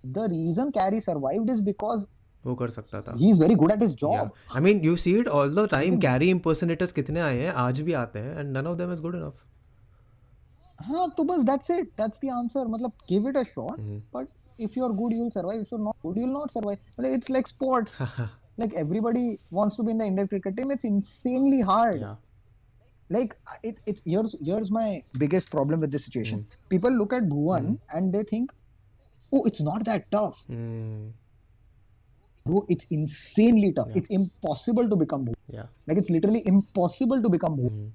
the 0.03 0.29
reason 0.31 0.73
Carry 0.73 1.01
survived 1.01 1.51
is 1.51 1.61
because 1.61 2.07
वो 2.47 2.55
कर 2.55 2.71
सकता 2.71 3.01
था। 3.01 3.15
He 3.17 3.31
is 3.31 3.41
very 3.41 3.55
good 3.55 3.73
at 3.73 3.83
his 3.83 3.95
job 3.95 4.31
I 4.57 4.63
mean 4.63 4.81
you 4.85 4.97
see 4.97 5.15
it 5.19 5.29
all 5.29 5.55
the 5.55 5.69
time 5.71 5.99
Carry 6.01 6.31
impersonators 6.31 6.93
कितने 6.93 7.21
आए 7.21 7.39
हैं 7.39 7.53
आज 7.53 7.81
भी 7.81 7.93
आते 7.93 8.19
हैं 8.19 8.39
and 8.39 8.57
none 8.57 8.67
of 8.67 8.79
them 8.79 8.93
is 8.93 9.01
good 9.01 9.15
enough 9.15 9.43
हाँ 10.81 11.09
तो 11.17 11.25
बस 11.25 11.43
that's 11.43 11.71
it 11.71 11.91
that's 12.01 12.21
the 12.25 12.29
answer 12.29 12.67
मतलब 12.67 12.93
give 13.09 13.29
it 13.29 13.37
a 13.37 13.43
shot 13.43 13.81
but 14.17 14.29
if 14.61 14.79
you 14.79 14.85
are 14.85 14.93
good 14.93 15.13
you 15.13 15.19
will 15.19 15.31
survive 15.31 15.61
you 15.61 15.77
are 15.79 15.85
not 15.85 15.95
good 16.03 16.19
you 16.19 16.25
will 16.25 16.33
not 16.33 16.51
survive 16.51 16.79
मतलब 16.91 17.11
it's 17.11 17.31
like 17.31 17.49
sports 17.49 18.03
like 18.03 18.75
everybody 18.75 19.37
wants 19.53 19.77
to 19.77 19.83
be 19.83 19.93
in 19.93 19.99
the 19.99 20.03
Indian 20.03 20.27
cricket 20.27 20.57
team 20.57 20.73
it's 20.73 20.85
insanely 20.85 21.61
hard 21.61 22.05
Like 23.11 23.35
it's 23.63 23.83
it's 23.87 24.03
here's 24.05 24.37
here's 24.43 24.71
my 24.71 25.03
biggest 25.19 25.51
problem 25.51 25.81
with 25.81 25.93
this 25.93 26.05
situation. 26.05 26.41
Mm. 26.41 26.69
People 26.71 26.91
look 26.91 27.13
at 27.13 27.29
Bhuvan 27.29 27.67
mm. 27.67 27.79
and 27.95 28.15
they 28.15 28.23
think, 28.23 28.53
oh, 29.33 29.45
it's 29.45 29.61
not 29.61 29.87
hmm. 29.87 31.09
bro 32.46 32.60
it's 32.76 32.88
insanely 32.98 33.70
tough 33.78 33.90
Yeah. 33.92 33.98
it's 34.02 34.12
impossible 34.20 34.90
to 34.94 34.98
become 35.04 35.26
Bhuvan 35.28 35.58
Yeah. 35.58 35.68
like 35.88 36.00
it's 36.04 36.12
literally 36.16 36.42
impossible 36.54 37.24
to 37.26 37.32
become 37.38 37.58
Bhuvan 37.60 37.78
Hmm. 37.78 37.90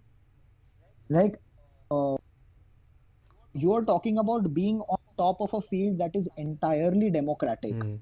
like 1.10 1.38
uh, 1.90 2.16
you're 3.54 3.84
talking 3.92 4.18
about 4.24 4.48
being 4.58 4.78
on 4.96 5.00
top 5.22 5.40
of 5.46 5.54
a 5.54 5.62
field 5.70 5.98
that 6.02 6.14
is 6.20 6.28
entirely 6.46 7.10
democratic 7.18 7.74
Hmm. 7.80 7.96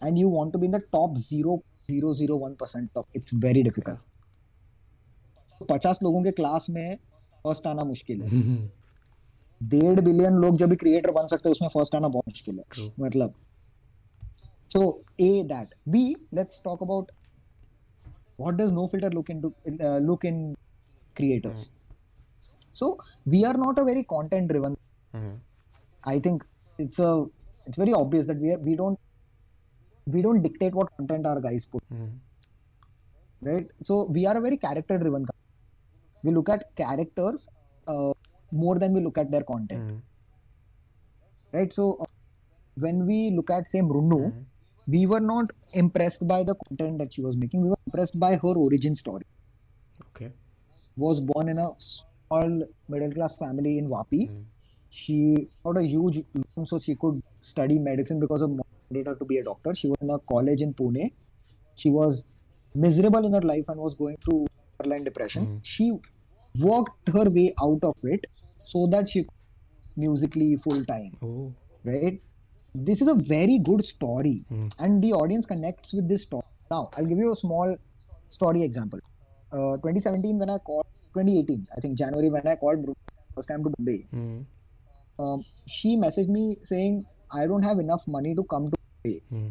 and 0.00 0.22
you 0.22 0.28
want 0.36 0.52
to 0.54 0.62
be 0.62 0.70
in 0.70 0.74
the 0.78 0.82
top 0.96 1.18
0.001 1.24 2.56
percent 2.62 3.02
of 3.02 3.20
it's 3.20 3.36
very 3.46 3.62
difficult 3.70 4.04
पचास 5.70 5.98
लोगों 6.02 6.22
के 6.24 6.30
class 6.40 6.66
में 6.70 6.96
first 7.46 7.66
आना 7.66 7.84
मुश्किल 7.84 8.20
है 8.22 8.28
Hmm. 8.34 8.58
डेढ़ 9.60 10.00
billion 10.00 10.34
लोग 10.42 10.56
जब 10.58 10.68
भी 10.70 10.76
क्रिएटर 10.82 11.10
बन 11.12 11.26
सकते 11.28 11.48
हैं 11.48 11.52
उसमें 11.52 11.68
फर्स्ट 11.68 11.94
आना 11.94 12.08
बहुत 12.16 12.28
मुश्किल 12.28 12.58
है 12.58 12.64
True. 12.74 12.90
मतलब 13.04 13.34
so 14.73 14.79
A 15.19 15.43
that 15.51 15.69
B. 15.91 16.17
Let's 16.31 16.57
talk 16.67 16.81
about 16.81 17.09
what 18.37 18.57
does 18.57 18.71
no 18.71 18.87
filter 18.91 19.09
look 19.17 19.29
into 19.29 19.53
uh, 19.87 19.97
look 20.09 20.23
in 20.29 20.37
creators. 21.17 21.61
mm. 21.61 21.69
Mm-hmm. 21.69 22.71
So 22.79 22.97
we 23.33 23.45
are 23.45 23.57
not 23.65 23.77
a 23.81 23.83
very 23.89 24.03
content 24.03 24.47
driven. 24.51 24.75
Mm-hmm. 25.15 25.35
I 26.13 26.19
think 26.19 26.45
it's 26.83 26.99
a 26.99 27.25
it's 27.67 27.77
very 27.77 27.93
obvious 27.93 28.25
that 28.25 28.39
we 28.45 28.51
are, 28.53 28.61
we 28.69 28.75
don't 28.75 28.99
we 30.07 30.21
don't 30.21 30.41
dictate 30.41 30.73
what 30.79 30.89
content 30.97 31.27
our 31.31 31.41
guys 31.47 31.67
put. 31.73 31.83
Mm-hmm. 31.93 33.49
Right. 33.49 33.67
So 33.89 34.07
we 34.17 34.25
are 34.25 34.37
a 34.37 34.41
very 34.47 34.57
character 34.57 34.97
driven. 34.97 35.27
We 36.23 36.31
look 36.31 36.49
at 36.49 36.75
characters 36.75 37.47
uh, 37.87 38.13
more 38.63 38.79
than 38.79 38.93
we 38.93 39.01
look 39.01 39.17
at 39.17 39.29
their 39.29 39.43
content. 39.43 39.83
Mm-hmm. 39.83 41.57
Right. 41.57 41.71
So 41.71 41.97
uh, 42.01 42.05
when 42.87 43.05
we 43.05 43.19
look 43.37 43.51
at 43.51 43.67
say 43.67 43.81
Mrunu, 43.81 44.19
mm-hmm 44.23 44.49
we 44.87 45.05
were 45.05 45.19
not 45.19 45.51
impressed 45.73 46.27
by 46.27 46.43
the 46.43 46.55
content 46.67 46.97
that 46.99 47.13
she 47.13 47.21
was 47.21 47.37
making 47.37 47.61
we 47.61 47.69
were 47.69 47.81
impressed 47.87 48.19
by 48.19 48.35
her 48.35 48.53
origin 48.65 48.95
story 48.95 49.25
Okay. 50.09 50.31
was 50.97 51.21
born 51.21 51.49
in 51.49 51.59
a 51.59 51.69
small 51.77 52.63
middle 52.89 53.11
class 53.13 53.35
family 53.35 53.77
in 53.77 53.89
Vapi. 53.89 54.27
Hmm. 54.29 54.41
She 54.89 55.49
got 55.63 55.77
a 55.77 55.83
huge 55.83 56.19
loan 56.35 56.67
so 56.67 56.79
she 56.79 56.95
could 56.95 57.21
study 57.41 57.79
medicine 57.79 58.19
because 58.19 58.41
of 58.41 58.51
wanted 58.51 59.07
her 59.07 59.15
to 59.15 59.25
be 59.25 59.37
a 59.39 59.43
doctor. 59.43 59.73
She 59.73 59.87
was 59.87 59.97
in 60.01 60.09
a 60.11 60.19
college 60.19 60.61
in 60.61 60.73
Pune. 60.73 61.11
She 61.75 61.89
was 61.89 62.27
miserable 62.75 63.25
in 63.25 63.33
her 63.33 63.41
life 63.41 63.65
and 63.69 63.79
was 63.79 63.95
going 63.95 64.17
through 64.17 64.47
borderline 64.77 65.03
depression. 65.03 65.45
Hmm. 65.45 65.57
She 65.63 65.93
worked 66.61 67.09
her 67.09 67.29
way 67.29 67.53
out 67.61 67.83
of 67.83 67.95
it 68.03 68.25
so 68.65 68.87
that 68.87 69.09
she 69.09 69.25
Musical.ly 69.95 70.55
full 70.57 70.83
time. 70.85 71.13
Oh. 71.23 71.53
Right? 71.83 72.21
This 72.75 73.01
is 73.01 73.07
a 73.07 73.13
very 73.15 73.59
good 73.59 73.85
story, 73.85 74.45
Hmm. 74.49 74.67
and 74.79 75.03
the 75.03 75.13
audience 75.13 75.45
connects 75.45 75.93
with 75.93 76.07
this 76.09 76.23
story. 76.23 76.43
Now, 76.71 76.89
I'll 76.97 77.05
give 77.05 77.19
you 77.19 77.31
a 77.31 77.35
small 77.35 77.75
story 78.29 78.63
example. 78.63 78.99
Uh, 79.51 79.77
2017, 79.77 80.39
when 80.39 80.49
I 80.49 80.57
called, 80.57 80.85
2018, 81.13 81.67
I 81.77 81.79
think 81.81 81.97
January, 81.97 82.29
when 82.31 82.47
I 82.47 82.55
called 82.55 82.85
first 83.35 83.47
time 83.47 83.63
to 83.63 83.69
Bombay, 83.69 84.07
Hmm. 84.11 84.39
um, 85.19 85.45
she 85.67 85.95
messaged 85.97 86.29
me 86.29 86.57
saying, 86.63 87.05
I 87.31 87.45
don't 87.45 87.63
have 87.63 87.77
enough 87.77 88.07
money 88.07 88.33
to 88.33 88.43
come 88.55 88.71
to 88.71 88.77
Bombay. 88.81 89.19
Hmm. 89.29 89.49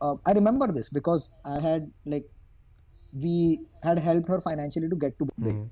Uh, 0.00 0.14
I 0.26 0.32
remember 0.32 0.68
this 0.68 0.90
because 0.90 1.28
I 1.44 1.58
had, 1.60 1.90
like, 2.04 2.26
we 3.12 3.60
had 3.82 3.98
helped 3.98 4.28
her 4.28 4.40
financially 4.40 4.88
to 4.88 4.96
get 4.96 5.18
to 5.18 5.26
Bombay. 5.32 5.52
Hmm. 5.58 5.66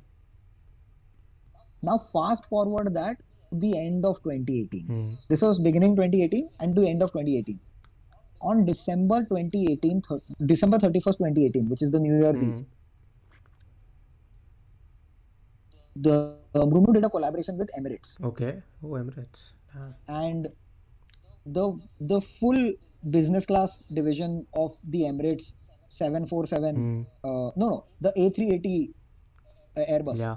Now, 1.83 1.99
fast 1.99 2.47
forward 2.47 2.93
that 2.95 3.19
the 3.53 3.79
end 3.79 4.05
of 4.05 4.17
2018. 4.23 4.87
Hmm. 4.87 5.15
This 5.29 5.43
was 5.43 5.59
beginning 5.59 5.97
2018 5.97 6.49
and 6.61 6.75
to 6.77 6.83
end 6.87 7.03
of 7.03 7.11
2018. 7.13 7.59
On 8.41 8.65
December 8.65 9.25
2018, 9.25 10.03
thir- 10.03 10.21
December 10.47 10.79
31st, 10.79 11.19
2018, 11.19 11.69
which 11.69 11.83
is 11.83 11.91
the 11.91 12.01
New 12.01 12.19
Year's 12.19 12.43
Eve, 12.43 12.59
Hmm. 12.59 12.63
the 15.97 16.37
uh, 16.55 16.61
Mrunu 16.67 16.93
did 16.95 17.05
a 17.05 17.11
collaboration 17.11 17.57
with 17.59 17.71
Emirates, 17.79 18.23
Okay. 18.23 18.63
Oh, 18.83 18.89
Emirates. 19.03 19.53
Ah. 19.77 19.93
and 20.09 20.49
the 21.47 21.65
the 22.01 22.21
full 22.21 22.73
business 23.11 23.47
class 23.47 23.83
division 23.93 24.47
of 24.55 24.77
the 24.89 25.03
Emirates 25.03 25.55
747, 25.89 26.75
Hmm. 26.77 27.03
uh, 27.29 27.51
no, 27.57 27.69
no, 27.69 27.85
the 28.01 28.13
A380 28.17 28.93
uh, 29.77 29.81
Airbus 29.97 30.19
Yeah. 30.19 30.37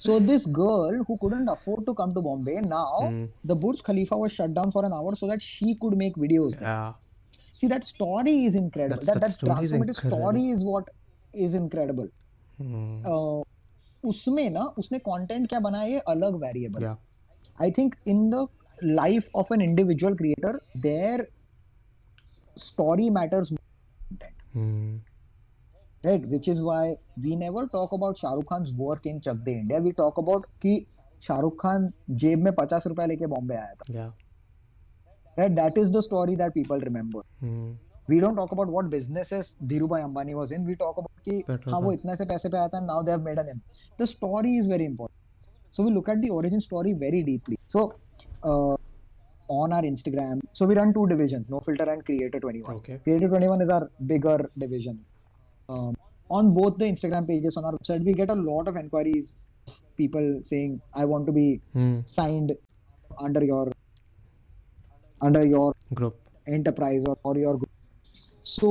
So 0.00 0.14
this 0.28 0.44
girl 0.58 0.94
who 1.08 1.14
couldn't 1.22 1.50
afford 1.52 1.80
to 1.86 1.94
come 1.96 2.12
to 2.18 2.20
Bombay 2.26 2.54
now 2.68 3.00
Hmm. 3.00 3.24
the 3.50 3.56
Burj 3.64 3.82
Khalifa 3.88 4.18
was 4.22 4.32
shut 4.36 4.54
down 4.58 4.70
for 4.76 4.82
an 4.88 4.94
hour 4.98 5.14
so 5.22 5.26
that 5.30 5.42
she 5.46 5.74
could 5.82 5.96
make 6.02 6.16
videos 6.22 6.56
there. 6.60 6.68
yeah. 6.68 6.92
See 7.60 7.68
that 7.72 7.84
story 7.88 8.32
is 8.44 8.54
incredible. 8.60 9.02
That's- 9.02 9.08
that 9.08 9.20
that 9.20 9.26
that 9.26 9.34
story 9.34 9.66
is 9.66 9.72
transformative 9.74 9.98
incredible. 9.98 10.22
story 10.22 10.44
is 10.54 10.64
what 10.70 10.88
is 11.48 11.56
incredible. 11.60 12.08
Hmm. 12.58 13.12
uh, 13.14 13.42
उसमें 14.04 14.48
ना 14.50 14.60
उसने 14.84 14.98
content 15.10 15.48
क्या 15.48 15.60
बनाया 15.68 15.84
ये 15.92 15.98
अलग 16.14 16.40
variable 16.44 16.82
Yeah. 16.86 16.96
I 17.62 17.70
think 17.78 17.94
in 18.14 18.28
the 18.30 18.46
life 19.00 19.30
of 19.36 19.52
an 19.52 19.60
individual 19.60 20.14
creator 20.22 20.60
their 20.88 21.26
story 22.68 23.10
matters 23.20 23.52
Hmm. 24.54 24.94
right 26.07 26.25
which 26.33 26.47
is 26.53 26.61
why 26.67 26.81
we 27.25 27.35
never 27.45 27.63
talk 27.77 27.93
about 27.97 28.19
shahrukh 28.23 28.51
khan's 28.53 28.73
work 28.83 29.05
in 29.13 29.21
chak 29.27 29.41
de 29.49 29.55
india 29.63 29.79
we 29.87 29.93
talk 30.03 30.21
about 30.25 30.51
ki 30.65 30.75
Shahrukh 31.25 31.53
Khan 31.61 31.85
जेब 32.21 32.39
में 32.45 32.53
पचास 32.55 32.83
रुपया 32.87 33.05
लेके 33.11 33.27
बॉम्बे 33.33 33.55
आया 33.55 33.73
था 33.81 33.93
Yeah. 33.97 34.09
right 35.39 35.55
that 35.59 35.77
is 35.83 35.91
the 35.95 36.01
story 36.07 36.35
that 36.41 36.53
people 36.57 36.83
remember 36.89 37.21
Hmm. 37.45 37.71
we 38.13 38.19
don't 38.23 38.37
talk 38.39 38.51
about 38.55 38.69
what 38.75 38.89
businesses 38.95 39.47
Dhirubhai 39.71 40.01
Ambani 40.07 40.35
was 40.39 40.51
in 40.57 40.67
we 40.71 40.75
talk 40.83 40.99
about 41.03 41.23
कि 41.27 41.37
Petrol 41.47 41.73
हाँ 41.75 41.79
वो 41.85 41.91
pump. 41.91 41.99
इतने 41.99 42.15
से 42.21 42.25
पैसे 42.33 42.49
पे 42.55 42.81
now 42.91 43.01
they 43.07 43.15
have 43.15 43.23
made 43.29 43.41
an 43.43 43.49
empire 43.55 44.03
the 44.03 44.07
story 44.13 44.53
is 44.63 44.69
very 44.73 44.85
important 44.91 45.15
so 45.77 45.83
we 45.87 45.95
look 45.97 46.09
at 46.15 46.21
the 46.25 46.29
origin 46.39 46.61
story 46.67 46.93
very 47.05 47.23
deeply 47.31 47.57
so 47.77 47.85
uh, 48.49 48.75
on 49.49 49.73
our 49.79 49.83
Instagram 49.93 50.45
so 50.53 50.65
we 50.71 50.75
run 50.81 50.93
two 50.99 51.07
divisions 51.15 51.49
no 51.55 51.59
filter 51.69 51.89
and 51.95 52.05
creator 52.11 52.39
21 52.39 52.75
Okay. 52.77 52.99
creator 53.07 53.29
21 53.35 53.61
is 53.67 53.69
our 53.77 53.89
bigger 54.13 54.37
division 54.65 55.03
um, 55.69 55.94
on 56.30 56.54
both 56.54 56.78
the 56.78 56.86
Instagram 56.92 57.26
pages 57.28 57.56
on 57.56 57.64
our 57.64 57.72
website 57.78 58.04
we 58.04 58.12
get 58.22 58.30
a 58.30 58.38
lot 58.50 58.68
of 58.68 58.76
inquiries 58.76 59.36
people 59.96 60.26
saying 60.50 60.80
I 60.94 61.04
want 61.12 61.26
to 61.26 61.32
be 61.32 61.46
Hmm. 61.74 61.96
signed 62.06 62.52
under 63.18 63.44
your 63.44 63.64
under 65.20 65.44
your 65.44 65.72
Group. 65.94 66.16
enterprise 66.46 67.04
or, 67.06 67.16
or 67.24 67.36
your 67.38 67.56
group. 67.56 67.70
So 68.42 68.68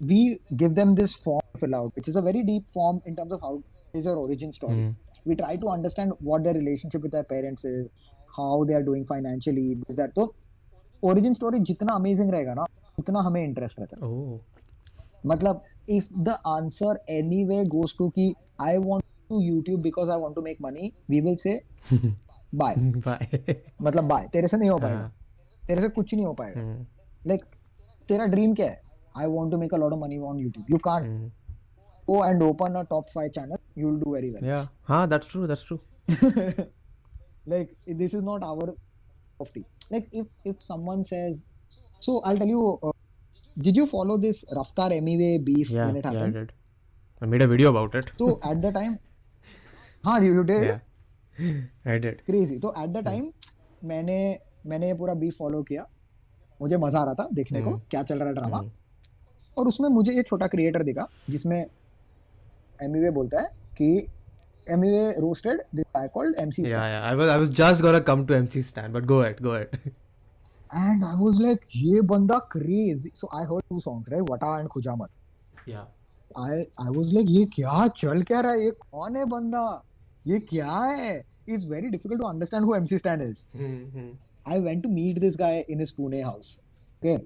we 0.00 0.38
give 0.56 0.74
them 0.74 0.94
this 0.94 1.14
form 1.14 1.40
to 1.54 1.60
fill 1.60 1.74
out, 1.74 1.92
which 1.96 2.08
is 2.08 2.16
a 2.16 2.22
very 2.22 2.42
deep 2.42 2.66
form 2.66 3.00
in 3.06 3.14
terms 3.16 3.32
of 3.32 3.40
how 3.40 3.52
is 3.94 4.04
your 4.04 4.16
origin 4.16 4.52
story. 4.52 4.74
Hmm. 4.74 4.90
We 5.24 5.36
try 5.36 5.56
to 5.56 5.68
understand 5.68 6.12
what 6.20 6.42
their 6.44 6.54
relationship 6.54 7.02
with 7.02 7.12
their 7.12 7.24
parents 7.24 7.64
is, 7.64 7.88
how 8.36 8.64
they 8.64 8.74
are 8.74 8.82
doing 8.82 9.06
financially, 9.06 9.76
this 9.86 9.96
that. 9.96 10.10
So 10.16 10.34
origin 11.02 11.34
story 11.34 11.60
जितना 11.70 11.94
amazing 12.00 12.30
रहेगा 12.32 12.54
ना 12.54 12.66
उतना 12.98 13.20
हमें 13.28 13.42
interest 13.44 13.78
रहता 13.78 13.96
है 13.96 14.10
Oh. 14.10 14.40
मतलब 15.32 15.62
if 15.98 16.08
the 16.28 16.36
answer 16.56 16.92
anyway 17.18 17.62
goes 17.76 17.94
to 18.00 18.10
कि 18.18 18.32
I 18.68 18.78
want 18.78 19.04
to 19.30 19.40
YouTube 19.48 19.82
because 19.88 20.08
I 20.14 20.16
want 20.24 20.36
to 20.36 20.42
make 20.48 20.60
money, 20.68 20.92
we 21.08 21.20
will 21.28 21.36
say 21.44 21.54
bye. 22.62 22.74
Bye. 23.06 23.28
मतलब 23.82 24.04
बाय 24.08 24.28
तेरे 24.32 24.48
से 24.48 24.56
नहीं 24.56 24.70
हो 24.70 24.76
पाएगा 24.78 24.98
हाँ. 24.98 25.12
तेरे 25.68 25.80
से 25.82 25.88
कुछ 26.00 26.14
नहीं 26.14 26.26
हो 26.26 26.32
पाएगा 26.42 26.60
Hmm. 26.62 26.84
लाइक 27.28 27.44
तेरा 28.08 28.26
ड्रीम 28.34 28.54
क्या 28.54 28.66
है 28.70 28.80
आई 29.18 29.26
want 29.34 29.50
to 29.52 29.58
make 29.58 29.74
a 29.74 29.76
lot 29.78 29.92
of 29.92 29.98
money 29.98 30.18
on 30.30 30.38
YouTube 30.44 30.70
you 30.70 30.78
can't 30.88 31.06
Hmm. 31.08 31.30
go 32.08 32.16
and 32.24 32.42
open 32.46 32.74
a 32.78 32.80
top 32.88 33.10
5 33.12 33.28
channel 33.34 33.60
you'll 33.82 34.00
do 34.00 34.10
very 34.14 34.30
well 34.32 34.42
Yeah. 34.48 34.64
Ah, 34.96 35.04
that's 35.12 35.28
true. 35.34 35.46
That's 35.50 35.62
true. 35.68 35.78
like 37.52 37.70
this 38.00 38.14
is 38.18 38.22
not 38.26 38.44
our 38.48 38.66
of 39.44 39.52
tea 39.54 39.62
like 39.94 40.08
if 40.22 40.26
if 40.52 40.60
someone 40.66 41.04
says 41.12 41.40
so 42.06 42.16
I'll 42.24 42.40
tell 42.42 42.52
you 42.54 42.62
uh, 42.82 42.92
did 43.55 43.77
you 43.77 43.85
follow 43.87 44.17
this 44.17 44.43
Raftar 44.57 44.89
Emiway 44.99 45.43
beef 45.43 45.69
Yeah. 45.69 45.85
when 45.87 45.95
it 45.97 46.05
Yeah, 46.05 46.11
I 46.11 46.13
happened 46.15 46.33
did. 46.33 46.51
I 47.21 47.25
made 47.25 47.41
a 47.41 47.47
video 47.47 47.69
about 47.71 47.95
it. 47.95 48.11
so 48.17 48.39
at 48.51 48.61
the 48.61 48.71
time 48.71 48.97
हाँ 50.03 50.19
you, 50.23 50.43
did 50.43 50.63
Yeah. 50.63 50.79
I 51.85 51.97
did. 52.05 52.21
Crazy 52.25 52.57
तो 52.59 52.73
at 52.83 52.89
the 52.89 53.03
time 53.05 53.31
मैंने 53.89 54.17
मैंने 54.67 54.87
ये 54.87 54.93
पूरा 55.01 55.13
beef 55.23 55.37
follow 55.37 55.61
किया 55.63 55.85
मुझे 56.61 56.77
मज़ा 56.77 56.99
आ 56.99 57.03
रहा 57.05 57.13
था 57.19 57.27
देखने 57.33 57.61
को 57.61 57.69
हम्म। 57.69 57.81
क्या 57.91 58.01
चल 58.03 58.19
रहा 58.19 58.27
है 58.27 58.33
ड्रामा 58.35 58.57
हम्म। 58.57 58.69
और 59.57 59.67
उसमें 59.67 59.87
मुझे 59.89 60.19
एक 60.19 60.27
छोटा 60.27 60.47
क्रिएटर 60.55 60.83
दिखा 60.83 61.07
जिसमें 61.29 61.59
एमिवे 62.79 63.11
बोलता 63.19 63.41
है 63.41 63.47
कि 63.77 63.91
Emiway 64.73 65.05
roasted 65.21 65.61
this 65.75 65.85
guy 65.95 66.07
called 66.13 66.35
MC 66.39 66.63
Yeah, 66.63 66.87
yeah. 66.93 67.05
I 67.11 67.13
was 67.21 67.29
I 67.35 67.37
was 67.43 67.49
just 67.61 67.85
gonna 67.87 68.01
come 68.09 68.25
to 68.31 68.35
MC 68.41 68.61
stand, 68.71 68.93
but 68.97 69.07
go 69.13 69.21
ahead, 69.21 69.41
go 69.47 69.53
ahead. 69.59 69.93
And 70.71 71.03
I 71.03 71.15
was 71.15 71.39
like, 71.39 71.63
ye 71.71 72.01
banda 72.01 72.41
crazy. 72.41 73.11
So 73.13 73.27
I 73.31 73.43
heard 73.43 73.63
two 73.69 73.79
songs, 73.79 74.07
right? 74.11 74.21
Wata 74.21 74.59
and 74.59 74.69
Khuja 74.69 74.97
Mat. 74.97 75.09
Yeah. 75.65 75.85
I, 76.35 76.67
I 76.77 76.89
was 76.91 77.11
like, 77.11 77.25
ये 77.27 77.47
kya 77.47 77.93
chal 77.95 78.21
kya 78.21 78.43
रहा 78.43 78.51
है 78.51 78.65
ये 78.65 78.71
कौन 78.93 79.15
है 79.15 79.29
banda? 79.29 79.81
ये 80.27 80.39
kya 80.47 80.65
hai?" 80.65 81.23
it's 81.49 81.63
very 81.63 81.89
difficult 81.89 82.19
to 82.21 82.25
understand 82.25 82.65
who 82.65 82.73
MC 82.73 82.97
Stan 82.97 83.21
is. 83.21 83.45
Mm-hmm. 83.57 84.09
I 84.45 84.59
went 84.59 84.83
to 84.83 84.89
meet 84.89 85.19
this 85.19 85.35
guy 85.35 85.65
in 85.67 85.79
his 85.79 85.91
Pune 85.91 86.23
house. 86.23 86.61
Okay. 87.03 87.23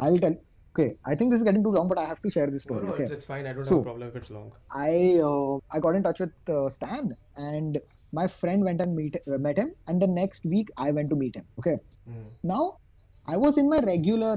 I'll 0.00 0.18
tell. 0.18 0.36
Okay, 0.74 0.96
I 1.04 1.14
think 1.14 1.30
this 1.30 1.40
is 1.40 1.44
getting 1.44 1.62
too 1.62 1.70
long, 1.70 1.86
but 1.86 1.98
I 1.98 2.04
have 2.04 2.22
to 2.22 2.30
share 2.30 2.46
this 2.46 2.62
story. 2.62 2.80
No, 2.82 2.88
no, 2.88 2.94
okay, 2.94 3.04
it's 3.04 3.26
fine. 3.26 3.46
I 3.46 3.52
don't 3.52 3.62
so, 3.62 3.76
have 3.76 3.80
a 3.82 3.84
problem 3.84 4.08
if 4.08 4.16
it's 4.16 4.30
long. 4.30 4.52
I 4.70 5.20
uh, 5.22 5.58
I 5.70 5.80
got 5.80 5.94
in 5.96 6.02
touch 6.02 6.20
with 6.20 6.32
uh, 6.48 6.70
Stan, 6.70 7.14
and 7.36 7.78
my 8.13 8.27
friend 8.27 8.63
went 8.63 8.81
and 8.81 8.95
meet 8.95 9.17
uh, 9.17 9.37
met 9.47 9.57
him, 9.57 9.71
and 9.87 10.01
the 10.01 10.07
next 10.07 10.45
week 10.45 10.69
I 10.77 10.91
went 10.91 11.09
to 11.09 11.15
meet 11.15 11.35
him. 11.35 11.45
Okay. 11.59 11.75
Mm. 12.09 12.27
Now 12.43 12.77
I 13.27 13.37
was 13.37 13.57
in 13.57 13.69
my 13.69 13.81
regular. 13.89 14.35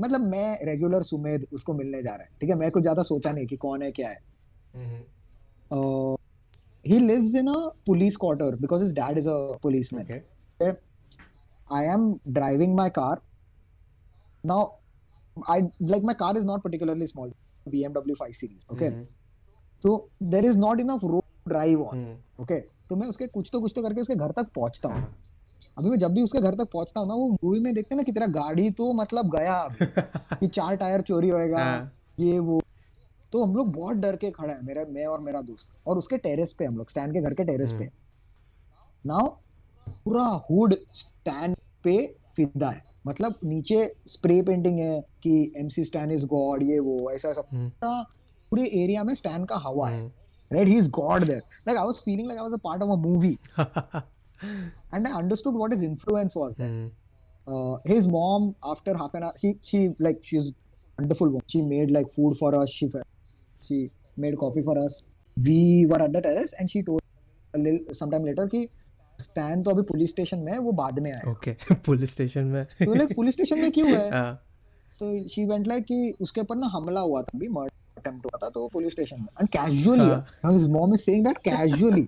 मतलब 0.00 0.20
मैं 0.20 0.64
regular 0.66 1.02
Sumed 1.08 1.46
उसको 1.52 1.74
मिलने 1.80 2.02
जा 2.02 2.14
रहा 2.14 2.24
है 2.24 2.30
ठीक 2.40 2.50
है 2.50 2.54
मैं 2.62 2.70
कुछ 2.76 2.82
ज्यादा 2.82 3.02
सोचा 3.08 3.32
नहीं 3.32 3.46
कि 3.46 3.56
कौन 3.64 3.82
है 3.82 3.90
क्या 3.98 4.08
है 4.08 4.20
Mm-hmm. 4.74 5.02
uh, 5.70 6.16
he 6.84 6.98
lives 7.00 7.34
in 7.40 7.48
a 7.48 7.58
police 7.88 8.16
quarter 8.16 8.48
because 8.62 8.80
his 8.84 8.92
dad 8.92 9.18
is 9.20 9.28
a 9.34 9.36
policeman 9.66 10.02
Okay. 10.06 10.22
Okay. 10.60 10.72
I 11.70 11.84
am 11.84 12.20
driving 12.38 12.74
my 12.74 12.88
car. 12.90 13.22
Now, 14.44 14.58
I 15.48 15.60
like 15.80 16.02
my 16.02 16.14
car 16.14 16.36
is 16.36 16.44
not 16.44 16.62
particularly 16.62 17.06
small. 17.06 17.30
BMW 17.66 18.16
5 18.16 18.34
Series. 18.34 18.66
Okay. 18.72 18.90
Mhm. 18.90 19.06
So 19.86 19.94
there 20.34 20.44
is 20.44 20.56
not 20.56 20.80
enough 20.80 21.06
road 21.12 21.24
to 21.28 21.54
drive 21.54 21.80
on. 21.88 21.96
Mm. 22.00 22.16
Okay. 22.46 22.60
तो 22.89 22.95
मैं 22.95 23.07
उसके 23.07 23.27
कुछ 23.27 23.49
तो 23.53 23.61
कुछ 23.61 23.73
तो 23.75 23.81
करके 23.81 24.01
उसके 24.01 24.15
घर 24.15 24.31
तक 24.31 24.47
पहुँचता 24.55 24.89
हूँ। 24.89 25.07
अभी 25.77 25.89
मैं 25.89 25.97
जब 25.97 26.13
भी 26.13 26.21
उसके 26.21 26.39
घर 26.41 26.55
तक 26.55 26.69
पहुँचता 26.73 26.99
हूँ 26.99 27.07
ना 27.07 27.13
वो 27.13 27.27
मूवी 27.43 27.59
में 27.59 27.73
देखते 27.73 27.95
ना 27.95 28.03
कि 28.03 28.11
तेरा 28.11 28.27
गाड़ी 28.27 28.69
तो 28.71 28.93
मतलब 28.93 29.29
गया 29.35 29.67
कि 30.33 30.47
चार 30.47 30.75
टायर 30.75 31.01
चोरी 31.01 31.29
होएगा 31.29 31.63
हाँ। 31.63 31.93
ये 32.19 32.39
वो। 32.39 32.61
तो 33.31 33.43
हम 33.43 33.55
लोग 33.55 33.73
बहुत 33.73 33.97
डर 33.97 34.15
के 34.15 34.31
खड़े 34.31 34.53
हैं 34.53 34.61
मेरा 34.61 34.85
मैं 34.89 35.05
और 35.05 35.19
मेरा 35.19 35.41
दोस्त। 35.41 35.69
और 35.87 35.97
उसके 35.97 36.17
टेरेस 36.17 36.53
पे 36.53 36.65
हम 36.65 36.77
लोग 36.77 36.89
स्टैंड 36.89 37.13
के 37.13 37.21
घर 37.21 37.33
के 37.33 37.43
टेरेस 37.43 37.71
पे। 37.71 37.89
नाउ 39.05 39.27
पूरा 40.05 40.23
हुड 40.23 40.75
स्टैंड 40.93 41.55
पे 41.83 42.15
फिदा 42.35 42.69
है। 42.69 42.83
मतलब 43.07 43.35
नीचे 43.43 43.91
स्प्रे 44.07 44.41
पेंटिंग 44.41 44.79
है 44.79 45.01
कि 45.01 45.53
एमसी 45.57 45.83
स्टैन 45.83 46.11
इज़ 46.11 46.25
गॉड 46.25 46.63
ये 46.63 46.79
वो 46.79 47.11
ऐसा 47.11 47.29
ऐसा 47.29 47.43
हम्म। 47.51 47.69
पूरा 47.69 48.01
पूरे 48.51 48.65
एरिया 48.83 49.03
में 49.03 49.15
स्टैंड 49.15 49.47
का 49.47 49.55
हवा 49.55 49.89
है। 49.89 50.28
Mm. 50.51 50.67
He 50.67 50.77
is 50.77 50.89
god 50.99 51.23
there 51.23 51.41
like 51.67 51.77
I 51.77 51.85
was 51.85 52.01
feeling 52.05 52.27
like 52.27 52.39
I 52.39 52.43
was 52.43 52.53
a 52.53 52.61
part 52.63 52.83
of 52.83 52.91
a 52.91 53.01
movie 53.07 53.37
and 54.93 55.07
I 55.07 55.13
understood 55.13 55.55
what 55.57 55.73
his 55.73 55.83
influence 55.83 56.33
was 56.37 56.55
there 56.61 56.89
Mm. 57.49 57.55
uh, 57.57 57.75
his 57.89 58.07
mom 58.13 58.43
after 58.71 58.93
half 58.97 59.13
an 59.19 59.23
hour 59.27 59.37
she 59.43 59.49
she 59.69 59.79
like 60.05 60.17
she's 60.31 60.49
wonderful 60.97 61.29
woman. 61.35 61.45
she 61.53 61.61
made 61.69 61.93
like 61.95 62.11
food 62.17 62.35
for 62.41 62.49
us 62.57 62.73
she 62.79 62.89
she 63.67 63.77
made 64.25 64.35
coffee 64.41 64.63
for 64.67 64.75
us 64.81 64.97
we 65.37 65.55
were 65.93 65.99
at 66.05 66.13
the 66.17 66.21
terrace 66.27 66.53
and 66.59 66.73
she 66.73 66.81
told 66.89 67.57
a 67.59 67.61
little 67.63 67.97
sometime 68.01 68.27
later 68.29 68.45
कि 68.53 68.61
stan 69.19 69.63
तो 69.63 69.71
अभी 69.71 69.81
police 69.87 70.09
station 70.09 70.39
में 70.47 70.51
है 70.53 70.59
वो 70.67 70.71
बाद 70.81 70.99
में 71.05 71.11
आया 71.11 71.31
Okay. 71.31 71.55
Police 71.87 72.13
station 72.17 72.51
में. 72.51 72.61
तो 72.83 72.93
लाइक 72.93 73.15
पुलिस 73.15 73.35
स्टेशन 73.35 73.59
में 73.59 73.71
क्यों 73.79 73.87
है 73.89 74.09
हाँ. 74.11 74.33
तो 74.99 75.09
शी 75.29 75.45
वेंट 75.45 75.67
लाइक 75.67 75.85
कि 75.85 75.97
उसके 76.27 76.41
ऊपर 76.41 76.55
ना 76.57 76.67
हमला 76.75 77.01
हुआ 77.09 77.21
था 77.21 77.37
अभी 77.37 77.47
मर्डर 77.57 77.77
अटेम्प्ट 77.99 78.25
हुआ 78.25 78.39
था 78.43 78.49
तो 78.57 78.67
पुलिस 78.73 78.93
स्टेशन 78.93 79.21
में 79.21 79.27
एंड 79.39 79.49
कैजुअली 79.57 80.09
हाँ। 80.09 80.51
His 80.51 80.69
mom 80.71 80.93
is 80.93 81.01
saying 81.01 81.25
that 81.25 81.37
casually 81.47 82.07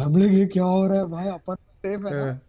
हम 0.00 0.16
लोग 0.16 0.32
ये 0.32 0.46
क्या 0.56 0.64
हो 0.64 0.86
रहा 0.86 0.98
है 0.98 1.06
भाई 1.10 1.28
अपन 1.28 1.54
सेफ़ 1.54 2.06
है 2.06 2.14
ना 2.14 2.24
हाँ. 2.24 2.40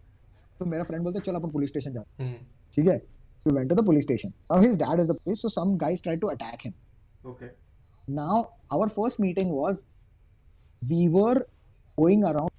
तो 0.58 0.64
मेरा 0.66 0.84
फ्रेंड 0.84 1.02
बोलता 1.04 1.18
है 1.18 1.24
चल 1.26 1.40
अपन 1.40 1.50
पुलिस 1.50 1.70
स्टेशन 1.70 1.92
जाते 1.92 2.22
हैं। 2.22 2.38
Mm. 2.38 2.74
ठीक 2.74 2.86
है 2.88 3.00
we 3.46 3.52
went 3.54 3.70
to 3.70 3.74
the 3.78 3.82
police 3.88 4.04
station 4.04 4.32
now 4.52 4.56
his 4.62 4.72
dad 4.78 5.00
is 5.00 5.08
the 5.08 5.14
police 5.16 5.42
so 5.44 5.48
some 5.56 5.74
guys 5.82 6.00
tried 6.04 6.20
to 6.22 6.30
attack 6.30 6.62
him 6.66 6.72
Okay. 7.32 7.50
now 8.08 8.38
our 8.76 8.88
first 8.94 9.20
meeting 9.24 9.52
was 9.58 9.84
we 10.82 11.08
were 11.08 11.36
going 11.98 12.24
around 12.30 12.54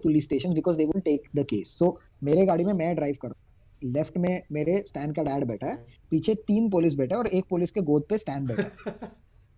police 0.00 0.28
station 0.28 0.54
because 0.58 0.78
they 0.78 0.86
will 0.92 1.04
take 1.08 1.28
the 1.40 1.44
case 1.52 1.72
so 1.82 1.90
मेरे 2.24 2.46
गाड़ी 2.46 2.64
में 2.64 2.72
मैं 2.74 2.94
drive 2.96 3.16
कर 3.22 3.34
left 3.82 4.16
में 4.18 4.32
मेरे 4.52 4.76
stand 4.86 5.14
का 5.16 5.22
dad 5.22 5.44
बैठा 5.48 5.66
है 5.66 5.76
पीछे 6.10 6.34
तीन 6.48 6.68
पुलिस 6.70 6.94
बैठा 6.94 7.14
है 7.14 7.18
और 7.18 7.26
एक 7.38 7.44
पुलिस 7.50 7.70
के 7.70 7.82
गोद 7.90 8.04
पे 8.10 8.18
स्टैंड 8.18 8.48
बैठा 8.48 8.62
है 8.62 9.10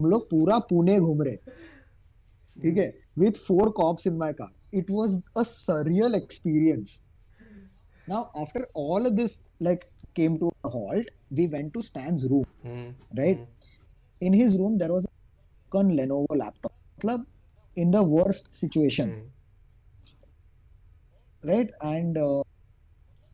हम 0.02 0.08
लोग 0.10 0.28
पूरा 0.30 0.58
पुणे 0.68 0.98
घूम 0.98 1.22
रहे 1.22 1.36
ठीक 2.56 2.76
है? 2.76 2.92
With 3.18 3.38
four 3.46 3.68
cops 3.76 4.06
in 4.06 4.16
my 4.16 4.32
car 4.40 4.78
it 4.78 4.90
was 4.90 5.18
a 5.36 5.42
surreal 5.48 6.14
experience 6.14 7.00
now 8.08 8.22
after 8.42 8.66
all 8.76 9.08
this 9.10 9.40
like 9.62 9.84
came 10.16 10.36
to 10.38 10.48
halt 10.74 11.10
we 11.32 11.46
went 11.46 11.72
to 11.74 11.82
stand 11.82 12.20
room 12.30 12.44
right 13.18 13.46
in 14.20 14.34
his 14.34 14.56
room 14.56 14.78
there 14.78 14.90
was 14.90 15.06
कन 15.72 15.90
लेनोवो 16.00 16.34
लैपटॉप 16.34 16.72
मतलब 16.98 17.26
in 17.76 17.90
the 17.90 18.04
worst 18.08 18.54
situation 18.56 19.14
right 21.42 21.72
and 21.84 22.18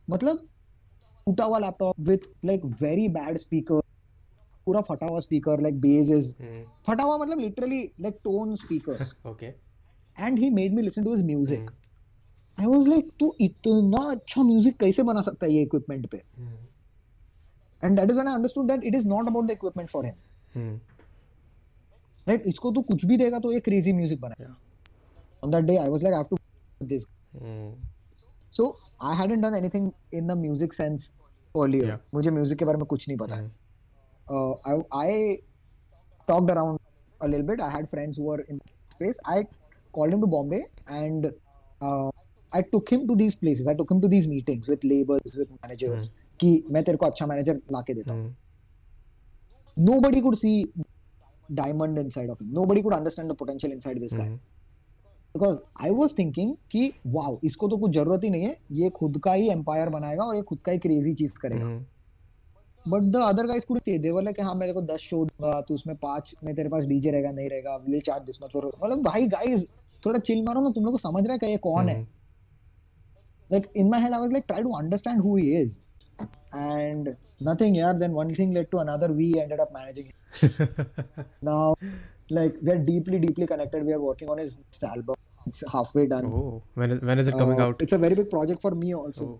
मतलब 0.07 0.47
टूटा 1.27 1.45
हुआ 1.45 1.59
laptop 1.59 1.99
with 2.09 2.33
like 2.45 2.65
very 2.81 3.07
bad 3.17 3.37
speaker 3.37 3.81
पूरा 4.69 4.81
फटा 4.91 5.07
हुआ 5.07 5.19
speaker 5.27 5.61
like 5.61 5.81
base 5.81 6.09
is. 6.19 6.31
फटा 6.87 7.03
हुआ 7.03 7.17
मतलब 7.17 7.39
literally 7.39 7.81
like 8.01 8.19
torn 8.23 8.55
speaker 8.63 9.03
Okay. 9.33 9.51
And 10.17 10.39
he 10.39 10.49
made 10.51 10.73
me 10.75 10.81
listen 10.81 11.03
to 11.03 11.13
his 11.15 11.23
music. 11.25 11.69
I 12.59 12.65
was 12.65 12.87
like 12.87 13.11
तू 13.19 13.33
इतना 13.41 13.99
अच्छा 14.11 14.43
म्यूज़िक 14.43 14.79
कैसे 14.79 15.03
बना 15.03 15.21
सकता 15.21 15.45
है 15.45 15.51
ये 15.53 15.61
इक्विपमेंट 15.63 16.07
पे. 16.11 16.17
And 17.83 17.99
that 17.99 18.09
is 18.09 18.15
when 18.15 18.27
I 18.27 18.33
understood 18.33 18.67
that 18.67 18.83
it 18.83 18.95
is 18.95 19.07
not 19.07 19.27
about 19.27 19.45
the 19.47 19.51
equipment 19.51 19.89
for 19.89 20.05
him. 20.05 20.79
Right 22.27 22.47
इसको 22.47 22.71
तू 22.71 22.81
कुछ 22.89 23.05
भी 23.05 23.17
देगा 23.17 23.39
तो 23.39 23.51
ये 23.51 23.59
क्रेजी 23.67 23.93
म्यूज़िक 23.93 24.21
बनाएगा 24.21 24.55
on 25.43 25.51
that 25.51 25.63
day 25.65 25.77
I 25.77 25.87
i 25.87 25.91
like 25.91 26.03
like 26.03 26.13
i 26.13 26.17
have 26.17 26.29
to 26.29 26.37
with 26.81 26.89
this. 26.89 27.07
Hmm. 27.37 27.71
So 28.57 28.63
I 28.99 29.13
hadn't 29.21 29.45
done 29.45 29.55
anything 29.55 29.93
in 30.19 30.27
the 30.27 30.35
music 30.35 30.73
sense 30.73 31.03
earlier. 31.55 31.87
Yeah. 31.87 31.97
मुझे 32.13 32.31
music 32.31 32.57
के 32.59 32.65
बारे 32.65 32.77
में 32.77 32.85
कुछ 32.85 33.07
नहीं 33.07 33.17
पता 33.17 33.35
है. 33.35 33.51
Hmm. 34.29 34.35
Uh, 34.35 34.53
I 34.65 34.73
I 34.91 35.37
talked 36.27 36.51
around 36.51 36.79
a 37.21 37.27
little 37.27 37.45
bit. 37.45 37.61
I 37.61 37.69
had 37.69 37.89
friends 37.89 38.17
who 38.17 38.25
were 38.25 38.41
in 38.41 38.59
space. 38.89 39.19
I 39.25 39.45
called 39.93 40.13
him 40.13 40.21
to 40.21 40.27
Bombay 40.27 40.61
and 40.87 41.31
uh, 41.81 42.11
I 42.53 42.61
took 42.61 42.89
him 42.89 43.07
to 43.07 43.15
these 43.15 43.35
places. 43.35 43.67
I 43.67 43.73
took 43.73 43.91
him 43.91 44.01
to 44.01 44.07
these 44.07 44.27
meetings 44.27 44.67
with 44.67 44.83
labels, 44.83 45.35
with 45.37 45.49
managers. 45.63 46.09
कि 46.41 46.51
मैं 46.71 46.83
तेरे 46.83 46.97
को 46.97 47.05
अच्छा 47.05 47.25
manager 47.27 47.61
लाके 47.71 47.93
देता 47.93 48.13
हूँ. 48.13 48.23
Hmm. 48.23 48.35
Nobody 49.89 50.21
could 50.21 50.37
see 50.37 50.53
diamond 51.49 51.97
inside 51.97 52.29
of 52.29 52.39
him. 52.41 52.51
Nobody 52.51 52.81
could 52.81 52.93
understand 52.93 53.29
the 53.29 53.35
potential 53.35 53.71
inside 53.71 54.01
this 54.05 54.13
guy. 54.13 54.27
Hmm. 54.27 54.39
Because 55.35 55.57
I 55.83 55.89
was 55.89 56.13
thinking 56.17 56.55
कि 56.71 56.91
wow 57.07 57.39
इसको 57.45 57.67
तो 57.69 57.77
कुछ 57.77 57.91
ज़रूरत 57.93 58.23
ही 58.23 58.29
नहीं 58.29 58.43
है 58.43 58.55
ये 58.77 58.89
खुद 58.89 59.19
का 59.23 59.33
ही 59.33 59.49
एम्पायर 59.51 59.89
बनाएगा 59.89 60.23
और 60.23 60.35
ये 60.35 60.41
खुद 60.51 60.61
का 60.65 60.71
ही 60.71 60.77
क्रेजी 60.85 61.13
चीज़ 61.13 61.33
करेगा 61.41 61.65
Hmm. 61.65 61.83
But 62.85 63.03
the 63.03 63.15
other 63.23 63.47
guys 63.47 63.65
could 63.65 63.79
say 63.85 63.97
they 63.99 64.11
were 64.11 64.23
like 64.23 64.39
हाँ 64.41 64.53
मेरे 64.55 64.73
को 64.73 64.81
10 64.85 64.97
शो 65.01 65.23
दूँगा 65.25 65.59
तो 65.61 65.73
उसमें 65.73 65.95
पाँच 65.97 66.33
मैं 66.43 66.55
तेरे 66.55 66.69
पास 66.69 66.83
डीजे 66.85 67.11
रहेगा 67.11 67.31
नहीं 67.31 67.49
रहेगा 67.49 67.75
विल 67.87 67.99
चार्ज 68.01 68.23
दिस 68.23 68.43
मच 68.43 68.55
मतलब 68.55 69.03
भाई 69.03 69.27
गाइस 69.27 69.67
थोड़ा 70.03 70.19
चिल 70.19 70.43
मारो 70.43 70.61
ना 70.61 70.69
तुम 70.69 70.85
लोग 70.85 70.93
को 70.93 70.97
समझ 70.99 71.23
रहा 71.23 71.33
है 71.33 71.39
क्या 71.39 71.49
ये 71.49 71.57
कौन 71.63 71.89
है? 71.89 72.01
Like 73.49 73.71
in 73.75 73.89
my 73.89 74.01
head 74.01 74.13
I 74.13 74.19
was 74.19 74.31
like 74.31 74.43
try 74.47 74.61
to 74.63 74.73
understand 74.73 75.21
who 75.21 75.35
he 75.37 75.51
is 75.61 75.79
and 76.55 77.15
nothing 77.43 77.77
यार 77.77 77.93
then 77.99 78.11
one 78.11 78.33
thing 78.39 78.53
led 78.53 78.69
to 78.71 78.77
another 78.77 79.11
we 79.11 79.31
ended 79.37 79.59
up 79.59 79.73
managing 79.75 80.07
now 81.43 81.73
like 82.31 82.59
we 82.63 82.71
are 82.71 82.77
deeply 82.85 83.19
deeply 83.19 83.45
connected 83.45 83.85
we 83.85 83.93
are 83.93 83.99
working 83.99 84.29
on 84.29 84.39
his 84.39 84.57
album 84.85 85.47
it's 85.47 85.63
halfway 85.69 86.05
done 86.07 86.25
oh 86.33 86.61
when 86.77 87.19
is 87.19 87.29
it 87.29 87.35
coming 87.39 87.59
out 87.61 87.81
it's 87.81 87.93
a 87.93 87.97
very 87.97 88.15
big 88.15 88.29
project 88.29 88.61
for 88.61 88.73
me 88.83 88.91
also 88.93 89.33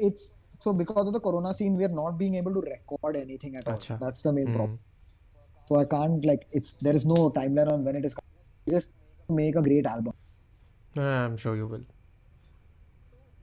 it's 0.00 0.30
so 0.62 0.72
because 0.80 1.08
of 1.10 1.14
the 1.14 1.20
corona 1.26 1.52
scene, 1.58 1.76
we 1.80 1.84
are 1.86 1.94
not 1.98 2.16
being 2.18 2.34
able 2.40 2.56
to 2.56 2.62
record 2.70 3.16
anything 3.20 3.56
at 3.60 3.68
all. 3.68 3.78
Acha. 3.78 3.98
That's 4.02 4.26
the 4.28 4.32
main 4.38 4.48
Hmm. 4.48 4.56
problem. 4.56 4.78
So 5.68 5.78
I 5.80 5.84
can't 5.94 6.26
like 6.30 6.44
it's 6.60 6.72
there 6.86 6.98
is 7.00 7.06
no 7.12 7.18
timeline 7.38 7.70
on 7.74 7.86
when 7.88 7.98
it 8.00 8.08
is. 8.10 8.14
coming. 8.18 8.74
Just 8.76 8.92
make 9.40 9.58
a 9.60 9.62
great 9.68 9.88
album. 9.94 10.14
I'm 11.10 11.36
sure 11.44 11.54
you 11.62 11.68
will. 11.74 11.86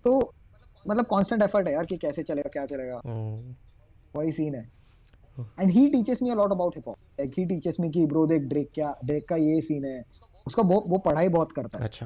तो 0.06 0.12
मतलब 0.86 1.08
constant 1.14 1.44
effort 1.48 1.68
है 1.68 1.74
यार 1.74 1.86
कि 1.86 1.98
कैसे 2.04 2.24
चलेगा 2.32 2.50
क्या 2.58 2.66
चलेगा 2.74 3.00
Hmm. 3.08 3.40
वही 4.16 4.32
सीन 4.32 4.56
है 4.56 4.68
and 5.60 5.70
he 5.72 5.88
teaches 5.90 6.22
me 6.24 6.30
a 6.32 6.36
lot 6.36 6.52
about 6.52 6.76
hip 6.76 6.88
hop 6.88 6.98
like 7.20 7.34
he 7.40 7.46
teaches 7.46 7.80
me 7.80 7.90
कि 7.98 8.06
ब्रो 8.14 8.26
देख 8.28 8.42
ड्रेक 8.54 8.70
क्या 8.76 8.94
ड्रेक 9.06 9.28
का 9.30 9.36
ये 9.42 9.60
सीन 9.68 9.86
है 9.86 10.02
उसका 10.48 10.64
वो 10.72 10.80
वो 10.88 10.98
पढ़ाई 11.08 11.28
बहुत 11.36 11.52
करता 11.60 11.78
है 11.78 11.84
अच्छा 11.86 12.06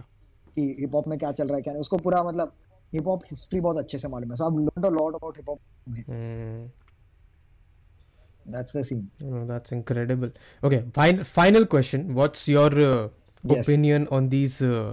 कि 0.56 0.66
हिप 0.80 0.96
हॉप 0.96 1.08
में 1.08 1.18
क्या 1.20 1.32
चल 1.40 1.48
रहा 1.48 1.56
है 1.56 1.62
क्या 1.62 1.74
नहीं 1.74 1.82
उसको 1.82 1.98
पूरा 2.08 2.22
मतलब 2.24 2.52
हिप 2.95 3.07
हॉप 3.09 3.23
हिस्ट्री 3.31 3.61
बहुत 3.61 3.77
अच्छे 3.79 3.99
से 3.99 4.09
मालूम 4.09 4.31
है 4.31 4.37
so 4.37 4.45
I 4.51 4.65
learned 4.65 4.87
a 4.87 4.91
lot 5.01 5.15
about 5.15 5.37
hip 5.39 5.49
hop 5.49 5.61
Hmm. 5.89 6.69
That's 8.53 8.77
the 8.77 8.83
scene 8.89 9.01
Oh, 9.31 9.41
that's 9.51 9.73
incredible. 9.77 10.31
Okay, 10.69 10.79
fin- 10.99 11.23
final 11.39 11.67
question. 11.77 12.05
What's 12.19 12.47
your 12.53 12.69
uh, 12.85 13.09
Yes. 13.51 13.59
opinion 13.65 14.07
on 14.19 14.29
these 14.35 14.55
uh, 14.69 14.93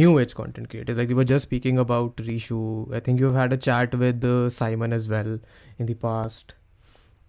new 0.00 0.08
age 0.22 0.32
content 0.40 0.68
creators? 0.72 0.96
Like 1.00 1.12
we 1.12 1.18
were 1.20 1.26
just 1.30 1.48
speaking 1.48 1.78
about 1.82 2.22
Rishu. 2.30 2.58
I 2.98 3.00
think 3.08 3.22
you've 3.24 3.38
had 3.40 3.54
a 3.56 3.60
chat 3.68 3.94
with 4.02 4.26
uh, 4.30 4.50
Simon 4.56 4.96
as 4.98 5.06
well 5.14 5.30
in 5.78 5.86
the 5.92 5.96
past. 6.02 6.54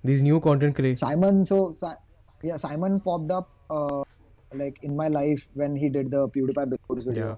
These 0.09 0.25
new 0.29 0.39
content 0.47 0.75
creators. 0.79 1.05
Simon, 1.05 1.39
so 1.51 1.59
Si- 1.83 1.93
yeah, 2.49 2.59
Simon 2.65 2.99
popped 3.07 3.31
up 3.37 3.49
uh, 3.77 4.01
like 4.63 4.83
in 4.89 4.95
my 5.03 5.07
life 5.19 5.47
when 5.63 5.79
he 5.85 5.91
did 5.99 6.11
the 6.17 6.25
PewDiePie 6.37 6.67
Billboards 6.73 7.09
video, 7.11 7.27
Yeah. 7.29 7.35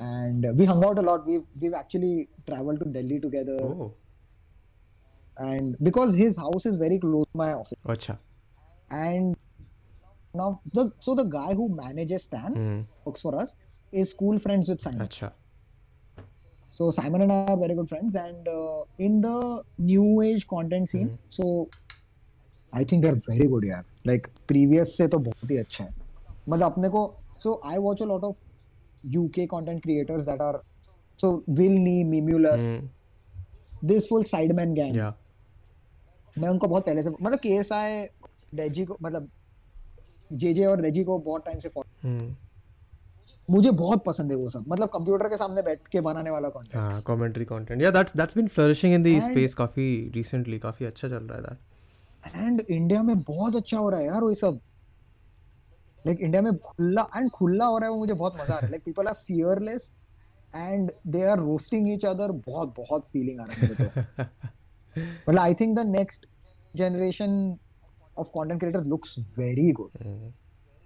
and 0.00 0.44
uh, 0.46 0.52
we 0.54 0.64
hung 0.64 0.84
out 0.84 0.98
a 0.98 1.02
lot. 1.02 1.26
We've 1.26 1.44
we've 1.60 1.74
actually 1.74 2.28
traveled 2.48 2.80
to 2.80 2.86
Delhi 2.86 3.20
together, 3.20 3.56
Oh, 3.62 3.94
and 5.38 5.76
because 5.82 6.14
his 6.14 6.36
house 6.36 6.66
is 6.66 6.76
very 6.76 6.98
close 6.98 7.24
to 7.32 7.38
my 7.38 7.52
office, 7.52 7.78
acha. 7.86 8.18
and 8.90 9.34
now 10.34 10.60
the 10.74 10.90
so 10.98 11.14
the 11.14 11.24
guy 11.24 11.54
who 11.54 11.68
manages 11.74 12.24
Stan 12.24 12.52
Hmm. 12.54 12.80
works 13.06 13.20
for 13.22 13.34
us 13.40 13.56
is 13.92 14.10
school 14.10 14.38
friends 14.38 14.68
with 14.68 14.80
Simon. 14.80 15.06
Acha. 15.06 15.32
So 16.70 16.90
Simon 16.90 17.22
and 17.22 17.32
I 17.32 17.36
are 17.52 17.56
very 17.56 17.74
good 17.74 17.88
friends, 17.88 18.14
and 18.16 18.46
uh, 18.48 18.82
in 18.98 19.20
the 19.20 19.62
new 19.78 20.20
age 20.20 20.46
content 20.46 20.88
scene, 20.90 21.18
so 21.28 21.70
I 22.72 22.84
think 22.84 23.02
they're 23.02 23.20
very 23.28 23.46
good 23.46 23.64
यार. 23.64 23.84
Like 24.04 24.28
previous 24.46 24.96
से 24.96 25.08
तो 25.08 25.18
बहुत 25.18 25.50
ही 25.50 25.56
अच्छा 25.58 25.84
है. 25.84 25.92
मतलब 26.48 26.72
अपने 26.72 26.88
को 26.96 27.02
so 27.38 27.60
I 27.64 27.78
watch 27.78 28.00
a 28.00 28.06
lot 28.06 28.24
of 28.24 28.36
UK 29.03 29.47
content 29.47 29.83
creators 29.83 30.25
that 30.25 30.41
are 30.41 30.61
so 31.19 31.43
Will 31.47 31.71
Nee, 31.71 32.03
Mimulus, 32.03 32.73
mm. 32.73 32.87
this 33.81 34.07
full 34.07 34.23
Sideman 34.23 34.75
gang. 34.75 34.95
Yeah. 34.95 35.11
मैं 36.37 36.49
उनको 36.49 36.67
बहुत 36.67 36.85
पहले 36.85 37.03
से 37.03 37.09
मतलब 37.09 37.39
केस 37.39 37.71
आए 37.71 38.09
रेजी 38.55 38.85
को 38.85 38.97
मतलब 39.01 39.29
जे 40.33 40.53
जे 40.53 40.65
और 40.65 40.81
रेजी 40.81 41.03
को 41.03 41.17
बहुत 41.19 41.45
टाइम 41.45 41.59
से 41.59 41.69
फॉलो 41.69 42.09
hmm. 42.09 42.29
मुझे 43.49 43.71
बहुत 43.71 44.03
पसंद 44.05 44.31
है 44.31 44.37
वो 44.37 44.49
सब 44.49 44.65
मतलब 44.67 44.89
कंप्यूटर 44.89 45.29
के 45.29 45.37
सामने 45.37 45.61
बैठ 45.61 45.87
के 45.91 46.01
बनाने 46.01 46.29
वाला 46.29 46.49
कंटेंट 46.49 46.75
हाँ 46.75 47.01
कमेंट्री 47.07 47.45
कंटेंट 47.45 47.81
या 47.81 47.91
that's 47.91 48.15
that's 48.17 48.37
been 48.37 48.47
flourishing 48.47 48.93
in 48.93 49.03
the 49.03 49.19
space 49.23 49.53
काफ़ी 49.53 49.87
रिसेंटली 50.15 50.59
काफ़ी 50.59 50.85
अच्छा 50.85 51.07
चल 51.07 51.15
रहा 51.15 51.37
है 51.37 51.43
दैट 51.43 52.45
एंड 52.45 52.61
इंडिया 52.69 53.03
में 53.03 53.21
बहुत 53.21 53.55
अच्छा 53.55 53.77
हो 53.77 53.89
रहा 53.89 53.99
है 53.99 54.05
यार 54.05 54.21
वो 54.21 54.33
सब 54.33 54.59
लाइक 56.05 56.19
इंडिया 56.21 56.41
में 56.41 56.57
खुला 56.57 57.07
एंड 57.17 57.29
खुला 57.31 57.65
हो 57.65 57.77
रहा 57.77 57.85
है 57.87 57.91
वो 57.93 57.99
मुझे 57.99 58.13
बहुत 58.13 58.35
मज़ा 58.41 58.53
आ 58.53 58.57
रहा 58.57 58.65
है 58.65 58.71
like 58.71 58.83
people 58.85 59.07
are 59.07 59.13
fearless 59.27 59.91
and 60.55 60.91
they 61.15 61.23
are 61.31 61.39
roasting 61.39 61.89
each 61.93 62.05
other 62.05 62.31
बहुत 62.47 62.73
बहुत 62.77 63.05
फीलिंग 63.13 63.39
आ 63.41 63.45
रहा 63.45 63.55
है 63.61 63.67
मुझे 63.67 63.83
तो 63.83 64.23
मतलब 65.27 65.39
I 65.39 65.53
think 65.61 65.77
the 65.77 65.85
next 65.95 66.25
generation 66.77 67.35
of 68.19 68.27
content 68.37 68.59
creator 68.59 68.83
looks 68.95 69.15
very 69.39 69.71
good 69.81 70.03
Hmm. 70.03 70.29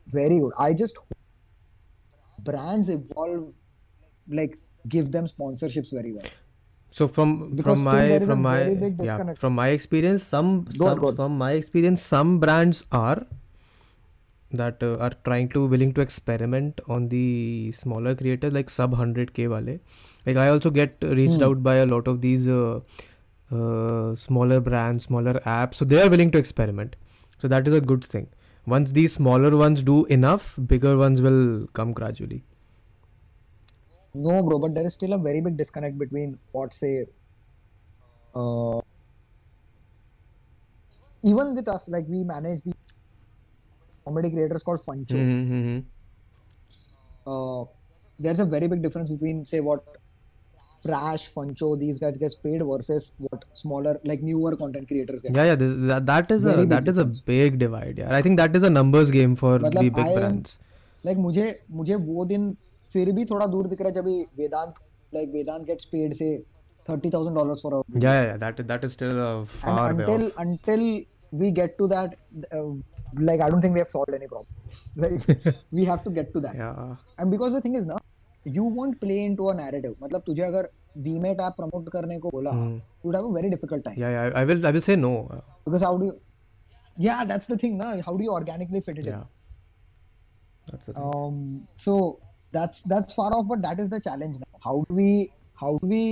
very 0.07 0.35
good 0.41 0.51
i 0.63 0.73
just 0.79 0.97
hope 1.03 2.43
brands 2.49 2.89
evolve 2.95 3.45
like 4.39 4.57
give 4.95 5.07
them 5.15 5.29
sponsorships 5.31 5.93
very 5.99 6.11
well 6.17 6.33
So 6.93 7.05
from 7.15 7.31
Because 7.59 7.79
from 7.79 7.87
my 7.87 8.19
from 8.27 8.43
my 8.43 8.51
yeah 9.07 9.31
from 9.39 9.55
my 9.59 9.65
experience, 9.77 10.27
some, 10.33 10.51
Go 10.65 10.85
on, 10.85 10.91
some 10.91 10.99
go 10.99 11.07
on. 11.07 11.15
from 11.21 11.33
my 11.39 11.49
experience, 11.61 12.03
some 12.11 12.29
brands 12.43 12.83
are 12.99 13.17
that 14.55 14.81
uh, 14.83 14.97
are 14.97 15.11
trying 15.23 15.49
to 15.49 15.65
willing 15.65 15.93
to 15.93 16.01
experiment 16.01 16.81
on 16.87 17.09
the 17.09 17.71
smaller 17.71 18.15
creators 18.15 18.53
like 18.53 18.69
sub 18.69 18.91
100k 18.91 19.47
wale. 19.47 19.79
Like 20.25 20.37
I 20.37 20.49
also 20.49 20.69
get 20.69 20.97
reached 21.01 21.41
Hmm. 21.41 21.43
out 21.43 21.63
by 21.63 21.75
a 21.75 21.85
lot 21.85 22.07
of 22.07 22.21
these 22.21 22.47
uh, 22.47 22.79
uh, 23.51 24.15
smaller 24.15 24.59
brands, 24.59 25.05
smaller 25.05 25.33
apps, 25.45 25.75
so 25.75 25.85
they 25.85 26.01
are 26.01 26.09
willing 26.09 26.31
to 26.31 26.37
experiment. 26.37 26.95
So 27.39 27.47
that 27.47 27.67
is 27.67 27.73
a 27.73 27.81
good 27.81 28.03
thing. 28.05 28.27
Once 28.65 28.91
these 28.91 29.13
smaller 29.13 29.55
ones 29.55 29.83
do 29.83 30.05
enough, 30.05 30.57
bigger 30.67 30.97
ones 30.97 31.21
will 31.21 31.67
come 31.73 31.93
gradually. 31.93 32.43
No, 34.15 34.41
bro, 34.41 34.59
but 34.59 34.73
there 34.73 34.85
is 34.85 34.93
still 34.93 35.13
a 35.13 35.17
very 35.17 35.41
big 35.41 35.57
disconnect 35.57 35.97
between 35.97 36.39
what 36.51 36.73
say, 36.73 37.05
uh, 38.35 38.81
even 41.23 41.55
with 41.55 41.67
us, 41.67 41.87
like 41.89 42.05
we 42.07 42.23
manage 42.23 42.61
the 42.63 42.73
comedy 44.06 44.30
creators 44.30 44.62
called 44.62 44.80
Funcho. 44.80 45.16
Mm-hmm. 45.16 45.78
Uh, 47.26 47.64
there's 48.18 48.40
a 48.40 48.44
very 48.44 48.68
big 48.68 48.82
difference 48.82 49.10
between 49.10 49.44
say 49.44 49.60
what 49.60 49.84
Prash, 50.84 51.24
Funcho, 51.32 51.78
these 51.78 51.98
guys 51.98 52.16
get 52.16 52.34
paid 52.42 52.62
versus 52.64 53.12
what 53.18 53.44
smaller, 53.52 54.00
like 54.04 54.22
newer 54.22 54.56
content 54.56 54.88
creators 54.88 55.20
get. 55.22 55.34
Yeah, 55.36 55.44
yeah, 55.44 55.54
this, 55.54 55.74
that, 55.88 56.06
that 56.06 56.30
is 56.30 56.42
Very 56.44 56.54
a 56.54 56.58
big 56.66 56.68
that 56.70 56.88
is 56.88 56.96
a 56.98 57.04
difference. 57.04 57.20
big 57.22 57.58
divide. 57.58 57.98
Yeah, 57.98 58.16
I 58.16 58.22
think 58.22 58.38
that 58.38 58.56
is 58.56 58.62
a 58.62 58.70
numbers 58.70 59.10
game 59.10 59.36
for 59.36 59.58
मतलब 59.58 59.72
the 59.74 59.90
big 59.90 59.98
I 59.98 60.08
am- 60.08 60.18
brands. 60.20 60.58
Like 61.06 61.16
मुझे 61.18 61.44
मुझे 61.80 61.94
वो 62.06 62.24
दिन 62.30 62.42
फिर 62.92 63.10
भी 63.16 63.24
थोड़ा 63.24 63.46
दूर 63.52 63.66
दिख 63.66 63.80
रहा 63.80 63.88
है 63.88 63.94
जब 63.94 64.08
ये 64.08 64.24
वेदांत 64.38 64.74
लाइक 65.14 65.30
वेदांत 65.34 65.62
गेट्स 65.66 65.84
पेड 65.92 66.12
से 66.14 66.26
thirty 66.88 67.10
thousand 67.10 67.36
dollars 67.36 67.62
for 67.62 67.74
Yeah, 67.74 68.02
yeah, 68.16 68.24
yeah, 68.26 68.36
that 68.42 68.60
is 68.62 68.66
that 68.70 68.84
is 68.88 68.92
still 68.96 69.20
uh, 69.26 69.44
far 69.60 69.76
and 69.90 69.98
way 70.02 70.04
until 70.08 70.26
off. 70.26 70.42
until 70.44 70.82
we 71.42 71.50
get 71.60 71.78
to 71.78 71.86
that 71.94 72.16
uh, 72.58 72.66
like 73.28 73.40
i 73.44 73.48
don't 73.52 73.62
think 73.66 73.74
we 73.78 73.82
have 73.84 73.92
solved 73.92 74.14
any 74.18 74.28
problem 74.32 74.46
like 75.04 75.46
we 75.78 75.84
have 75.90 76.02
to 76.04 76.10
get 76.18 76.28
to 76.34 76.40
that 76.46 76.54
Yeah, 76.62 76.96
and 77.18 77.30
because 77.36 77.52
the 77.56 77.60
thing 77.66 77.74
is 77.80 77.86
ना 77.92 77.96
you 78.58 78.64
won't 78.78 78.96
play 79.04 79.16
into 79.30 79.48
a 79.52 79.54
narrative 79.62 79.94
मतलब 80.02 80.22
तुझे 80.26 80.42
अगर 80.50 80.68
Vmate 81.06 81.40
app 81.46 81.52
promote 81.60 81.88
करने 81.96 82.18
को 82.26 82.30
बोला 82.36 82.52
Hmm. 82.58 82.70
you 83.02 83.08
would 83.10 83.16
have 83.20 83.26
a 83.30 83.34
very 83.38 83.50
difficult 83.54 83.84
time 83.88 83.98
yeah, 84.04 84.14
yeah. 84.16 84.38
I 84.40 84.44
will 84.50 84.66
I 84.70 84.72
will 84.76 84.84
say 84.88 84.96
no. 85.02 85.10
Uh, 85.36 85.40
because 85.66 85.84
how 85.88 85.92
do 86.02 86.06
you 86.10 86.14
yeah 87.08 87.20
that's 87.32 87.50
the 87.52 87.58
thing 87.64 87.76
ना 87.82 87.90
how 88.08 88.14
do 88.20 88.24
you 88.28 88.32
organically 88.38 88.80
fit 88.88 88.98
it 89.02 89.06
in 89.10 89.12
yeah, 89.12 89.26
that's 90.72 90.86
the 90.90 90.94
thing. 90.94 91.04
um 91.10 91.36
so 91.86 91.94
that's 92.58 92.82
that's 92.94 93.18
far 93.20 93.28
off 93.38 93.46
but 93.54 93.62
that 93.68 93.80
is 93.84 93.88
the 93.96 94.00
challenge 94.08 94.38
now 94.44 94.62
how 94.68 94.74
do 94.88 94.96
we 95.02 95.10
how 95.64 95.72
do 95.84 95.90
we 95.94 96.02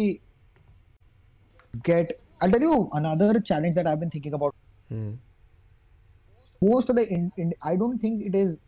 get 1.91 2.13
i'll 2.43 2.51
tell 2.57 2.67
you 2.69 2.77
another 3.01 3.31
challenge 3.53 3.75
that 3.81 3.87
i've 3.93 4.01
been 4.05 4.15
thinking 4.17 4.35
about 4.41 4.55
Hmm. 4.93 5.09
most 6.66 6.90
of 6.92 6.96
the 7.00 7.06
in, 7.16 7.32
in, 7.44 7.54
i 7.72 7.76
don't 7.82 8.00
think 8.06 8.26
it 8.30 8.36
is 8.42 8.60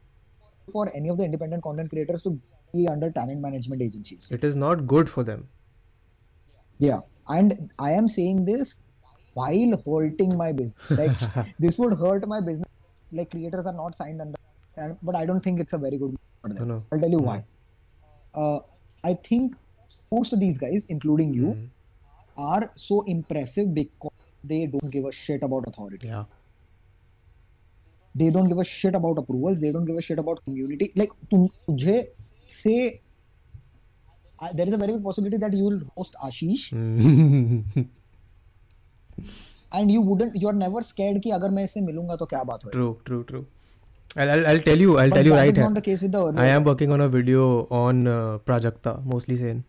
for 0.73 0.84
any 0.99 1.09
of 1.13 1.17
the 1.19 1.26
independent 1.30 1.63
content 1.63 1.89
creators 1.93 2.23
to 2.27 2.31
be 2.73 2.88
under 2.91 3.09
talent 3.17 3.41
management 3.41 3.81
agencies. 3.81 4.31
It 4.31 4.43
is 4.43 4.55
not 4.55 4.88
good 4.93 5.09
for 5.09 5.23
them. 5.23 5.47
Yeah, 6.77 7.01
and 7.30 7.69
I 7.80 7.91
am 7.91 8.07
saying 8.07 8.45
this 8.45 8.76
while 9.34 9.76
hurting 9.85 10.38
my 10.38 10.51
business. 10.51 10.89
Like 11.01 11.55
this 11.59 11.80
would 11.80 11.93
hurt 11.97 12.27
my 12.27 12.41
business. 12.41 12.67
Like 13.11 13.31
creators 13.31 13.65
are 13.67 13.73
not 13.73 13.95
signed 13.95 14.22
under, 14.22 14.97
but 15.03 15.15
I 15.15 15.26
don't 15.26 15.39
think 15.39 15.59
it's 15.59 15.73
a 15.73 15.77
very 15.77 15.97
good. 15.97 16.15
For 16.41 16.49
them. 16.49 16.57
No, 16.57 16.65
no. 16.76 16.84
I'll 16.91 16.99
tell 16.99 17.09
you 17.09 17.19
why. 17.19 17.43
Uh, 18.34 18.59
I 19.03 19.13
think 19.13 19.55
most 20.11 20.34
of 20.34 20.39
these 20.39 20.57
guys, 20.57 20.85
including 20.97 21.34
you, 21.34 21.55
Mm. 21.55 21.69
are 22.38 22.72
so 22.76 23.03
impressive 23.07 23.73
because 23.73 24.11
they 24.43 24.65
don't 24.65 24.91
give 24.95 25.05
a 25.05 25.11
shit 25.11 25.43
about 25.43 25.67
authority. 25.69 26.07
Yeah. 26.07 26.26
They 28.18 28.30
don't 28.32 28.48
give 28.48 28.60
a 28.60 28.64
shit 28.74 28.96
about 28.96 29.20
approvals 29.20 29.60
they 29.60 29.72
don't 29.72 29.86
give 29.88 29.98
a 29.98 30.02
shit 30.10 30.20
about 30.20 30.40
community 30.46 30.92
like 30.98 31.12
तुझे 31.34 31.98
से 32.50 32.76
there 34.54 34.68
is 34.68 34.76
a 34.76 34.78
very 34.78 34.94
good 34.94 35.04
possibility 35.04 35.38
that 35.46 35.54
you 35.54 35.70
will 35.70 35.80
roast 35.80 36.16
Ashish 36.30 36.70
and 39.74 39.92
you 39.92 40.02
wouldn't 40.04 40.34
you 40.42 40.48
are 40.48 40.56
never 40.56 40.84
scared 40.94 41.22
कि 41.24 41.32
अगर 41.40 41.50
मैं 41.58 41.64
इससे 41.64 41.82
मिलूँगा 41.82 42.16
तो 42.16 42.26
क्या 42.34 42.44
बात 42.52 42.66
होगी 42.66 42.72
true 42.72 42.92
true 43.06 43.22
true 43.32 43.46
I'll, 44.18 44.30
I'll, 44.30 44.48
I'll 44.48 44.62
tell 44.62 44.78
you 44.78 44.98
I'll 44.98 45.10
but 45.10 45.16
tell 45.16 45.26
you 45.26 45.34
right 45.34 45.56
here. 45.56 46.34
I 46.38 46.46
am 46.48 46.64
working 46.64 46.92
on 46.92 47.02
a 47.02 47.08
video 47.10 47.68
on 47.70 48.08
uh, 48.08 48.38
Prajakta 48.40 49.06
mostly 49.06 49.36
saying. 49.36 49.64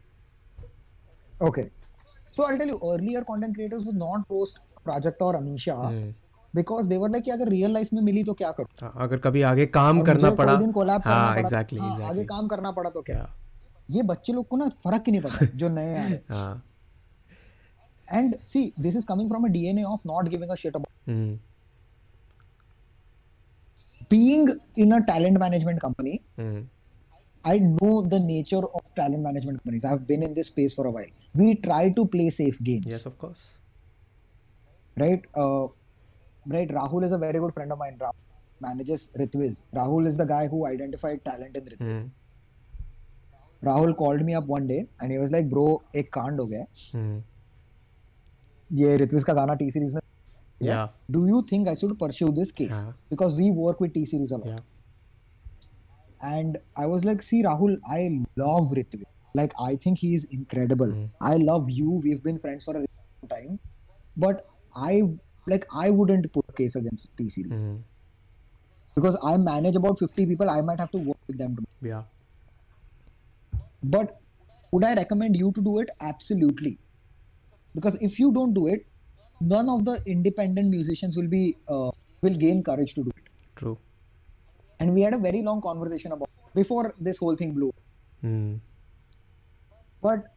Okay, 1.41 1.71
so 2.31 2.45
I'll 2.45 2.57
tell 2.57 2.69
you 2.69 2.79
earlier 2.83 3.23
content 3.25 3.57
creators 3.57 3.85
would 3.87 3.97
not 3.97 4.29
post 4.29 4.61
Prajakta 4.85 5.21
or 5.21 5.35
Anisha 5.35 5.75
mm. 5.75 6.15
Because 6.57 6.89
they're 6.89 7.11
like 7.11 7.29
अगर 7.33 7.49
real 7.49 7.73
life 7.73 7.89
में 7.93 8.03
मिली 8.03 8.25
तो 8.25 8.35
क्या 8.35 8.51
करो? 8.53 8.67
हाँ, 8.83 8.93
अगर 8.99 9.19
कभी 9.19 9.43
आगे 9.43 9.67
काम 9.79 10.01
करना 10.03 10.31
पड़ा 10.31 10.55
दिन 10.57 10.73
कोलैब 10.73 11.01
करना 11.01 11.15
हाँ, 11.15 11.31
पड़ा 11.31 11.41
एग्जैक्टली 11.41 11.81
हाँ, 11.81 12.05
आगे 12.05 12.25
काम 12.25 12.49
करना 12.49 12.71
पड़ा 12.71 12.91
तो 12.91 13.03
क्या? 13.03 13.27
ये 13.91 14.03
बच्चे 14.03 14.33
लोग 14.33 14.49
को 14.49 14.57
ना 14.57 14.69
फ़र्क 14.85 15.03
ही 15.07 15.13
नहीं 15.13 15.21
पड़ता 15.23 15.47
जो 15.59 15.69
नए 15.69 15.95
आए। 15.95 16.21
And 18.09 18.35
see 18.47 18.73
this 18.81 18.97
is 18.97 19.07
coming 19.07 19.29
from 19.31 19.45
a 19.45 19.49
DNA 19.49 19.83
of 19.83 20.01
not 20.07 20.29
giving 20.29 20.51
a 20.51 20.55
shit 20.55 20.77
about 20.77 21.39
being 24.11 24.51
in 24.79 24.93
a 24.93 24.99
talent 25.07 25.39
management 25.39 25.81
company 25.81 26.19
I 27.45 27.61
know 27.61 28.03
the 28.03 28.21
nature 28.23 28.65
of 28.75 28.93
talent 28.97 29.25
management 29.25 29.59
companies 29.59 29.87
I 29.87 29.93
have 29.93 30.01
been 30.09 30.23
in 30.23 30.33
this 30.33 30.47
space 30.47 30.75
for 30.77 30.87
a 30.87 30.91
while 30.91 31.11
we 31.37 31.55
try 31.63 31.91
to 31.91 32.05
play 32.15 32.31
safe 32.31 32.63
games 32.63 32.87
yes 32.87 33.07
of 33.07 33.17
course 33.17 33.51
right 34.97 35.27
right. 36.48 36.70
Rahul 36.70 37.06
is 37.06 37.12
a 37.12 37.18
very 37.18 37.40
good 37.40 37.54
friend 37.54 37.72
of 37.72 37.80
mine. 37.80 37.98
Rahul 38.02 38.14
manages 38.62 39.10
Ritviz. 39.20 39.66
Rahul 39.76 40.08
is 40.08 40.18
the 40.18 40.26
guy 40.26 40.48
who 40.48 40.66
identified 40.68 41.24
talent 41.26 41.58
in 41.58 41.64
Ritviz. 41.64 41.92
Hmm, 41.92 42.10
Rahul 43.64 43.96
called 43.96 44.26
me 44.30 44.34
up 44.34 44.46
one 44.46 44.68
day 44.68 44.80
and 45.00 45.12
he 45.12 45.20
was 45.24 45.32
like, 45.32 45.50
"Bro, 45.50 45.66
एक 45.96 46.10
कांड 46.14 46.40
हो 46.40 46.46
गया 46.48 46.60
है. 46.60 46.68
हम्म, 46.96 47.22
ये 48.82 48.96
ऋत्विज 48.98 49.24
का 49.24 49.34
गाना 49.34 49.54
T 49.62 49.70
series 49.72 49.96
ने 49.96 50.02
yeah 50.66 50.90
Do 51.14 51.22
you 51.28 51.38
think 51.52 51.70
I 51.70 51.74
should 51.78 51.94
pursue 52.02 52.28
this 52.40 52.52
case? 52.58 52.82
हाँ. 52.88 52.94
Because 53.14 53.38
we 53.38 53.46
work 53.60 53.80
with 53.84 53.94
T 53.94 54.06
series 54.10 54.32
a 54.32 54.38
lot. 54.42 54.50
yeah 54.50 54.60
And 56.32 56.58
I 56.78 56.86
was 56.86 57.06
like, 57.10 57.24
see, 57.28 57.44
Rahul, 57.46 57.72
I 57.94 58.02
love 58.42 58.74
Ritviz. 58.80 59.08
Like, 59.40 59.54
I 59.60 59.76
think 59.86 59.98
he 59.98 60.14
is 60.18 60.26
incredible. 60.36 60.92
Mm. 60.98 61.08
I 61.20 61.38
love 61.38 61.72
you. 61.78 61.96
We've 62.04 62.22
been 62.28 62.38
friends 62.44 62.68
for 62.70 62.76
a 62.76 62.82
long 62.82 63.30
time. 63.32 63.56
But 64.26 64.46
I 64.76 64.92
like 65.48 65.66
I 65.74 65.90
wouldn't 65.90 66.32
put 66.34 66.46
a 66.50 66.54
case 66.54 66.76
against 66.76 67.18
T 67.18 67.30
series. 67.30 67.64
Hmm, 67.64 67.84
because 68.96 69.18
I 69.24 69.38
manage 69.38 69.76
about 69.76 70.00
50 70.00 70.26
people. 70.26 70.50
I 70.50 70.62
might 70.62 70.80
have 70.80 70.92
to 70.92 70.98
work 70.98 71.18
with 71.28 71.38
them. 71.38 71.56
To, 71.56 71.64
yeah 71.82 72.04
but 73.84 74.18
would 74.74 74.84
I 74.84 74.94
recommend 74.96 75.36
you 75.36 75.52
to 75.52 75.62
do 75.62 75.80
it? 75.80 75.90
Absolutely. 76.02 76.78
Because 77.76 77.98
if 78.02 78.20
you 78.20 78.32
don't 78.32 78.54
do 78.54 78.68
it, 78.68 78.86
none 79.42 79.70
of 79.70 79.86
the 79.86 80.00
independent 80.06 80.70
musicians 80.70 81.18
will 81.18 81.28
be 81.28 81.58
uh, 81.68 81.92
will 82.22 82.36
gain 82.36 82.64
courage 82.64 82.94
to 82.96 83.04
do 83.04 83.10
it. 83.10 83.24
true 83.56 83.78
And 84.80 84.94
we 84.94 85.02
had 85.02 85.14
a 85.14 85.18
very 85.18 85.42
long 85.44 85.62
conversation 85.62 86.12
about 86.12 86.30
before 86.56 86.94
this 87.00 87.18
whole 87.18 87.36
thing 87.36 87.54
blew. 87.54 87.72
Hmm, 88.24 88.60
But 90.02 90.30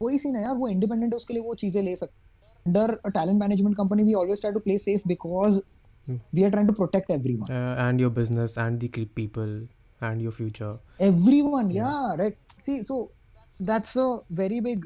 कोई 0.00 0.18
सी 0.18 0.32
ना 0.32 0.40
यार 0.40 0.56
वो 0.56 0.68
independent 0.68 1.12
है 1.12 1.16
उसके 1.16 1.34
लिए 1.34 1.42
वो 1.42 1.54
चीजें 1.54 1.82
ले 1.82 1.96
सकते 1.96 2.19
under 2.65 2.99
a 3.03 3.11
talent 3.11 3.39
management 3.39 3.75
company, 3.75 4.03
we 4.03 4.15
always 4.15 4.39
try 4.39 4.51
to 4.51 4.59
play 4.59 4.77
safe 4.77 5.01
because 5.05 5.63
hmm. 6.05 6.17
we 6.33 6.43
are 6.43 6.51
trying 6.51 6.67
to 6.67 6.73
protect 6.73 7.11
everyone 7.11 7.51
uh, 7.51 7.75
and 7.79 7.99
your 7.99 8.09
business 8.09 8.57
and 8.57 8.79
the 8.79 8.87
people 8.87 9.61
and 10.01 10.21
your 10.21 10.31
future. 10.31 10.77
Everyone, 10.99 11.71
yeah. 11.71 11.83
yeah 11.83 12.23
right. 12.23 12.33
See, 12.59 12.81
so 12.83 13.11
that's 13.59 13.95
a 13.95 14.19
very 14.29 14.59
big 14.59 14.85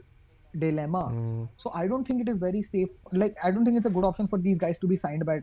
dilemma. 0.57 1.09
Mm. 1.11 1.49
So 1.57 1.71
I 1.73 1.87
don't 1.87 2.03
think 2.03 2.21
it 2.21 2.29
is 2.29 2.37
very 2.37 2.61
safe. 2.61 2.89
Like 3.11 3.35
I 3.43 3.51
don't 3.51 3.65
think 3.65 3.77
it's 3.77 3.85
a 3.85 3.89
good 3.89 4.05
option 4.05 4.27
for 4.27 4.37
these 4.37 4.57
guys 4.57 4.79
to 4.79 4.87
be 4.87 4.95
signed 4.95 5.25
by 5.25 5.39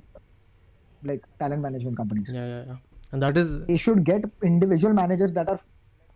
like 1.03 1.25
talent 1.39 1.63
management 1.63 1.97
companies. 1.97 2.31
Yeah, 2.33 2.47
yeah, 2.47 2.65
yeah. 2.67 2.77
And 3.13 3.23
that 3.23 3.37
is 3.37 3.67
they 3.67 3.77
should 3.77 4.05
get 4.05 4.25
individual 4.43 4.95
managers 4.95 5.33
that 5.35 5.49
are 5.49 5.61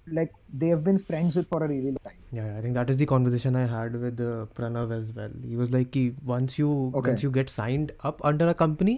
like 0.06 0.32
they 0.52 0.68
have 0.68 0.84
been 0.84 0.98
friends 0.98 1.36
with 1.36 1.48
for 1.48 1.64
a 1.64 1.68
really 1.68 1.90
long 1.96 2.04
time 2.04 2.22
Yeah, 2.32 2.56
I 2.58 2.60
think 2.60 2.74
that 2.74 2.90
is 2.90 2.96
the 2.96 3.06
conversation 3.06 3.56
I 3.56 3.66
had 3.66 3.94
with 4.00 4.20
uh, 4.20 4.46
Pranav 4.54 4.92
as 4.92 5.12
well. 5.12 5.30
He 5.44 5.56
was 5.56 5.70
like, 5.70 5.92
"Ki, 5.92 6.14
once 6.24 6.58
you 6.58 6.68
Okay. 6.94 7.10
once 7.10 7.22
you 7.22 7.30
get 7.30 7.48
signed 7.48 7.92
up 8.10 8.20
under 8.30 8.48
a 8.48 8.54
company, 8.62 8.96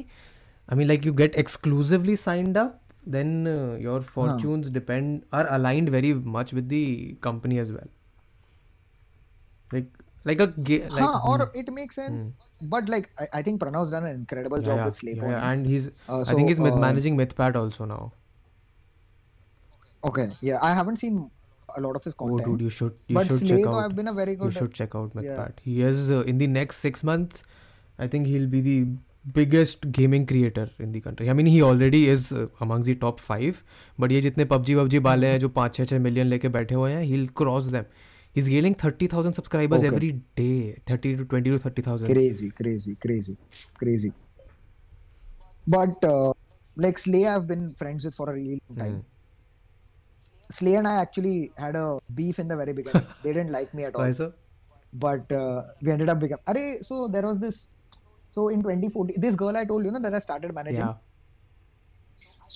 I 0.69 0.75
mean, 0.75 0.89
like 0.89 1.05
you 1.05 1.13
get 1.13 1.37
exclusively 1.45 2.17
signed 2.17 2.57
up, 2.57 2.81
then 3.07 3.47
uh, 3.47 3.77
your 3.87 4.01
fortunes 4.01 4.71
depend 4.71 5.25
are 5.33 5.47
aligned 5.59 5.91
very 5.91 6.15
much 6.39 6.53
with 6.53 6.69
the 6.69 7.17
company 7.29 7.59
as 7.59 7.71
well. 7.73 7.89
Like 9.73 9.87
like 10.25 10.41
a 10.41 10.47
ga- 10.49 10.89
like 10.89 11.05
huh, 11.05 11.21
or 11.27 11.51
it 11.55 11.71
makes 11.73 11.95
sense 11.97 12.25
but 12.63 12.89
like 12.89 13.11
I, 13.19 13.27
I 13.35 13.43
think 13.43 13.61
pranav's 13.61 13.91
done 13.91 14.05
an 14.05 14.15
incredible 14.15 14.61
yeah, 14.61 14.67
job 14.67 14.77
yeah, 14.79 14.85
with 14.87 14.97
Slay 14.97 15.15
yeah, 15.15 15.29
yeah, 15.29 15.51
and 15.51 15.67
he's 15.67 15.91
Uh, 16.09 16.25
I 16.27 16.35
think 16.35 16.49
he's 16.49 16.59
uh, 16.59 16.73
managing 16.87 17.17
MythPat 17.17 17.57
also 17.57 17.85
now. 17.85 18.13
Okay, 20.05 20.31
yeah, 20.41 20.59
I 20.63 20.75
haven't 20.75 20.97
seen 20.97 21.31
a 21.77 21.81
lot 21.81 21.97
of 21.97 22.05
his 22.05 22.15
content. 22.15 22.49
Oh, 22.49 22.53
dude, 22.53 22.61
you 22.63 22.71
should 22.71 22.95
you 23.09 23.17
but 23.17 23.27
should 23.27 23.41
Slay 23.41 23.49
check 23.49 23.67
out. 23.67 23.81
Have 23.83 23.97
been 23.97 24.09
a 24.09 24.13
very 24.13 24.37
good 24.37 24.47
you 24.47 24.51
should 24.53 24.73
check 24.73 24.95
out 24.95 25.15
MythPat. 25.15 25.25
Yeah. 25.25 25.65
He 25.65 25.81
has 25.81 26.11
uh, 26.11 26.23
in 26.23 26.39
the 26.39 26.47
next 26.47 26.77
six 26.79 27.03
months, 27.03 27.43
I 27.99 28.07
think 28.07 28.27
he'll 28.27 28.47
be 28.47 28.61
the 28.61 28.87
biggest 29.33 29.91
gaming 29.91 30.25
creator 30.27 30.71
in 30.79 30.93
the 30.93 31.01
country. 31.01 31.29
I 31.29 31.33
mean, 31.33 31.47
he 31.47 31.63
already 31.63 32.09
is 32.09 32.33
uh, 32.33 32.47
amongst 32.61 32.87
the 32.87 32.95
top 32.95 33.21
five. 33.21 33.63
But 33.99 34.13
ये 34.13 34.21
जितने 34.21 34.45
PUBG 34.53 34.77
PUBG 34.81 35.03
वाले 35.09 35.27
हैं 35.29 35.39
जो 35.39 35.49
पाँच 35.59 35.75
छः 35.75 35.85
छः 35.85 35.99
million 36.07 36.27
लेके 36.27 36.49
बैठे 36.59 36.75
हुए 36.75 36.93
हैं, 36.93 37.05
he'll 37.11 37.29
cross 37.43 37.69
them. 37.77 37.91
He's 38.33 38.49
gaining 38.55 38.75
thirty 38.75 39.09
thousand 39.09 39.35
subscribers 39.41 39.85
okay. 39.85 39.95
every 39.95 40.13
day, 40.37 40.81
thirty 40.87 41.17
to 41.17 41.25
twenty 41.25 41.51
to 41.51 41.59
thirty 41.59 41.83
thousand. 41.83 42.13
Crazy, 42.15 42.51
crazy, 42.63 42.95
crazy, 43.07 43.37
crazy. 43.83 44.13
But 45.67 46.05
uh, 46.05 46.33
like 46.77 46.99
Slay, 46.99 47.27
I've 47.27 47.47
been 47.47 47.75
friends 47.75 48.05
with 48.05 48.15
for 48.15 48.31
a 48.31 48.35
really 48.35 48.61
long 48.69 48.85
time. 48.87 48.99
Hmm 48.99 49.07
slay 50.51 50.75
and 50.81 50.89
i 50.89 50.97
actually 51.05 51.53
had 51.57 51.77
a 51.77 51.99
beef 52.19 52.39
in 52.39 52.49
the 52.53 52.57
very 52.57 52.73
beginning 52.79 53.07
they 53.23 53.33
didn't 53.33 53.53
like 53.59 53.73
me 53.75 53.85
at 53.89 53.95
all 53.95 54.03
Why 54.05 54.11
sir? 54.11 54.33
but 55.05 55.31
uh, 55.33 55.63
we 55.83 55.91
ended 55.95 56.09
up 56.09 56.19
becoming 56.21 56.45
Arey, 56.53 56.85
so 56.85 57.09
there 57.09 57.23
was 57.31 57.39
this 57.39 57.71
so 58.37 58.49
in 58.49 58.63
2014 58.63 59.21
this 59.21 59.35
girl 59.35 59.57
i 59.57 59.65
told 59.65 59.85
you 59.85 59.91
know 59.97 60.01
that 60.07 60.15
i 60.15 60.19
started 60.29 60.55
managing 60.55 60.81
Yeah. 60.81 60.95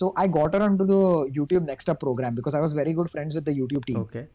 so 0.00 0.12
i 0.16 0.26
got 0.38 0.54
her 0.54 0.62
onto 0.68 0.84
the 0.92 1.02
youtube 1.38 1.64
next 1.72 1.88
up 1.92 2.00
program 2.06 2.34
because 2.34 2.54
i 2.54 2.60
was 2.66 2.72
very 2.72 2.92
good 2.98 3.10
friends 3.14 3.34
with 3.34 3.44
the 3.50 3.54
youtube 3.60 3.84
team 3.90 3.98
Okay. 4.04 4.26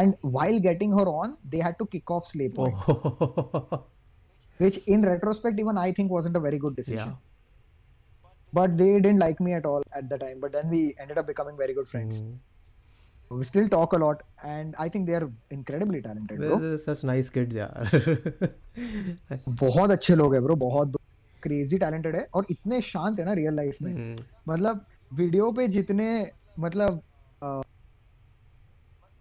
and 0.00 0.14
while 0.36 0.58
getting 0.68 0.90
her 0.98 1.06
on 1.20 1.36
they 1.54 1.58
had 1.66 1.78
to 1.80 1.86
kick 1.86 2.10
off 2.10 2.26
slay 2.26 2.48
Point, 2.48 2.74
Oh. 2.88 3.84
which 4.64 4.78
in 4.94 5.02
retrospect 5.02 5.58
even 5.64 5.78
i 5.78 5.90
think 5.92 6.10
wasn't 6.10 6.36
a 6.36 6.40
very 6.48 6.58
good 6.64 6.74
decision 6.80 7.08
yeah. 7.10 7.20
But 8.52 8.72
they 8.78 8.88
didn't 9.04 9.20
like 9.24 9.38
me 9.44 9.52
at 9.58 9.66
all 9.72 9.84
at 9.98 10.08
the 10.08 10.16
time 10.22 10.40
but 10.40 10.52
then 10.56 10.72
we 10.76 10.80
ended 11.04 11.18
up 11.20 11.28
becoming 11.28 11.60
very 11.64 11.76
good 11.80 11.88
friends 11.92 12.22
Mm. 12.22 13.38
we 13.40 13.44
still 13.48 13.68
talk 13.72 13.94
a 13.96 13.98
lot 14.00 14.22
and 14.54 14.74
i 14.84 14.86
think 14.94 15.06
they 15.10 15.14
are 15.18 15.26
incredibly 15.56 16.00
talented 16.06 16.40
bro 16.42 16.56
They're 16.64 16.80
such 16.82 17.04
nice 17.10 17.30
kids, 17.36 17.56
यार. 17.56 18.50
बहुत 19.62 19.90
अच्छे 19.90 20.14
लोग 20.14 20.34
हैं 20.34 20.42
bro 20.44 20.56
बहुत 20.64 20.96
crazy 21.42 21.78
talented 21.84 22.16
है 22.16 22.26
और 22.34 22.46
इतने 22.50 22.80
शांत 22.90 23.18
है 23.20 23.24
ना 23.26 23.32
रियल 23.40 23.54
लाइफ 23.60 23.78
में 23.82 23.92
Hmm. 23.94 24.20
मतलब 24.48 24.84
वीडियो 25.22 25.50
पे 25.60 25.66
जितने 25.78 26.10
मतलब 26.66 27.00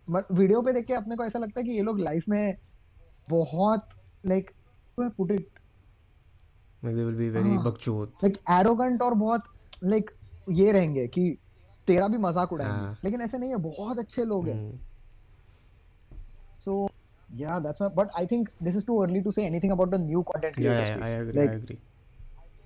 वीडियो 0.08 0.62
पे 0.62 0.72
देख 0.74 0.86
के 0.86 0.94
अपने 0.94 1.16
को 1.16 1.26
ऐसा 1.26 1.40
लगता 1.40 1.60
है 1.60 1.66
कि 1.68 1.74
ये 1.76 1.82
लोग 1.90 1.99
लाइफ 1.99 2.28
में 2.30 2.56
बहुत 3.30 3.90
like 4.26 4.52
put 4.99 5.32
it 5.32 5.48
Like 6.84 6.95
they 6.95 7.06
will 7.06 7.18
be 7.18 7.30
very 7.30 7.56
हाँ. 7.56 7.64
बकचोद. 7.66 8.12
लाइक 8.24 8.38
एरोगेंट 8.60 9.02
और 9.02 9.14
बहुत 9.16 9.44
लाइक 9.84 10.12
ये 10.49 10.72
रहेंगे 10.72 11.08
कि 11.08 11.38
तेरा 11.88 12.08
भी 12.08 12.18
मज़ाक 12.18 12.53
उड़ाएँगे 12.53 12.86
हाँ. 12.86 12.98
लेकिन 13.03 13.22
ऐसे 13.22 13.38
नहीं 13.38 13.49
है 13.49 13.58
बहुत 13.68 13.99
अच्छे 13.99 14.26
लोग 14.26 14.48
हैं 14.49 14.60
Hmm. 14.62 14.80
So 16.64 16.74
yeah, 17.41 17.60
that's 17.60 17.82
my. 17.82 17.88
But 17.99 18.12
I 18.18 18.26
think 18.32 18.49
this 18.66 18.76
is 18.76 18.84
too 18.84 18.98
early 19.03 19.22
to 19.28 19.32
say 19.32 19.45
anything 19.45 19.72
about 19.72 19.91
the 19.91 19.99
new 19.99 20.24
content 20.24 20.58
Yeah, 20.58 20.76
creator 20.76 20.90
yeah, 20.90 21.06
I 21.06 21.10
agree. 21.22 21.40
Like 21.40 21.49
I 21.49 21.53
agree. 21.53 21.78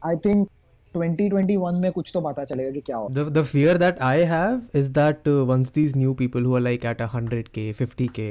I 0.04 0.16
think 0.26 0.50
2021 0.96 1.80
में 1.82 1.92
कुछ 1.92 2.12
तो 2.14 2.22
पता 2.22 2.44
चलेगा 2.46 2.72
कि 2.72 2.82
क्या 2.90 3.32
the 3.38 3.44
fear 3.54 3.78
that 3.84 4.02
I 4.02 4.18
have 4.32 4.60
is 4.82 4.92
that 4.98 5.28
uh, 5.28 5.46
once 5.54 5.72
these 5.78 5.96
new 5.96 6.14
people 6.14 6.42
who 6.42 6.56
are 6.56 6.64
like 6.68 6.86
at 6.92 7.02
100k, 7.08 7.66
50k, 7.82 8.28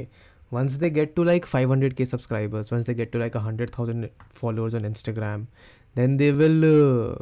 once 0.51 0.77
they 0.77 0.89
get 0.89 1.15
to 1.15 1.23
like 1.23 1.45
500k 1.45 2.07
subscribers 2.07 2.71
once 2.71 2.85
they 2.85 2.93
get 2.93 3.11
to 3.11 3.17
like 3.17 3.35
100000 3.35 4.09
followers 4.29 4.73
on 4.73 4.81
instagram 4.81 5.47
then 5.95 6.17
they 6.17 6.31
will 6.31 6.65
uh, 6.65 7.15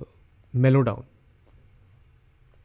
mellow 0.53 0.83
down. 0.83 1.03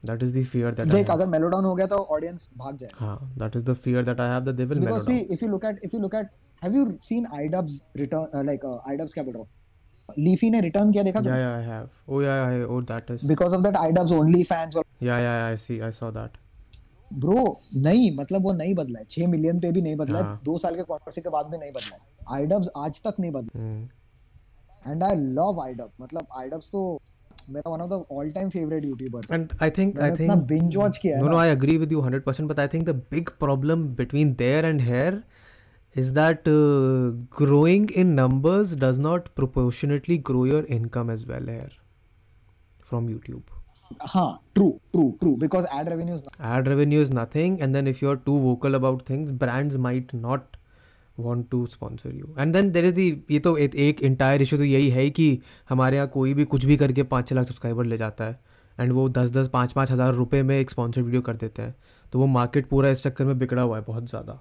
That 0.05 0.23
is 0.23 0.33
the 0.33 0.43
fear 0.45 0.71
that 0.73 0.89
देख 0.89 1.11
अगर 1.11 1.27
mellow 1.27 1.51
down 1.51 1.65
हो 1.65 1.75
गया 1.77 1.89
audience 2.17 2.49
भाग 2.59 2.77
जाएगा। 2.77 3.19
that 3.37 3.57
is 3.57 3.65
the 3.65 3.75
fear 3.75 4.03
that 4.03 4.21
I 4.21 4.29
have 4.33 4.45
that 4.45 4.57
they 4.57 4.65
will 4.65 4.81
because 4.81 4.85
mellow 4.85 5.05
see 5.05 5.19
down. 5.19 5.33
if 5.33 5.43
you 5.43 5.49
look 5.49 5.65
at 5.65 5.79
if 5.83 5.93
you 5.93 6.01
look 6.01 6.15
at 6.15 6.31
have 6.63 6.75
you 6.75 6.99
seen 7.01 7.27
Idubbbz 7.27 7.85
return 7.95 8.29
uh, 8.35 8.43
like 8.43 8.65
uh, 8.65 8.79
Idubbbz 8.93 9.15
क्या 9.15 9.25
बोल 9.25 9.47
leafy 10.19 10.51
ने 10.51 10.61
return 10.61 10.93
किया 10.93 11.05
yeah 11.05 11.37
yeah 11.37 11.57
I 11.57 11.63
have. 11.63 11.89
Oh 12.09 12.21
yeah 12.21 12.51
yeah 12.51 12.65
oh 12.65 12.81
that 12.81 13.11
is. 13.11 13.23
Because 13.23 13.53
of 13.53 13.63
that 13.63 13.75
Idubbbz 13.75 14.13
only 14.13 14.45
fans 14.45 14.77
were 14.77 14.85
yeah 15.01 15.19
yeah 15.19 15.47
I 15.47 15.57
see 15.57 15.83
I 15.83 15.91
saw 15.91 16.11
that. 16.11 16.39
Bro 17.13 17.61
नहीं 17.75 18.17
मतलब 18.17 18.43
वो 18.43 18.53
नहीं 18.53 18.75
बदला 18.75 18.99
है। 18.99 19.05
छह 19.11 19.29
मिलियन 19.29 19.61
पे 19.61 19.73
भी 19.73 19.83
नहीं 19.83 19.97
बदला 19.97 20.19
है। 20.19 20.39
दो 20.45 20.59
साल 20.59 20.75
के 20.75 20.83
कॉन्ट्रेसी 20.83 21.21
के 21.21 21.29
बाद 21.29 21.47
भी 21.47 21.59
नहीं 21.59 21.71
बदला 21.71 21.95
है। 21.95 22.01
आईडब 22.39 22.71
आज 22.77 23.03
तक 23.07 23.15
नहीं 23.21 23.31
बदला। 23.31 24.93
एंड 24.93 25.03
आई 25.03 25.15
लव 25.15 25.61
आईडब 25.63 25.91
मतलब 26.01 26.27
आईडब 26.39 26.61
तो 26.73 27.01
but 27.51 27.67
I 29.61 29.71
think 29.71 29.99
the 32.89 33.03
big 33.11 33.29
problem 33.41 33.89
between 33.97 34.35
there 34.35 34.65
and 34.65 34.81
here 34.81 35.23
is 35.97 36.13
that 36.15 36.43
growing 37.39 37.91
in 37.91 38.07
numbers 38.15 38.77
does 38.77 39.01
not 39.01 39.29
proportionately 39.37 40.19
grow 40.19 40.47
your 40.47 40.65
income 40.65 41.11
as 41.11 41.29
well 41.29 41.49
here 41.49 41.79
from 42.89 43.11
YouTube 43.11 43.43
हाँ 44.03 44.43
true 44.55 44.69
true 44.93 45.11
true 45.21 45.35
because 45.37 45.67
ad 45.75 45.89
revenues 45.89 46.23
Ad 46.51 46.69
revenue 46.69 47.03
is 47.03 47.11
nothing, 47.11 47.61
and 47.63 47.75
then 47.75 47.87
if 47.87 48.03
you're 48.03 48.17
too 48.17 48.39
vocal 48.41 48.75
about 48.75 49.03
things, 49.03 49.33
brands 49.33 49.79
might 49.79 50.15
not 50.15 50.57
want 51.19 51.51
to 51.51 51.67
sponsor 51.67 52.11
you. 52.11 52.35
And 52.37 52.55
then 52.55 52.73
there 52.73 52.85
is 52.85 52.93
the 52.93 53.07
ये 53.31 53.39
तो 53.39 53.57
एक, 53.57 53.75
एक 53.75 54.01
entire 54.01 54.41
issue 54.41 54.59
तो 54.59 54.65
यही 54.65 54.91
है 54.91 55.11
कि 55.11 55.39
हमारे 55.69 55.97
यहाँ 55.97 56.09
कोई 56.09 56.35
भी 56.35 56.45
कुछ 56.45 56.65
भी 56.65 56.77
करके 56.77 57.03
पाँच 57.03 57.29
छः 57.29 57.37
लाख 57.37 57.47
सब्सक्राइबर 57.47 57.85
ले 57.85 57.97
जाता 57.97 58.25
है 58.25 58.41
एंड 58.81 58.93
वो 58.93 59.09
दस 59.09 59.31
दस 59.31 59.49
पाँच 59.49 59.73
पाँच 59.73 59.91
हज़ार 59.91 60.15
रुपये 60.15 60.43
में 60.43 60.59
एक 60.61 60.71
स्पॉन्सर 60.71 61.03
वीडियो 61.03 61.23
कर 61.23 61.37
देते 61.37 61.63
हैं 61.63 61.75
तो 62.13 62.19
वो 62.19 62.27
मार्केट 62.27 62.69
पूरा 62.69 62.89
इस 62.89 63.03
चक्कर 63.03 63.25
में 63.25 63.39
बिगड़ा 63.39 63.63
हुआ 63.63 63.79
है 63.79 63.85
बहुत 63.85 64.09
ज़्यादा 64.09 64.41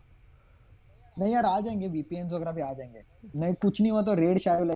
नहीं 1.20 1.34
यार 1.34 1.46
आ 1.46 1.60
जाएँगे 1.60 1.88
वीपीएन्स 1.88 2.34
वगैरह 2.34 2.52
भी 2.52 2.62
आ 2.62 2.74
जाएँगे 2.74 3.02
नहीं 3.40 3.54
कुछ 3.54 3.82
नहीं 3.82 3.92
हुआ 3.92 4.02
तो 4.02 4.14
रेड 4.14 4.40
हाँ 4.48 4.74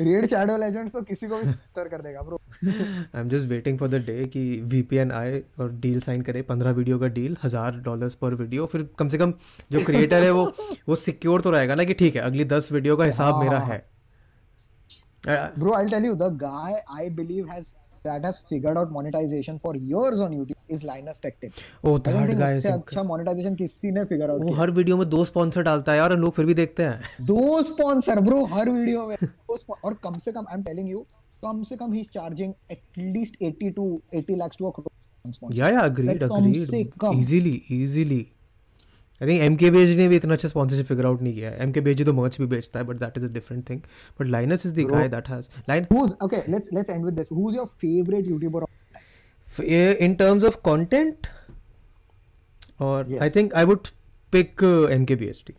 रेड 0.00 0.26
शैडो 0.26 0.56
लेजेंड्स 0.56 0.92
तो 0.92 1.00
किसी 1.02 1.26
को 1.28 1.36
भी 1.36 1.52
तर 1.76 1.88
कर 1.88 2.02
देगा 2.02 2.22
bro 2.22 2.40
I 2.64 3.20
am 3.20 3.28
just 3.28 3.48
waiting 3.48 3.78
for 3.78 3.88
the 3.88 3.94
day 4.06 4.24
कि 4.32 4.44
वीपीएन 4.74 5.12
आए 5.12 5.42
और 5.60 5.72
डील 5.80 6.00
साइन 6.00 6.22
करे 6.22 6.42
पंद्रह 6.52 6.70
वीडियो 6.80 6.98
का 6.98 7.06
डील 7.18 7.36
हज़ार 7.44 7.76
डॉलर्स 7.88 8.14
पर 8.22 8.34
वीडियो 8.34 8.66
फिर 8.72 8.88
कम 8.98 9.08
से 9.08 9.18
कम 9.18 9.32
जो 9.72 9.84
क्रिएटर 9.84 10.22
है 10.22 10.30
वो 10.30 10.44
वो 10.88 10.96
सिक्योर 10.96 11.40
तो 11.40 11.50
रहेगा 11.50 11.74
ना 11.74 11.84
कि 11.84 11.94
ठीक 12.02 12.16
है 12.16 12.22
अगली 12.22 12.44
दस 12.54 12.72
वीडियो 12.72 12.96
का 12.96 13.04
हिसाब 13.04 13.40
मेरा 13.42 13.58
है। 13.58 13.78
अ- 15.28 15.36
Bro, 15.60 15.72
I'll 15.76 15.88
tell 15.92 16.04
you, 16.08 16.14
the 16.24 16.30
guy 16.42 16.72
I 17.00 17.04
believe 17.20 17.48
has 17.54 17.74
that 18.02 18.24
has 18.24 18.40
figured 18.42 18.76
out 18.76 18.90
monetization 18.90 19.58
for 19.58 19.74
years 19.76 20.20
on 20.20 20.32
YouTube 20.32 20.56
is 20.68 20.84
Linus 20.84 21.18
Tech 21.18 21.40
Tips. 21.40 21.70
Oh, 21.82 21.98
that 21.98 22.32
guy 22.38 22.52
is 22.52 22.66
अच्छा 22.66 23.04
monetization 23.04 23.56
किसी 23.56 23.92
ने 23.92 24.04
figure 24.06 24.30
out 24.30 24.42
वो 24.42 24.54
हर 24.54 24.70
वीडियो 24.72 24.96
में 24.96 25.08
दो 25.10 25.24
स्पॉन्सर 25.24 25.62
डालता 25.62 25.92
है 25.92 25.98
यार 25.98 26.10
और 26.10 26.18
लोग 26.18 26.34
फिर 26.34 26.46
भी 26.46 26.54
देखते 26.54 26.82
हैं 26.82 27.26
दो 27.26 27.62
स्पॉन्सर 27.62 28.20
ब्रो 28.20 28.44
हर 28.54 28.70
वीडियो 28.70 29.06
में 29.06 29.16
और 29.84 29.98
कम 30.04 30.18
से 30.18 30.32
कम 30.32 30.46
आई 30.50 30.56
एम 30.56 30.62
टेलिंग 30.64 30.88
यू 30.90 31.06
कम 31.42 31.62
से 31.62 31.76
कम 31.76 31.92
he 31.92 32.00
is 32.00 32.08
charging 32.14 32.54
at least 32.72 33.42
80 33.42 33.74
to 33.74 33.90
80 34.16 34.38
lakhs 34.38 34.58
to 34.58 34.68
a 34.68 34.72
crore 34.78 35.54
या 35.54 35.68
या 35.68 35.80
agreed 35.80 36.22
agreed 36.22 37.14
easily 37.14 37.62
easily 37.72 38.26
I 39.22 39.28
think 39.28 39.42
M 39.42 39.56
K 39.56 39.70
beige 39.70 39.96
ने 39.98 40.08
भी 40.08 40.16
इतना 40.16 40.34
अच्छा 40.34 40.48
स्पॉन्सरशिप 40.48 40.86
फिगर 40.86 41.06
आउट 41.06 41.22
नहीं 41.22 41.34
किया 41.34 41.50
है 41.50 41.62
एम 41.62 41.72
के 41.72 41.80
बेज 41.88 42.04
तो 42.06 42.12
मर्च 42.12 42.38
भी 42.40 42.46
बेचता 42.46 42.78
है 42.78 42.84
but 42.86 42.96
that 42.96 43.16
is 43.18 43.24
a 43.24 43.28
different 43.32 43.68
thing 43.70 43.80
but 44.20 44.26
Linus 44.26 44.66
is 44.66 44.74
the. 44.74 44.86
Guy 44.90 45.08
that 45.08 45.28
has 45.28 45.48
line 45.68 45.86
who's 45.92 46.14
okay 46.26 46.42
let's 46.56 46.74
let's 46.78 46.94
end 46.96 47.08
with 47.08 47.16
this 47.20 47.32
who's 47.38 47.56
your 47.60 47.66
favorite 47.86 48.30
YouTuber 48.32 48.62
of 48.62 49.64
in 50.08 50.14
terms 50.22 50.44
of 50.50 50.56
content 50.70 51.26
or 52.88 52.96
i 53.04 53.14
Yes. 53.14 53.32
think 53.36 53.54
i 53.60 53.64
would 53.68 53.88
pick 54.34 54.62
uh, 54.66 54.74
mkbhd 54.96 55.54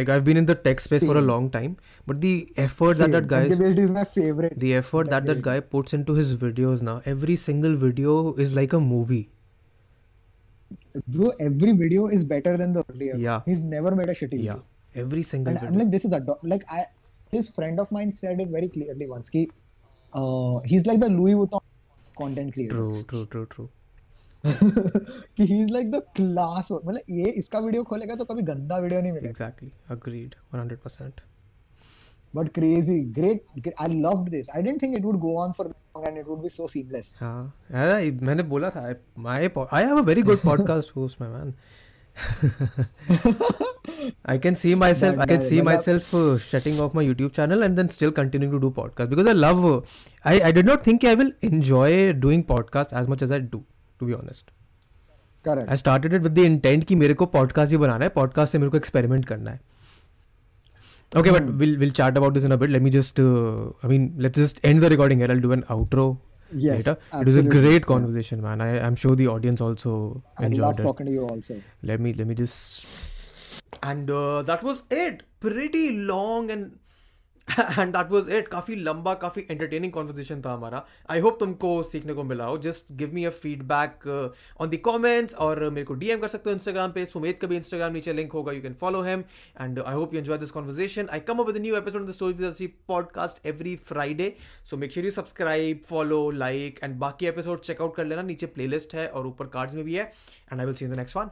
like 0.00 0.10
i've 0.14 0.24
been 0.26 0.40
in 0.40 0.48
the 0.50 0.56
tech 0.66 0.82
space 0.86 1.04
for 1.10 1.16
a 1.20 1.22
long 1.28 1.46
time 1.54 1.76
but 2.10 2.20
the 2.24 2.32
effort 2.64 2.98
that 3.02 3.14
that 3.16 3.26
guy 3.32 3.40
MKBHD 3.48 3.84
is 3.86 3.90
my 3.96 4.04
favorite 4.16 4.58
the 4.64 4.72
effort 4.80 5.10
that 5.14 5.26
that 5.30 5.40
guy 5.46 5.56
puts 5.76 5.96
into 5.98 6.14
his 6.18 6.34
videos 6.42 6.82
now 6.90 6.94
every 7.14 7.36
single 7.44 7.74
video 7.86 8.16
is 8.46 8.54
like 8.60 8.76
a 8.78 8.80
movie 8.86 9.22
bro 11.15 11.31
every 11.47 11.73
video 11.83 12.07
is 12.17 12.23
better 12.33 12.57
than 12.61 12.73
the 12.77 12.83
earlier 12.91 13.15
Yeah. 13.27 13.41
he's 13.45 13.61
never 13.75 13.91
made 14.01 14.09
a 14.09 14.15
shitty 14.19 14.37
video 14.39 14.55
yeah 14.57 15.01
every 15.03 15.23
single 15.31 15.51
and 15.51 15.59
I'm 15.59 15.65
video 15.65 15.79
like, 15.83 15.91
this 15.95 16.05
is 16.05 16.13
a 16.13 16.19
do- 16.19 16.41
like 16.53 16.65
I 16.77 16.85
his 17.31 17.49
friend 17.59 17.79
of 17.83 17.91
mine 17.91 18.11
said 18.11 18.39
it 18.39 18.49
very 18.49 18.67
clearly 18.75 19.05
once. 19.07 19.29
Ki, 19.29 19.49
uh, 20.13 20.59
he's 20.71 20.85
like 20.85 20.99
the 21.01 21.09
Louis 21.09 21.33
Vuitton 21.39 21.61
content 22.17 22.53
creator. 22.53 22.73
true 22.75 23.03
true 23.09 23.25
true 23.33 23.45
true 23.55 23.69
कि 25.37 25.45
he's 25.51 25.69
like 25.75 25.89
the 25.95 26.01
class 26.19 26.71
मतलब 26.71 27.01
ये 27.19 27.29
इसका 27.41 27.59
video 27.59 27.83
खोलेगा 27.91 28.15
तो 28.15 28.25
कभी 28.25 28.41
गंदा 28.51 28.77
video 28.85 29.01
नहीं 29.01 29.11
मिलेगा 29.11 29.31
exactly 29.35 29.69
agreed 29.95 30.35
100% 30.55 31.23
but 32.37 32.53
crazy 32.57 32.97
great, 33.17 33.43
great 33.61 33.75
I 33.79 33.87
loved 34.07 34.31
this 34.31 34.49
I 34.55 34.61
didn't 34.61 34.79
think 34.85 34.97
it 34.97 35.03
would 35.09 35.19
go 35.27 35.35
on 35.43 35.53
for 35.59 35.65
long 35.65 35.75
and 35.94 36.16
it 36.16 36.26
would 36.26 36.42
be 36.42 36.48
so 36.48 36.66
seamless 36.66 37.14
हाँ 37.20 37.54
यार 37.72 38.12
मैंने 38.22 38.42
बोला 38.42 38.70
था 38.70 38.94
my 39.18 39.38
I 39.72 39.82
have 39.88 40.00
a 40.00 40.06
very 40.10 40.22
good 40.22 40.40
podcast 40.50 40.92
host 40.98 41.20
my 41.22 41.28
man 41.28 41.54
I 44.26 44.38
can 44.38 44.56
see 44.60 44.74
myself. 44.74 45.18
I 45.18 45.26
can 45.26 45.42
see 45.42 45.60
मतलब- 45.60 45.64
myself 45.64 46.08
uh, 46.14 46.38
shutting 46.38 46.80
off 46.80 46.94
my 46.94 47.04
YouTube 47.08 47.32
channel 47.32 47.62
and 47.62 47.78
then 47.78 47.88
still 47.88 48.12
continuing 48.12 48.52
to 48.52 48.60
do 48.60 48.70
podcast 48.80 49.08
because 49.08 49.28
I 49.28 49.32
love. 49.32 49.64
Uh, 49.64 49.80
I 50.24 50.34
I 50.48 50.52
did 50.58 50.68
not 50.70 50.84
think 50.88 51.04
I 51.04 51.14
will 51.20 51.32
enjoy 51.52 52.12
doing 52.24 52.44
podcast 52.50 52.92
as 52.92 53.08
much 53.12 53.24
as 53.26 53.32
I 53.32 53.38
do. 53.38 53.62
To 54.00 54.08
be 54.10 54.14
honest, 54.14 54.52
correct 55.48 55.70
I 55.70 55.78
started 55.82 56.16
it 56.18 56.22
with 56.22 56.34
the 56.34 56.46
intent 56.50 56.84
कि 56.84 56.94
मेरे 56.94 57.14
को 57.14 57.30
podcast 57.36 57.68
ही 57.68 57.76
बनाना 57.76 58.04
है. 58.04 58.12
Podcast 58.14 58.46
से 58.46 58.58
मेरे 58.58 58.70
को 58.70 58.78
experiment 58.78 59.26
करना 59.26 59.50
है. 59.50 59.60
Okay, 61.14 61.30
but 61.30 61.44
we'll 61.60 61.78
we'll 61.78 61.90
chat 61.90 62.16
about 62.16 62.32
this 62.34 62.44
in 62.44 62.52
a 62.52 62.56
bit. 62.56 62.70
Let 62.70 62.82
me 62.82 62.90
just. 62.90 63.18
Uh, 63.20 63.70
I 63.82 63.86
mean, 63.86 64.14
let's 64.16 64.38
just 64.38 64.60
end 64.64 64.82
the 64.82 64.88
recording 64.88 65.18
here. 65.18 65.30
I'll 65.30 65.40
do 65.40 65.52
an 65.52 65.62
outro 65.64 66.18
yes 66.54 66.86
later. 66.86 66.96
It 67.20 67.24
was 67.24 67.36
a 67.36 67.40
absolutely. 67.40 67.60
great 67.60 67.84
Yeah. 67.90 67.90
conversation, 67.92 68.40
man. 68.42 68.60
I 68.60 68.70
I'm 68.86 68.96
sure 68.96 69.14
the 69.16 69.28
audience 69.28 69.60
also 69.60 70.22
I 70.38 70.46
enjoyed 70.46 70.60
love 70.62 70.80
it. 70.80 70.82
talking 70.88 71.06
to 71.06 71.12
you 71.12 71.26
also 71.26 71.60
let 71.82 72.00
me 72.00 72.12
let 72.14 72.26
me 72.26 72.34
just 72.34 72.86
and 73.82 74.10
uh, 74.10 74.42
that 74.42 74.62
was 74.62 74.84
it 74.90 75.22
pretty 75.40 75.98
long 76.12 76.50
and 76.50 76.78
and 77.48 77.92
that 77.92 78.10
was 78.10 78.30
it 78.30 78.48
काफ़ी 78.48 78.74
लंबा, 78.76 79.14
काफ़ी 79.14 79.42
entertaining 79.50 79.92
conversation 79.92 80.42
था 80.42 80.52
हमारा। 80.52 80.84
I 81.10 81.20
hope 81.20 81.38
तुमको 81.40 81.82
सीखने 81.82 82.14
को 82.14 82.22
मिला 82.24 82.44
हो। 82.44 82.58
Just 82.58 82.92
give 82.92 83.14
me 83.14 83.24
a 83.24 83.30
feedback 83.30 84.06
on 84.60 84.70
the 84.70 84.76
comments 84.84 85.34
और 85.34 85.68
मेरे 85.70 85.84
को 85.84 85.94
डीएम 85.94 86.20
कर 86.20 86.28
सकते 86.28 86.50
हो 86.50 86.54
इंस्टाग्राम 86.54 86.92
पे। 86.92 87.04
सुमेत 87.06 87.40
का 87.40 87.48
भी 87.48 87.56
इंस्टाग्राम 87.56 87.92
नीचे 87.92 88.12
लिंक 88.12 88.32
होगा। 88.32 88.52
You 88.52 88.62
can 88.62 88.74
follow 88.80 89.02
him 89.02 89.24
and 89.60 89.80
I 89.80 89.94
hope 89.94 90.14
you 90.14 90.20
enjoy 90.20 90.38
this 90.38 90.50
conversation 90.50 91.08
I 91.12 91.20
come 91.20 91.38
up 91.38 91.46
with 91.46 91.56
new 91.62 91.76
episode 91.76 92.08
the 92.08 92.12
story 92.12 92.66
podcast 92.88 93.46
every 93.46 93.76
Friday 93.76 94.34
so 94.70 94.76
make 94.76 94.92
sure 94.92 95.06
you 95.06 95.12
subscribe 95.12 95.80
follow 95.88 96.30
like 96.30 96.80
and 96.82 96.98
बाकी 96.98 97.26
episode 97.26 97.60
check out 97.60 97.96
कर 97.96 98.04
लेना। 98.04 98.22
नीचे 98.22 98.46
playlist 98.46 98.94
है 98.94 99.08
और 99.08 99.26
ऊपर 99.26 99.46
cards 99.46 99.74
में 99.74 99.84
भी 99.84 99.94
है। 99.94 100.04
And 100.52 100.60
I 100.60 100.66
will 100.66 100.74
see 100.74 100.86
the 100.86 100.94
next 100.94 101.16
one 101.16 101.26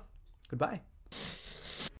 goodbye 0.59 0.81